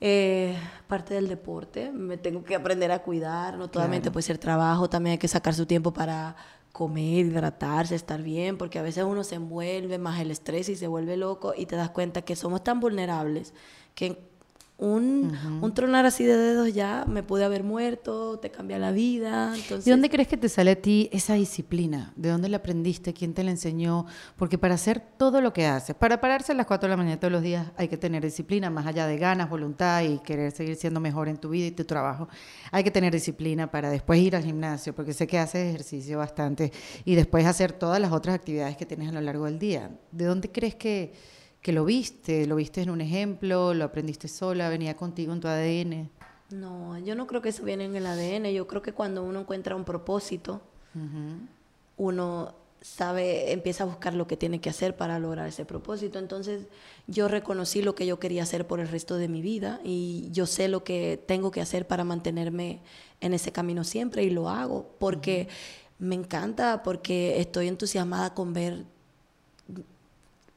eh, 0.00 0.56
parte 0.86 1.14
del 1.14 1.28
deporte. 1.28 1.90
Me 1.92 2.16
tengo 2.16 2.44
que 2.44 2.54
aprender 2.54 2.92
a 2.92 3.00
cuidar, 3.00 3.56
no 3.56 3.70
solamente 3.72 4.10
puede 4.10 4.22
ser 4.22 4.38
trabajo, 4.38 4.88
también 4.88 5.12
hay 5.12 5.18
que 5.18 5.28
sacar 5.28 5.54
su 5.54 5.66
tiempo 5.66 5.92
para 5.92 6.36
comer, 6.72 7.26
hidratarse, 7.26 7.94
estar 7.94 8.20
bien, 8.20 8.58
porque 8.58 8.78
a 8.78 8.82
veces 8.82 9.04
uno 9.04 9.22
se 9.22 9.36
envuelve 9.36 9.96
más 9.98 10.20
el 10.20 10.30
estrés 10.32 10.68
y 10.68 10.76
se 10.76 10.88
vuelve 10.88 11.16
loco 11.16 11.54
y 11.56 11.66
te 11.66 11.76
das 11.76 11.90
cuenta 11.90 12.22
que 12.22 12.34
somos 12.34 12.64
tan 12.64 12.80
vulnerables 12.80 13.54
que 13.94 14.33
un, 14.76 15.60
un, 15.62 15.72
tronar 15.72 16.04
así 16.04 16.24
de 16.24 16.36
dedos 16.36 16.74
ya 16.74 17.04
me 17.06 17.22
pude 17.22 17.44
haber 17.44 17.62
muerto, 17.62 18.40
te 18.40 18.50
cambia 18.50 18.76
la 18.76 18.90
vida. 18.90 19.54
¿De 19.68 19.90
dónde 19.90 20.10
crees 20.10 20.26
que 20.26 20.36
te 20.36 20.48
sale 20.48 20.72
a 20.72 20.82
ti 20.82 21.08
esa 21.12 21.34
disciplina? 21.34 22.12
¿De 22.16 22.28
dónde 22.28 22.48
la 22.48 22.56
aprendiste? 22.56 23.14
¿Quién 23.14 23.34
te 23.34 23.44
la 23.44 23.52
enseñó? 23.52 24.04
Porque 24.36 24.58
para 24.58 24.74
hacer 24.74 25.00
todo 25.16 25.40
lo 25.40 25.52
que 25.52 25.66
haces, 25.66 25.94
para 25.94 26.20
pararse 26.20 26.50
a 26.50 26.54
las 26.56 26.66
4 26.66 26.88
de 26.88 26.90
la 26.90 26.96
mañana 26.96 27.20
todos 27.20 27.30
los 27.30 27.42
días 27.42 27.70
hay 27.76 27.86
que 27.86 27.96
tener 27.96 28.24
disciplina, 28.24 28.68
más 28.68 28.84
allá 28.84 29.06
de 29.06 29.16
ganas, 29.16 29.48
voluntad 29.48 30.02
y 30.02 30.18
querer 30.18 30.50
seguir 30.50 30.74
siendo 30.74 30.98
mejor 30.98 31.28
en 31.28 31.36
tu 31.36 31.50
vida 31.50 31.66
y 31.66 31.70
tu 31.70 31.84
trabajo. 31.84 32.28
Hay 32.72 32.82
que 32.82 32.90
tener 32.90 33.12
disciplina 33.12 33.70
para 33.70 33.90
después 33.90 34.18
ir 34.18 34.34
al 34.34 34.42
gimnasio, 34.42 34.92
porque 34.92 35.12
sé 35.12 35.28
que 35.28 35.38
haces 35.38 35.68
ejercicio 35.68 36.18
bastante 36.18 36.72
y 37.04 37.14
después 37.14 37.46
hacer 37.46 37.72
todas 37.72 38.00
las 38.00 38.10
otras 38.10 38.34
actividades 38.34 38.76
que 38.76 38.86
tienes 38.86 39.10
a 39.10 39.12
lo 39.12 39.20
largo 39.20 39.44
del 39.44 39.60
día. 39.60 39.92
¿De 40.10 40.24
dónde 40.24 40.50
crees 40.50 40.74
que 40.74 41.12
que 41.64 41.72
lo 41.72 41.86
viste, 41.86 42.46
lo 42.46 42.56
viste 42.56 42.82
en 42.82 42.90
un 42.90 43.00
ejemplo, 43.00 43.72
lo 43.72 43.86
aprendiste 43.86 44.28
sola, 44.28 44.68
venía 44.68 44.98
contigo 44.98 45.32
en 45.32 45.40
tu 45.40 45.48
ADN. 45.48 46.10
No, 46.50 46.98
yo 46.98 47.14
no 47.14 47.26
creo 47.26 47.40
que 47.40 47.48
eso 47.48 47.64
viene 47.64 47.86
en 47.86 47.96
el 47.96 48.04
ADN, 48.04 48.52
yo 48.52 48.66
creo 48.66 48.82
que 48.82 48.92
cuando 48.92 49.24
uno 49.24 49.40
encuentra 49.40 49.74
un 49.74 49.84
propósito, 49.86 50.60
uno 51.96 52.54
sabe, 52.82 53.50
empieza 53.52 53.84
a 53.84 53.86
buscar 53.86 54.12
lo 54.12 54.26
que 54.26 54.36
tiene 54.36 54.60
que 54.60 54.68
hacer 54.68 54.94
para 54.94 55.18
lograr 55.18 55.48
ese 55.48 55.64
propósito. 55.64 56.18
Entonces 56.18 56.66
yo 57.06 57.28
reconocí 57.28 57.80
lo 57.80 57.94
que 57.94 58.04
yo 58.04 58.20
quería 58.20 58.42
hacer 58.42 58.66
por 58.66 58.78
el 58.78 58.88
resto 58.88 59.16
de 59.16 59.28
mi 59.28 59.40
vida 59.40 59.80
y 59.82 60.28
yo 60.32 60.44
sé 60.44 60.68
lo 60.68 60.84
que 60.84 61.18
tengo 61.26 61.50
que 61.50 61.62
hacer 61.62 61.86
para 61.86 62.04
mantenerme 62.04 62.82
en 63.22 63.32
ese 63.32 63.52
camino 63.52 63.84
siempre 63.84 64.22
y 64.22 64.28
lo 64.28 64.50
hago 64.50 64.90
porque 64.98 65.48
me 65.98 66.14
encanta, 66.14 66.82
porque 66.82 67.40
estoy 67.40 67.68
entusiasmada 67.68 68.34
con 68.34 68.52
ver 68.52 68.84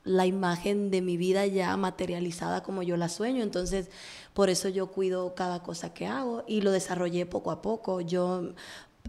la 0.07 0.25
imagen 0.25 0.89
de 0.89 1.01
mi 1.01 1.17
vida 1.17 1.45
ya 1.45 1.75
materializada 1.77 2.63
como 2.63 2.81
yo 2.81 2.97
la 2.97 3.09
sueño. 3.09 3.43
Entonces, 3.43 3.89
por 4.33 4.49
eso 4.49 4.69
yo 4.69 4.87
cuido 4.87 5.35
cada 5.35 5.61
cosa 5.61 5.93
que 5.93 6.07
hago 6.07 6.43
y 6.47 6.61
lo 6.61 6.71
desarrollé 6.71 7.25
poco 7.25 7.51
a 7.51 7.61
poco. 7.61 8.01
Yo 8.01 8.53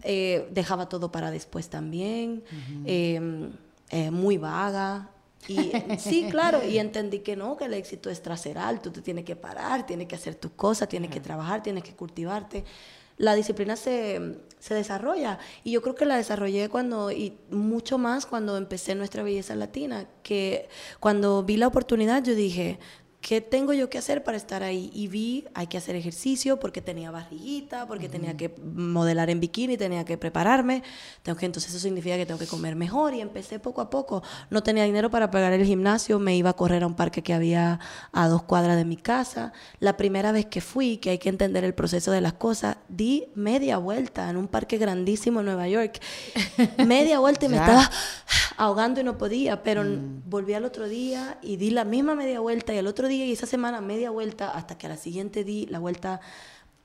eh, 0.03 0.47
dejaba 0.51 0.89
todo 0.89 1.11
para 1.11 1.31
después 1.31 1.69
también, 1.69 2.43
em, 2.85 3.51
eh, 3.89 4.11
muy 4.11 4.37
vaga. 4.37 5.09
Y 5.47 5.71
sí, 5.99 6.27
claro, 6.29 6.67
y 6.67 6.77
entendí 6.77 7.19
que 7.19 7.35
no, 7.35 7.55
que 7.55 7.65
el 7.65 7.73
éxito 7.73 8.09
es 8.09 8.21
traseral, 8.21 8.81
tú 8.81 8.91
te 8.91 9.01
tienes 9.01 9.23
que 9.23 9.35
parar, 9.35 9.85
tienes 9.85 10.07
que 10.07 10.15
hacer 10.15 10.35
tus 10.35 10.51
cosas, 10.51 10.89
tienes 10.89 11.09
que 11.09 11.21
trabajar, 11.21 11.63
tienes 11.63 11.83
que 11.83 11.93
cultivarte. 11.93 12.65
La 13.17 13.35
disciplina 13.35 13.75
se, 13.75 14.37
se, 14.59 14.73
desarrolla. 14.73 15.39
Y 15.63 15.71
yo 15.71 15.81
creo 15.81 15.95
que 15.95 16.05
la 16.05 16.17
desarrollé 16.17 16.69
cuando, 16.69 17.11
y 17.11 17.37
mucho 17.49 17.97
más 17.97 18.25
cuando 18.25 18.57
empecé 18.57 18.95
Nuestra 18.95 19.23
Belleza 19.23 19.55
Latina, 19.55 20.07
que 20.23 20.69
cuando 20.99 21.43
vi 21.43 21.57
la 21.57 21.67
oportunidad 21.67 22.23
yo 22.23 22.35
dije, 22.35 22.79
¿qué 23.21 23.41
tengo 23.41 23.73
yo 23.73 23.89
que 23.89 23.97
hacer 23.97 24.23
para 24.23 24.37
estar 24.37 24.63
ahí? 24.63 24.89
Y 24.93 25.07
vi, 25.07 25.45
hay 25.53 25.67
que 25.67 25.77
hacer 25.77 25.95
ejercicio 25.95 26.59
porque 26.59 26.81
tenía 26.81 27.11
barriguita, 27.11 27.85
porque 27.85 28.07
tenía 28.07 28.37
que 28.37 28.53
modelar 28.63 29.29
en 29.29 29.39
bikini, 29.39 29.77
tenía 29.77 30.05
que 30.05 30.17
prepararme. 30.17 30.83
Tengo 31.23 31.37
que, 31.37 31.45
entonces 31.45 31.71
eso 31.71 31.79
significa 31.79 32.15
que 32.15 32.25
tengo 32.25 32.39
que 32.39 32.47
comer 32.47 32.75
mejor 32.75 33.13
y 33.13 33.21
empecé 33.21 33.59
poco 33.59 33.81
a 33.81 33.89
poco. 33.89 34.23
No 34.49 34.63
tenía 34.63 34.83
dinero 34.85 35.09
para 35.09 35.31
pagar 35.31 35.53
el 35.53 35.65
gimnasio, 35.65 36.19
me 36.19 36.35
iba 36.35 36.51
a 36.51 36.53
correr 36.53 36.83
a 36.83 36.87
un 36.87 36.95
parque 36.95 37.21
que 37.21 37.33
había 37.33 37.79
a 38.11 38.27
dos 38.27 38.43
cuadras 38.43 38.77
de 38.77 38.85
mi 38.85 38.95
casa. 38.95 39.51
La 39.79 39.97
primera 39.97 40.31
vez 40.31 40.45
que 40.45 40.61
fui, 40.61 40.97
que 40.97 41.09
hay 41.09 41.17
que 41.17 41.29
entender 41.29 41.63
el 41.63 41.73
proceso 41.73 42.11
de 42.11 42.21
las 42.21 42.33
cosas, 42.33 42.77
di 42.87 43.27
media 43.35 43.77
vuelta 43.77 44.29
en 44.29 44.37
un 44.37 44.47
parque 44.47 44.77
grandísimo 44.77 45.41
en 45.41 45.47
Nueva 45.47 45.67
York. 45.67 45.99
media 46.85 47.19
vuelta 47.19 47.45
y 47.45 47.49
me 47.49 47.57
estaba 47.57 47.89
ahogando 48.55 49.01
y 49.01 49.03
no 49.03 49.17
podía, 49.17 49.61
pero 49.61 49.83
mm. 49.83 50.23
volví 50.25 50.53
al 50.53 50.65
otro 50.65 50.87
día 50.87 51.37
y 51.41 51.57
di 51.57 51.71
la 51.71 51.83
misma 51.83 52.15
media 52.15 52.39
vuelta 52.39 52.73
y 52.73 52.77
al 52.77 52.87
otro 52.87 53.08
día 53.09 53.25
y 53.25 53.33
esa 53.33 53.45
semana 53.45 53.81
media 53.81 54.09
vuelta 54.09 54.51
hasta 54.51 54.77
que 54.77 54.85
a 54.85 54.89
la 54.89 54.97
siguiente 54.97 55.43
di 55.43 55.65
la 55.65 55.79
vuelta 55.79 56.21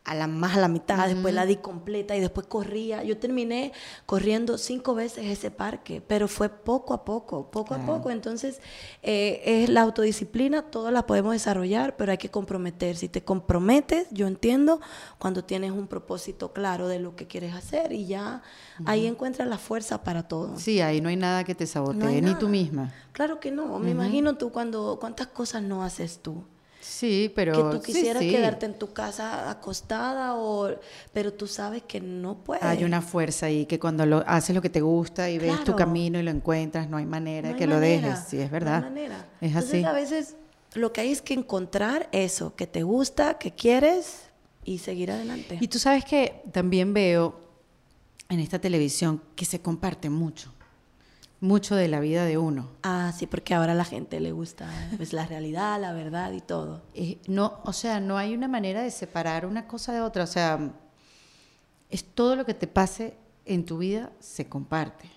a 0.04 0.14
la 0.14 0.26
más 0.26 0.56
a 0.56 0.60
la 0.60 0.68
mitad, 0.68 1.08
después 1.08 1.32
la 1.32 1.46
di 1.46 1.56
completa 1.56 2.14
y 2.14 2.20
después 2.20 2.46
corría. 2.46 3.02
Yo 3.04 3.16
terminé 3.16 3.72
corriendo 4.04 4.58
cinco 4.58 4.94
veces 4.94 5.24
ese 5.24 5.50
parque, 5.50 6.02
pero 6.06 6.28
fue 6.28 6.50
poco 6.50 6.92
a 6.92 7.06
poco, 7.06 7.50
poco 7.50 7.74
a 7.74 7.78
poco. 7.78 8.10
Entonces, 8.10 8.60
eh, 9.02 9.40
es 9.44 9.70
la 9.70 9.80
autodisciplina, 9.80 10.62
todas 10.70 10.92
la 10.92 11.06
podemos 11.06 11.32
desarrollar, 11.32 11.96
pero 11.96 12.12
hay 12.12 12.18
que 12.18 12.30
comprometer. 12.30 12.96
Si 12.96 13.08
te 13.08 13.24
comprometes, 13.24 14.06
yo 14.10 14.26
entiendo 14.26 14.78
cuando 15.18 15.42
tienes 15.42 15.70
un 15.70 15.86
propósito 15.86 16.52
claro 16.52 16.86
de 16.86 16.98
lo 17.00 17.16
que 17.16 17.26
quieres 17.26 17.54
hacer 17.54 17.92
y 17.92 18.04
ya 18.06 18.42
ahí 18.84 19.06
encuentras 19.06 19.48
la 19.48 19.56
fuerza 19.56 20.04
para 20.04 20.28
todo. 20.28 20.58
Sí, 20.58 20.82
ahí 20.82 21.00
no 21.00 21.08
hay 21.08 21.16
nada 21.16 21.44
que 21.44 21.54
te 21.54 21.66
sabotee, 21.66 22.20
ni 22.20 22.34
tú 22.34 22.50
misma. 22.50 22.92
Claro 23.12 23.40
que 23.40 23.50
no. 23.50 23.78
Me 23.78 23.92
imagino 23.92 24.36
tú 24.36 24.52
cuando, 24.52 24.98
¿cuántas 25.00 25.28
cosas 25.28 25.62
no 25.62 25.82
haces 25.82 26.20
tú? 26.20 26.44
Sí, 26.84 27.32
pero... 27.34 27.70
Que 27.70 27.76
tú 27.76 27.82
quisieras 27.82 28.22
quedarte 28.22 28.66
en 28.66 28.74
tu 28.74 28.92
casa 28.92 29.50
acostada, 29.50 30.36
o, 30.36 30.70
pero 31.14 31.32
tú 31.32 31.46
sabes 31.46 31.82
que 31.82 31.98
no 31.98 32.36
puedes. 32.44 32.62
Hay 32.62 32.84
una 32.84 33.00
fuerza 33.00 33.46
ahí 33.46 33.64
que 33.64 33.78
cuando 33.78 34.04
lo, 34.04 34.22
haces 34.26 34.54
lo 34.54 34.60
que 34.60 34.68
te 34.68 34.82
gusta 34.82 35.30
y 35.30 35.38
ves 35.38 35.64
tu 35.64 35.74
camino 35.74 36.18
y 36.18 36.22
lo 36.22 36.30
encuentras, 36.30 36.90
no 36.90 36.98
hay 36.98 37.06
manera 37.06 37.48
de 37.48 37.56
que 37.56 37.66
lo 37.66 37.80
dejes. 37.80 38.20
Sí, 38.28 38.38
es 38.38 38.50
verdad. 38.50 38.80
No 38.80 38.86
hay 38.88 38.92
manera. 38.92 39.28
Es 39.40 39.54
Entonces, 39.54 39.84
a 39.86 39.92
veces 39.92 40.36
lo 40.74 40.92
que 40.92 41.00
hay 41.00 41.12
es 41.12 41.22
que 41.22 41.32
encontrar 41.32 42.08
eso, 42.12 42.54
que 42.54 42.66
te 42.66 42.82
gusta, 42.82 43.38
que 43.38 43.52
quieres 43.52 44.24
y 44.62 44.78
seguir 44.78 45.10
adelante. 45.10 45.56
Y 45.60 45.68
tú 45.68 45.78
sabes 45.78 46.04
que 46.04 46.42
también 46.52 46.92
veo 46.92 47.40
en 48.28 48.40
esta 48.40 48.58
televisión 48.58 49.22
que 49.34 49.46
se 49.46 49.60
comparte 49.60 50.10
mucho 50.10 50.52
mucho 51.44 51.76
de 51.76 51.88
la 51.88 52.00
vida 52.00 52.24
de 52.24 52.38
uno. 52.38 52.70
Ah, 52.82 53.12
sí, 53.14 53.26
porque 53.26 53.54
ahora 53.54 53.72
a 53.72 53.74
la 53.74 53.84
gente 53.84 54.18
le 54.18 54.32
gusta 54.32 54.66
pues, 54.96 55.12
la 55.12 55.26
realidad, 55.26 55.78
la 55.78 55.92
verdad 55.92 56.32
y 56.32 56.40
todo. 56.40 56.82
Eh, 56.94 57.18
no, 57.26 57.60
o 57.64 57.72
sea, 57.74 58.00
no 58.00 58.16
hay 58.16 58.34
una 58.34 58.48
manera 58.48 58.82
de 58.82 58.90
separar 58.90 59.44
una 59.44 59.66
cosa 59.66 59.92
de 59.92 60.00
otra. 60.00 60.24
O 60.24 60.26
sea, 60.26 60.72
es 61.90 62.02
todo 62.02 62.34
lo 62.34 62.46
que 62.46 62.54
te 62.54 62.66
pase 62.66 63.18
en 63.44 63.66
tu 63.66 63.76
vida 63.78 64.10
se 64.20 64.48
comparte. 64.48 65.10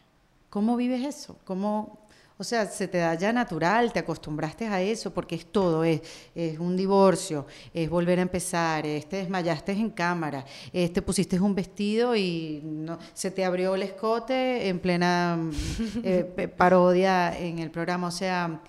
¿Cómo 0.50 0.76
vives 0.76 1.06
eso? 1.06 1.38
¿Cómo, 1.46 1.98
o 2.40 2.44
sea, 2.44 2.68
se 2.68 2.88
te 2.88 3.00
da 3.00 3.16
ya 3.16 3.34
natural, 3.34 3.92
te 3.92 4.00
acostumbraste 4.00 4.68
a 4.68 4.80
eso, 4.82 5.12
porque 5.12 5.36
es 5.36 5.48
todo, 5.48 5.84
es, 5.84 6.02
es 6.36 6.60
un 6.60 6.78
divorcio, 6.78 7.48
es 7.74 7.90
volver 7.90 8.20
a 8.20 8.22
empezar, 8.22 8.86
es, 8.86 9.10
te 9.10 9.18
desmayaste 9.18 9.72
en 9.72 9.90
cámara, 9.90 10.46
es, 10.72 10.94
te 10.94 11.02
pusiste 11.02 11.40
un 11.40 11.56
vestido 11.56 12.16
y 12.16 12.62
no, 12.64 13.00
se 13.14 13.32
te 13.32 13.44
abrió 13.44 13.74
el 13.74 13.84
escote 13.84 14.68
en 14.68 14.80
plena 14.80 15.40
eh, 16.04 16.52
parodia 16.56 17.38
en 17.38 17.60
el 17.60 17.72
programa, 17.72 18.08
o 18.08 18.12
sea... 18.12 18.62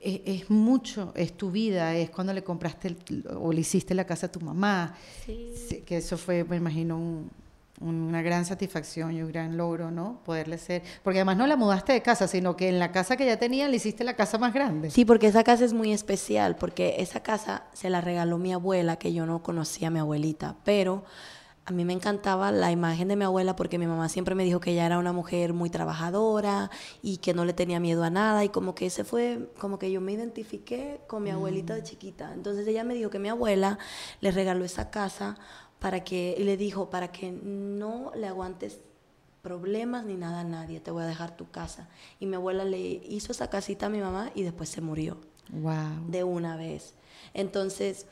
Es, 0.00 0.48
mucho, 0.48 1.12
es 1.16 1.36
tu 1.36 1.50
vida, 1.50 1.96
es 1.96 2.08
cuando 2.10 2.32
le 2.32 2.44
compraste 2.44 2.96
o 3.34 3.52
le 3.52 3.62
hiciste 3.62 3.96
la 3.96 4.04
casa 4.04 4.26
a 4.26 4.32
tu 4.32 4.40
mamá, 4.40 4.94
que 5.84 5.96
eso 5.96 6.16
fue, 6.16 6.44
me 6.44 6.54
imagino, 6.54 6.96
un, 6.96 7.30
una 7.80 8.22
gran 8.22 8.44
satisfacción 8.44 9.12
y 9.12 9.22
un 9.22 9.28
gran 9.28 9.56
logro, 9.56 9.90
¿no? 9.90 10.20
Poderle 10.24 10.58
ser, 10.58 10.82
porque 11.02 11.18
además 11.18 11.36
no 11.36 11.46
la 11.46 11.56
mudaste 11.56 11.92
de 11.92 12.02
casa, 12.02 12.26
sino 12.26 12.56
que 12.56 12.68
en 12.68 12.78
la 12.78 12.92
casa 12.92 13.16
que 13.16 13.26
ya 13.26 13.38
tenía 13.38 13.68
le 13.68 13.76
hiciste 13.76 14.04
la 14.04 14.14
casa 14.14 14.38
más 14.38 14.52
grande. 14.52 14.90
Sí, 14.90 15.04
porque 15.04 15.28
esa 15.28 15.44
casa 15.44 15.64
es 15.64 15.72
muy 15.72 15.92
especial, 15.92 16.56
porque 16.56 16.96
esa 16.98 17.22
casa 17.22 17.64
se 17.72 17.90
la 17.90 18.00
regaló 18.00 18.38
mi 18.38 18.52
abuela, 18.52 18.96
que 18.96 19.12
yo 19.12 19.26
no 19.26 19.42
conocía 19.42 19.88
a 19.88 19.90
mi 19.90 20.00
abuelita, 20.00 20.56
pero 20.64 21.04
a 21.68 21.70
mí 21.70 21.84
me 21.84 21.92
encantaba 21.92 22.50
la 22.50 22.72
imagen 22.72 23.08
de 23.08 23.16
mi 23.16 23.24
abuela 23.24 23.54
porque 23.54 23.78
mi 23.78 23.86
mamá 23.86 24.08
siempre 24.08 24.34
me 24.34 24.42
dijo 24.42 24.58
que 24.58 24.70
ella 24.70 24.86
era 24.86 24.98
una 24.98 25.12
mujer 25.12 25.52
muy 25.52 25.68
trabajadora 25.68 26.70
y 27.02 27.18
que 27.18 27.34
no 27.34 27.44
le 27.44 27.52
tenía 27.52 27.78
miedo 27.78 28.04
a 28.04 28.08
nada 28.08 28.42
y 28.42 28.48
como 28.48 28.74
que 28.74 28.86
ese 28.86 29.04
fue, 29.04 29.50
como 29.58 29.78
que 29.78 29.92
yo 29.92 30.00
me 30.00 30.12
identifiqué 30.12 31.02
con 31.06 31.22
mi 31.22 31.28
abuelita 31.28 31.74
de 31.74 31.82
mm. 31.82 31.84
chiquita. 31.84 32.32
Entonces 32.32 32.66
ella 32.66 32.84
me 32.84 32.94
dijo 32.94 33.10
que 33.10 33.18
mi 33.18 33.28
abuela 33.28 33.78
le 34.22 34.30
regaló 34.30 34.64
esa 34.64 34.88
casa 34.88 35.36
para 35.78 36.04
que, 36.04 36.34
y 36.38 36.44
le 36.44 36.56
dijo, 36.56 36.90
para 36.90 37.12
que 37.12 37.30
no 37.30 38.12
le 38.14 38.26
aguantes 38.26 38.80
problemas 39.42 40.04
ni 40.04 40.14
nada 40.14 40.40
a 40.40 40.44
nadie, 40.44 40.80
te 40.80 40.90
voy 40.90 41.04
a 41.04 41.06
dejar 41.06 41.36
tu 41.36 41.50
casa. 41.50 41.88
Y 42.20 42.26
mi 42.26 42.36
abuela 42.36 42.64
le 42.64 42.78
hizo 42.78 43.32
esa 43.32 43.48
casita 43.48 43.86
a 43.86 43.88
mi 43.88 44.00
mamá 44.00 44.30
y 44.34 44.42
después 44.42 44.68
se 44.68 44.80
murió. 44.80 45.18
Wow. 45.50 46.08
De 46.08 46.24
una 46.24 46.56
vez. 46.56 46.94
Entonces, 47.34 48.06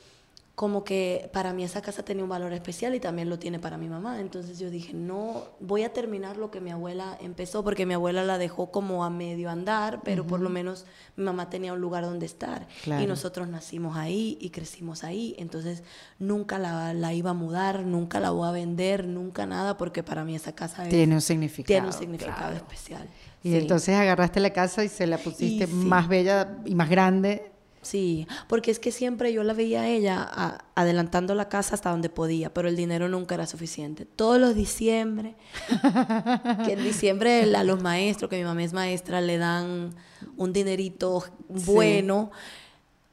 como 0.56 0.84
que 0.84 1.28
para 1.34 1.52
mí 1.52 1.64
esa 1.64 1.82
casa 1.82 2.02
tenía 2.02 2.24
un 2.24 2.30
valor 2.30 2.54
especial 2.54 2.94
y 2.94 2.98
también 2.98 3.28
lo 3.28 3.38
tiene 3.38 3.58
para 3.58 3.76
mi 3.76 3.90
mamá. 3.90 4.20
Entonces 4.22 4.58
yo 4.58 4.70
dije, 4.70 4.94
no, 4.94 5.44
voy 5.60 5.82
a 5.82 5.92
terminar 5.92 6.38
lo 6.38 6.50
que 6.50 6.62
mi 6.62 6.70
abuela 6.70 7.18
empezó, 7.20 7.62
porque 7.62 7.84
mi 7.84 7.92
abuela 7.92 8.24
la 8.24 8.38
dejó 8.38 8.70
como 8.70 9.04
a 9.04 9.10
medio 9.10 9.50
andar, 9.50 10.00
pero 10.02 10.26
por 10.26 10.40
lo 10.40 10.48
menos 10.48 10.86
mi 11.14 11.24
mamá 11.24 11.50
tenía 11.50 11.74
un 11.74 11.82
lugar 11.82 12.04
donde 12.04 12.24
estar. 12.24 12.66
Y 12.86 13.06
nosotros 13.06 13.48
nacimos 13.48 13.98
ahí 13.98 14.38
y 14.40 14.48
crecimos 14.48 15.04
ahí. 15.04 15.36
Entonces 15.38 15.82
nunca 16.18 16.58
la, 16.58 16.94
la, 16.94 17.12
iba 17.12 17.32
a 17.32 17.34
mudar, 17.34 17.84
nunca 17.84 18.18
la 18.18 18.30
voy 18.30 18.48
a 18.48 18.52
vender, 18.52 19.06
nunca 19.06 19.44
nada, 19.44 19.76
porque 19.76 20.02
para 20.02 20.24
mí 20.24 20.34
esa 20.34 20.54
casa 20.54 20.88
tiene 20.88 21.14
un 21.14 21.20
significado, 21.20 21.66
tiene 21.66 21.86
un 21.88 21.92
significado 21.92 22.54
especial. 22.54 23.06
Y 23.42 23.56
entonces 23.56 23.94
agarraste 23.94 24.40
la 24.40 24.54
casa 24.54 24.82
y 24.84 24.88
se 24.88 25.06
la 25.06 25.18
pusiste 25.18 25.66
más 25.66 26.08
bella 26.08 26.56
y 26.64 26.74
más 26.74 26.88
grande 26.88 27.52
Sí, 27.86 28.26
porque 28.48 28.72
es 28.72 28.80
que 28.80 28.90
siempre 28.90 29.32
yo 29.32 29.44
la 29.44 29.52
veía 29.52 29.82
a 29.82 29.88
ella 29.88 30.58
adelantando 30.74 31.36
la 31.36 31.48
casa 31.48 31.76
hasta 31.76 31.90
donde 31.90 32.08
podía, 32.08 32.52
pero 32.52 32.68
el 32.68 32.74
dinero 32.74 33.08
nunca 33.08 33.36
era 33.36 33.46
suficiente. 33.46 34.04
Todos 34.04 34.40
los 34.40 34.56
diciembre, 34.56 35.36
que 36.66 36.72
en 36.72 36.82
diciembre 36.82 37.54
a 37.54 37.62
los 37.62 37.80
maestros, 37.80 38.28
que 38.28 38.38
mi 38.38 38.42
mamá 38.42 38.64
es 38.64 38.72
maestra, 38.72 39.20
le 39.20 39.38
dan 39.38 39.94
un 40.36 40.52
dinerito 40.52 41.24
bueno. 41.48 42.32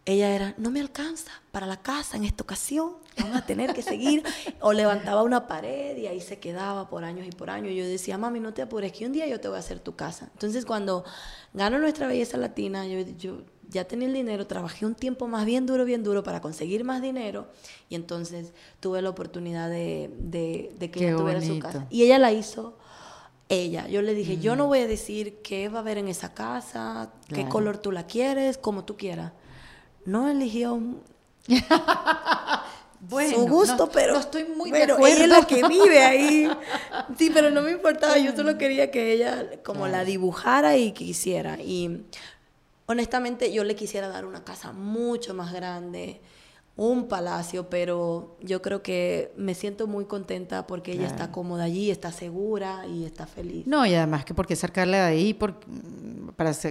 Ella 0.06 0.36
era, 0.36 0.56
no 0.58 0.72
me 0.72 0.82
alcanza 0.82 1.32
para 1.52 1.68
la 1.68 1.78
casa 1.78 2.18
en 2.18 2.24
esta 2.24 2.42
ocasión, 2.44 2.94
vamos 3.16 3.38
a 3.38 3.46
tener 3.46 3.76
que 3.76 3.84
seguir. 3.84 4.24
o 4.60 4.74
levantaba 4.74 5.22
una 5.22 5.46
pared 5.46 5.96
y 5.98 6.08
ahí 6.08 6.20
se 6.20 6.40
quedaba 6.40 6.90
por 6.90 7.04
años 7.04 7.28
y 7.28 7.32
por 7.32 7.52
años. 7.52 7.76
Yo 7.76 7.86
decía, 7.86 8.18
mami, 8.18 8.40
no 8.40 8.56
te 8.56 8.64
apures, 8.64 8.92
que 8.92 9.06
un 9.06 9.14
día 9.14 9.28
yo 9.28 9.40
te 9.40 9.50
voy 9.50 9.58
a 9.58 9.60
hacer 9.60 9.80
tu 9.80 9.96
casa. 9.96 10.30
Entonces, 10.34 10.66
cuando 10.66 11.06
gano 11.54 11.78
nuestra 11.78 12.08
belleza 12.08 12.38
latina, 12.38 12.88
yo, 12.88 13.02
yo 13.20 13.44
ya 13.74 13.86
tenía 13.86 14.08
el 14.08 14.14
dinero, 14.14 14.48
trabajé 14.48 14.86
un 14.86 14.96
tiempo 14.96 15.28
más 15.28 15.46
bien 15.46 15.66
duro, 15.66 15.84
bien 15.84 16.04
duro 16.04 16.24
para 16.24 16.40
conseguir 16.40 16.84
más 16.84 17.02
dinero 17.02 17.48
y 17.90 17.96
entonces 17.96 18.54
tuve 18.80 19.02
la 19.02 19.10
oportunidad 19.10 19.70
de, 19.70 20.12
de, 20.20 20.92
que 20.92 21.08
ella 21.08 21.18
tuviera 21.18 21.42
su 21.42 21.60
casa. 21.60 21.88
Y 21.90 22.04
ella 22.04 22.20
la 22.20 22.32
hizo 22.32 22.78
ella. 23.50 23.88
Yo 23.88 24.02
le 24.02 24.14
dije, 24.14 24.38
yo 24.38 24.56
no 24.56 24.66
mm. 24.66 24.68
voy 24.68 24.80
a 24.80 24.88
decir 24.88 25.42
qué 25.42 25.70
va 25.70 25.80
a 25.80 25.82
haber 25.82 25.98
en 25.98 26.08
esa 26.08 26.34
casa, 26.34 27.12
qué 27.28 27.48
color 27.50 27.80
tú 27.80 27.92
la 27.92 28.06
quieres, 28.06 28.58
como 28.58 28.86
tú 28.86 28.96
quieras. 28.96 29.34
No 30.06 30.30
eligió 30.30 30.80
bueno, 33.00 33.36
su 33.36 33.48
gusto, 33.48 33.90
pero 33.90 34.14
no 34.14 34.20
estoy 34.20 34.46
muy 34.46 34.72
pero 34.72 34.98
ella 35.06 35.24
es 35.24 35.30
la 35.30 35.48
que 35.48 35.68
vive 35.68 36.04
ahí. 36.04 36.50
Sí, 37.18 37.32
pero 37.34 37.50
no 37.52 37.62
me 37.62 37.72
importaba, 37.72 38.18
yo 38.18 38.36
solo 38.36 38.58
quería 38.58 38.92
que 38.92 39.14
ella 39.14 39.62
como 39.64 39.88
la 39.88 40.06
dibujara 40.06 40.78
y 40.78 40.92
quisiera. 40.92 41.58
Y 41.60 42.06
honestamente 42.86 43.52
yo 43.54 43.64
le 43.64 43.76
quisiera 43.76 44.08
dar 44.08 44.26
una 44.26 44.44
casa 44.44 44.72
mucho 44.72 45.34
más 45.34 45.54
grande, 45.54 46.22
un 46.76 47.08
palacio, 47.08 47.70
pero 47.70 48.36
yo 48.42 48.62
creo 48.62 48.82
que 48.82 49.32
me 49.38 49.54
siento 49.54 49.86
muy 49.86 50.06
contenta 50.06 50.66
porque 50.66 50.94
ella 50.94 51.06
está 51.06 51.32
cómoda 51.32 51.66
allí, 51.66 51.92
está 51.92 52.12
segura 52.12 52.88
y 52.88 53.06
está 53.06 53.28
feliz. 53.28 53.68
No, 53.68 53.86
y 53.86 53.94
además 53.94 54.26
que 54.26 54.34
porque 54.34 54.56
sacarla 54.56 54.98
de 54.98 55.04
ahí 55.04 55.34
para, 55.36 55.56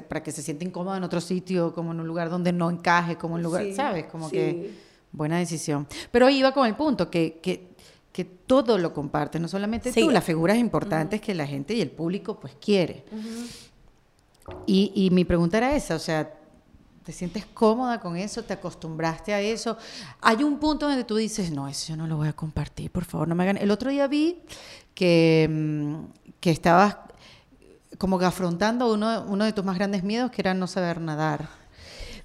para 0.09 0.23
que 0.23 0.33
se 0.33 0.43
sienta 0.43 0.65
incómoda 0.65 0.97
en 0.97 1.05
otro 1.05 1.21
sitio, 1.21 1.73
como 1.73 1.93
en 1.93 2.01
un 2.01 2.07
lugar 2.07 2.31
donde 2.31 2.53
no 2.53 2.69
encaje, 2.69 3.17
como 3.17 3.37
un 3.37 3.43
lugar, 3.43 3.65
¿sabes? 3.75 4.07
Como 4.07 4.29
que 4.29 4.73
buena 5.13 5.39
decisión. 5.39 5.87
Pero 6.11 6.29
iba 6.29 6.53
con 6.53 6.67
el 6.67 6.75
punto, 6.75 7.09
que, 7.09 7.39
que 7.41 7.73
que 8.13 8.25
todo 8.25 8.77
lo 8.77 8.93
comparte, 8.93 9.41
no 9.41 9.49
solamente 9.49 9.91
tú, 9.91 10.11
las 10.11 10.23
figuras 10.23 10.59
importantes 10.59 11.21
que 11.21 11.35
la 11.35 11.47
gente 11.47 11.75
y 11.75 11.81
el 11.81 11.91
público 11.91 12.39
pues 12.39 12.55
quiere. 12.61 13.05
Y, 14.67 14.93
y 14.95 15.11
mi 15.11 15.25
pregunta 15.25 15.59
era 15.59 15.75
esa, 15.75 15.95
o 15.95 15.99
sea, 15.99 16.33
¿Te 17.05 17.11
sientes 17.11 17.45
cómoda 17.47 17.99
con 17.99 18.17
eso? 18.17 18.45
¿Te 18.45 18.53
acostumbraste 18.53 19.35
a 19.35 19.41
eso? 19.41 19.77
Hay 20.21 20.45
un 20.45 20.59
punto 20.61 20.87
donde 20.87 21.03
tú 21.03 21.17
dices, 21.17 21.51
no, 21.51 21.67
eso 21.67 21.89
yo 21.89 21.97
no 21.97 22.07
lo 22.07 22.17
voy 22.17 22.29
a 22.29 22.33
compartir, 22.33 22.93
por 22.93 23.05
favor, 23.05 23.27
no 23.27 23.35
me 23.35 23.43
hagan. 23.43 23.57
El 23.57 23.73
otro 23.73 23.91
día 23.91 24.07
vi 24.07 24.39
que, 24.95 25.49
mm, 25.51 26.05
que 26.39 26.51
estabas 26.51 26.99
como 27.99 28.19
que 28.19 28.25
afrontando 28.25 28.93
uno, 28.93 29.25
uno 29.29 29.45
de 29.45 29.53
tus 29.53 29.65
más 29.65 29.77
grandes 29.77 30.05
miedos, 30.05 30.31
que 30.31 30.43
era 30.43 30.55
no 30.55 30.69
saber 30.69 31.01
nadar. 31.01 31.49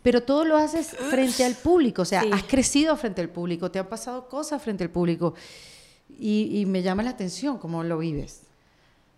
Pero 0.03 0.21
todo 0.21 0.45
lo 0.45 0.57
haces 0.57 0.89
frente 0.89 1.43
al 1.43 1.55
público, 1.55 2.03
o 2.03 2.05
sea, 2.05 2.23
has 2.31 2.43
crecido 2.43 2.95
frente 2.97 3.21
al 3.21 3.29
público, 3.29 3.71
te 3.71 3.79
han 3.79 3.87
pasado 3.87 4.29
cosas 4.29 4.61
frente 4.61 4.83
al 4.83 4.91
público. 4.91 5.33
Y, 6.19 6.59
y 6.59 6.65
me 6.67 6.83
llama 6.83 7.03
la 7.03 7.09
atención 7.09 7.57
cómo 7.57 7.83
lo 7.83 7.97
vives. 7.97 8.43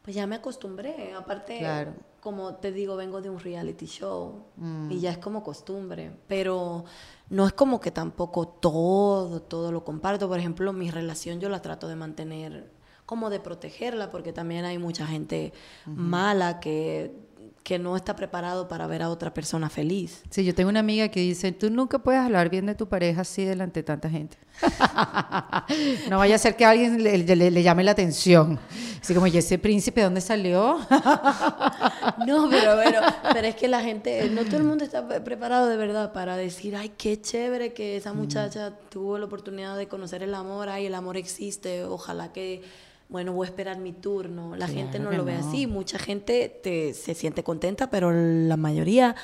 Pues 0.04 0.16
ya 0.16 0.26
me 0.26 0.38
acostumbré, 0.38 1.14
aparte, 1.14 1.60
claro 1.60 1.94
como 2.22 2.56
te 2.56 2.72
digo, 2.72 2.96
vengo 2.96 3.22
de 3.22 3.30
un 3.30 3.40
reality 3.40 3.86
show 3.86 4.46
y 4.58 4.62
mm. 4.62 5.00
ya 5.00 5.12
es 5.12 5.18
como 5.18 5.44
costumbre, 5.44 6.12
pero 6.28 6.86
no 7.30 7.48
es 7.48 7.54
como 7.54 7.80
que 7.80 7.92
tampoco 7.92 8.48
todo, 8.48 9.42
todo 9.42 9.72
lo 9.72 9.84
comparto. 9.84 10.28
Por 10.28 10.40
ejemplo, 10.40 10.74
mi 10.74 10.92
relación 10.92 11.40
yo 11.40 11.50
la 11.50 11.62
trato 11.62 11.88
de 11.88 11.96
mantener, 11.96 12.72
como 13.06 13.30
de 13.30 13.40
protegerla, 13.40 14.10
porque 14.10 14.34
también 14.34 14.66
hay 14.66 14.78
mucha 14.78 15.08
gente 15.08 15.54
mala 15.86 16.60
que 16.60 17.29
que 17.70 17.78
no 17.78 17.96
está 17.96 18.16
preparado 18.16 18.68
para 18.68 18.88
ver 18.88 19.04
a 19.04 19.10
otra 19.10 19.32
persona 19.32 19.70
feliz. 19.70 20.24
Sí, 20.32 20.44
yo 20.44 20.56
tengo 20.56 20.72
una 20.72 20.80
amiga 20.80 21.10
que 21.10 21.20
dice, 21.20 21.52
tú 21.52 21.70
nunca 21.70 22.00
puedes 22.00 22.20
hablar 22.20 22.50
bien 22.50 22.66
de 22.66 22.74
tu 22.74 22.90
pareja 22.90 23.22
así 23.22 23.46
delante 23.46 23.82
de 23.82 23.84
tanta 23.84 24.10
gente. 24.10 24.38
no 26.10 26.18
vaya 26.18 26.34
a 26.34 26.40
ser 26.40 26.56
que 26.56 26.66
alguien 26.66 27.04
le, 27.04 27.62
llame 27.62 27.84
la 27.84 27.92
atención. 27.92 28.58
Así 29.00 29.14
como, 29.14 29.28
¿y 29.28 29.38
ese 29.38 29.60
príncipe 29.60 30.02
dónde 30.02 30.20
salió? 30.20 30.80
no, 32.26 32.50
pero, 32.50 32.76
pero, 32.84 33.02
pero 33.34 33.48
es 33.48 33.54
que 33.54 33.68
la 33.68 33.84
gente, 33.84 34.28
no 34.32 34.46
todo 34.46 34.58
el 34.58 34.64
mundo 34.64 34.84
está 34.84 35.08
preparado 35.24 35.68
de 35.68 35.78
verdad 35.78 36.12
para 36.12 36.38
decir, 36.38 36.76
ay, 36.76 36.94
qué 36.98 37.22
chévere 37.22 37.74
que 37.74 37.98
esa 37.98 38.14
muchacha 38.14 38.80
tuvo 38.90 39.20
la 39.20 39.26
oportunidad 39.26 39.78
de 39.78 39.88
conocer 39.88 40.24
el 40.24 40.34
amor, 40.34 40.70
ay, 40.70 40.88
el 40.88 40.96
amor 40.96 41.18
existe, 41.18 41.84
ojalá 41.84 42.34
que 42.34 42.64
bueno, 43.10 43.34
voy 43.34 43.48
a 43.48 43.50
esperar 43.50 43.80
mi 43.80 43.92
turno. 43.92 44.56
La 44.56 44.68
gente 44.68 45.00
no 45.00 45.12
lo 45.12 45.26
ve 45.26 45.34
así. 45.34 45.66
Mucha 45.66 45.98
gente 45.98 46.48
te, 46.48 46.94
se 46.94 47.16
siente 47.16 47.44
contenta, 47.44 47.90
pero 47.90 48.12
la 48.12 48.56
mayoría 48.56 49.16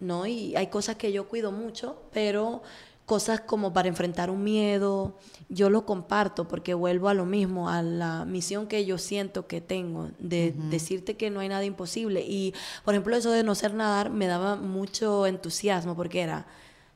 no. 0.00 0.26
Y 0.26 0.54
hay 0.54 0.66
cosas 0.66 0.96
que 0.96 1.12
yo 1.12 1.28
cuido 1.28 1.50
mucho, 1.50 2.02
pero 2.12 2.62
cosas 3.06 3.40
como 3.40 3.72
para 3.72 3.88
enfrentar 3.88 4.30
un 4.30 4.44
miedo, 4.44 5.16
yo 5.48 5.70
lo 5.70 5.84
comparto 5.84 6.46
porque 6.46 6.74
vuelvo 6.74 7.08
a 7.08 7.14
lo 7.14 7.24
mismo, 7.24 7.68
a 7.68 7.82
la 7.82 8.24
misión 8.24 8.66
que 8.66 8.84
yo 8.84 8.96
siento 8.98 9.46
que 9.46 9.60
tengo, 9.60 10.10
de 10.18 10.54
decirte 10.70 11.16
que 11.16 11.30
no 11.30 11.40
hay 11.40 11.48
nada 11.48 11.64
imposible. 11.64 12.22
Y, 12.26 12.54
por 12.84 12.94
ejemplo, 12.94 13.16
eso 13.16 13.30
de 13.30 13.44
no 13.44 13.54
ser 13.54 13.74
nadar 13.74 14.10
me 14.10 14.26
daba 14.26 14.56
mucho 14.56 15.26
entusiasmo 15.26 15.96
porque 15.96 16.20
era 16.20 16.46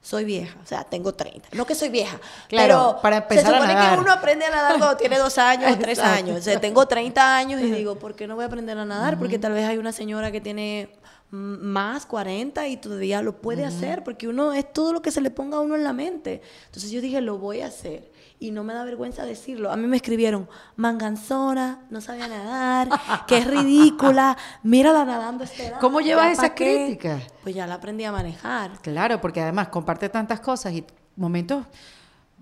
soy 0.07 0.25
vieja, 0.25 0.57
o 0.63 0.67
sea, 0.67 0.85
tengo 0.85 1.15
30. 1.15 1.49
No 1.55 1.67
que 1.67 1.75
soy 1.75 1.89
vieja, 1.89 2.21
claro, 2.49 2.91
pero 2.93 3.03
para 3.03 3.17
empezar 3.17 3.47
se 3.47 3.61
supone 3.61 3.75
que 3.75 4.01
uno 4.01 4.13
aprende 4.13 4.45
a 4.45 4.51
nadar 4.51 4.79
cuando 4.79 4.97
tiene 4.97 5.19
dos 5.19 5.37
años 5.37 5.73
o 5.73 5.79
tres 5.81 5.99
años. 5.99 6.39
O 6.39 6.43
sea, 6.43 6.61
tengo 6.61 6.87
30 6.87 7.37
años 7.37 7.61
y 7.61 7.73
digo, 7.73 7.97
¿por 7.97 8.15
qué 8.15 8.29
no 8.29 8.37
voy 8.37 8.45
a 8.45 8.47
aprender 8.47 8.79
a 8.79 8.85
nadar? 8.85 9.19
Porque 9.19 9.41
tal 9.41 9.53
vez 9.53 9.69
hay 9.69 9.79
una 9.79 9.91
señora 9.91 10.31
que 10.31 10.41
tiene 10.41 10.91
más 11.31 12.07
40 12.07 12.69
y 12.69 12.77
todavía 12.77 13.21
lo 13.21 13.41
puede 13.41 13.65
hacer, 13.65 14.05
porque 14.05 14.29
uno 14.29 14.53
es 14.53 14.73
todo 14.73 14.93
lo 14.93 15.03
que 15.03 15.11
se 15.11 15.21
le 15.21 15.31
ponga 15.31 15.59
a 15.59 15.61
uno 15.61 15.75
en 15.75 15.85
la 15.85 15.93
mente. 15.93 16.41
Entonces 16.67 16.91
yo 16.91 17.01
dije, 17.01 17.21
lo 17.21 17.39
voy 17.39 17.61
a 17.63 17.67
hacer 17.67 18.13
y 18.39 18.51
no 18.51 18.65
me 18.65 18.75
da 18.75 18.85
vergüenza 18.85 19.25
decirlo. 19.25 19.73
A 19.73 19.77
mí 19.77 19.87
me 19.87 19.97
escribieron, 19.97 20.49
manganzona, 20.77 21.87
no 21.91 22.01
sabía 22.01 22.29
nadar, 22.29 22.89
que 23.27 23.39
es 23.39 23.47
ridícula, 23.47 24.37
mírala 24.63 25.05
nadando 25.05 25.45
este 25.45 25.73
¿Cómo 25.81 26.01
llevas 26.01 26.33
esa 26.33 26.55
crítica? 26.55 27.21
Pues 27.43 27.55
ya 27.55 27.67
la 27.67 27.75
aprendí 27.75 28.05
a 28.05 28.13
manejar. 28.13 28.79
Claro, 28.83 29.21
porque 29.21 29.41
además 29.41 29.69
comparte 29.69 30.09
tantas 30.09 30.41
cosas 30.41 30.75
y 30.75 30.85
momentos 31.17 31.65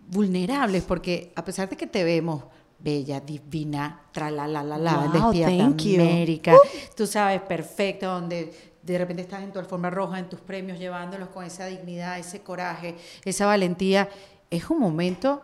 vulnerables, 0.08 0.82
porque 0.82 1.32
a 1.36 1.44
pesar 1.44 1.68
de 1.68 1.76
que 1.76 1.86
te 1.86 2.04
vemos 2.04 2.44
bella, 2.78 3.20
divina, 3.20 4.02
tra 4.12 4.30
la 4.30 4.46
la 4.46 4.62
la 4.62 4.76
la, 4.76 5.06
wow, 5.06 5.30
América, 5.30 6.54
uh. 6.54 6.68
tú 6.94 7.06
sabes, 7.06 7.40
perfecto, 7.40 8.06
donde 8.06 8.73
de 8.84 8.98
repente 8.98 9.22
estás 9.22 9.42
en 9.42 9.52
tu 9.52 9.58
alfombra 9.58 9.90
roja, 9.90 10.18
en 10.18 10.28
tus 10.28 10.40
premios, 10.40 10.78
llevándolos 10.78 11.28
con 11.30 11.44
esa 11.44 11.66
dignidad, 11.66 12.18
ese 12.18 12.42
coraje, 12.42 12.96
esa 13.24 13.46
valentía, 13.46 14.08
es 14.50 14.68
un 14.68 14.78
momento 14.78 15.42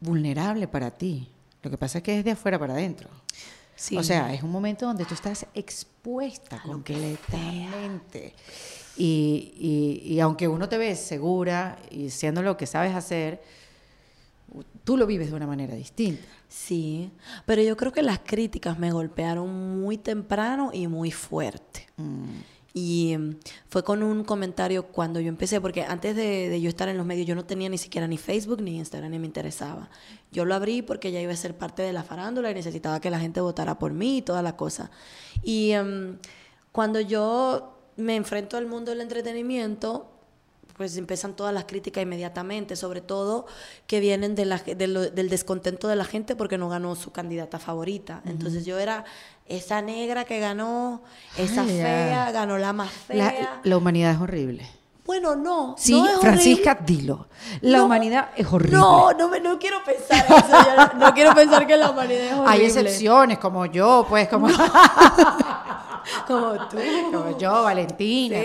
vulnerable 0.00 0.68
para 0.68 0.90
ti. 0.90 1.30
Lo 1.62 1.70
que 1.70 1.78
pasa 1.78 1.98
es 1.98 2.04
que 2.04 2.18
es 2.18 2.24
de 2.24 2.32
afuera 2.32 2.58
para 2.58 2.74
adentro. 2.74 3.08
O 3.96 4.02
sea, 4.02 4.32
es 4.32 4.42
un 4.42 4.50
momento 4.50 4.86
donde 4.86 5.04
tú 5.04 5.14
estás 5.14 5.46
expuesta 5.54 6.60
completamente. 6.62 8.34
Y, 8.96 10.02
y, 10.04 10.14
y, 10.14 10.20
aunque 10.20 10.46
uno 10.46 10.68
te 10.68 10.76
ve 10.76 10.94
segura 10.94 11.78
y 11.90 12.10
siendo 12.10 12.42
lo 12.42 12.58
que 12.58 12.66
sabes 12.66 12.94
hacer, 12.94 13.42
tú 14.84 14.96
lo 14.96 15.06
vives 15.06 15.30
de 15.30 15.36
una 15.36 15.46
manera 15.46 15.74
distinta. 15.74 16.22
Sí, 16.48 17.10
pero 17.46 17.62
yo 17.62 17.76
creo 17.76 17.92
que 17.92 18.02
las 18.02 18.20
críticas 18.20 18.78
me 18.78 18.92
golpearon 18.92 19.80
muy 19.80 19.98
temprano 19.98 20.70
y 20.72 20.86
muy 20.86 21.10
fuerte. 21.10 21.86
Mm. 21.96 22.40
Y 22.74 23.16
mm, 23.16 23.36
fue 23.68 23.84
con 23.84 24.02
un 24.02 24.24
comentario 24.24 24.86
cuando 24.86 25.20
yo 25.20 25.28
empecé, 25.28 25.60
porque 25.60 25.82
antes 25.82 26.16
de, 26.16 26.60
yo 26.60 26.68
estar 26.68 26.88
en 26.88 26.96
los 26.96 27.06
medios 27.06 27.26
yo 27.26 27.34
no 27.34 27.44
tenía 27.44 27.68
ni 27.68 27.78
siquiera 27.78 28.06
ni 28.06 28.18
Facebook 28.18 28.62
ni 28.62 28.78
Instagram, 28.78 29.10
ni 29.10 29.18
me 29.18 29.26
interesaba. 29.26 29.90
Yo 30.30 30.44
lo 30.44 30.54
abrí 30.54 30.82
porque 30.82 31.12
ya 31.12 31.20
iba 31.20 31.32
a 31.32 31.36
ser 31.36 31.56
parte 31.56 31.82
de 31.82 31.92
la 31.92 32.02
farándula 32.02 32.50
y 32.50 32.54
necesitaba 32.54 33.00
que 33.00 33.10
la 33.10 33.20
gente 33.20 33.40
votara 33.40 33.78
por 33.78 33.92
mí 33.92 34.18
y 34.18 34.22
toda 34.22 34.42
la 34.42 34.56
cosa. 34.56 34.90
Y 35.42 35.72
mm, 35.74 36.18
cuando 36.72 37.00
yo 37.00 37.78
me 37.96 38.16
enfrento 38.16 38.56
al 38.56 38.66
mundo 38.66 38.90
del 38.90 39.02
entretenimiento, 39.02 40.11
pues 40.76 40.96
empiezan 40.96 41.34
todas 41.34 41.52
las 41.52 41.64
críticas 41.64 42.02
inmediatamente, 42.02 42.76
sobre 42.76 43.00
todo 43.00 43.46
que 43.86 44.00
vienen 44.00 44.34
de 44.34 44.44
la, 44.44 44.58
del 44.58 45.28
descontento 45.28 45.88
de 45.88 45.96
la 45.96 46.04
gente 46.04 46.36
porque 46.36 46.58
no 46.58 46.68
ganó 46.68 46.94
su 46.94 47.12
candidata 47.12 47.58
favorita. 47.58 48.22
Entonces 48.24 48.64
yo 48.64 48.78
era 48.78 49.04
esa 49.46 49.82
negra 49.82 50.24
que 50.24 50.40
ganó, 50.40 51.02
esa 51.36 51.64
fea, 51.64 52.30
ganó 52.32 52.58
la 52.58 52.72
más 52.72 52.90
fea. 52.90 53.60
La, 53.64 53.76
humanidad 53.76 54.12
es 54.12 54.20
horrible. 54.20 54.66
Bueno, 55.04 55.34
no. 55.34 55.74
Sí, 55.76 56.02
Francisca, 56.20 56.78
dilo. 56.80 57.26
La 57.60 57.82
humanidad 57.82 58.30
es 58.36 58.46
horrible. 58.46 58.78
No, 58.78 59.12
no, 59.12 59.38
no 59.40 59.58
quiero 59.58 59.78
pensar 59.84 60.24
eso. 60.26 60.96
no 60.96 61.12
quiero 61.12 61.34
pensar 61.34 61.66
que 61.66 61.76
la 61.76 61.90
humanidad 61.90 62.24
es 62.24 62.32
horrible. 62.32 62.50
Hay 62.50 62.64
excepciones, 62.64 63.38
como 63.38 63.66
yo, 63.66 64.06
pues, 64.08 64.28
como. 64.28 64.48
como 66.26 66.68
tú. 66.68 66.78
Como 67.12 67.38
yo, 67.38 67.62
Valentina, 67.62 68.38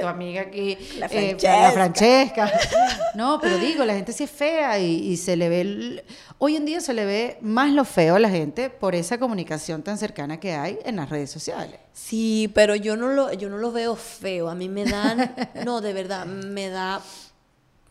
tu 0.00 0.06
amiga 0.06 0.42
aquí, 0.42 0.76
la 0.98 1.06
eh, 1.10 1.36
Francesca. 1.72 2.50
No, 3.14 3.40
pero 3.40 3.58
digo, 3.58 3.84
la 3.84 3.94
gente 3.94 4.12
sí 4.12 4.24
es 4.24 4.30
fea 4.30 4.78
y, 4.78 5.16
se 5.16 5.36
le 5.36 5.48
ve, 5.48 6.04
hoy 6.38 6.56
en 6.56 6.64
día 6.64 6.80
se 6.80 6.94
le 6.94 7.04
ve 7.04 7.38
más 7.40 7.72
lo 7.72 7.84
feo 7.84 8.14
a 8.14 8.18
la 8.20 8.28
gente 8.28 8.70
por 8.70 8.94
esa 8.94 9.18
comunicación 9.18 9.82
tan 9.82 9.98
cercana 9.98 10.38
que 10.38 10.52
hay 10.52 10.78
en 10.84 10.96
las 10.96 11.08
redes 11.08 11.30
sociales. 11.30 11.80
Sí, 11.92 12.50
pero 12.54 12.76
yo 12.76 12.96
no 12.96 13.08
lo, 13.08 13.32
yo 13.32 13.48
no 13.48 13.58
lo 13.58 13.72
veo 13.72 13.96
feo, 13.96 14.48
a 14.48 14.54
mí 14.54 14.68
me 14.68 14.84
dan, 14.84 15.34
no, 15.64 15.80
de 15.80 15.92
verdad, 15.92 16.26
me 16.26 16.68
da 16.68 17.00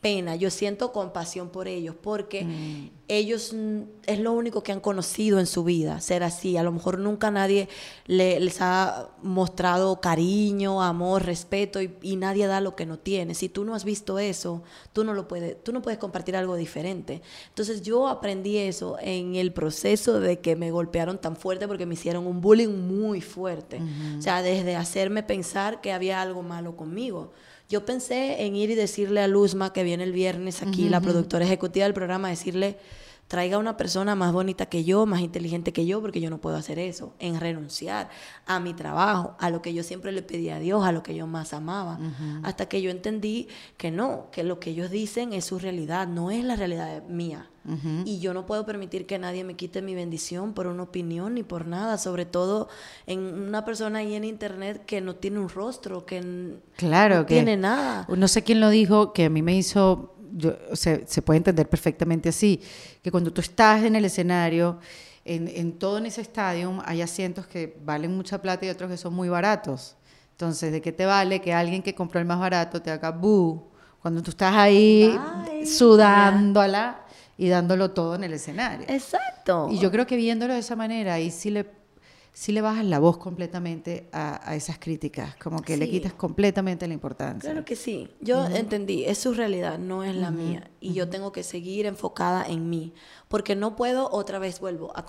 pena, 0.07 0.37
yo 0.37 0.49
siento 0.49 0.93
compasión 0.93 1.49
por 1.49 1.67
ellos, 1.67 1.93
porque 2.01 2.45
mm. 2.45 2.89
ellos 3.09 3.53
es 4.05 4.19
lo 4.19 4.31
único 4.31 4.63
que 4.63 4.71
han 4.71 4.79
conocido 4.79 5.37
en 5.37 5.47
su 5.47 5.65
vida, 5.65 5.99
ser 5.99 6.23
así. 6.23 6.55
A 6.55 6.63
lo 6.63 6.71
mejor 6.71 6.97
nunca 6.97 7.29
nadie 7.29 7.67
les 8.05 8.61
ha 8.61 9.09
mostrado 9.21 9.99
cariño, 9.99 10.81
amor, 10.81 11.25
respeto 11.25 11.81
y, 11.81 12.15
nadie 12.15 12.47
da 12.47 12.61
lo 12.61 12.73
que 12.77 12.85
no 12.85 12.97
tiene. 12.97 13.35
Si 13.35 13.49
tú 13.49 13.65
no 13.65 13.75
has 13.75 13.83
visto 13.83 14.17
eso, 14.17 14.63
tú 14.93 15.03
no 15.03 15.13
lo 15.13 15.27
puedes, 15.27 15.61
tú 15.61 15.73
no 15.73 15.81
puedes 15.81 15.99
compartir 15.99 16.37
algo 16.37 16.55
diferente. 16.55 17.21
Entonces 17.49 17.81
yo 17.81 18.07
aprendí 18.07 18.55
eso 18.55 18.95
en 19.01 19.35
el 19.35 19.51
proceso 19.51 20.21
de 20.21 20.39
que 20.39 20.55
me 20.55 20.71
golpearon 20.71 21.17
tan 21.17 21.35
fuerte 21.35 21.67
porque 21.67 21.85
me 21.85 21.95
hicieron 21.95 22.25
un 22.25 22.39
bullying 22.39 22.69
muy 22.69 23.19
fuerte. 23.19 23.81
O 24.17 24.21
sea, 24.21 24.41
desde 24.41 24.77
hacerme 24.77 25.21
pensar 25.21 25.81
que 25.81 25.91
había 25.91 26.21
algo 26.21 26.43
malo 26.43 26.77
conmigo. 26.77 27.33
Yo 27.69 27.85
pensé 27.85 28.45
en 28.45 28.55
ir 28.55 28.69
y 28.69 28.75
decirle 28.75 29.21
a 29.21 29.27
Luzma, 29.27 29.73
que 29.73 29.83
viene 29.83 30.05
el 30.05 30.13
viernes 30.13 30.61
aquí, 30.61 30.87
la 30.87 31.01
productora 31.01 31.43
ejecutiva 31.43 31.83
del 31.83 31.93
programa, 31.93 32.29
decirle, 32.29 32.77
traiga 33.27 33.57
una 33.57 33.77
persona 33.77 34.15
más 34.15 34.31
bonita 34.31 34.67
que 34.67 34.83
yo, 34.83 35.05
más 35.05 35.21
inteligente 35.21 35.73
que 35.73 35.85
yo, 35.85 36.01
porque 36.01 36.21
yo 36.21 36.29
no 36.29 36.39
puedo 36.39 36.55
hacer 36.55 36.79
eso, 36.79 37.13
en 37.19 37.39
renunciar 37.39 38.09
a 38.45 38.59
mi 38.59 38.73
trabajo, 38.73 39.35
a 39.39 39.49
lo 39.49 39.61
que 39.61 39.73
yo 39.73 39.83
siempre 39.83 40.11
le 40.11 40.21
pedí 40.21 40.49
a 40.49 40.59
Dios, 40.59 40.85
a 40.85 40.91
lo 40.91 41.03
que 41.03 41.15
yo 41.15 41.27
más 41.27 41.53
amaba, 41.53 41.99
hasta 42.43 42.67
que 42.67 42.81
yo 42.81 42.89
entendí 42.89 43.47
que 43.77 43.91
no, 43.91 44.27
que 44.31 44.43
lo 44.43 44.59
que 44.59 44.71
ellos 44.71 44.89
dicen 44.89 45.33
es 45.33 45.45
su 45.45 45.59
realidad, 45.59 46.07
no 46.07 46.31
es 46.31 46.43
la 46.43 46.55
realidad 46.55 47.03
mía. 47.07 47.49
Y 48.05 48.19
yo 48.19 48.33
no 48.33 48.45
puedo 48.45 48.65
permitir 48.65 49.05
que 49.05 49.19
nadie 49.19 49.43
me 49.43 49.55
quite 49.55 49.81
mi 49.81 49.93
bendición 49.93 50.53
por 50.53 50.67
una 50.67 50.83
opinión 50.83 51.33
ni 51.33 51.43
por 51.43 51.67
nada, 51.67 51.97
sobre 51.97 52.25
todo 52.25 52.69
en 53.07 53.19
una 53.19 53.65
persona 53.65 53.99
ahí 53.99 54.15
en 54.15 54.23
internet 54.23 54.85
que 54.85 55.01
no 55.01 55.15
tiene 55.15 55.39
un 55.39 55.49
rostro, 55.49 56.05
que 56.05 56.61
claro, 56.77 57.17
no 57.17 57.25
tiene 57.25 57.57
nada. 57.57 58.07
No 58.07 58.27
sé 58.29 58.43
quién 58.43 58.61
lo 58.61 58.69
dijo, 58.69 59.11
que 59.11 59.25
a 59.25 59.29
mí 59.29 59.41
me 59.41 59.57
hizo 59.57 60.15
yo, 60.33 60.55
se, 60.73 61.05
se 61.07 61.21
puede 61.21 61.37
entender 61.37 61.69
perfectamente 61.69 62.29
así, 62.29 62.61
que 63.01 63.11
cuando 63.11 63.31
tú 63.31 63.41
estás 63.41 63.83
en 63.83 63.95
el 63.95 64.05
escenario, 64.05 64.79
en, 65.25 65.47
en 65.47 65.73
todo 65.73 65.97
en 65.97 66.05
ese 66.05 66.21
estadio 66.21 66.81
hay 66.85 67.01
asientos 67.01 67.47
que 67.47 67.77
valen 67.83 68.15
mucha 68.15 68.41
plata 68.41 68.65
y 68.65 68.69
otros 68.69 68.89
que 68.89 68.97
son 68.97 69.13
muy 69.13 69.29
baratos. 69.29 69.95
Entonces, 70.31 70.71
¿de 70.71 70.81
qué 70.81 70.91
te 70.91 71.05
vale 71.05 71.41
que 71.41 71.51
alguien 71.51 71.81
que 71.81 71.95
compró 71.95 72.19
el 72.19 72.25
más 72.27 72.39
barato 72.39 72.79
te 72.81 72.91
haga 72.91 73.09
boo 73.09 73.71
cuando 73.99 74.21
tú 74.21 74.29
estás 74.29 74.53
ahí 74.55 75.17
Ay, 75.19 75.65
sudándola 75.65 77.01
y 77.37 77.49
dándolo 77.49 77.89
todo 77.89 78.15
en 78.15 78.23
el 78.23 78.33
escenario? 78.33 78.85
Exacto. 78.87 79.67
Y 79.71 79.79
yo 79.79 79.89
creo 79.89 80.05
que 80.05 80.15
viéndolo 80.15 80.53
de 80.53 80.59
esa 80.59 80.75
manera, 80.75 81.15
ahí 81.15 81.31
sí 81.31 81.49
le, 81.49 81.65
sí 82.37 82.51
le 82.51 82.61
bajas 82.61 82.85
la 82.85 82.99
voz 82.99 83.17
completamente 83.17 84.09
a, 84.11 84.47
a 84.47 84.55
esas 84.55 84.77
críticas, 84.77 85.35
como 85.37 85.63
que 85.63 85.75
le 85.75 85.89
quitas 85.89 86.13
completamente 86.13 86.87
la 86.87 86.93
importancia. 86.93 87.49
Claro 87.49 87.65
que 87.65 87.75
sí. 87.75 88.09
Yo 88.21 88.45
entendí, 88.45 89.05
es 89.05 89.17
su 89.17 89.33
realidad, 89.33 89.79
no 89.79 90.03
es 90.03 90.15
la 90.15 90.29
mía. 90.29 90.69
Y 90.79 90.93
yo 90.93 91.09
tengo 91.09 91.31
que 91.31 91.41
seguir 91.41 91.87
enfocada 91.87 92.45
en 92.47 92.69
mí. 92.69 92.93
Porque 93.27 93.55
no 93.55 93.75
puedo, 93.75 94.07
otra 94.11 94.37
vez 94.37 94.59
vuelvo, 94.59 94.95
a 94.95 95.03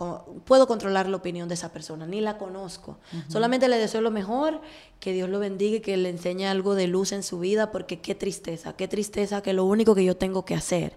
puedo 0.47 0.67
controlar 0.67 1.07
la 1.07 1.19
opinión 1.19 1.49
de 1.49 1.55
esa 1.55 1.71
persona, 1.71 2.07
ni 2.07 2.23
la 2.23 2.39
conozco. 2.39 2.99
Solamente 3.29 3.69
le 3.69 3.77
deseo 3.77 4.01
lo 4.01 4.11
mejor, 4.11 4.63
que 4.99 5.13
Dios 5.13 5.29
lo 5.29 5.39
bendiga 5.39 5.77
y 5.77 5.81
que 5.81 5.99
le 5.99 6.09
enseñe 6.09 6.47
algo 6.47 6.75
de 6.75 6.87
luz 6.87 7.13
en 7.13 7.23
su 7.23 7.39
vida, 7.39 7.71
porque 7.71 8.01
qué 8.01 8.15
tristeza, 8.15 8.73
qué 8.75 8.89
tristeza 8.89 9.43
que 9.43 9.53
lo 9.53 9.67
único 9.67 9.95
que 9.95 10.03
yo 10.03 10.17
tengo 10.17 10.47
que 10.47 10.55
hacer 10.55 10.97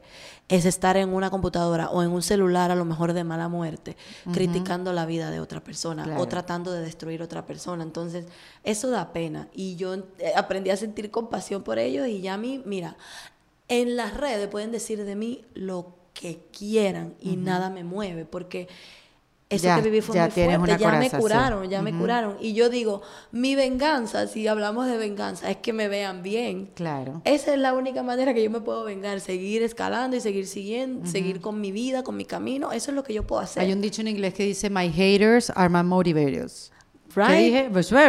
es 0.49 0.65
estar 0.65 0.97
en 0.97 1.13
una 1.13 1.29
computadora 1.29 1.89
o 1.91 2.03
en 2.03 2.11
un 2.11 2.21
celular, 2.21 2.71
a 2.71 2.75
lo 2.75 2.83
mejor 2.83 3.13
de 3.13 3.23
mala 3.23 3.47
muerte, 3.47 3.95
criticando 4.33 4.91
la 4.91 5.05
vida 5.05 5.31
de 5.31 5.39
otra 5.39 5.63
persona 5.63 6.03
Claro. 6.03 6.21
o 6.21 6.27
tratando 6.27 6.71
de 6.73 6.81
destruir 6.81 7.21
otra 7.21 7.45
persona. 7.45 7.83
Entonces, 7.83 8.25
eso 8.63 8.89
da 8.89 9.13
pena. 9.13 9.47
Y 9.53 9.77
yo 9.77 9.93
eh, 10.19 10.33
aprendí 10.35 10.69
a 10.69 10.75
sentir 10.77 11.09
compasión 11.09 11.63
por 11.63 11.79
ellos 11.79 12.07
y 12.07 12.19
ya 12.21 12.33
a 12.33 12.37
mí, 12.37 12.61
mira, 12.65 12.97
en 13.69 13.95
las 13.95 14.17
redes 14.17 14.49
pueden 14.49 14.71
decir 14.73 15.05
de 15.05 15.15
mí 15.15 15.45
lo 15.53 15.95
que 16.13 16.41
quieran 16.51 17.15
y 17.21 17.37
nada 17.37 17.69
me 17.69 17.85
mueve 17.85 18.25
porque 18.25 18.67
eso 19.51 19.63
Ya, 19.65 19.75
que 19.75 19.81
viví 19.83 20.01
fue 20.01 20.15
ya 20.15 20.23
muy 20.23 20.31
fuerte, 20.31 20.57
una 20.57 20.77
ya 20.77 20.91
me 20.93 21.09
sí. 21.09 21.17
curaron, 21.17 21.69
ya 21.69 21.81
me 21.81 21.93
curaron. 21.93 22.37
Y 22.39 22.53
yo 22.53 22.69
digo, 22.69 23.01
mi 23.31 23.55
venganza, 23.55 24.27
si 24.27 24.47
hablamos 24.47 24.87
de 24.87 24.97
venganza, 24.97 25.49
es 25.51 25.57
que 25.57 25.73
me 25.73 25.87
vean 25.87 26.23
bien. 26.23 26.71
Claro. 26.73 27.21
Esa 27.25 27.53
es 27.53 27.59
la 27.59 27.73
única 27.73 28.01
manera 28.01 28.33
que 28.33 28.43
yo 28.43 28.49
me 28.49 28.61
puedo 28.61 28.83
vengar, 28.83 29.19
seguir 29.19 29.61
escalando 29.61 30.15
y 30.15 30.21
seguir 30.21 30.47
siguiendo, 30.47 31.07
seguir 31.09 31.41
con 31.41 31.59
mi 31.61 31.71
vida, 31.71 32.03
con 32.03 32.17
mi 32.17 32.25
camino. 32.25 32.71
Eso 32.71 32.91
es 32.91 32.95
lo 32.95 33.03
que 33.03 33.13
yo 33.13 33.27
puedo 33.27 33.41
hacer. 33.41 33.61
Hay 33.63 33.73
un 33.73 33.81
dicho 33.81 34.01
en 34.01 34.07
inglés 34.07 34.33
que 34.33 34.43
dice, 34.45 34.69
my 34.69 34.89
haters 34.89 35.51
are 35.55 35.69
my 35.69 35.83
motivators. 35.83 36.71
¿Qué 37.13 37.19
Right? 37.19 37.45
dije? 37.45 37.69
Pues, 37.73 37.91
My 37.91 37.99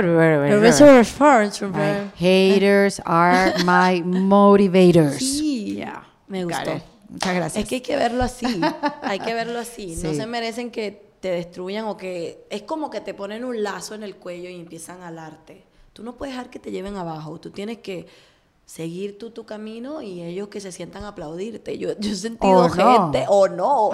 haters 2.16 3.00
are 3.04 3.52
my 3.64 4.02
motivators. 4.04 5.18
Sí, 5.18 5.74
Yeah. 5.76 6.06
me 6.28 6.44
gustó. 6.44 6.80
Muchas 7.08 7.34
gracias. 7.34 7.62
Es 7.64 7.68
que 7.68 7.74
hay 7.76 7.80
que 7.82 7.96
verlo 7.96 8.22
así, 8.24 8.60
hay 9.02 9.18
que 9.18 9.34
verlo 9.34 9.58
así. 9.58 9.96
No 10.02 10.14
se 10.14 10.26
merecen 10.26 10.70
que 10.70 11.11
te 11.22 11.30
destruyan 11.30 11.86
o 11.86 11.96
que... 11.96 12.44
Es 12.50 12.62
como 12.62 12.90
que 12.90 13.00
te 13.00 13.14
ponen 13.14 13.44
un 13.44 13.62
lazo 13.62 13.94
en 13.94 14.02
el 14.02 14.16
cuello 14.16 14.50
y 14.50 14.56
empiezan 14.56 15.00
a 15.02 15.08
alarte. 15.08 15.64
Tú 15.94 16.02
no 16.02 16.16
puedes 16.16 16.34
dejar 16.34 16.50
que 16.50 16.58
te 16.58 16.70
lleven 16.72 16.96
abajo, 16.96 17.38
tú 17.40 17.50
tienes 17.50 17.78
que 17.78 18.06
seguir 18.64 19.18
tú 19.18 19.30
tu 19.30 19.44
camino 19.44 20.00
y 20.00 20.22
ellos 20.22 20.48
que 20.48 20.60
se 20.60 20.72
sientan 20.72 21.04
a 21.04 21.08
aplaudirte. 21.08 21.76
Yo, 21.78 21.90
yo 21.98 22.10
he 22.12 22.14
sentido 22.14 22.68
gente, 22.70 23.24
o 23.28 23.46
no, 23.48 23.90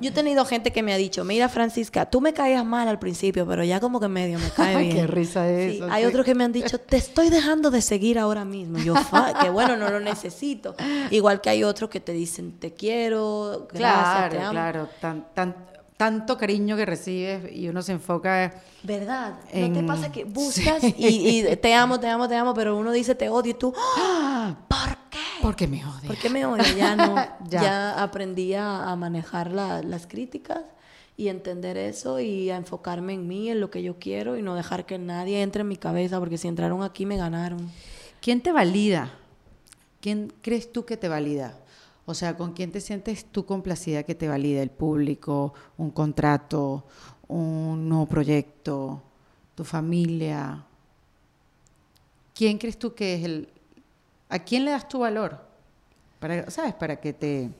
yo 0.00 0.10
he 0.10 0.12
tenido 0.12 0.44
gente 0.44 0.72
que 0.72 0.82
me 0.82 0.92
ha 0.92 0.96
dicho, 0.96 1.24
mira 1.24 1.48
Francisca, 1.48 2.10
tú 2.10 2.20
me 2.20 2.32
caías 2.32 2.64
mal 2.64 2.88
al 2.88 2.98
principio, 2.98 3.46
pero 3.46 3.62
ya 3.62 3.78
como 3.78 4.00
que 4.00 4.08
medio 4.08 4.38
me 4.38 4.50
cae 4.50 4.74
Ay, 4.76 4.84
bien. 4.86 4.96
qué 4.96 5.06
risa 5.06 5.46
Sí, 5.46 5.76
eso, 5.76 5.86
Hay 5.90 6.02
sí. 6.02 6.08
otros 6.08 6.24
que 6.26 6.34
me 6.34 6.44
han 6.44 6.52
dicho, 6.52 6.78
te 6.80 6.96
estoy 6.96 7.30
dejando 7.30 7.70
de 7.70 7.80
seguir 7.82 8.18
ahora 8.18 8.44
mismo. 8.44 8.78
Yo, 8.78 8.94
que 9.40 9.48
bueno, 9.50 9.76
no 9.76 9.90
lo 9.90 10.00
necesito. 10.00 10.74
Igual 11.10 11.40
que 11.40 11.50
hay 11.50 11.62
otros 11.62 11.88
que 11.88 12.00
te 12.00 12.12
dicen, 12.12 12.58
te 12.58 12.72
quiero, 12.74 13.68
gracias, 13.72 13.78
Claro, 14.02 14.30
te 14.36 14.38
amo. 14.42 14.50
claro. 14.50 14.88
Tan, 15.00 15.26
tan, 15.34 15.54
tanto 15.96 16.36
cariño 16.36 16.76
que 16.76 16.84
recibes 16.86 17.50
y 17.52 17.68
uno 17.68 17.82
se 17.82 17.92
enfoca... 17.92 18.54
¿Verdad? 18.82 19.38
¿No 19.54 19.72
te 19.72 19.82
pasa 19.82 20.12
que 20.12 20.24
buscas 20.24 20.82
y, 20.84 21.40
y 21.48 21.56
te 21.56 21.74
amo, 21.74 21.98
te 21.98 22.06
amo, 22.08 22.28
te 22.28 22.36
amo, 22.36 22.52
pero 22.54 22.76
uno 22.76 22.92
dice 22.92 23.14
te 23.14 23.28
odio 23.28 23.52
y 23.52 23.54
tú, 23.54 23.72
¡Ah! 23.98 24.54
¿por 24.68 24.96
qué? 25.10 25.18
Porque 25.42 25.66
me 25.66 25.84
odia. 25.84 26.06
¿Por 26.06 26.16
qué 26.18 26.28
me 26.30 26.44
odio? 26.46 26.64
Ya 26.76 26.96
no, 26.96 27.14
Ya. 27.48 27.62
ya. 27.62 28.02
aprendí 28.02 28.54
a, 28.54 28.90
a 28.90 28.96
manejar 28.96 29.50
la- 29.52 29.82
las 29.82 30.06
críticas 30.06 30.60
y 31.16 31.28
entender 31.28 31.78
eso 31.78 32.20
y 32.20 32.50
a 32.50 32.56
enfocarme 32.56 33.14
en 33.14 33.26
mí, 33.26 33.48
en 33.50 33.60
lo 33.60 33.70
que 33.70 33.82
yo 33.82 33.98
quiero 33.98 34.36
y 34.36 34.42
no 34.42 34.54
dejar 34.54 34.84
que 34.84 34.98
nadie 34.98 35.40
entre 35.42 35.62
en 35.62 35.68
mi 35.68 35.76
cabeza, 35.78 36.18
porque 36.18 36.36
si 36.36 36.46
entraron 36.46 36.82
aquí 36.82 37.06
me 37.06 37.16
ganaron. 37.16 37.70
¿Quién 38.20 38.42
te 38.42 38.52
valida? 38.52 39.10
¿Quién 40.00 40.32
crees 40.42 40.70
tú 40.72 40.84
que 40.84 40.96
te 40.98 41.08
valida? 41.08 41.54
O 42.06 42.14
sea, 42.14 42.36
¿con 42.36 42.52
quién 42.52 42.70
te 42.72 42.80
sientes 42.80 43.24
tú 43.26 43.44
complacida 43.46 44.04
que 44.04 44.14
te 44.14 44.28
valida? 44.28 44.62
¿El 44.62 44.70
público, 44.70 45.52
un 45.76 45.90
contrato, 45.90 46.86
un 47.28 47.88
nuevo 47.88 48.06
proyecto, 48.06 49.02
tu 49.54 49.64
familia? 49.64 50.64
¿Quién 52.34 52.58
crees 52.58 52.78
tú 52.78 52.94
que 52.94 53.14
es 53.14 53.24
el... 53.24 53.48
¿A 54.28 54.38
quién 54.40 54.64
le 54.64 54.72
das 54.72 54.88
tu 54.88 54.98
valor? 55.00 55.40
Para, 56.20 56.50
¿Sabes? 56.50 56.74
Para 56.74 57.00
que 57.00 57.12
te... 57.12 57.50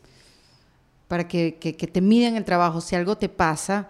Para 1.09 1.28
que, 1.28 1.56
que- 1.59 1.73
te 1.86 2.01
miden 2.01 2.36
el 2.36 2.44
trabajo. 2.44 2.81
Si 2.81 2.97
algo 2.97 3.16
te 3.16 3.28
pasa, 3.28 3.89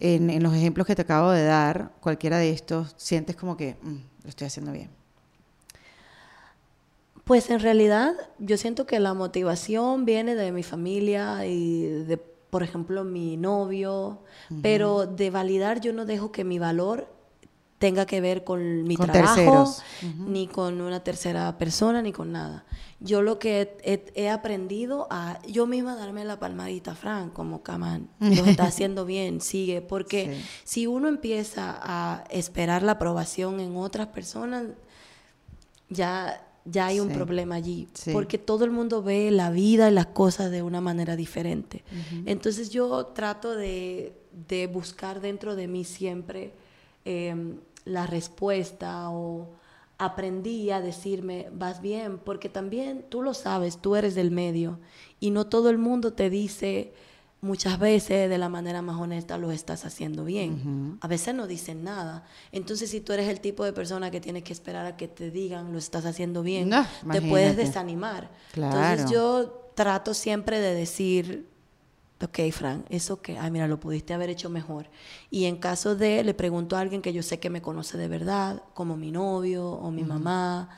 en, 0.00 0.30
en 0.30 0.42
los 0.42 0.54
ejemplos 0.54 0.86
que 0.86 0.94
te 0.96 1.02
acabo 1.02 1.30
de 1.30 1.44
dar, 1.44 1.92
cualquiera 2.00 2.38
de 2.38 2.50
estos, 2.50 2.94
sientes 2.98 3.36
como 3.36 3.56
que 3.56 3.76
"Mm, 3.82 3.96
lo 4.24 4.28
estoy 4.30 4.46
haciendo 4.48 4.72
bien. 4.72 4.90
Pues 7.26 7.50
en 7.50 7.58
realidad 7.58 8.14
yo 8.38 8.56
siento 8.56 8.86
que 8.86 9.00
la 9.00 9.12
motivación 9.12 10.04
viene 10.04 10.36
de 10.36 10.52
mi 10.52 10.62
familia 10.62 11.44
y 11.44 11.82
de, 11.82 12.18
por 12.18 12.62
ejemplo, 12.62 13.02
mi 13.02 13.36
novio, 13.36 14.22
pero 14.62 15.06
de 15.06 15.30
validar 15.30 15.80
yo 15.80 15.92
no 15.92 16.04
dejo 16.06 16.30
que 16.30 16.44
mi 16.44 16.60
valor 16.60 17.08
tenga 17.78 18.06
que 18.06 18.20
ver 18.20 18.44
con 18.44 18.84
mi 18.84 18.96
Con 18.96 19.10
trabajo, 19.10 19.74
ni 20.28 20.46
con 20.46 20.80
una 20.80 21.02
tercera 21.02 21.58
persona, 21.58 22.00
ni 22.00 22.12
con 22.12 22.30
nada. 22.30 22.64
Yo 23.00 23.22
lo 23.22 23.40
que 23.40 23.60
he, 23.82 23.92
he- 23.92 24.12
he 24.26 24.30
aprendido 24.30 25.08
a 25.10 25.40
yo 25.48 25.66
misma 25.66 25.96
darme 25.96 26.24
la 26.24 26.38
palmadita, 26.38 26.94
Fran, 26.94 27.30
como 27.30 27.60
Camán, 27.64 28.08
lo 28.20 28.46
está 28.46 28.64
haciendo 28.68 29.04
bien, 29.04 29.40
sigue, 29.40 29.82
porque 29.82 30.32
Sí. 30.32 30.44
si 30.62 30.86
uno 30.86 31.08
empieza 31.08 31.76
a 31.82 32.22
esperar 32.30 32.84
la 32.84 32.92
aprobación 32.92 33.58
en 33.58 33.76
otras 33.76 34.06
personas, 34.06 34.68
ya, 35.88 36.45
ya 36.70 36.86
hay 36.86 37.00
un 37.00 37.08
Sí. 37.08 37.14
problema 37.14 37.54
allí, 37.54 37.88
Sí. 37.94 38.10
porque 38.12 38.38
todo 38.38 38.64
el 38.64 38.70
mundo 38.70 39.02
ve 39.02 39.30
la 39.30 39.50
vida 39.50 39.88
y 39.88 39.94
las 39.94 40.06
cosas 40.06 40.50
de 40.50 40.62
una 40.62 40.80
manera 40.80 41.16
diferente. 41.16 41.84
Entonces 42.26 42.70
yo 42.70 43.06
trato 43.06 43.54
de, 43.54 44.12
de 44.48 44.66
buscar 44.66 45.20
dentro 45.20 45.54
de 45.56 45.68
mí 45.68 45.84
siempre 45.84 46.52
em, 47.04 47.56
la 47.84 48.04
respuesta 48.06 49.10
o 49.10 49.48
aprendí 49.98 50.70
a 50.70 50.80
decirme, 50.80 51.48
vas 51.52 51.80
bien, 51.80 52.18
porque 52.18 52.48
también 52.48 53.04
tú 53.08 53.22
lo 53.22 53.32
sabes, 53.32 53.78
tú 53.78 53.96
eres 53.96 54.14
del 54.14 54.30
medio 54.30 54.78
y 55.20 55.30
no 55.30 55.46
todo 55.46 55.70
el 55.70 55.78
mundo 55.78 56.12
te 56.12 56.28
dice 56.28 56.92
muchas 57.40 57.78
veces 57.78 58.28
de 58.28 58.38
la 58.38 58.48
manera 58.48 58.82
más 58.82 58.96
honesta 59.00 59.38
lo 59.38 59.52
estás 59.52 59.84
haciendo 59.84 60.24
bien. 60.24 60.98
A 61.00 61.08
veces 61.08 61.34
no 61.34 61.46
dicen 61.46 61.84
nada. 61.84 62.24
Entonces, 62.52 62.90
si 62.90 63.00
tú 63.00 63.12
eres 63.12 63.28
el 63.28 63.40
tipo 63.40 63.64
de 63.64 63.72
persona 63.72 64.10
que 64.10 64.20
tienes 64.20 64.42
que 64.42 64.52
esperar 64.52 64.86
a 64.86 64.96
que 64.96 65.08
te 65.08 65.30
digan 65.30 65.72
lo 65.72 65.78
estás 65.78 66.04
haciendo 66.06 66.42
bien, 66.42 66.68
No, 66.68 66.86
te 67.10 67.22
puedes 67.22 67.56
desanimar. 67.56 68.30
Claro. 68.52 68.76
Entonces, 68.76 69.10
yo 69.10 69.70
trato 69.74 70.14
siempre 70.14 70.58
de 70.58 70.74
decir, 70.74 71.46
ok, 72.22 72.50
Fran, 72.50 72.84
eso 72.88 73.20
que, 73.20 73.38
ay, 73.38 73.50
mira, 73.50 73.68
lo 73.68 73.78
pudiste 73.78 74.14
haber 74.14 74.30
hecho 74.30 74.48
mejor. 74.48 74.88
Y 75.30 75.44
en 75.44 75.56
caso 75.56 75.94
de, 75.94 76.24
le 76.24 76.34
pregunto 76.34 76.76
a 76.76 76.80
alguien 76.80 77.02
que 77.02 77.12
yo 77.12 77.22
sé 77.22 77.38
que 77.38 77.50
me 77.50 77.62
conoce 77.62 77.98
de 77.98 78.08
verdad, 78.08 78.62
como 78.74 78.96
mi 78.96 79.12
novio 79.12 79.68
o 79.68 79.90
mi 79.90 80.02
mamá, 80.02 80.70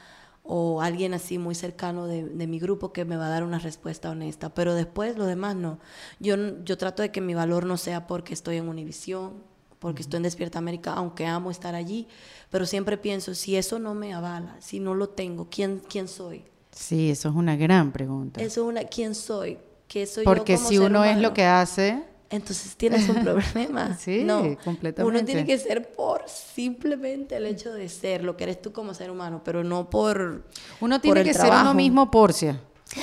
o 0.51 0.81
alguien 0.81 1.12
así 1.12 1.37
muy 1.37 1.55
cercano 1.55 2.07
de, 2.07 2.25
de 2.25 2.47
mi 2.47 2.59
grupo 2.59 2.91
que 2.93 3.05
me 3.05 3.19
va 3.19 3.27
a 3.27 3.29
dar 3.29 3.45
una 3.45 3.59
respuesta 3.59 4.11
honesta. 4.11 4.55
Pero 4.55 4.75
después, 4.75 5.16
lo 5.19 5.27
demás 5.27 5.55
no. 5.55 5.79
Yo, 6.20 6.37
yo 6.65 6.79
trato 6.79 7.03
de 7.03 7.12
que 7.12 7.20
mi 7.20 7.35
valor 7.35 7.66
no 7.66 7.77
sea 7.77 8.07
porque 8.07 8.33
estoy 8.33 8.57
en 8.57 8.69
Univisión, 8.69 9.35
porque 9.79 10.01
estoy 10.01 10.16
en 10.16 10.23
Despierta 10.25 10.59
América, 10.59 10.95
aunque 10.95 11.27
amo 11.27 11.51
estar 11.51 11.75
allí, 11.75 12.09
pero 12.51 12.65
siempre 12.65 12.97
pienso, 12.97 13.35
si 13.35 13.57
eso 13.57 13.79
no 13.79 13.95
me 13.95 14.15
avala, 14.15 14.57
si 14.61 14.81
no 14.81 14.95
lo 14.95 15.11
tengo, 15.11 15.49
¿quién, 15.51 15.83
quién 15.87 16.09
soy? 16.09 16.45
Sí, 16.70 17.11
eso 17.11 17.29
es 17.29 17.35
una 17.35 17.57
gran 17.57 17.93
pregunta. 17.93 18.41
Eso 18.41 18.62
es 18.62 18.69
una, 18.69 18.85
¿quién 18.85 19.15
soy? 19.15 19.59
¿Qué 19.87 20.07
soy 20.07 20.25
yo 20.25 20.31
Porque 20.31 20.57
como 20.57 20.69
si 20.69 20.77
ser 20.77 20.87
uno 20.87 21.05
es 21.05 21.19
lo 21.19 21.35
que 21.35 21.45
hace, 21.45 22.05
Entonces 22.31 22.77
tienes 22.77 23.09
un 23.09 23.17
problema. 23.25 23.97
Sí, 23.97 24.23
no, 24.25 24.41
Uno 24.43 24.59
completamente. 24.63 25.23
tiene 25.25 25.47
que 25.47 25.59
ser 25.59 25.91
por 25.93 26.23
simplemente 26.29 27.37
el 27.37 27.47
hecho 27.47 27.73
de 27.73 27.89
ser 27.89 28.23
lo 28.25 28.37
que 28.37 28.45
eres 28.45 28.61
tú 28.61 28.73
como 28.73 28.93
ser 28.95 29.11
humano, 29.11 29.41
pero 29.45 29.65
no 29.65 29.89
por. 29.89 30.45
uno 30.81 31.01
tiene 31.01 31.25
que 31.25 31.33
ser 31.35 31.51
uno 31.51 31.75
mismo 31.75 32.11
porcia. 32.11 32.61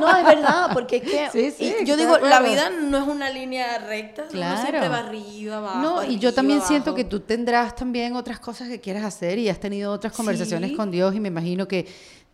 No, 0.00 0.16
es 0.16 0.24
verdad, 0.24 0.70
porque 0.74 0.96
es 0.96 1.02
que 1.02 1.28
Sí, 1.32 1.50
sí, 1.50 1.74
yo 1.86 1.96
digo, 1.96 2.18
la 2.18 2.40
vida 2.40 2.68
no 2.70 2.98
es 2.98 3.08
una 3.08 3.30
línea 3.30 3.78
recta, 3.78 4.24
uno 4.32 4.56
siempre 4.58 4.88
va 4.88 4.98
arriba, 4.98 5.56
abajo. 5.58 5.78
No, 5.80 6.04
y 6.04 6.18
yo 6.18 6.32
también 6.34 6.60
siento 6.62 6.94
que 6.94 7.04
tú 7.04 7.20
tendrás 7.20 7.74
también 7.74 8.16
otras 8.16 8.38
cosas 8.38 8.68
que 8.68 8.80
quieras 8.80 9.02
hacer 9.04 9.38
y 9.38 9.48
has 9.48 9.58
tenido 9.60 9.92
otras 9.92 10.12
conversaciones 10.12 10.70
Sí. 10.70 10.76
con 10.76 10.90
Dios 10.90 11.14
y 11.14 11.20
me 11.20 11.28
imagino 11.28 11.66
que 11.66 11.86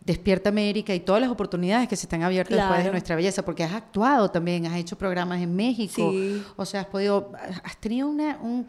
Despierta 0.03 0.49
América 0.49 0.95
y 0.95 0.99
todas 1.01 1.21
las 1.21 1.29
oportunidades 1.29 1.87
que 1.87 1.95
se 1.95 2.05
están 2.05 2.23
abiertas 2.23 2.57
después 2.57 2.83
de 2.83 2.89
nuestra 2.91 3.15
belleza, 3.15 3.43
porque 3.45 3.63
has 3.63 3.73
actuado 3.73 4.31
también, 4.31 4.65
has 4.65 4.75
hecho 4.77 4.97
programas 4.97 5.39
en 5.41 5.55
México, 5.55 6.11
Sí. 6.11 6.43
o 6.55 6.65
sea, 6.65 6.81
has 6.81 6.87
podido, 6.87 7.31
has 7.63 7.77
tenido 7.77 8.07
una, 8.09 8.37
un, 8.41 8.67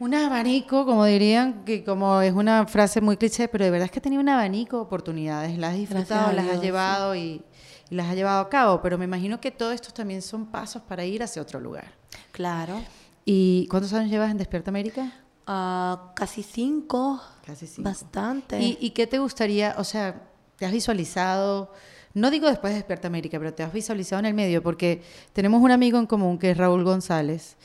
un 0.00 0.14
abanico, 0.14 0.84
como 0.84 1.04
dirían, 1.04 1.64
que 1.64 1.84
como 1.84 2.20
es 2.20 2.32
una 2.32 2.66
frase 2.66 3.00
muy 3.00 3.16
cliché, 3.16 3.46
pero 3.46 3.64
de 3.64 3.70
verdad 3.70 3.84
es 3.84 3.92
que 3.92 4.00
has 4.00 4.02
tenido 4.02 4.20
un 4.20 4.28
abanico 4.28 4.76
de 4.78 4.82
oportunidades, 4.82 5.56
las 5.56 5.72
has 5.72 5.78
disfrutado, 5.78 6.32
las 6.32 6.46
has 6.48 6.56
sí. 6.58 6.62
llevado 6.66 7.14
y, 7.14 7.40
y 7.88 7.94
las 7.94 8.08
has 8.08 8.16
llevado 8.16 8.40
a 8.40 8.48
cabo, 8.48 8.82
pero 8.82 8.98
me 8.98 9.04
imagino 9.04 9.40
que 9.40 9.52
todos 9.52 9.72
estos 9.72 9.94
también 9.94 10.20
son 10.20 10.46
pasos 10.46 10.82
para 10.82 11.04
ir 11.04 11.22
hacia 11.22 11.40
otro 11.40 11.60
lugar. 11.60 11.92
Claro. 12.32 12.80
¿Y 13.24 13.68
cuántos 13.70 13.92
años 13.92 14.10
llevas 14.10 14.32
en 14.32 14.38
Despierta 14.38 14.72
América? 14.72 15.12
Ah, 15.46 16.10
casi 16.16 16.42
cinco. 16.42 17.20
Casi 17.46 17.66
cinco. 17.66 17.88
Bastante. 17.88 18.60
¿Y, 18.60 18.78
y 18.80 18.90
qué 18.90 19.06
te 19.06 19.18
gustaría, 19.18 19.74
o 19.78 19.84
sea, 19.84 20.22
te 20.56 20.66
has 20.66 20.72
visualizado, 20.72 21.72
no 22.14 22.30
digo 22.30 22.46
después 22.48 22.72
de 22.72 22.78
Despierta 22.78 23.08
América, 23.08 23.38
pero 23.38 23.52
te 23.54 23.62
has 23.62 23.72
visualizado 23.72 24.20
en 24.20 24.26
el 24.26 24.34
medio? 24.34 24.62
Porque 24.62 25.02
tenemos 25.32 25.60
un 25.62 25.70
amigo 25.70 25.98
en 25.98 26.06
común 26.06 26.38
que 26.38 26.50
es 26.52 26.56
Raúl 26.56 26.84
González, 26.84 27.56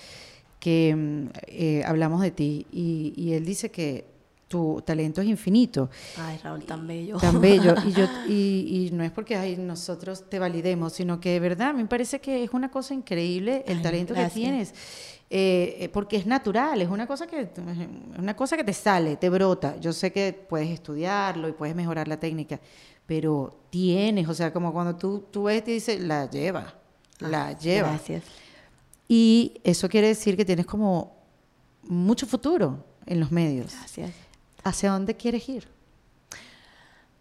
que 0.60 0.96
mm, 0.96 1.26
eh, 1.48 1.84
hablamos 1.86 2.22
de 2.22 2.32
ti, 2.32 2.66
y, 2.72 3.14
y 3.16 3.34
él 3.34 3.46
dice 3.46 3.70
que 3.70 4.06
tu 4.48 4.82
talento 4.86 5.20
es 5.20 5.28
infinito, 5.28 5.90
Ay, 6.18 6.40
Raúl, 6.42 6.64
tan 6.64 6.88
bello. 6.88 7.18
tan 7.18 7.42
bello, 7.42 7.76
y, 7.86 7.92
yo, 7.92 8.06
y, 8.30 8.88
y 8.88 8.92
no 8.94 9.04
es 9.04 9.12
porque 9.12 9.36
ay, 9.36 9.58
nosotros 9.58 10.30
te 10.30 10.40
validemos, 10.40 10.94
sino 10.94 11.20
que 11.20 11.32
de 11.32 11.40
verdad 11.42 11.74
me 11.74 11.86
parece 11.86 12.22
que 12.22 12.46
es 12.46 12.52
una 12.54 12.72
cosa 12.72 12.94
increíble 12.94 13.66
el 13.68 13.78
Ay, 13.80 13.84
talento 13.84 14.14
gracias. 14.14 14.34
que 14.34 14.40
tienes. 14.40 14.74
Eh, 15.30 15.76
eh, 15.80 15.90
porque 15.90 16.16
es 16.16 16.26
natural, 16.26 16.82
es 16.82 16.88
una 16.88 17.06
cosa 17.06 17.28
que 17.28 17.50
una 18.18 18.36
cosa 18.36 18.56
que 18.56 18.64
te 18.64 18.74
sale, 18.74 19.18
te 19.18 19.30
brota. 19.30 19.78
Yo 19.78 19.92
sé 19.92 20.14
que 20.14 20.32
puedes 20.32 20.70
estudiarlo 20.70 21.50
y 21.50 21.52
puedes 21.52 21.76
mejorar 21.76 22.08
la 22.08 22.18
técnica, 22.18 22.62
pero 23.06 23.60
tienes, 23.70 24.30
o 24.30 24.34
sea, 24.34 24.54
como 24.54 24.72
cuando 24.72 24.96
tú, 24.96 25.26
tú 25.30 25.44
ves 25.44 25.60
y 25.60 25.62
te 25.64 25.72
dices, 25.72 26.00
la 26.00 26.30
lleva, 26.30 26.76
la 27.20 27.52
lleva. 27.58 27.90
Gracias. 27.90 28.24
Y 29.10 29.60
eso 29.64 29.90
quiere 29.90 30.08
decir 30.08 30.38
que 30.38 30.46
tienes 30.46 30.66
como 30.66 31.18
mucho 31.84 32.26
futuro 32.26 32.86
en 33.06 33.20
los 33.20 33.32
medios. 33.32 33.74
Gracias. 33.74 34.12
¿Hacia 34.64 34.92
dónde 34.92 35.16
quieres 35.16 35.48
ir? 35.50 35.68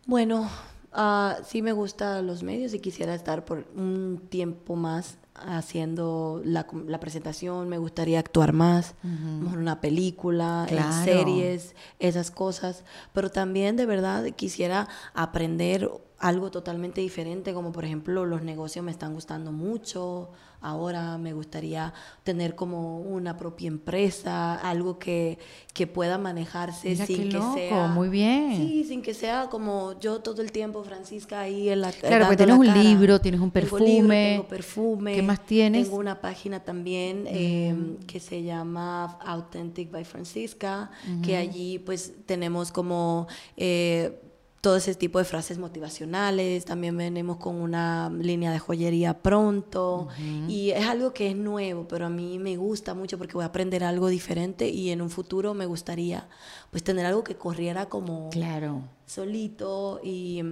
Bueno, 0.07 0.49
ah, 0.93 1.39
sí 1.45 1.61
me 1.61 1.73
gustan 1.73 2.25
los 2.25 2.45
medios 2.45 2.73
y 2.73 2.79
quisiera 2.79 3.15
estar 3.17 3.45
por 3.45 3.67
un 3.75 4.29
tiempo 4.29 4.77
más 4.77 5.19
haciendo 5.45 6.41
la, 6.45 6.67
la 6.87 7.01
presentación. 7.01 7.69
Me 7.69 7.79
gustaría 7.79 8.19
actuar 8.19 8.53
más, 8.53 8.95
lo 9.03 9.11
mejor 9.45 9.59
una 9.59 9.81
película, 9.81 10.67
en 10.69 11.05
series, 11.05 11.75
esas 11.99 12.31
cosas. 12.31 12.85
Pero 13.13 13.31
también 13.31 13.77
de 13.77 13.87
verdad 13.87 14.25
quisiera 14.35 14.89
aprender 15.15 15.91
algo 16.19 16.51
totalmente 16.51 17.01
diferente, 17.01 17.53
como 17.53 17.73
por 17.73 17.85
ejemplo 17.85 18.25
los 18.25 18.43
negocios 18.43 18.85
me 18.85 18.91
están 18.91 19.15
gustando 19.15 19.53
mucho. 19.53 20.31
Ahora 20.61 21.19
me 21.19 21.33
gustaría 21.33 21.93
tener 22.25 22.55
como 22.55 23.01
una 23.01 23.37
propia 23.37 23.69
empresa, 23.69 24.55
algo 24.55 24.99
que, 24.99 25.39
que 25.75 25.87
pueda 25.87 26.19
manejarse 26.19 26.91
Mira 26.91 27.07
sin 27.07 27.29
que 27.29 27.37
loco, 27.39 27.55
sea 27.55 27.87
muy 27.89 28.09
bien. 28.09 28.57
Sí, 28.57 28.85
sin 28.85 29.03
que 29.03 29.15
sea 29.15 29.49
como 29.51 29.99
yo 30.01 30.21
todo 30.21 30.43
el 30.43 30.53
tiempo, 30.53 30.83
Francisca, 30.83 31.41
ahí 31.41 31.69
en 31.69 31.81
la 31.83 31.93
Claro, 31.93 32.25
porque 32.27 32.37
tienes 32.39 32.57
un 32.59 32.67
cara. 32.67 32.83
libro, 32.83 33.21
tienes 33.21 33.41
un 33.41 33.51
Tengo 33.51 33.79
libro, 33.79 33.89
perfume. 34.09 34.31
tengo 34.33 34.49
perfume. 34.49 35.15
¿Qué 35.15 35.23
más 35.23 35.45
tienes? 35.47 35.83
Mm. 35.83 35.85
Tengo 35.85 35.97
una 35.99 36.21
página 36.21 36.61
también 36.61 37.25
eh, 37.29 37.75
que 38.07 38.21
se 38.21 38.43
llama 38.43 39.19
Authentic 39.25 39.91
by 39.91 40.05
Francisca, 40.05 40.91
que 41.23 41.37
allí 41.37 41.79
pues 41.79 42.13
tenemos 42.27 42.73
como 42.73 43.27
eh, 43.57 44.21
todo 44.67 44.75
ese 44.79 44.97
tipo 44.97 45.21
de 45.21 45.25
frases 45.25 45.59
motivacionales. 45.59 46.65
También 46.65 46.97
venimos 46.97 47.37
con 47.37 47.55
una 47.55 48.11
línea 48.11 48.51
de 48.51 48.59
joyería 48.59 49.23
pronto. 49.23 50.09
Y 50.49 50.71
es 50.71 50.85
algo 50.89 51.13
que 51.13 51.29
es 51.31 51.37
nuevo, 51.37 51.87
pero 51.87 52.07
a 52.07 52.09
mí 52.09 52.41
me 52.41 52.57
gusta 52.57 52.93
mucho 52.93 53.17
porque 53.17 53.35
voy 53.35 53.45
a 53.45 53.47
aprender 53.47 53.85
algo 53.85 54.09
diferente 54.09 54.69
y 54.69 54.91
en 54.91 55.03
un 55.03 55.11
futuro 55.11 55.55
me 55.55 55.67
gustaría 55.67 56.29
pues 56.73 56.83
tener 56.83 57.07
algo 57.07 57.23
que 57.23 57.37
corriera 57.37 57.87
como 57.87 58.29
Claro. 58.31 58.83
solito 59.07 60.01
y, 60.03 60.43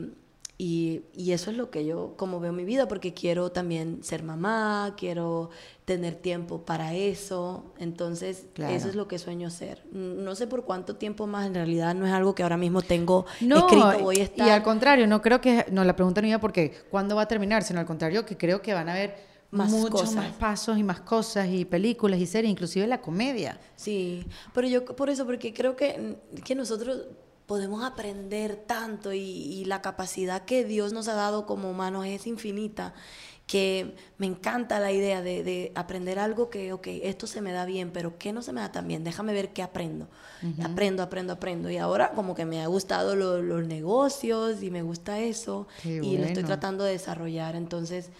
y, 0.56 1.02
y 1.14 1.32
eso 1.32 1.50
es 1.50 1.56
lo 1.56 1.70
que 1.70 1.84
yo 1.84 2.14
como 2.16 2.38
veo 2.38 2.52
mi 2.52 2.64
vida 2.64 2.86
porque 2.86 3.12
quiero 3.12 3.50
también 3.50 4.04
ser 4.04 4.22
mamá, 4.22 4.94
quiero 4.96 5.50
tener 5.84 6.14
tiempo 6.14 6.64
para 6.64 6.94
eso, 6.94 7.74
entonces 7.78 8.46
Claro. 8.54 8.72
eso 8.74 8.88
es 8.88 8.94
lo 8.94 9.08
que 9.08 9.18
sueño 9.18 9.50
ser. 9.50 9.84
No 9.92 10.34
sé 10.36 10.46
por 10.46 10.64
cuánto 10.64 10.96
tiempo 10.96 11.26
más, 11.26 11.46
en 11.46 11.54
realidad 11.54 11.94
no 11.94 12.06
es 12.06 12.12
algo 12.12 12.34
que 12.34 12.42
ahora 12.44 12.56
mismo 12.56 12.82
tengo 12.82 13.26
No, 13.40 13.58
escrito, 13.58 13.98
voy 14.04 14.16
a 14.16 14.18
y 14.20 14.22
estar... 14.22 14.48
al 14.50 14.62
contrario, 14.62 15.06
no 15.08 15.20
creo 15.20 15.40
que, 15.40 15.66
no, 15.72 15.82
la 15.84 15.96
pregunta 15.96 16.20
no 16.22 16.28
iba 16.28 16.38
porque 16.38 16.72
cuándo 16.90 17.16
va 17.16 17.22
a 17.22 17.28
terminar, 17.28 17.64
sino 17.64 17.80
al 17.80 17.86
contrario, 17.86 18.24
que 18.24 18.36
creo 18.36 18.62
que 18.62 18.72
van 18.74 18.88
a 18.88 18.92
haber 18.92 19.16
Más 19.50 19.70
muchos 19.70 19.90
cosas. 19.90 20.14
más 20.14 20.32
pasos 20.36 20.78
y 20.78 20.82
más 20.84 21.00
cosas 21.00 21.48
y 21.48 21.64
películas 21.64 22.20
y 22.20 22.26
series, 22.26 22.50
inclusive 22.52 22.86
la 22.86 23.00
comedia. 23.00 23.58
Sí, 23.76 24.24
pero 24.54 24.68
yo 24.68 24.84
por 24.84 25.10
eso, 25.10 25.26
porque 25.26 25.52
creo 25.52 25.74
que, 25.76 26.16
que 26.44 26.54
nosotros 26.54 27.02
podemos 27.46 27.84
aprender 27.84 28.56
tanto 28.56 29.12
y, 29.12 29.20
y 29.20 29.64
la 29.66 29.82
capacidad 29.82 30.44
que 30.44 30.64
Dios 30.64 30.92
nos 30.92 31.08
ha 31.08 31.14
dado 31.14 31.46
como 31.46 31.70
humanos 31.70 32.06
es 32.06 32.26
infinita, 32.26 32.94
que 33.46 33.94
me 34.16 34.26
encanta 34.26 34.80
la 34.80 34.90
idea 34.92 35.20
de, 35.20 35.42
de 35.44 35.70
aprender 35.74 36.18
algo 36.18 36.48
que, 36.48 36.72
ok, 36.72 36.86
esto 37.02 37.26
se 37.26 37.42
me 37.42 37.52
da 37.52 37.66
bien, 37.66 37.90
pero 37.92 38.16
¿qué 38.16 38.32
no 38.32 38.40
se 38.40 38.52
me 38.52 38.62
da 38.62 38.72
tan 38.72 38.88
bien? 38.88 39.04
Déjame 39.04 39.34
ver 39.34 39.52
qué 39.52 39.62
aprendo. 39.62 40.08
Aprendo, 40.62 41.02
aprendo, 41.02 41.32
aprendo. 41.34 41.70
Y 41.70 41.76
ahora 41.76 42.12
como 42.12 42.34
que 42.34 42.46
me 42.46 42.62
ha 42.62 42.66
gustado 42.66 43.14
lo- 43.16 43.42
los 43.42 43.66
negocios 43.66 44.62
y 44.62 44.70
me 44.70 44.80
gusta 44.82 45.20
eso 45.20 45.66
Qué 45.82 45.96
y 45.96 46.16
lo 46.16 46.24
estoy 46.24 46.42
tratando 46.46 46.84
de 46.84 46.92
desarrollar. 46.92 47.54
Entonces... 47.56 48.10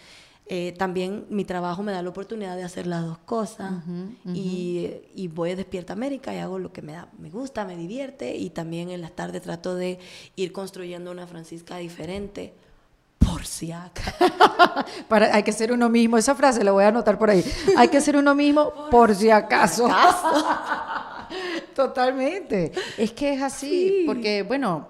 eh, 0.46 0.74
también 0.76 1.24
mi 1.30 1.44
trabajo 1.44 1.82
me 1.82 1.92
da 1.92 2.02
la 2.02 2.10
oportunidad 2.10 2.56
de 2.56 2.64
hacer 2.64 2.86
las 2.86 3.04
dos 3.04 3.18
cosas 3.18 3.72
y, 4.26 4.90
y 5.14 5.28
voy 5.28 5.52
a 5.52 5.56
Despierta 5.56 5.94
América 5.94 6.34
y 6.34 6.38
hago 6.38 6.58
lo 6.58 6.72
que 6.72 6.82
me 6.82 6.92
da, 6.92 7.08
me 7.18 7.30
gusta, 7.30 7.64
me 7.64 7.76
divierte 7.76 8.36
y 8.36 8.50
también 8.50 8.90
en 8.90 9.00
las 9.00 9.12
tardes 9.12 9.42
trato 9.42 9.74
de 9.74 9.98
ir 10.36 10.52
construyendo 10.52 11.10
una 11.10 11.26
Francisca 11.26 11.78
diferente 11.78 12.52
por 13.18 13.46
si 13.46 13.72
acaso. 13.72 14.12
Para, 15.08 15.34
hay 15.34 15.42
que 15.42 15.52
ser 15.52 15.72
uno 15.72 15.88
mismo, 15.88 16.18
esa 16.18 16.34
frase 16.34 16.62
la 16.62 16.72
voy 16.72 16.84
a 16.84 16.88
anotar 16.88 17.18
por 17.18 17.30
ahí. 17.30 17.44
Hay 17.76 17.88
que 17.88 18.00
ser 18.00 18.16
uno 18.16 18.34
mismo 18.34 18.72
por 18.90 19.14
si 19.14 19.30
acaso. 19.30 19.88
Totalmente. 21.74 22.72
Es 22.98 23.12
que 23.12 23.32
es 23.32 23.42
así, 23.42 24.04
porque 24.06 24.42
bueno, 24.42 24.88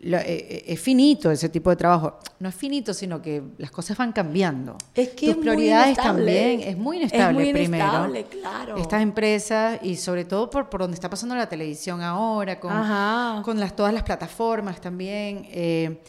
lo- 0.00 0.18
eh, 0.18 0.24
eh, 0.26 0.64
es 0.68 0.80
finito 0.80 1.30
ese 1.30 1.48
tipo 1.48 1.70
de 1.70 1.76
trabajo. 1.76 2.18
No 2.38 2.48
es 2.48 2.54
finito, 2.54 2.92
sino 2.92 3.22
que 3.22 3.42
las 3.58 3.70
cosas 3.70 3.96
van 3.96 4.12
cambiando. 4.12 4.76
Es 4.94 5.08
que 5.10 5.26
Tus 5.26 5.36
es 5.36 5.36
prioridades 5.36 5.96
también 5.96 6.60
es 6.60 6.76
muy 6.76 6.98
inestable 6.98 7.28
Es 7.28 7.34
muy 7.34 7.52
primero. 7.52 7.84
inestable, 7.84 8.24
claro. 8.24 8.76
Estas 8.76 9.02
empresas 9.02 9.78
y 9.82 9.96
sobre 9.96 10.24
todo 10.24 10.50
por, 10.50 10.68
por 10.68 10.80
donde 10.82 10.94
está 10.94 11.08
pasando 11.08 11.34
la 11.34 11.48
televisión 11.48 12.02
ahora, 12.02 12.60
con, 12.60 13.42
con 13.42 13.58
las, 13.58 13.74
todas 13.74 13.92
las 13.94 14.02
plataformas 14.02 14.80
también. 14.80 15.46
eh, 15.50 16.02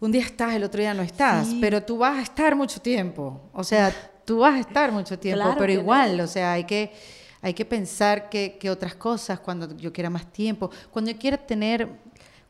un 0.00 0.10
día 0.10 0.22
estás, 0.22 0.54
el 0.54 0.64
otro 0.64 0.80
día 0.80 0.94
no 0.94 1.02
estás, 1.02 1.46
Sí. 1.46 1.58
pero 1.60 1.80
tú 1.82 1.98
vas 1.98 2.18
a 2.18 2.22
estar 2.22 2.56
mucho 2.56 2.80
tiempo. 2.80 3.40
O 3.52 3.62
sea, 3.62 3.94
tú 4.24 4.38
vas 4.38 4.54
a 4.54 4.60
estar 4.60 4.90
mucho 4.90 5.16
tiempo, 5.18 5.42
Claro 5.44 5.56
pero 5.58 5.72
igual, 5.72 6.16
no. 6.16 6.24
o 6.24 6.26
sea, 6.26 6.52
hay 6.54 6.64
que, 6.64 6.92
hay 7.40 7.54
que 7.54 7.64
pensar 7.64 8.28
que, 8.28 8.56
que 8.58 8.68
otras 8.68 8.94
cosas 8.96 9.38
cuando 9.38 9.76
yo 9.76 9.92
quiera 9.92 10.10
más 10.10 10.26
tiempo, 10.32 10.70
cuando 10.90 11.10
yo 11.12 11.18
quiera 11.18 11.36
tener, 11.36 11.88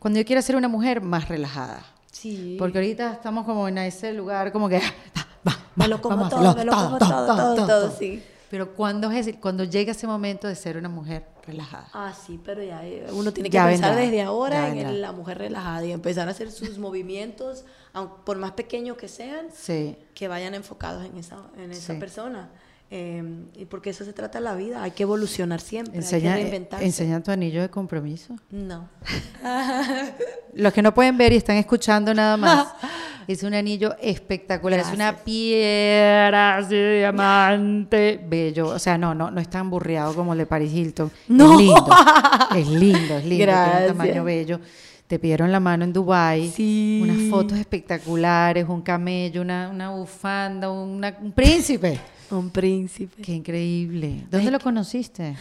cuando 0.03 0.19
yo 0.19 0.27
quiera 0.27 0.43
ser 0.43 0.57
una 0.57 0.66
mujer 0.69 1.01
más 1.01 1.29
relajada. 1.29 1.85
Sí. 2.11 2.57
Porque 2.59 2.79
ahorita 2.79 3.12
estamos 3.12 3.47
como 3.47 3.69
en 3.69 3.79
ese 3.79 4.12
lugar 4.12 4.51
como 4.51 4.69
que 4.69 4.79
va, 5.16 5.27
va, 5.49 5.57
Me 5.77 5.87
lo 5.87 6.03
como 6.03 6.16
vamos 6.16 6.31
todo, 6.31 6.55
me 6.57 6.65
lo 6.65 6.73
como 6.73 6.99
todo, 6.99 7.27
todo, 7.37 7.66
todo, 7.66 7.91
sí. 7.97 8.20
Pero 8.51 8.74
cuando 8.74 9.11
es 9.12 9.31
cuando 9.41 9.65
llega 9.65 9.93
ese 9.93 10.07
momento 10.07 10.47
de 10.49 10.55
ser 10.57 10.77
una 10.77 10.89
mujer 10.89 11.24
relajada. 11.47 11.89
Ah, 11.95 12.12
sí, 12.12 12.39
pero 12.45 12.62
ya 12.62 12.85
eh, 12.85 13.07
uno 13.12 13.33
tiene 13.33 13.49
que 13.49 13.55
Ya 13.55 13.66
pensar 13.66 13.91
vendrá, 13.91 14.05
desde 14.05 14.23
ahora 14.23 14.69
en 14.69 14.79
el- 14.79 15.01
la 15.01 15.12
mujer 15.12 15.39
relajada 15.39 15.85
y 15.87 15.93
empezar 15.93 16.27
a 16.29 16.33
hacer 16.33 16.51
sus 16.51 16.79
movimientos, 16.79 17.65
aun- 17.95 18.11
por 18.24 18.37
más 18.39 18.51
pequeños 18.53 18.97
que 18.99 19.09
sean, 19.09 19.47
Sí. 19.55 19.97
que 20.15 20.29
vayan 20.29 20.55
enfocados 20.55 21.07
en 21.07 21.16
esa, 21.16 21.39
en 21.57 21.70
esa 21.73 21.95
Sí. 21.95 21.99
persona. 22.01 22.51
Eh, 22.94 23.23
y 23.56 23.64
porque 23.64 23.89
eso 23.89 24.05
se 24.05 24.12
trata 24.12 24.39
la 24.39 24.55
vida, 24.55 24.82
hay 24.82 24.90
que 24.90 25.05
evolucionar 25.05 25.62
siempre, 25.62 25.97
Enseña, 25.97 26.35
hay 26.35 26.40
que 26.40 26.51
reinventarse. 26.51 26.85
enseña 26.85 27.23
tu 27.23 27.31
anillo 27.31 27.62
de 27.62 27.70
compromiso. 27.70 28.35
No. 28.51 28.86
Los 30.55 30.73
que 30.74 30.82
no 30.82 30.93
pueden 30.93 31.16
ver 31.16 31.32
y 31.32 31.36
están 31.36 31.56
escuchando 31.56 32.12
nada 32.12 32.36
más, 32.36 32.69
es 33.27 33.43
un 33.44 33.55
anillo 33.55 33.97
espectacular, 34.01 34.81
es 34.81 34.93
una 34.93 35.16
piedra 35.16 36.59
así 36.59 36.74
de 36.74 36.98
diamante, 36.98 38.20
bello. 38.28 38.69
O 38.69 38.78
sea, 38.78 38.98
no, 38.98 39.14
no, 39.14 39.31
no 39.31 39.40
es 39.40 39.48
tan 39.48 39.70
burreado 39.70 40.14
como 40.14 40.32
el 40.35 40.40
de 40.40 40.47
Paris 40.47 40.73
Hilton. 40.74 41.10
No. 41.28 41.52
Es 41.55 41.59
lindo, 41.59 41.86
es 42.56 42.69
lindo, 42.69 43.16
es 43.16 43.24
lindo, 43.24 43.28
tiene 43.28 43.43
Gracias. 43.47 43.90
un 43.93 43.97
tamaño 43.97 44.24
bello. 44.24 44.60
te 45.06 45.19
pidieron 45.19 45.51
la 45.52 45.60
mano 45.60 45.85
en 45.85 45.93
Dubai, 45.94 46.51
Sí. 46.51 47.01
unas 47.02 47.31
fotos 47.31 47.59
espectaculares, 47.59 48.66
un 48.69 48.82
camello, 48.82 49.40
una, 49.43 49.69
una 49.70 49.90
bufanda, 49.90 50.70
una- 50.70 51.16
un 51.23 51.32
príncipe. 51.32 51.98
Un 52.32 52.50
príncipe. 52.50 53.22
Qué 53.22 53.32
increíble. 53.32 54.26
¿Dónde 54.30 54.50
lo 54.50 54.59
conociste? 54.60 55.36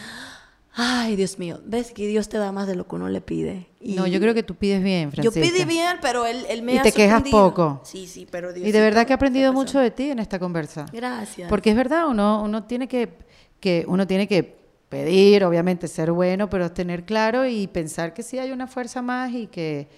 Ay, 0.74 1.16
Dios 1.16 1.38
mío. 1.38 1.60
¿Ves 1.66 1.92
que 1.92 2.06
Dios 2.06 2.28
te 2.30 2.38
da 2.38 2.50
más 2.50 2.66
de 2.66 2.74
lo 2.76 2.86
que 2.88 2.94
uno 2.94 3.08
le 3.08 3.20
pide? 3.20 3.66
Y 3.80 3.94
No, 3.94 4.06
yo 4.06 4.18
creo 4.20 4.32
que 4.32 4.42
tú 4.42 4.54
pides 4.54 4.82
bien, 4.82 5.10
Yo 5.10 5.30
Francisca. 5.30 5.40
pedí 5.58 5.64
bien, 5.66 5.96
pero 6.00 6.24
él, 6.24 6.46
él 6.48 6.62
me 6.62 6.74
Y 6.74 6.78
ha 6.78 6.82
te 6.82 6.92
quejas 6.92 7.22
poco. 7.30 7.82
Sí, 7.84 8.06
sí, 8.06 8.26
pero 8.30 8.52
Dios 8.54 8.66
Y 8.66 8.72
de 8.72 8.80
verdad 8.80 9.06
que 9.06 9.12
he 9.12 9.16
aprendido 9.16 9.52
mucho 9.52 9.78
de 9.78 9.90
ti 9.90 10.10
en 10.10 10.18
esta 10.18 10.38
conversa. 10.38 10.86
Gracias. 10.92 11.48
Porque 11.50 11.70
es 11.70 11.76
verdad, 11.76 12.06
uno, 12.08 12.42
uno 12.42 12.64
tiene 12.64 12.88
que, 12.88 13.18
que 13.60 13.84
uno 13.86 14.06
tiene 14.06 14.26
que 14.26 14.56
pedir, 14.88 15.44
obviamente 15.44 15.88
ser 15.88 16.10
bueno, 16.12 16.48
pero 16.48 16.72
tener 16.72 17.04
claro 17.04 17.46
y 17.46 17.66
pensar 17.66 18.14
que 18.14 18.22
sí 18.22 18.38
hay 18.38 18.50
una 18.50 18.66
fuerza 18.66 19.02
más 19.02 19.32
y 19.32 19.46
que 19.48 19.88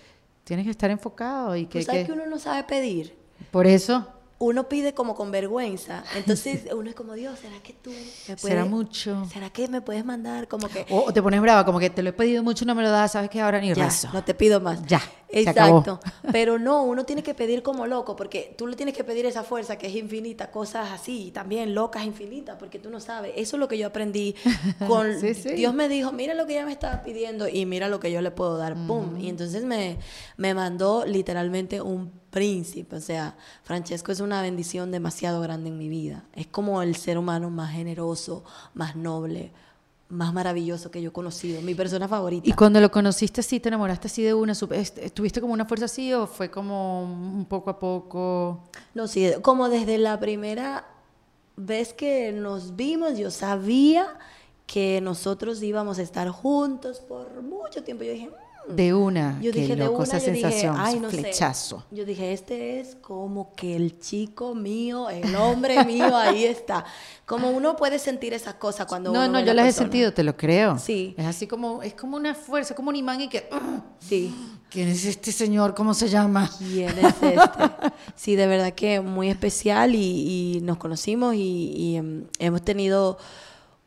tienes 0.43 0.65
que 0.65 0.71
estar 0.71 0.91
enfocado 0.91 1.55
y 1.57 1.67
que, 1.67 1.81
¿Tú 1.81 1.85
sabes 1.87 2.01
que- 2.03 2.07
que 2.07 2.13
uno 2.13 2.27
no 2.27 2.39
sabe 2.39 2.65
pedir? 2.65 3.15
por 3.51 3.67
eso 3.67 4.09
Uno 4.45 4.69
pide 4.69 4.93
como 4.95 5.15
con 5.15 5.31
vergüenza. 5.31 6.05
Entonces 6.17 6.63
uno 6.77 6.89
es 6.91 6.95
como, 6.95 7.15
Dios, 7.15 7.39
¿será 7.39 7.59
que 7.63 7.73
tú 7.73 7.91
me 7.91 7.97
puedes... 8.37 8.41
será 8.41 8.65
mucho. 8.65 9.27
¿Será 9.33 9.51
que 9.51 9.69
me 9.69 9.81
puedes 9.81 10.05
mandar 10.05 10.49
como 10.49 10.69
que... 10.69 10.85
O, 10.91 11.13
te 11.13 11.23
pones 11.23 11.41
brava, 11.41 11.65
como 11.65 11.79
que 11.79 11.91
te 11.91 12.03
lo 12.03 12.11
he 12.11 12.13
pedido 12.13 12.43
mucho 12.43 12.65
y 12.65 12.67
no 12.67 12.75
me 12.75 12.83
lo 12.83 12.91
das, 12.91 13.13
sabes 13.13 13.31
que 13.31 13.41
ahora 13.41 13.61
ni 13.61 13.73
Ya, 13.75 13.85
rezo. 13.87 14.11
no 14.13 14.23
te 14.23 14.35
pido 14.35 14.61
más. 14.61 14.85
Ya. 14.87 15.01
Exacto. 15.41 16.01
Pero 16.33 16.59
no, 16.59 16.83
uno 16.85 17.05
tiene 17.05 17.23
que 17.23 17.35
pedir 17.35 17.63
como 17.63 17.87
loco, 17.87 18.17
porque 18.17 18.55
tú 18.57 18.67
le 18.67 18.77
tienes 18.77 18.95
que 18.95 19.05
pedir 19.05 19.27
esa 19.27 19.43
fuerza 19.43 19.77
que 19.77 19.87
es 19.89 19.95
infinita, 19.95 20.51
cosas 20.51 20.91
así, 20.93 21.31
también 21.33 21.75
locas 21.75 22.05
infinitas, 22.05 22.57
porque 22.59 22.79
tú 22.79 22.91
no 22.91 23.01
sabes. 23.01 23.33
Eso 23.37 23.57
es 23.57 23.61
lo 23.61 23.69
que 23.69 23.79
yo 23.79 23.87
aprendí 23.87 24.35
con 24.87 25.19
Sí, 25.21 25.35
sí. 25.35 25.51
Dios 25.51 25.75
me 25.75 25.89
dijo, 25.89 26.13
mira 26.13 26.35
lo 26.35 26.47
que 26.47 26.55
ella 26.55 26.67
me 26.67 26.73
estaba 26.73 27.03
pidiendo 27.03 27.49
y 27.49 27.67
mira 27.67 27.89
lo 27.89 28.01
que 28.01 28.11
yo 28.11 28.21
le 28.21 28.31
puedo 28.31 28.57
dar, 28.57 28.75
pum. 28.87 29.19
Y 29.19 29.29
entonces 29.29 29.65
me, 29.65 29.99
me 30.37 30.55
mandó 30.55 31.05
literalmente 31.07 31.81
un 31.81 32.13
príncipe. 32.31 32.97
O 32.97 33.01
sea, 33.01 33.37
Francesco 33.63 34.13
es 34.13 34.21
una 34.21 34.43
bendición 34.43 34.91
demasiado 34.91 35.41
grande 35.41 35.71
en 35.71 35.79
mi 35.79 35.89
vida. 35.89 36.25
Es 36.33 36.47
como 36.47 36.83
el 36.83 36.97
ser 36.97 37.17
humano 37.19 37.51
más 37.51 37.73
generoso, 37.73 38.45
más 38.75 38.97
noble, 38.97 39.53
más 40.15 40.33
maravilloso 40.33 40.91
que 40.91 41.03
yo 41.03 41.11
he 41.11 41.13
conocido. 41.13 41.61
Mi 41.63 41.75
persona 41.75 42.09
favorita. 42.09 42.49
Y 42.49 42.53
cuando 42.53 42.81
lo 42.81 42.91
conociste 42.91 43.41
así, 43.41 43.61
te 43.61 43.69
enamoraste 43.69 44.07
así 44.07 44.23
de 44.23 44.33
una, 44.35 44.55
supe- 44.55 44.77
est- 44.77 45.13
¿tuviste 45.13 45.41
como 45.41 45.53
una 45.53 45.65
fuerza 45.67 45.85
así 45.87 46.13
o 46.13 46.27
fue 46.27 46.51
como 46.51 47.03
un 47.03 47.45
poco 47.45 47.71
a 47.71 47.79
poco? 47.79 48.61
No, 48.95 49.07
sí, 49.09 49.31
como 49.43 49.69
desde 49.69 49.99
la 49.99 50.19
primera 50.21 50.87
vez 51.57 51.93
que 51.93 52.33
nos 52.33 52.75
vimos, 52.77 53.19
yo 53.19 53.31
sabía 53.31 54.07
que 54.67 55.01
nosotros 55.03 55.63
íbamos 55.63 55.99
a 55.99 56.03
estar 56.03 56.29
juntos 56.31 57.01
por 57.01 57.43
mucho 57.43 57.83
tiempo. 57.85 58.05
Yo 58.05 58.13
dije. 58.13 58.31
De 58.69 58.95
una, 58.95 59.39
yo 59.43 59.53
qué 59.53 59.61
dije 59.61 59.77
de 59.77 59.85
loco 59.85 59.97
una, 59.99 60.05
esa 60.05 60.19
yo 60.19 60.33
dije, 60.33 60.41
sensación, 60.43 60.77
ay, 60.79 60.99
no 60.99 61.11
sé". 61.11 61.19
flechazo. 61.19 61.85
Yo 61.91 62.05
dije, 62.05 62.33
este 62.33 62.81
es 62.81 62.97
como 62.97 63.53
que 63.55 63.77
el 63.77 63.99
chico 64.01 64.55
mío, 64.55 65.11
el 65.11 65.35
hombre 65.37 65.85
mío, 65.85 66.17
ahí 66.17 66.45
está. 66.45 66.85
Como 67.27 67.51
uno 67.51 67.77
puede 67.77 67.99
sentir 67.99 68.33
esas 68.33 68.55
cosas 68.55 68.87
cuando 68.87 69.13
No, 69.13 69.21
uno 69.21 69.29
no, 69.29 69.39
ve 69.41 69.45
yo 69.47 69.53
las 69.55 69.69
he 69.69 69.73
sentido, 69.73 70.13
te 70.15 70.23
lo 70.23 70.37
creo. 70.37 70.79
Sí. 70.79 71.15
Es 71.19 71.27
así 71.27 71.47
como, 71.47 71.83
es 71.83 71.95
como 71.95 72.17
una 72.17 72.35
fuerza, 72.35 72.75
como 72.75 72.89
un 72.89 72.97
imán 72.97 73.21
y 73.21 73.29
que, 73.29 73.49
"Ugh, 73.53 73.83
Sí. 73.99 74.35
¿quién 74.71 74.89
es 74.89 75.05
este 75.05 75.31
señor? 75.33 75.75
¿Cómo 75.75 75.95
se 75.95 76.09
llama? 76.09 76.51
¿Quién 76.59 76.91
es 76.99 77.05
este? 77.23 77.37
Sí, 78.17 78.35
de 78.37 78.47
verdad 78.47 78.73
que 78.73 79.01
muy 79.01 79.29
especial 79.29 79.95
y, 79.95 80.57
y 80.57 80.61
nos 80.63 80.79
conocimos 80.79 81.35
y, 81.35 81.73
y, 81.77 81.97
em, 81.97 82.25
hemos 82.39 82.63
tenido 82.63 83.19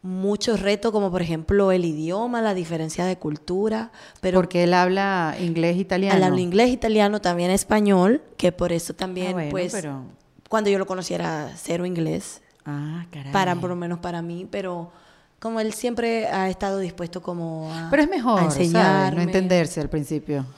muchos 0.01 0.61
retos, 0.61 0.91
como 0.91 1.11
por 1.11 1.21
ejemplo 1.21 1.71
el 1.71 1.83
idioma, 1.85 2.41
la 2.41 2.53
diferencia 2.53 3.05
de 3.05 3.17
cultura, 3.17 3.91
pero 4.21 4.39
Porque 4.39 4.63
él 4.63 4.73
habla 4.73 5.35
inglés, 5.39 5.77
italiano. 5.77 6.15
él 6.17 6.23
habla 6.23 6.39
inglés, 6.41 6.69
italiano, 6.69 7.19
también 7.19 7.51
español, 7.51 8.21
que 8.37 8.51
por 8.51 8.71
eso 8.71 8.93
también, 8.93 9.29
Ah, 9.29 9.33
bueno, 9.33 9.51
pues, 9.51 9.73
pero- 9.73 10.03
cuando 10.49 10.69
yo 10.69 10.77
lo 10.79 10.85
conocí 10.85 11.13
era 11.13 11.51
cero 11.57 11.85
inglés, 11.85 12.41
Ah, 12.65 13.05
caray. 13.11 13.31
para, 13.33 13.55
por 13.55 13.69
lo 13.69 13.75
menos 13.75 13.99
para 13.99 14.21
mí, 14.21 14.47
pero 14.49 14.91
como 15.39 15.59
él 15.59 15.73
siempre 15.73 16.27
ha 16.27 16.49
estado 16.49 16.79
dispuesto 16.79 17.21
como 17.21 17.71
a, 17.73 17.89
Pero 17.89 18.03
es 18.03 18.09
mejor, 18.09 18.39
¿sabes? 18.39 18.57
enseñarme. 18.57 19.15
No 19.17 19.21
entenderse 19.23 19.81
al 19.81 19.89
principio. 19.89 20.45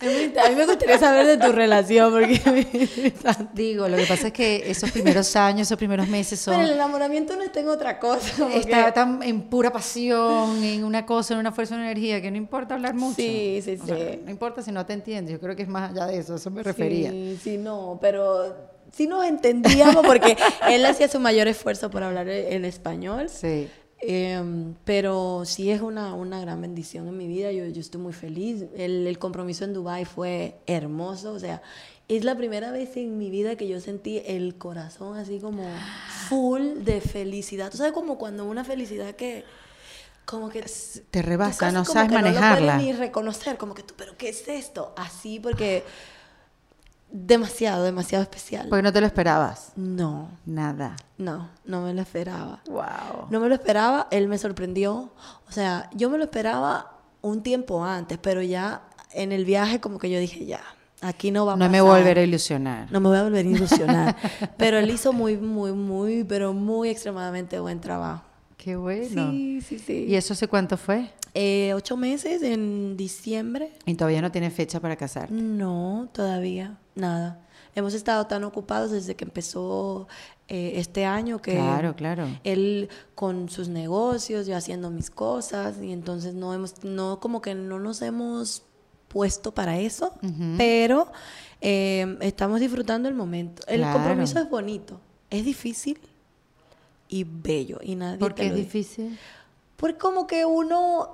A 0.00 0.48
mí 0.48 0.56
me 0.56 0.66
gustaría 0.66 0.98
saber 0.98 1.26
de 1.26 1.38
tu 1.38 1.52
relación, 1.52 2.12
porque. 2.12 3.12
Digo, 3.54 3.88
lo 3.88 3.96
que 3.96 4.06
pasa 4.06 4.28
es 4.28 4.32
que 4.32 4.70
esos 4.70 4.90
primeros 4.90 5.34
años, 5.36 5.68
esos 5.68 5.78
primeros 5.78 6.08
meses 6.08 6.40
son... 6.40 6.54
Pero 6.54 6.66
el 6.68 6.74
enamoramiento 6.74 7.36
no 7.36 7.42
está 7.42 7.60
en 7.60 7.68
otra 7.68 7.98
cosa. 7.98 8.48
Está 8.54 8.92
tan 8.92 9.22
en 9.22 9.42
pura 9.42 9.72
pasión, 9.72 10.62
en 10.62 10.84
una 10.84 11.06
cosa, 11.06 11.34
en 11.34 11.40
una 11.40 11.52
fuerza, 11.52 11.74
en 11.74 11.80
una 11.80 11.90
energía, 11.90 12.20
que 12.20 12.30
no 12.30 12.36
importa 12.36 12.74
hablar 12.74 12.94
mucho. 12.94 13.16
Sí, 13.16 13.60
sí, 13.64 13.78
O 13.82 13.86
sea, 13.86 13.96
sí. 13.96 14.20
no 14.24 14.30
importa 14.30 14.62
si 14.62 14.72
no 14.72 14.84
te 14.86 14.92
entiendes, 14.92 15.32
yo 15.32 15.40
creo 15.40 15.56
que 15.56 15.62
es 15.62 15.68
más 15.68 15.90
allá 15.90 16.06
de 16.06 16.18
eso, 16.18 16.34
a 16.34 16.36
eso 16.36 16.50
me 16.50 16.62
refería. 16.62 17.10
Sí, 17.10 17.38
sí, 17.42 17.58
no, 17.58 17.98
pero 18.00 18.54
sí 18.92 19.06
nos 19.06 19.24
entendíamos 19.24 20.04
porque 20.06 20.36
él 20.68 20.84
hacía 20.86 21.08
su 21.08 21.20
mayor 21.20 21.48
esfuerzo 21.48 21.90
por 21.90 22.02
hablar 22.02 22.28
en 22.28 22.64
español. 22.64 23.28
Sí. 23.28 23.68
Em, 24.00 24.74
pero 24.84 25.44
sí 25.44 25.70
es 25.70 25.80
una, 25.80 26.14
una 26.14 26.40
gran 26.40 26.60
bendición 26.60 27.08
en 27.08 27.16
mi 27.16 27.26
vida, 27.26 27.52
yo, 27.52 27.66
yo 27.66 27.80
estoy 27.80 28.00
muy 28.00 28.12
feliz. 28.12 28.64
El, 28.76 29.06
el 29.06 29.18
compromiso 29.18 29.64
en 29.64 29.72
Dubai 29.72 30.04
fue 30.04 30.56
hermoso, 30.66 31.32
o 31.32 31.38
sea, 31.38 31.62
es 32.08 32.24
la 32.24 32.36
primera 32.36 32.70
vez 32.70 32.96
en 32.96 33.16
mi 33.16 33.30
vida 33.30 33.56
que 33.56 33.66
yo 33.66 33.80
sentí 33.80 34.22
el 34.26 34.56
corazón 34.56 35.16
así 35.16 35.38
como 35.38 35.64
full 36.28 36.84
de 36.84 37.00
felicidad. 37.00 37.70
Tú 37.70 37.78
sabes 37.78 37.92
como 37.92 38.18
cuando 38.18 38.44
una 38.44 38.64
felicidad 38.64 39.14
que 39.14 39.44
como 40.24 40.48
que 40.48 40.64
Te 41.10 41.22
rebasa, 41.22 41.70
no 41.70 41.84
sabes 41.84 42.10
manejarla. 42.10 42.50
No 42.50 42.60
lo 42.60 42.72
puedes 42.72 42.84
ni 42.84 42.92
reconocer, 42.92 43.56
como 43.58 43.74
que 43.74 43.82
tú, 43.82 43.94
pero 43.96 44.16
¿qué 44.16 44.30
es 44.30 44.48
esto? 44.48 44.94
Así 44.96 45.38
porque 45.38 45.84
demasiado, 47.14 47.84
demasiado 47.84 48.22
especial. 48.22 48.66
Porque 48.68 48.82
no 48.82 48.92
te 48.92 49.00
lo 49.00 49.06
esperabas. 49.06 49.72
No, 49.76 50.30
Nada. 50.44 50.96
no, 51.16 51.48
no 51.64 51.82
me 51.82 51.94
lo 51.94 52.02
esperaba. 52.02 52.60
Wow. 52.66 53.28
No 53.30 53.38
me 53.38 53.48
lo 53.48 53.54
esperaba, 53.54 54.08
él 54.10 54.26
me 54.26 54.36
sorprendió. 54.36 55.12
O 55.48 55.52
sea, 55.52 55.88
yo 55.94 56.10
me 56.10 56.18
lo 56.18 56.24
esperaba 56.24 56.98
un 57.22 57.42
tiempo 57.42 57.84
antes, 57.84 58.18
pero 58.18 58.42
ya 58.42 58.82
en 59.12 59.30
el 59.30 59.44
viaje 59.44 59.80
como 59.80 60.00
que 60.00 60.10
yo 60.10 60.18
dije, 60.18 60.44
ya, 60.44 60.60
aquí 61.02 61.30
no 61.30 61.46
va 61.46 61.52
a 61.52 61.56
No 61.56 61.70
me 61.70 61.80
volveré 61.80 62.22
a 62.22 62.24
ilusionar. 62.24 62.90
No 62.90 62.98
me 62.98 63.08
voy 63.08 63.18
a 63.18 63.22
volver 63.22 63.46
a 63.46 63.48
ilusionar. 63.48 64.16
pero 64.58 64.78
él 64.78 64.90
hizo 64.90 65.12
muy, 65.12 65.36
muy, 65.36 65.70
muy, 65.72 66.24
pero 66.24 66.52
muy 66.52 66.88
extremadamente 66.88 67.60
buen 67.60 67.80
trabajo. 67.80 68.24
Qué 68.56 68.74
bueno. 68.74 69.30
Sí, 69.30 69.60
sí, 69.60 69.78
sí. 69.78 70.06
¿Y 70.08 70.16
eso 70.16 70.32
hace 70.32 70.48
cuánto 70.48 70.76
fue? 70.76 71.12
Eh, 71.34 71.74
ocho 71.74 71.96
meses 71.96 72.42
en 72.42 72.96
diciembre. 72.96 73.72
Y 73.86 73.94
todavía 73.94 74.20
no 74.20 74.32
tiene 74.32 74.50
fecha 74.50 74.80
para 74.80 74.96
casar. 74.96 75.30
No, 75.30 76.08
todavía, 76.12 76.78
nada. 76.94 77.40
Hemos 77.74 77.92
estado 77.94 78.26
tan 78.26 78.44
ocupados 78.44 78.92
desde 78.92 79.16
que 79.16 79.24
empezó 79.24 80.06
eh, 80.48 80.74
este 80.76 81.04
año 81.06 81.40
que 81.42 81.54
Claro, 81.54 81.96
claro. 81.96 82.26
él 82.44 82.88
con 83.16 83.48
sus 83.48 83.68
negocios, 83.68 84.46
yo 84.46 84.56
haciendo 84.56 84.90
mis 84.90 85.10
cosas 85.10 85.82
y 85.82 85.92
entonces 85.92 86.34
no 86.34 86.54
hemos, 86.54 86.84
no 86.84 87.18
como 87.18 87.40
que 87.42 87.54
no 87.56 87.80
nos 87.80 88.00
hemos 88.02 88.62
puesto 89.08 89.52
para 89.54 89.78
eso, 89.78 90.12
pero 90.56 91.10
eh, 91.60 92.16
estamos 92.20 92.60
disfrutando 92.60 93.08
el 93.08 93.14
momento. 93.14 93.62
El 93.66 93.80
Claro. 93.80 93.94
compromiso 93.98 94.38
es 94.38 94.48
bonito, 94.48 95.00
es 95.30 95.44
difícil 95.44 95.98
y 97.08 97.24
bello 97.24 97.78
y 97.82 97.96
nadie 97.96 98.18
¿Por 98.18 98.34
qué 98.34 98.46
es 98.46 98.54
difícil? 98.54 99.18
Porque 99.76 99.98
como 99.98 100.26
que 100.28 100.44
uno, 100.44 101.08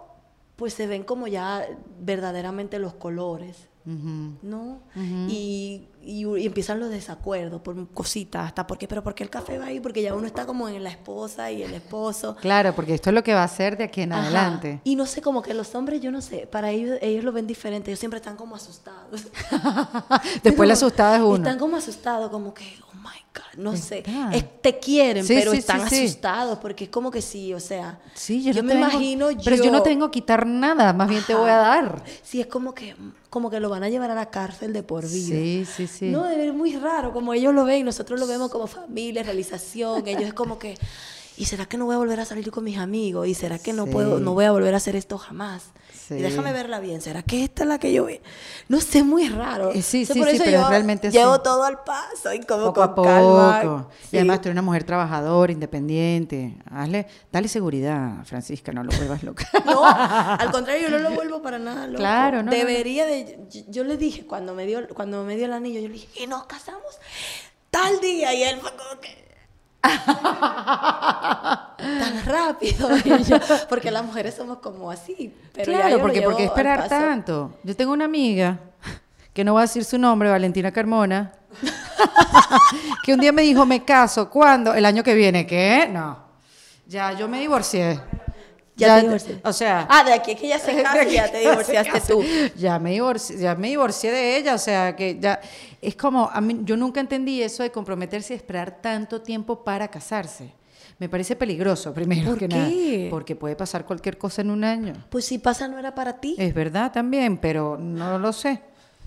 pues 0.56 0.74
se 0.74 0.86
ven 0.86 1.04
como 1.04 1.26
ya 1.26 1.66
verdaderamente 2.00 2.78
los 2.78 2.92
colores, 2.94 3.68
¿no? 3.84 4.80
y, 5.28 5.88
y, 6.02 6.24
y 6.26 6.46
empiezan 6.46 6.78
los 6.80 6.90
desacuerdos 6.90 7.60
por 7.62 7.88
cositas, 7.88 8.46
hasta 8.46 8.66
porque, 8.66 8.86
pero 8.86 9.02
¿por 9.02 9.14
qué 9.14 9.24
el 9.24 9.30
café 9.30 9.58
va 9.58 9.66
ahí? 9.66 9.80
Porque 9.80 10.02
ya 10.02 10.14
uno 10.14 10.26
está 10.26 10.46
como 10.46 10.68
en 10.68 10.82
la 10.84 10.90
esposa 10.90 11.50
y 11.50 11.62
el 11.62 11.72
esposo. 11.74 12.36
Claro, 12.40 12.74
porque 12.74 12.94
esto 12.94 13.10
es 13.10 13.14
lo 13.14 13.22
que 13.22 13.34
va 13.34 13.40
a 13.40 13.44
hacer 13.44 13.76
de 13.76 13.84
aquí 13.84 14.02
en 14.02 14.12
Ajá. 14.12 14.22
adelante. 14.24 14.80
Y 14.84 14.96
no 14.96 15.06
sé, 15.06 15.22
como 15.22 15.42
que 15.42 15.54
los 15.54 15.74
hombres, 15.74 16.00
yo 16.00 16.10
no 16.12 16.20
sé, 16.20 16.46
para 16.46 16.70
ellos, 16.70 16.98
ellos 17.00 17.24
lo 17.24 17.32
ven 17.32 17.46
diferente, 17.46 17.90
ellos 17.90 17.98
siempre 18.00 18.18
están 18.18 18.36
como 18.36 18.54
asustados. 18.54 19.22
Después 20.42 20.44
la 20.44 20.54
Como- 20.54 20.72
asustada 20.72 21.16
es 21.16 21.22
uno. 21.22 21.36
Están 21.36 21.58
como 21.58 21.76
asustados, 21.76 22.30
como 22.30 22.54
que, 22.54 22.64
no 23.56 23.76
sé. 23.76 24.02
Te 24.60 24.78
quieren, 24.78 25.24
Sí, 25.24 25.34
pero 25.34 25.52
sí, 25.52 25.58
están 25.58 25.88
sí, 25.88 26.06
asustados, 26.06 26.58
porque 26.58 26.84
es 26.84 26.90
como 26.90 27.10
que 27.10 27.22
sí, 27.22 27.54
o 27.54 27.60
sea. 27.60 28.00
Yo, 28.28 28.62
no 28.62 28.68
me 28.68 28.74
imagino 28.74 29.28
Pero 29.44 29.56
yo 29.56 29.70
no 29.70 29.78
yo- 29.78 29.82
tengo 29.82 30.10
que 30.10 30.20
quitar 30.20 30.46
nada, 30.46 30.92
más 30.92 31.08
bien 31.08 31.22
te 31.24 31.34
voy 31.34 31.50
a 31.50 31.56
dar. 31.56 32.02
Sí, 32.22 32.40
es 32.40 32.46
como 32.46 32.74
que, 32.74 32.96
como 33.28 33.50
que 33.50 33.60
lo 33.60 33.68
van 33.68 33.82
a 33.84 33.88
llevar 33.88 34.10
a 34.10 34.14
la 34.14 34.30
cárcel 34.30 34.72
de 34.72 34.82
por 34.82 35.02
vida. 35.08 35.36
Sí, 35.36 35.64
sí, 35.76 35.86
sí. 35.86 36.06
No, 36.06 36.24
debe 36.24 36.44
ser 36.44 36.52
muy 36.52 36.76
raro, 36.76 37.12
como 37.12 37.32
ellos 37.32 37.54
lo 37.54 37.64
ven, 37.64 37.84
nosotros 37.84 38.18
lo 38.18 38.26
vemos 38.26 38.50
como 38.50 38.66
familia, 38.66 39.22
realización, 39.22 40.06
ellos 40.06 40.22
es 40.24 40.34
como 40.34 40.58
que, 40.58 40.76
¿y 41.36 41.44
será 41.46 41.66
que 41.66 41.76
no 41.78 41.86
voy 41.86 41.94
a 41.94 41.98
volver 41.98 42.20
a 42.20 42.24
salir 42.24 42.50
con 42.50 42.64
mis 42.64 42.78
amigos? 42.78 43.26
¿Y 43.28 43.34
será 43.34 43.58
que 43.58 43.72
no 43.72 43.86
puedo, 43.86 44.18
no 44.20 44.34
voy 44.34 44.44
a 44.44 44.52
volver 44.52 44.74
a 44.74 44.78
hacer 44.78 44.96
esto 44.96 45.18
jamás? 45.18 45.70
Y 46.10 46.22
déjame 46.22 46.52
verla 46.52 46.80
bien, 46.80 47.00
¿será 47.00 47.22
que 47.22 47.44
esta 47.44 47.62
es 47.62 47.68
la 47.68 47.78
que 47.78 47.92
yo 47.92 48.06
vi? 48.06 48.20
No 48.68 48.80
sé, 48.80 49.02
muy 49.02 49.28
raro. 49.28 49.70
Eh, 49.70 49.82
sí, 49.82 50.04
sí, 50.04 50.12
sí, 50.12 50.40
pero 50.44 50.68
realmente 50.68 51.10
Llevo 51.10 51.40
todo 51.40 51.64
al 51.64 51.82
paso 51.84 52.32
y 52.32 52.40
como 52.40 52.72
poco 52.72 52.94
con 52.94 53.08
a 53.08 53.60
poco. 53.62 53.90
Y 54.10 54.16
además 54.16 54.40
tú 54.40 54.48
eres 54.48 54.54
una 54.54 54.62
mujer 54.62 54.84
trabajadora, 54.84 55.52
independiente. 55.52 56.56
Hazle, 56.70 57.06
dale 57.30 57.48
seguridad, 57.48 58.24
Francisca, 58.24 58.72
no 58.72 58.82
lo 58.82 58.90
vuelvas 58.92 59.22
loca. 59.22 59.48
no, 59.64 59.82
al 59.84 60.50
contrario, 60.52 60.88
yo 60.88 60.98
no 60.98 60.98
lo 60.98 61.14
vuelvo 61.14 61.42
para 61.42 61.58
nada 61.58 61.86
loco. 61.86 61.98
Claro, 61.98 62.42
no. 62.42 62.50
Debería 62.50 63.06
de... 63.06 63.38
Yo, 63.68 63.84
le 63.84 63.96
dije, 63.96 64.26
cuando 64.26 64.54
me, 64.54 64.66
dio, 64.66 64.88
cuando 64.88 65.24
me 65.24 65.36
dio 65.36 65.46
el 65.46 65.52
anillo, 65.52 65.80
yo 65.80 65.88
le 65.88 65.94
dije, 65.94 66.08
y 66.22 66.26
nos 66.26 66.44
casamos 66.44 66.98
tal 67.70 68.00
día. 68.00 68.34
Y 68.34 68.42
él 68.42 68.58
fue 68.60 68.70
como 68.70 69.00
que 69.00 69.29
tan 71.78 72.24
rápido 72.26 72.88
porque 73.68 73.90
las 73.90 74.04
mujeres 74.04 74.34
somos 74.34 74.58
como 74.58 74.90
así 74.90 75.34
pero 75.52 75.72
claro 75.72 76.00
porque 76.00 76.22
porque 76.22 76.44
esperar 76.44 76.88
tanto. 76.88 77.58
Yo 77.64 77.74
tengo 77.76 77.92
una 77.92 78.04
amiga 78.04 78.58
que 79.32 79.44
no 79.44 79.52
voy 79.52 79.60
a 79.60 79.62
decir 79.62 79.84
su 79.84 79.98
nombre 79.98 80.30
Valentina 80.30 80.70
Carmona 80.72 81.32
que 83.04 83.14
un 83.14 83.20
día 83.20 83.32
me 83.32 83.42
dijo 83.42 83.64
me 83.66 83.84
caso 83.84 84.28
¿cuándo? 84.30 84.74
el 84.74 84.84
año 84.84 85.02
que 85.02 85.14
viene 85.14 85.46
¿qué? 85.46 85.88
no. 85.90 86.30
Ya 86.86 87.12
yo 87.12 87.28
me 87.28 87.38
divorcié 87.40 88.00
ya, 88.80 88.96
te 88.96 89.02
divorcié. 89.02 89.40
O 89.44 89.52
sea. 89.52 89.86
Ah, 89.88 90.04
de 90.04 90.12
aquí 90.12 90.32
es 90.32 90.40
que 90.40 90.48
ya 90.48 90.58
se 90.58 90.82
casa 90.82 91.04
ya 91.04 91.30
te 91.30 91.38
divorciaste 91.48 92.00
tú. 92.00 92.22
Ya 92.56 92.78
me, 92.78 92.92
divorcié, 92.92 93.38
ya 93.38 93.54
me 93.54 93.68
divorcié 93.68 94.10
de 94.10 94.36
ella, 94.36 94.54
o 94.54 94.58
sea, 94.58 94.96
que 94.96 95.18
ya. 95.20 95.40
Es 95.80 95.96
como, 95.96 96.28
a 96.30 96.40
mí, 96.40 96.60
yo 96.64 96.76
nunca 96.76 97.00
entendí 97.00 97.42
eso 97.42 97.62
de 97.62 97.70
comprometerse 97.70 98.34
y 98.34 98.36
esperar 98.36 98.80
tanto 98.82 99.22
tiempo 99.22 99.64
para 99.64 99.88
casarse. 99.88 100.52
Me 100.98 101.08
parece 101.08 101.34
peligroso, 101.34 101.94
primero 101.94 102.30
¿Por 102.30 102.38
que 102.38 102.48
qué? 102.48 102.56
nada. 102.56 103.10
Porque 103.10 103.34
puede 103.34 103.56
pasar 103.56 103.86
cualquier 103.86 104.18
cosa 104.18 104.42
en 104.42 104.50
un 104.50 104.64
año. 104.64 104.92
Pues 105.08 105.24
si 105.24 105.38
pasa, 105.38 105.66
no 105.66 105.78
era 105.78 105.94
para 105.94 106.20
ti. 106.20 106.34
Es 106.38 106.52
verdad 106.52 106.92
también, 106.92 107.38
pero 107.38 107.78
no 107.78 108.18
lo 108.18 108.32
sé. 108.32 108.60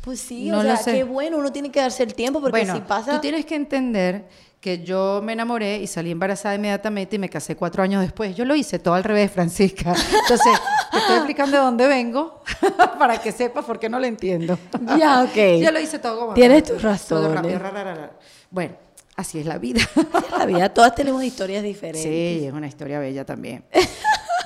Pues 0.04 0.20
sí, 0.20 0.50
no 0.50 0.60
o 0.60 0.62
sea, 0.62 0.78
qué 0.84 1.06
bueno, 1.06 1.38
uno 1.38 1.50
tiene 1.54 1.72
que 1.72 1.80
darse 1.80 2.04
el 2.04 2.14
tiempo 2.14 2.42
porque 2.42 2.66
si 2.66 2.82
pasa... 2.82 3.14
Tú 3.14 3.22
tienes 3.22 3.46
que 3.46 3.56
entender 3.56 4.26
que 4.60 4.84
yo 4.84 5.22
me 5.24 5.32
enamoré 5.32 5.78
y 5.78 5.88
salí 5.88 6.12
embarazada 6.12 6.56
inmediatamente 6.56 7.16
y 7.16 7.20
me 7.20 7.30
casé 7.30 7.56
cuatro 7.56 7.84
años 7.84 8.02
después. 8.02 8.36
Yo 8.36 8.44
lo 8.44 8.54
hice 8.54 8.80
todo 8.80 8.96
al 8.96 9.06
revés, 9.06 9.32
Francisca. 9.32 9.94
Entonces, 10.22 10.60
te 10.92 10.98
estoy 10.98 11.16
explicando 11.16 11.56
de 11.56 11.64
dónde 11.64 11.88
vengo 11.88 12.42
para 13.00 13.22
que 13.22 13.32
sepas 13.32 13.64
por 13.64 13.80
qué 13.80 13.88
no 13.88 13.98
lo 13.98 14.06
entiendo. 14.06 14.60
Ya, 14.98 15.24
ok. 15.24 15.36
Yo 15.62 15.72
lo 15.72 15.80
hice 15.80 16.00
todo 16.00 16.20
como... 16.20 16.34
Tienes 16.34 16.66
tu 16.66 16.78
razón. 16.80 17.42
Bueno, 18.52 18.76
así 19.16 19.40
es 19.40 19.46
la 19.46 19.58
vida. 19.58 19.82
Así 19.96 20.26
es 20.26 20.38
la 20.38 20.46
vida. 20.46 20.70
Todas 20.74 20.96
tenemos 20.96 21.24
historias 21.24 21.64
diferentes. 21.64 22.04
Sí, 22.04 22.46
es 22.46 22.52
una 22.52 22.68
historia 22.68 23.00
bella 23.00 23.24
también. 23.24 23.64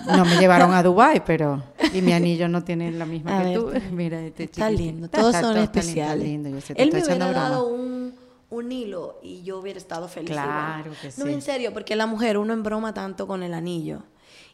No 0.06 0.26
me 0.26 0.38
llevaron 0.38 0.74
a 0.74 0.84
Dubai, 0.84 1.24
pero 1.26 1.64
y 1.94 2.02
mi 2.02 2.14
anillo 2.14 2.48
no 2.48 2.64
tiene 2.64 2.91
la 2.91 3.06
misma 3.06 3.44
que 3.44 3.53
tú. 3.53 3.72
Mira, 3.91 4.22
este 4.22 4.44
Está 4.44 4.69
lindo, 4.69 5.10
todos 5.10 5.36
son 5.36 5.57
especiales. 5.57 6.24
lindo, 6.24 6.49
Yo 6.49 6.61
sé, 6.61 6.74
Él 6.78 6.91
me 6.91 7.03
hubiera 7.03 7.32
dado 7.32 7.68
un 7.68 8.28
un 8.49 8.72
hilo 8.72 9.19
y 9.22 9.44
yo 9.44 9.60
hubiera 9.60 9.78
estado 9.78 10.07
feliz. 10.07 10.32
Claro 10.32 10.91
que 11.02 11.11
sí. 11.11 11.22
No, 11.22 11.28
en 11.28 11.41
serio, 11.41 11.74
porque 11.74 11.95
la 11.95 12.06
mujer, 12.06 12.38
uno 12.38 12.53
embroma 12.53 12.94
tanto 12.94 13.28
con 13.28 13.44
el 13.44 13.53
anillo. 13.53 14.03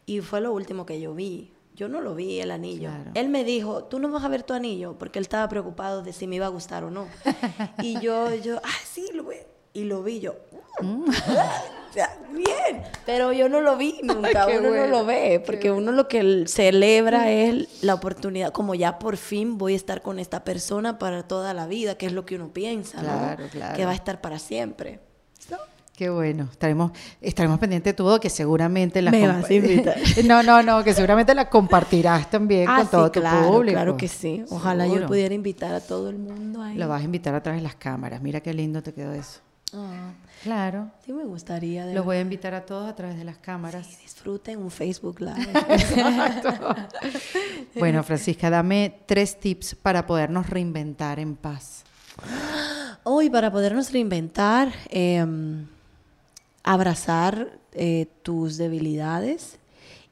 Y 0.05 0.21
fue 0.21 0.41
lo 0.41 0.51
último 0.53 0.85
que 0.85 0.99
yo 0.99 1.13
vi. 1.13 1.53
Yo 1.75 1.87
no 1.87 2.01
lo 2.01 2.13
vi 2.13 2.39
el 2.39 2.51
anillo. 2.51 2.91
Él 3.15 3.29
me 3.29 3.43
dijo, 3.43 3.85
tú 3.85 3.99
no 3.99 4.09
vas 4.09 4.23
a 4.23 4.27
ver 4.27 4.43
tu 4.43 4.53
anillo, 4.53 4.95
porque 4.99 5.17
él 5.17 5.23
estaba 5.23 5.47
preocupado 5.49 6.03
de 6.03 6.13
si 6.13 6.27
me 6.27 6.35
iba 6.35 6.45
a 6.45 6.49
gustar 6.49 6.83
o 6.83 6.91
no. 6.91 7.07
y 7.81 7.99
yo, 7.99 8.33
yo, 8.35 8.57
ah, 8.63 8.79
sí, 8.85 9.07
lo. 9.13 9.25
Y 9.75 9.85
lo 9.85 10.03
vi 10.03 10.19
yo. 10.19 10.35
Mm. 10.81 11.05
Bien, 12.33 12.83
pero 13.05 13.31
yo 13.33 13.49
no 13.49 13.61
lo 13.61 13.77
vi 13.77 13.99
nunca, 14.03 14.47
uno 14.47 14.69
no 14.69 14.87
lo 14.87 15.05
ve, 15.05 15.41
porque 15.45 15.71
uno 15.71 15.91
lo 15.91 16.07
que 16.07 16.43
celebra 16.47 17.31
es 17.31 17.83
la 17.83 17.93
oportunidad, 17.93 18.51
como 18.51 18.75
ya 18.75 18.99
por 18.99 19.17
fin 19.17 19.57
voy 19.57 19.73
a 19.73 19.75
estar 19.77 20.01
con 20.01 20.19
esta 20.19 20.43
persona 20.43 20.99
para 20.99 21.23
toda 21.23 21.53
la 21.53 21.67
vida, 21.67 21.95
que 21.95 22.05
es 22.05 22.11
lo 22.11 22.25
que 22.25 22.35
uno 22.35 22.49
piensa, 22.49 22.99
claro, 22.99 23.43
Claro. 23.51 23.75
Que 23.75 23.85
va 23.85 23.91
a 23.91 23.95
estar 23.95 24.21
para 24.21 24.39
siempre. 24.39 24.99
Qué 25.95 26.09
bueno, 26.09 26.49
estaremos, 26.51 26.91
estaremos 27.21 27.59
pendientes 27.59 27.91
de 27.91 27.95
todo, 27.95 28.19
que 28.19 28.31
seguramente 28.31 28.99
la 28.99 29.11
Me 29.11 29.27
vas 29.27 29.47
a 29.47 29.53
invitar. 29.53 29.95
no, 30.25 30.41
no, 30.41 30.63
no, 30.63 30.83
que 30.83 30.91
seguramente 30.91 31.35
la 31.35 31.51
compartirás 31.51 32.31
también 32.31 32.67
ah, 32.67 32.77
con 32.79 32.87
todo 32.87 33.11
tu 33.11 33.21
público. 33.21 33.75
Claro 33.75 33.95
que 33.95 34.07
sí. 34.07 34.43
Ojalá 34.49 34.87
yo 34.87 35.05
pudiera 35.05 35.35
invitar 35.35 35.75
a 35.75 35.79
todo 35.79 36.09
el 36.09 36.17
mundo 36.17 36.63
ahí. 36.63 36.77
Lo 36.77 36.87
vas 36.87 37.01
a 37.01 37.05
invitar 37.05 37.35
a 37.35 37.43
través 37.43 37.61
de 37.61 37.63
las 37.63 37.75
cámaras. 37.75 38.23
Mira 38.23 38.41
qué 38.41 38.55
lindo 38.55 38.81
te 38.81 38.91
quedó 38.91 39.13
eso. 39.13 39.41
Ah. 39.71 40.13
Claro. 40.43 40.91
Sí, 41.05 41.13
me 41.13 41.23
gustaría. 41.25 41.85
Los 41.87 42.05
voy 42.05 42.17
a 42.17 42.21
invitar 42.21 42.53
a 42.53 42.65
todos 42.65 42.89
a 42.89 42.95
través 42.95 43.17
de 43.17 43.23
las 43.23 43.37
cámaras. 43.37 43.87
Sí, 43.87 44.03
disfruten 44.03 44.59
un 44.59 44.71
Facebook 44.71 45.19
Live. 45.19 45.47
bueno, 47.75 48.03
Francisca, 48.03 48.49
dame 48.49 49.01
tres 49.05 49.39
tips 49.39 49.75
para 49.75 50.05
podernos 50.05 50.49
reinventar 50.49 51.19
en 51.19 51.35
paz. 51.35 51.83
Hoy, 53.03 53.29
para 53.29 53.51
podernos 53.51 53.91
reinventar, 53.91 54.71
em, 54.89 55.67
abrazar 56.63 57.59
eh, 57.73 58.07
tus 58.21 58.57
debilidades 58.57 59.57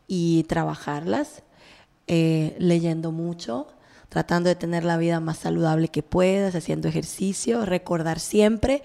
y 0.08 0.44
trabajarlas, 0.44 1.44
eh, 2.08 2.56
leyendo 2.60 3.12
mucho, 3.12 3.68
tratando 4.10 4.50
de 4.50 4.56
tener 4.56 4.84
la 4.84 4.98
vida 4.98 5.22
más 5.22 5.38
saludable 5.38 5.88
que 5.88 6.04
puedas, 6.04 6.54
haciendo 6.54 6.90
ejercicio, 6.90 7.66
recordar 7.66 8.20
siempre 8.20 8.84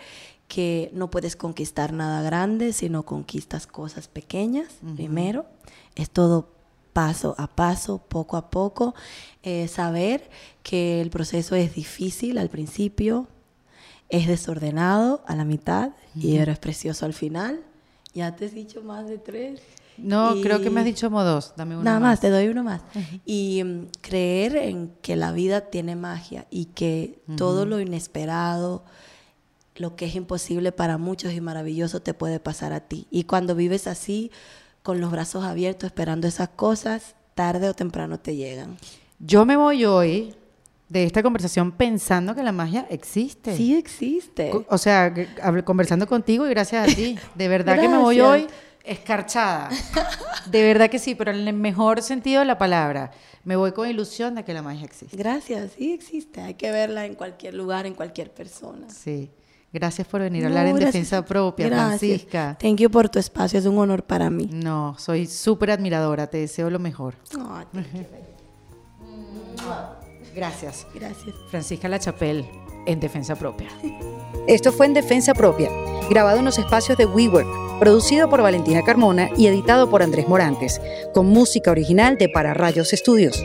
que 0.49 0.91
no 0.93 1.11
puedes 1.11 1.37
conquistar 1.37 1.93
nada 1.93 2.23
grande, 2.23 2.73
sino 2.73 3.05
conquistas 3.05 3.67
cosas 3.67 4.09
pequeñas 4.09 4.69
primero. 4.95 5.47
Es 5.95 6.11
todo 6.11 6.49
paso 6.93 7.35
a 7.37 7.47
paso, 7.49 7.99
poco 7.99 8.37
a 8.37 8.49
poco. 8.51 8.95
Eh, 9.43 9.69
saber 9.69 10.31
que 10.63 11.01
el 11.01 11.11
proceso 11.11 11.55
es 11.57 11.75
difícil 11.75 12.39
al 12.39 12.49
principio, 12.49 13.29
es 14.09 14.27
desordenado 14.27 15.23
a 15.27 15.35
la 15.37 15.45
mitad 15.45 15.91
y 16.15 16.37
es 16.37 16.59
precioso 16.59 17.05
al 17.07 17.13
final. 17.13 17.61
Ya 18.15 18.35
te 18.35 18.47
he 18.47 18.49
dicho 18.49 18.83
más 18.83 19.09
de 19.09 19.19
tres. 19.19 19.61
No, 19.99 20.35
creo 20.43 20.61
que 20.61 20.71
me 20.71 20.81
has 20.81 20.87
dicho 20.87 21.09
como 21.09 21.23
dos. 21.25 21.55
Dame 21.57 21.75
uno 21.75 21.85
Nada 21.85 22.01
más. 22.01 22.21
te 22.21 22.31
doy 22.31 22.49
uno 22.49 22.63
más. 22.63 22.83
Y 23.25 23.63
mm, 23.65 23.87
creer 24.01 24.57
en 24.57 24.93
que 25.03 25.17
la 25.17 25.33
vida 25.33 25.63
tiene 25.63 25.97
magia 25.97 26.47
y 26.51 26.67
que 26.67 27.19
todo 27.37 27.67
lo 27.67 27.81
inesperado, 27.81 28.85
lo 29.79 29.97
que 29.97 30.07
es 30.07 30.15
imposible 30.15 30.73
para 30.73 30.99
muchos 30.99 31.33
y 31.33 31.41
maravilloso 31.41 32.01
te 32.01 32.15
puede 32.15 32.41
pasar 32.41 32.73
a 32.73 32.81
ti. 32.81 33.07
Y 33.11 33.25
cuando 33.25 33.55
vives 33.55 33.87
así, 33.87 34.31
con 34.83 35.01
los 35.01 35.11
brazos 35.11 35.45
abiertos, 35.45 35.89
esperando 35.89 36.29
esas 36.29 36.51
cosas, 36.51 37.15
tarde 37.35 37.69
o 37.69 37.75
temprano 37.75 38.19
te 38.21 38.37
llegan. 38.37 38.77
Yo 39.19 39.45
me 39.45 39.57
voy 39.57 39.85
hoy 39.85 40.35
de 40.89 41.05
esta 41.05 41.23
conversación 41.23 41.73
pensando 41.73 42.35
que 42.35 42.43
la 42.43 42.53
magia 42.53 42.87
existe. 42.91 43.57
Sí 43.57 43.77
existe. 43.77 44.53
O 44.69 44.79
sea, 44.79 45.13
conversando 45.65 46.07
contigo 46.07 46.47
y 46.47 46.51
gracias 46.51 46.89
a 46.89 46.95
ti. 46.95 47.19
De 47.35 47.49
verdad 47.49 47.81
que 47.81 47.89
me 47.89 47.99
voy 47.99 48.21
hoy 48.21 48.47
escarchada. 48.85 49.71
De 50.47 50.63
verdad 50.63 50.89
que 50.89 50.99
sí, 50.99 51.15
pero 51.15 51.33
en 51.33 51.49
el 51.49 51.55
mejor 51.55 52.03
sentido 52.03 52.41
de 52.41 52.47
la 52.47 52.59
palabra. 52.59 53.11
Me 53.43 53.57
voy 53.57 53.73
con 53.73 53.89
ilusión 53.89 54.35
de 54.35 54.45
que 54.45 54.53
la 54.53 54.63
magia 54.63 54.85
existe. 54.85 55.17
Gracias, 55.17 55.73
sí 55.77 55.93
existe. 55.93 56.41
Hay 56.41 56.55
que 56.55 56.71
verla 56.71 57.07
en 57.07 57.15
cualquier 57.15 57.55
lugar, 57.55 57.87
en 57.87 57.95
cualquier 57.95 58.33
persona. 58.33 58.89
Sí. 58.91 59.31
Gracias 59.73 60.07
por 60.07 60.21
venir 60.21 60.45
a 60.45 60.49
hablar 60.49 60.67
en 60.67 60.77
defensa 60.77 61.25
propia, 61.25 61.69
Francisca. 61.69 62.57
Thank 62.61 62.79
you 62.79 62.91
por 62.91 63.09
tu 63.09 63.19
espacio, 63.19 63.59
es 63.59 63.67
un 63.67 63.79
honor 63.79 64.05
para 64.05 64.31
mí. 64.31 64.49
No, 64.53 64.95
soy 64.99 65.27
súper 65.27 65.71
admiradora, 65.71 66.29
te 66.29 66.39
deseo 66.39 66.71
lo 66.71 66.79
mejor. 66.79 67.15
Gracias. 70.35 70.87
Gracias. 70.95 71.35
Francisca 71.51 71.89
La 71.89 71.99
Chapelle, 71.99 72.49
en 72.87 73.01
Defensa 73.01 73.35
Propia. 73.35 73.69
Esto 74.47 74.71
fue 74.71 74.87
En 74.87 74.95
Defensa 74.95 75.35
Propia, 75.35 75.71
grabado 76.09 76.39
en 76.39 76.45
los 76.45 76.59
espacios 76.59 76.97
de 76.97 77.07
WeWork, 77.07 77.79
producido 77.81 78.31
por 78.31 78.43
Valentina 78.43 78.83
Carmona 78.83 79.31
y 79.37 79.49
editado 79.49 79.91
por 79.91 80.03
Andrés 80.03 80.29
Morantes, 80.29 80.81
con 81.13 81.27
música 81.27 81.71
original 81.71 82.17
de 82.17 82.29
Para 82.29 82.55
Rayos 82.55 82.93
Estudios. 82.93 83.45